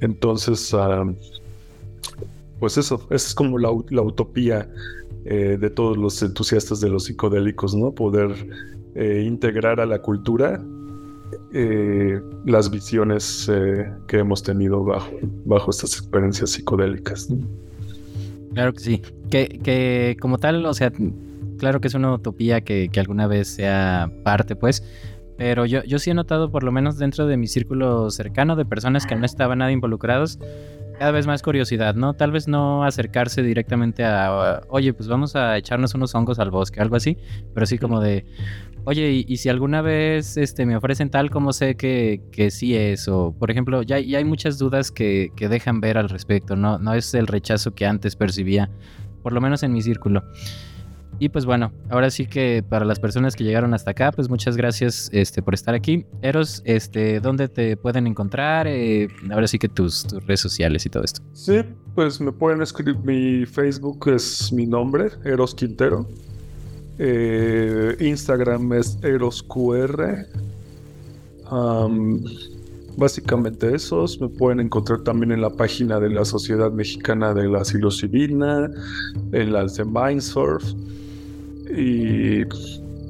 Entonces, 0.00 0.74
pues 2.58 2.78
eso, 2.78 3.06
esa 3.10 3.28
es 3.28 3.34
como 3.34 3.58
la, 3.58 3.70
utopía 3.70 4.68
eh, 5.26 5.58
de 5.60 5.70
todos 5.70 5.98
los 5.98 6.22
entusiastas 6.22 6.80
de 6.80 6.88
los 6.88 7.04
psicodélicos, 7.04 7.74
¿no? 7.74 7.92
Poder 7.92 8.30
eh, 8.94 9.24
integrar 9.26 9.78
a 9.80 9.86
la 9.86 10.00
cultura 10.00 10.62
eh, 11.52 12.20
las 12.44 12.70
visiones 12.70 13.50
que 14.06 14.18
hemos 14.18 14.42
tenido 14.42 14.84
bajo, 14.84 15.10
bajo 15.44 15.70
estas 15.70 15.92
experiencias 15.94 16.50
psicodélicas. 16.50 17.28
Claro 18.54 18.72
que 18.72 18.80
sí. 18.80 19.02
Que, 19.30 19.60
que 19.62 20.16
como 20.20 20.38
tal, 20.38 20.64
o 20.66 20.74
sea, 20.74 20.92
claro 21.58 21.80
que 21.80 21.88
es 21.88 21.94
una 21.94 22.14
utopía 22.14 22.60
que, 22.60 22.88
que 22.90 23.00
alguna 23.00 23.26
vez 23.26 23.48
sea 23.48 24.10
parte, 24.22 24.56
pues. 24.56 24.82
Pero 25.36 25.66
yo, 25.66 25.82
yo 25.82 25.98
sí 25.98 26.10
he 26.10 26.14
notado, 26.14 26.50
por 26.50 26.62
lo 26.62 26.70
menos 26.70 26.96
dentro 26.98 27.26
de 27.26 27.36
mi 27.36 27.48
círculo 27.48 28.10
cercano, 28.10 28.54
de 28.54 28.64
personas 28.64 29.04
que 29.04 29.16
no 29.16 29.26
estaban 29.26 29.58
nada 29.58 29.72
involucrados, 29.72 30.38
cada 30.98 31.10
vez 31.10 31.26
más 31.26 31.42
curiosidad, 31.42 31.96
¿no? 31.96 32.14
Tal 32.14 32.30
vez 32.30 32.46
no 32.46 32.84
acercarse 32.84 33.42
directamente 33.42 34.04
a, 34.04 34.62
oye, 34.68 34.92
pues 34.92 35.08
vamos 35.08 35.34
a 35.34 35.56
echarnos 35.56 35.94
unos 35.94 36.14
hongos 36.14 36.38
al 36.38 36.50
bosque, 36.50 36.80
algo 36.80 36.94
así, 36.96 37.18
pero 37.52 37.66
sí 37.66 37.78
como 37.78 38.00
de, 38.00 38.24
oye, 38.84 39.24
y, 39.26 39.36
si 39.36 39.48
alguna 39.48 39.82
vez 39.82 40.36
este, 40.36 40.66
me 40.66 40.76
ofrecen 40.76 41.10
tal, 41.10 41.30
¿cómo 41.30 41.52
sé 41.52 41.76
que, 41.76 42.22
que 42.32 42.50
sí 42.50 42.76
es? 42.76 43.08
O, 43.08 43.34
por 43.38 43.50
ejemplo, 43.50 43.82
ya, 43.82 43.98
ya 43.98 44.18
hay 44.18 44.24
muchas 44.24 44.58
dudas 44.58 44.90
que, 44.90 45.30
que, 45.36 45.48
dejan 45.48 45.80
ver 45.80 45.98
al 45.98 46.08
respecto, 46.08 46.56
¿no? 46.56 46.78
No 46.78 46.94
es 46.94 47.14
el 47.14 47.26
rechazo 47.26 47.74
que 47.74 47.86
antes 47.86 48.16
percibía, 48.16 48.70
por 49.22 49.32
lo 49.32 49.40
menos 49.40 49.62
en 49.62 49.72
mi 49.72 49.82
círculo. 49.82 50.22
Y 51.18 51.28
pues 51.28 51.44
bueno, 51.46 51.72
ahora 51.90 52.10
sí 52.10 52.26
que 52.26 52.64
para 52.68 52.84
las 52.84 52.98
personas 52.98 53.36
que 53.36 53.44
llegaron 53.44 53.72
hasta 53.72 53.92
acá, 53.92 54.10
pues 54.10 54.28
muchas 54.28 54.56
gracias 54.56 55.08
este, 55.12 55.42
por 55.42 55.54
estar 55.54 55.74
aquí. 55.74 56.04
Eros, 56.22 56.62
este, 56.64 57.20
¿dónde 57.20 57.48
te 57.48 57.76
pueden 57.76 58.06
encontrar? 58.06 58.66
Eh, 58.66 59.08
ahora 59.30 59.46
sí 59.46 59.58
que 59.58 59.68
tus, 59.68 60.04
tus, 60.04 60.24
redes 60.26 60.40
sociales 60.40 60.84
y 60.86 60.90
todo 60.90 61.04
esto. 61.04 61.22
Sí, 61.32 61.60
pues 61.94 62.20
me 62.20 62.32
pueden 62.32 62.62
escribir, 62.62 62.98
mi 63.04 63.46
Facebook 63.46 64.08
es 64.08 64.52
mi 64.52 64.66
nombre, 64.66 65.10
Eros 65.24 65.54
Quintero. 65.54 66.08
Eh, 66.98 67.96
Instagram 68.00 68.72
es 68.74 68.98
ErosQR. 69.02 70.26
básicamente 72.96 73.74
esos. 73.74 74.20
Me 74.20 74.28
pueden 74.28 74.60
encontrar 74.60 75.02
también 75.02 75.32
en 75.32 75.40
la 75.40 75.50
página 75.50 75.98
de 75.98 76.10
la 76.10 76.24
Sociedad 76.24 76.70
Mexicana 76.70 77.34
de 77.34 77.48
la 77.48 77.64
Psilocibina, 77.64 78.70
en 79.32 79.52
las 79.52 79.76
de 79.76 79.84
Mindsurf. 79.84 80.64
Y 81.76 82.44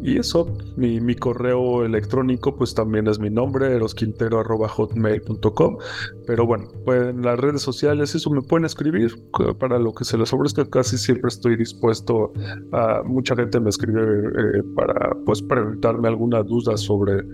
y 0.04 0.18
eso, 0.18 0.46
mi, 0.76 1.00
mi, 1.00 1.14
correo 1.14 1.82
electrónico 1.82 2.54
pues 2.54 2.74
también 2.74 3.08
es 3.08 3.18
mi 3.18 3.30
nombre, 3.30 3.74
erosquintero.hotmail.com. 3.74 5.78
Pero 6.26 6.44
bueno, 6.44 6.68
pues 6.84 7.08
en 7.08 7.22
las 7.22 7.40
redes 7.40 7.62
sociales 7.62 8.14
eso 8.14 8.28
me 8.28 8.42
pueden 8.42 8.66
escribir 8.66 9.14
para 9.58 9.78
lo 9.78 9.94
que 9.94 10.04
se 10.04 10.18
les 10.18 10.30
ofrezca. 10.30 10.68
Casi 10.68 10.98
siempre 10.98 11.28
estoy 11.28 11.56
dispuesto 11.56 12.34
a... 12.72 13.02
Mucha 13.02 13.34
gente 13.34 13.58
me 13.60 13.70
escribe 13.70 14.02
eh, 14.02 14.62
para 14.76 15.16
pues 15.24 15.40
preguntarme 15.40 16.08
alguna 16.08 16.42
duda 16.42 16.76
sobre, 16.76 17.24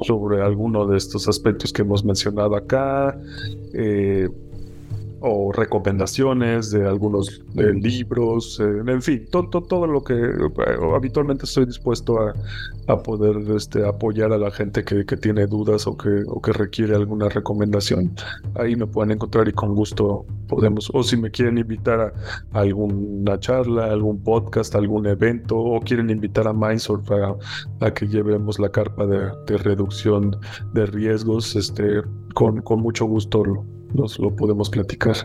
sobre 0.00 0.40
alguno 0.40 0.86
de 0.86 0.96
estos 0.96 1.28
aspectos 1.28 1.74
que 1.74 1.82
hemos 1.82 2.06
mencionado 2.06 2.56
acá. 2.56 3.20
Eh, 3.74 4.30
o 5.26 5.52
recomendaciones 5.52 6.70
de 6.70 6.86
algunos 6.86 7.42
libros, 7.54 8.60
eh, 8.60 8.82
en 8.86 9.00
fin, 9.00 9.26
todo, 9.30 9.62
todo, 9.62 9.86
lo 9.86 10.04
que 10.04 10.14
eh, 10.14 10.76
habitualmente 10.94 11.46
estoy 11.46 11.64
dispuesto 11.64 12.20
a, 12.20 12.34
a 12.88 13.02
poder 13.02 13.36
este, 13.56 13.86
apoyar 13.86 14.32
a 14.32 14.38
la 14.38 14.50
gente 14.50 14.84
que, 14.84 15.06
que, 15.06 15.16
tiene 15.16 15.46
dudas 15.46 15.86
o 15.86 15.96
que, 15.96 16.24
o 16.26 16.42
que 16.42 16.52
requiere 16.52 16.94
alguna 16.94 17.30
recomendación. 17.30 18.14
Ahí 18.56 18.76
me 18.76 18.86
pueden 18.86 19.12
encontrar 19.12 19.48
y 19.48 19.52
con 19.52 19.74
gusto 19.74 20.26
podemos, 20.46 20.90
o 20.92 21.02
si 21.02 21.16
me 21.16 21.30
quieren 21.30 21.56
invitar 21.56 22.00
a, 22.52 22.60
alguna 22.60 23.40
charla, 23.40 23.86
algún 23.86 24.22
podcast, 24.22 24.74
algún 24.74 25.06
evento, 25.06 25.56
o 25.56 25.80
quieren 25.80 26.10
invitar 26.10 26.46
a 26.46 26.52
Mindsurf 26.52 27.10
a, 27.10 27.34
a 27.80 27.94
que 27.94 28.06
llevemos 28.06 28.58
la 28.58 28.68
carpa 28.68 29.06
de, 29.06 29.30
de 29.46 29.56
reducción 29.56 30.36
de 30.74 30.84
riesgos, 30.84 31.56
este, 31.56 32.02
con, 32.34 32.60
con 32.60 32.80
mucho 32.80 33.06
gusto 33.06 33.42
nos 33.94 34.18
lo 34.18 34.34
podemos 34.34 34.68
platicar. 34.70 35.16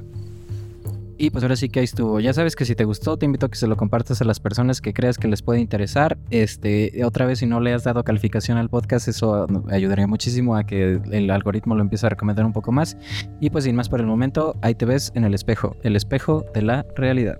Y 1.21 1.31
pues 1.31 1.43
ahora 1.43 1.57
sí 1.57 1.67
que 1.67 1.79
ahí 1.79 1.83
estuvo. 1.83 2.21
Ya 2.21 2.31
sabes 2.31 2.55
que 2.55 2.63
si 2.63 2.75
te 2.75 2.85
gustó, 2.85 3.17
te 3.17 3.25
invito 3.25 3.47
a 3.47 3.49
que 3.49 3.57
se 3.57 3.67
lo 3.67 3.75
compartas 3.75 4.21
a 4.21 4.23
las 4.23 4.39
personas 4.39 4.79
que 4.79 4.93
creas 4.93 5.17
que 5.17 5.27
les 5.27 5.41
puede 5.41 5.59
interesar. 5.59 6.17
Este, 6.29 7.03
otra 7.03 7.25
vez, 7.25 7.39
si 7.39 7.45
no 7.45 7.59
le 7.59 7.73
has 7.73 7.83
dado 7.83 8.05
calificación 8.05 8.57
al 8.57 8.69
podcast, 8.69 9.09
eso 9.09 9.45
ayudaría 9.69 10.07
muchísimo 10.07 10.55
a 10.55 10.63
que 10.63 11.01
el 11.11 11.29
algoritmo 11.29 11.75
lo 11.75 11.81
empiece 11.81 12.05
a 12.05 12.09
recomendar 12.09 12.45
un 12.45 12.53
poco 12.53 12.71
más. 12.71 12.95
Y 13.41 13.49
pues 13.49 13.65
sin 13.65 13.75
más 13.75 13.89
por 13.89 13.99
el 13.99 14.05
momento, 14.05 14.55
ahí 14.61 14.75
te 14.75 14.85
ves 14.85 15.11
en 15.13 15.25
el 15.25 15.33
espejo, 15.33 15.75
el 15.83 15.97
espejo 15.97 16.45
de 16.53 16.61
la 16.61 16.85
realidad. 16.95 17.37